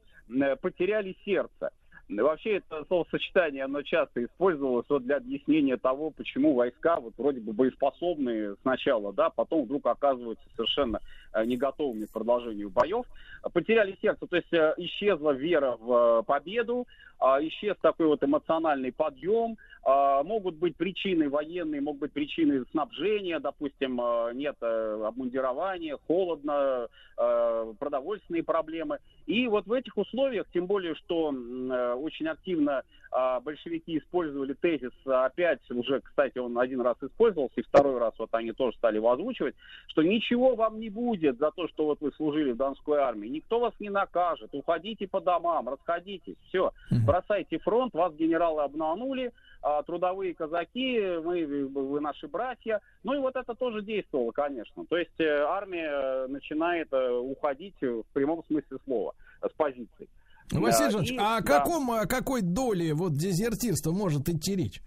«потеряли 0.60 1.16
сердце». 1.24 1.70
Вообще 2.08 2.56
это 2.56 2.84
словосочетание, 2.86 3.64
оно 3.64 3.82
часто 3.82 4.24
использовалось 4.24 4.86
вот 4.88 5.04
для 5.04 5.16
объяснения 5.16 5.76
того, 5.76 6.10
почему 6.10 6.54
войска 6.54 7.00
вот 7.00 7.12
вроде 7.18 7.40
бы 7.40 7.52
боеспособные 7.52 8.56
сначала, 8.62 9.12
да, 9.12 9.28
потом 9.28 9.64
вдруг 9.64 9.86
оказываются 9.86 10.44
совершенно 10.56 11.00
э, 11.34 11.44
не 11.44 11.58
готовыми 11.58 12.06
к 12.06 12.12
продолжению 12.12 12.70
боев. 12.70 13.04
Потеряли 13.52 13.96
сердце, 14.00 14.26
то 14.26 14.36
есть 14.36 14.52
э, 14.52 14.72
исчезла 14.78 15.32
вера 15.32 15.76
в 15.78 16.20
э, 16.20 16.22
победу, 16.22 16.86
а, 17.20 17.42
исчез 17.42 17.76
такой 17.80 18.06
вот 18.06 18.22
эмоциональный 18.22 18.92
подъем, 18.92 19.56
а, 19.82 20.22
могут 20.22 20.54
быть 20.54 20.76
причины 20.76 21.28
военные, 21.28 21.80
могут 21.80 22.00
быть 22.00 22.12
причины 22.12 22.64
снабжения, 22.70 23.40
допустим, 23.40 24.00
нет 24.34 24.56
э, 24.60 25.04
обмундирования, 25.04 25.98
холодно, 26.06 26.88
э, 27.16 27.72
продовольственные 27.78 28.44
проблемы. 28.44 28.98
И 29.28 29.46
вот 29.46 29.66
в 29.66 29.72
этих 29.74 29.96
условиях, 29.98 30.46
тем 30.54 30.66
более, 30.66 30.94
что 30.94 31.30
э, 31.30 31.92
очень 31.92 32.26
активно 32.28 32.82
а, 33.10 33.40
большевики 33.40 33.98
использовали 33.98 34.54
тезис, 34.54 34.92
а, 35.06 35.26
опять 35.26 35.60
уже, 35.70 36.00
кстати, 36.00 36.38
он 36.38 36.58
один 36.58 36.80
раз 36.80 36.96
использовался, 37.02 37.60
и 37.60 37.62
второй 37.62 37.98
раз 37.98 38.14
вот 38.18 38.28
они 38.32 38.52
тоже 38.52 38.76
стали 38.76 38.96
его 38.96 39.10
озвучивать, 39.10 39.54
что 39.88 40.02
ничего 40.02 40.54
вам 40.54 40.80
не 40.80 40.90
будет 40.90 41.38
за 41.38 41.50
то, 41.50 41.68
что 41.68 41.86
вот 41.86 42.00
вы 42.00 42.12
служили 42.12 42.52
в 42.52 42.56
Донской 42.56 42.98
армии, 42.98 43.28
никто 43.28 43.60
вас 43.60 43.74
не 43.80 43.90
накажет, 43.90 44.50
уходите 44.52 45.06
по 45.06 45.20
домам, 45.20 45.68
расходитесь, 45.68 46.36
все, 46.48 46.72
бросайте 47.06 47.58
фронт, 47.58 47.94
вас 47.94 48.14
генералы 48.14 48.62
обманули, 48.62 49.32
трудовые 49.86 50.34
казаки, 50.34 51.00
мы, 51.24 51.44
вы 51.66 52.00
наши 52.00 52.26
братья. 52.28 52.80
Ну 53.02 53.14
и 53.14 53.18
вот 53.18 53.36
это 53.36 53.54
тоже 53.54 53.82
действовало, 53.82 54.30
конечно. 54.32 54.84
То 54.86 54.96
есть 54.96 55.18
э, 55.18 55.24
армия 55.26 55.90
э, 55.90 56.26
начинает 56.28 56.92
э, 56.92 57.10
уходить 57.10 57.74
в 57.80 58.04
прямом 58.12 58.44
смысле 58.46 58.78
слова 58.84 59.14
э, 59.42 59.46
с 59.48 59.52
позиций. 59.56 60.08
Василий 60.52 60.88
Э, 60.88 60.90
Жанович, 60.92 61.10
и- 61.12 61.16
а 61.18 61.36
о 61.36 61.40
да. 61.42 61.58
каком, 61.58 61.90
о 61.90 62.06
какой 62.06 62.42
доле 62.42 62.94
вот 62.94 63.12
дезертирства 63.14 63.90
может 63.92 64.28
идти 64.28 64.56
речь? 64.56 64.80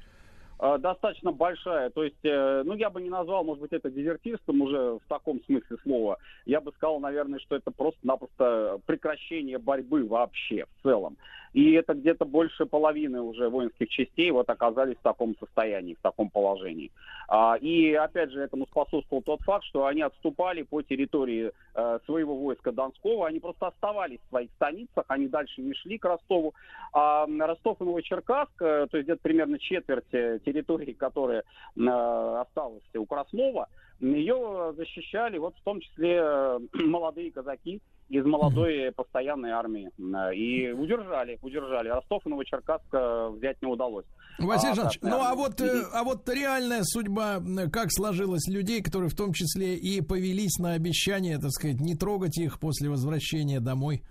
Э, 0.59 0.77
достаточно 0.80 1.32
большая. 1.32 1.90
То 1.90 2.03
есть, 2.03 2.24
э, 2.24 2.64
ну, 2.66 2.74
я 2.75 2.90
бы 2.90 3.01
не 3.01 3.09
назвал, 3.09 3.43
может 3.43 3.61
быть, 3.61 3.74
это 3.74 3.90
дезертирством 3.91 4.61
уже 4.61 4.77
в 5.00 5.01
таком 5.08 5.43
смысле 5.45 5.77
слова. 5.83 6.17
Я 6.45 6.61
бы 6.61 6.72
сказал, 6.74 7.00
наверное, 7.00 7.40
что 7.40 7.56
это 7.56 7.72
просто-напросто 7.72 8.80
прекращение 8.85 9.58
борьбы 9.58 10.06
вообще 10.08 10.66
в 10.66 10.83
целом. 10.83 11.17
И 11.53 11.73
это 11.73 11.93
где-то 11.93 12.25
больше 12.25 12.65
половины 12.65 13.21
уже 13.21 13.49
воинских 13.49 13.89
частей 13.89 14.31
вот 14.31 14.49
оказались 14.49 14.97
в 14.97 15.01
таком 15.01 15.35
состоянии, 15.38 15.95
в 15.95 16.01
таком 16.01 16.30
положении. 16.30 16.91
А, 17.27 17.57
И, 17.59 17.93
опять 17.93 18.31
же, 18.31 18.41
этому 18.41 18.65
способствовал 18.67 19.21
тот 19.21 19.41
факт, 19.41 19.65
что 19.65 19.85
они 19.85 20.01
отступали 20.01 20.63
по 20.63 20.81
территории 20.81 21.51
э, 21.75 21.99
своего 22.05 22.38
войска 22.38 22.71
Донского. 22.71 23.27
Они 23.27 23.39
просто 23.39 23.67
оставались 23.67 24.19
в 24.25 24.30
своих 24.30 24.49
станицах, 24.51 25.05
они 25.07 25.27
дальше 25.27 25.61
не 25.61 25.73
шли 25.73 25.97
к 25.97 26.05
Ростову. 26.05 26.53
А 26.93 27.25
Ростов 27.27 27.81
и 27.81 27.83
Новочеркасск, 27.83 28.61
э, 28.61 28.88
то 28.89 28.97
есть 28.97 29.05
где-то 29.07 29.21
примерно 29.21 29.59
четверть 29.59 30.13
э, 30.13 30.39
территории, 30.45 30.93
которая 30.93 31.43
э, 31.75 32.41
осталась 32.41 32.83
у 32.95 33.05
Краснова, 33.05 33.67
ее 33.99 34.73
защищали 34.75 35.38
вот 35.38 35.55
в 35.55 35.63
том 35.63 35.80
числе 35.80 36.19
э, 36.21 36.59
молодые 36.73 37.31
казаки 37.31 37.81
из 38.11 38.25
молодой 38.25 38.91
постоянной 38.91 39.51
армии. 39.51 39.90
Э, 39.98 40.35
И 40.35 40.72
удержали, 40.72 41.40
удержали. 41.41 41.88
Ростов 41.90 42.25
и 42.25 42.30
Новочеркасск 42.30 42.85
э, 42.93 43.30
взять 43.38 43.61
не 43.61 43.67
удалось. 43.67 44.06
Василий 44.40 44.73
А 44.73 44.75
Жанович, 44.75 44.99
Красная 44.99 45.19
ну 45.19 45.25
а 45.25 45.35
вот, 45.35 45.61
э, 45.61 45.83
а 45.93 46.03
вот 46.03 46.30
реальная 46.30 46.81
судьба, 46.83 47.35
м, 47.35 47.72
как 47.72 47.88
сложилась 47.91 48.48
людей, 48.48 48.81
которые 48.81 49.09
в 49.09 49.15
том 49.15 49.33
числе 49.33 49.75
и 49.75 50.01
повелись 50.01 50.57
на 50.59 50.73
обещание, 50.73 51.38
так 51.38 51.51
сказать, 51.51 51.80
не 51.80 51.95
трогать 51.95 52.38
их 52.38 52.59
после 52.59 52.90
возвращения 52.90 53.59
домой? 53.59 54.03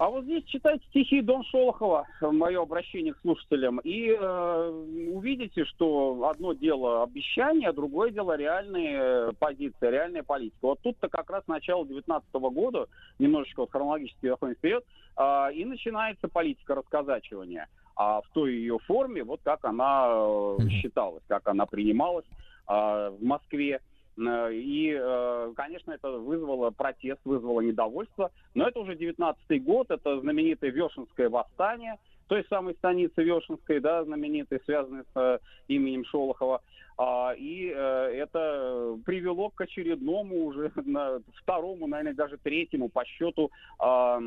А 0.00 0.08
вот 0.08 0.24
здесь 0.24 0.42
читайте 0.46 0.82
стихи 0.88 1.20
Дон 1.20 1.44
Шолохова, 1.44 2.06
мое 2.22 2.62
обращение 2.62 3.12
к 3.12 3.20
слушателям, 3.20 3.80
и 3.84 4.08
э, 4.08 4.70
увидите, 5.12 5.66
что 5.66 6.26
одно 6.26 6.54
дело 6.54 7.02
обещания, 7.02 7.68
а 7.68 7.74
другое 7.74 8.10
дело 8.10 8.34
реальные 8.34 8.98
э, 8.98 9.32
позиции, 9.38 9.90
реальная 9.90 10.22
политика. 10.22 10.56
Вот 10.62 10.80
тут-то 10.80 11.10
как 11.10 11.28
раз 11.28 11.46
начало 11.48 11.84
2019 11.84 12.32
года, 12.32 12.86
немножечко 13.18 13.60
вот 13.60 13.72
хронологически 13.72 14.28
заходим 14.28 14.54
вперед, 14.54 14.84
а, 15.16 15.50
и 15.50 15.66
начинается 15.66 16.28
политика 16.28 16.74
расказачивания. 16.74 17.68
А 17.94 18.22
в 18.22 18.28
той 18.32 18.54
ее 18.54 18.78
форме, 18.78 19.22
вот 19.22 19.40
как 19.44 19.66
она 19.66 20.06
э, 20.08 20.68
считалась, 20.80 21.24
как 21.28 21.46
она 21.46 21.66
принималась 21.66 22.24
а, 22.66 23.10
в 23.10 23.22
Москве. 23.22 23.82
Э, 24.18 24.50
И, 24.52 24.96
э, 24.98 25.52
конечно, 25.56 25.92
это 25.92 26.10
вызвало 26.10 26.70
протест, 26.70 27.20
вызвало 27.24 27.60
недовольство. 27.60 28.30
Но 28.54 28.68
это 28.68 28.80
уже 28.80 28.96
19 28.96 29.62
год, 29.64 29.90
это 29.90 30.20
знаменитое 30.20 30.70
Вешенское 30.70 31.28
восстание, 31.28 31.98
той 32.28 32.44
самой 32.48 32.74
станицы 32.74 33.22
Вешенской, 33.22 33.80
да, 33.80 34.04
знаменитой, 34.04 34.60
связанной 34.64 35.02
с 35.02 35.16
э, 35.16 35.38
именем 35.68 36.04
Шолохова. 36.04 36.62
А, 36.98 37.32
И 37.34 37.72
э, 37.74 38.22
это 38.22 38.96
привело 39.06 39.50
к 39.50 39.60
очередному 39.62 40.44
уже, 40.46 40.70
на 40.84 41.20
второму, 41.42 41.86
наверное, 41.86 42.14
даже 42.14 42.36
третьему 42.36 42.88
по 42.88 43.04
счету 43.06 43.50
а, 43.78 44.18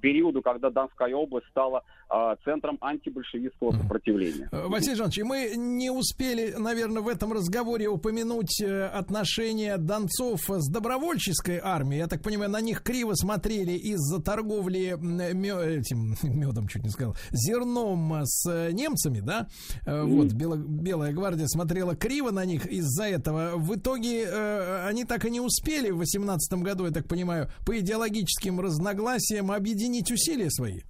периоду, 0.00 0.42
когда 0.42 0.70
Донская 0.70 1.14
область 1.14 1.46
стала 1.48 1.82
а, 2.08 2.36
центром 2.44 2.78
антибольшевистского 2.80 3.72
сопротивления. 3.72 4.48
Э, 4.52 4.66
Василий 4.68 4.96
Жанович, 4.96 5.18
мы 5.24 5.52
не 5.56 5.90
успели, 5.90 6.54
наверное, 6.56 7.02
в 7.02 7.08
этом 7.08 7.32
разговоре 7.32 7.88
упомянуть 7.88 8.60
э, 8.62 8.86
отношения 8.86 9.76
донцов 9.76 10.40
с 10.48 10.70
добровольческой 10.72 11.60
армией. 11.62 12.00
Я 12.00 12.06
так 12.06 12.22
понимаю, 12.22 12.50
на 12.50 12.60
них 12.60 12.82
криво 12.82 13.12
смотрели 13.14 13.72
из-за 13.72 14.22
торговли 14.22 14.92
м, 14.94 15.18
мё- 15.40 15.60
этим 15.62 16.14
медом, 16.22 16.68
чуть 16.68 16.84
не 16.84 16.90
сказал, 16.90 17.14
зерном 17.32 18.20
с 18.24 18.70
немцами, 18.72 19.20
да? 19.20 19.48
Э, 19.84 20.02
Вот, 20.02 20.32
Белая 20.32 21.12
гвардия 21.12 21.25
смотрела 21.46 21.96
криво 21.96 22.30
на 22.30 22.44
них 22.44 22.66
из-за 22.66 23.04
этого. 23.04 23.56
В 23.56 23.74
итоге 23.74 24.24
э, 24.24 24.86
они 24.86 25.04
так 25.04 25.24
и 25.24 25.30
не 25.30 25.40
успели 25.40 25.90
в 25.90 25.98
18 25.98 26.52
году, 26.60 26.86
я 26.86 26.92
так 26.92 27.06
понимаю, 27.06 27.50
по 27.64 27.78
идеологическим 27.78 28.60
разногласиям 28.60 29.50
объединить 29.50 30.10
усилия 30.10 30.50
свои. 30.50 30.80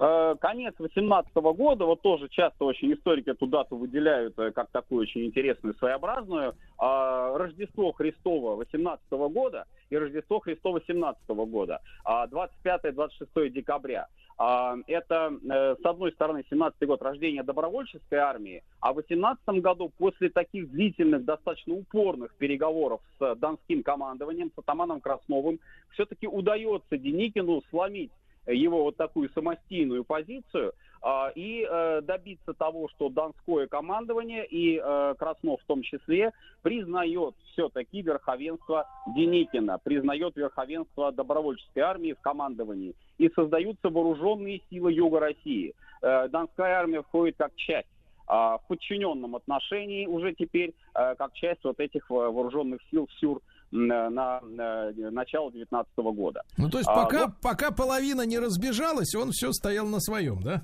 Э, 0.00 0.36
Конец 0.40 0.74
18 0.78 1.34
года, 1.34 1.84
вот 1.84 2.02
тоже 2.02 2.28
часто 2.28 2.64
очень 2.64 2.92
историки 2.92 3.30
эту 3.30 3.46
дату 3.46 3.76
выделяют 3.76 4.38
э, 4.38 4.52
как 4.52 4.70
такую 4.70 5.02
очень 5.02 5.26
интересную, 5.26 5.74
своеобразную. 5.74 6.54
А, 6.78 7.36
Рождество 7.36 7.90
Христово 7.92 8.54
18 8.56 9.04
года 9.10 9.66
и 9.90 9.96
Рождество 9.96 10.38
Христово 10.38 10.80
17 10.86 11.28
года, 11.28 11.80
а 12.04 12.28
25-26 12.28 13.48
декабря. 13.48 14.06
А, 14.36 14.76
Это, 14.86 15.32
э, 15.50 15.76
с 15.82 15.84
одной 15.84 16.12
стороны, 16.12 16.44
17 16.48 16.86
год 16.86 17.02
рождения 17.02 17.42
добровольческой 17.42 18.20
армии, 18.20 18.62
а 18.80 18.92
в 18.92 18.96
18 18.96 19.60
году, 19.60 19.90
после 19.98 20.28
таких 20.28 20.70
длительных, 20.70 21.24
достаточно 21.24 21.74
упорных 21.74 22.32
переговоров 22.36 23.00
с 23.18 23.34
донским 23.34 23.82
командованием, 23.82 24.52
с 24.54 24.58
атаманом 24.60 25.00
Красновым, 25.00 25.58
все-таки 25.90 26.28
удается 26.28 26.96
Деникину 26.96 27.62
сломить 27.70 28.12
его 28.54 28.84
вот 28.84 28.96
такую 28.96 29.30
самостийную 29.30 30.04
позицию 30.04 30.72
а, 31.00 31.30
и 31.34 31.66
э, 31.68 32.00
добиться 32.02 32.54
того, 32.54 32.88
что 32.88 33.08
донское 33.08 33.66
командование 33.68 34.44
и 34.46 34.80
э, 34.82 35.14
Краснов 35.18 35.60
в 35.62 35.66
том 35.66 35.82
числе 35.82 36.32
признает 36.62 37.34
все-таки 37.52 38.02
верховенство 38.02 38.88
Деникина, 39.14 39.78
признает 39.78 40.36
верховенство 40.36 41.12
добровольческой 41.12 41.80
армии 41.80 42.14
в 42.14 42.20
командовании 42.20 42.94
и 43.18 43.28
создаются 43.30 43.90
вооруженные 43.90 44.60
силы 44.70 44.92
Юга 44.92 45.20
России. 45.20 45.74
Э, 46.02 46.28
Донская 46.28 46.80
армия 46.80 47.02
входит 47.02 47.36
как 47.36 47.54
часть 47.54 47.88
а, 48.26 48.58
в 48.58 48.66
подчиненном 48.66 49.36
отношении 49.36 50.06
уже 50.06 50.34
теперь 50.34 50.74
как 50.92 51.32
часть 51.32 51.64
вот 51.64 51.80
этих 51.80 52.10
вооруженных 52.10 52.80
сил 52.90 53.08
СЮР 53.18 53.40
м, 53.72 53.90
э, 53.90 54.08
на 54.08 54.40
э, 54.42 55.10
начало 55.10 55.52
19 55.52 55.90
года. 55.96 56.42
Ну, 56.56 56.68
то 56.70 56.78
есть 56.78 56.88
А, 56.88 56.94
пока, 57.04 57.26
вот 57.26 57.34
пока 57.42 57.70
половина 57.70 58.22
не 58.22 58.38
разбежалась, 58.38 59.14
он 59.14 59.30
все 59.30 59.52
стоял 59.52 59.86
на 59.86 60.00
своем, 60.00 60.42
да? 60.42 60.62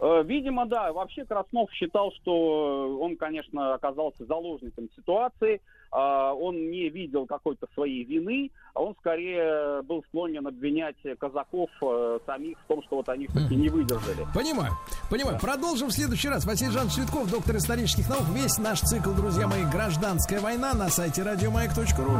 Э, 0.00 0.22
Видимо, 0.24 0.66
да. 0.66 0.92
Вообще 0.92 1.24
Краснов 1.24 1.70
считал, 1.72 2.12
что 2.20 2.98
он, 3.00 3.16
конечно, 3.16 3.74
оказался 3.74 4.24
заложником 4.26 4.88
ситуации. 4.96 5.60
А, 5.90 6.32
Он 6.34 6.70
не 6.70 6.88
видел 6.88 7.26
какой-то 7.26 7.66
своей 7.74 8.04
вины, 8.04 8.50
а 8.74 8.82
он 8.82 8.94
скорее 9.00 9.82
был 9.82 10.02
склонен 10.08 10.46
обвинять 10.46 10.96
казаков 11.18 11.70
э, 11.82 12.18
самих 12.26 12.58
в 12.60 12.66
том, 12.66 12.82
что 12.84 12.96
вот 12.96 13.08
они 13.08 13.26
все-таки 13.26 13.56
не 13.56 13.68
выдержали. 13.68 14.26
Понимаю, 14.34 14.72
понимаю. 15.10 15.38
Продолжим 15.40 15.88
в 15.88 15.92
следующий 15.92 16.28
раз. 16.28 16.44
Василий 16.44 16.70
Жанович 16.70 16.94
Цветков, 16.94 17.30
доктор 17.30 17.56
исторических 17.56 18.08
наук. 18.08 18.24
Весь 18.34 18.58
наш 18.58 18.80
цикл, 18.80 19.12
друзья 19.12 19.46
мои, 19.46 19.64
«Гражданская 19.64 20.40
война» 20.40 20.74
на 20.74 20.88
сайте 20.88 21.22
радиомаяк.ру. 21.22 22.18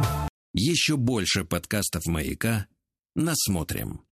Еще 0.53 0.97
больше 0.97 1.45
подкастов 1.45 2.07
«Маяка» 2.07 2.67
насмотрим. 3.15 3.99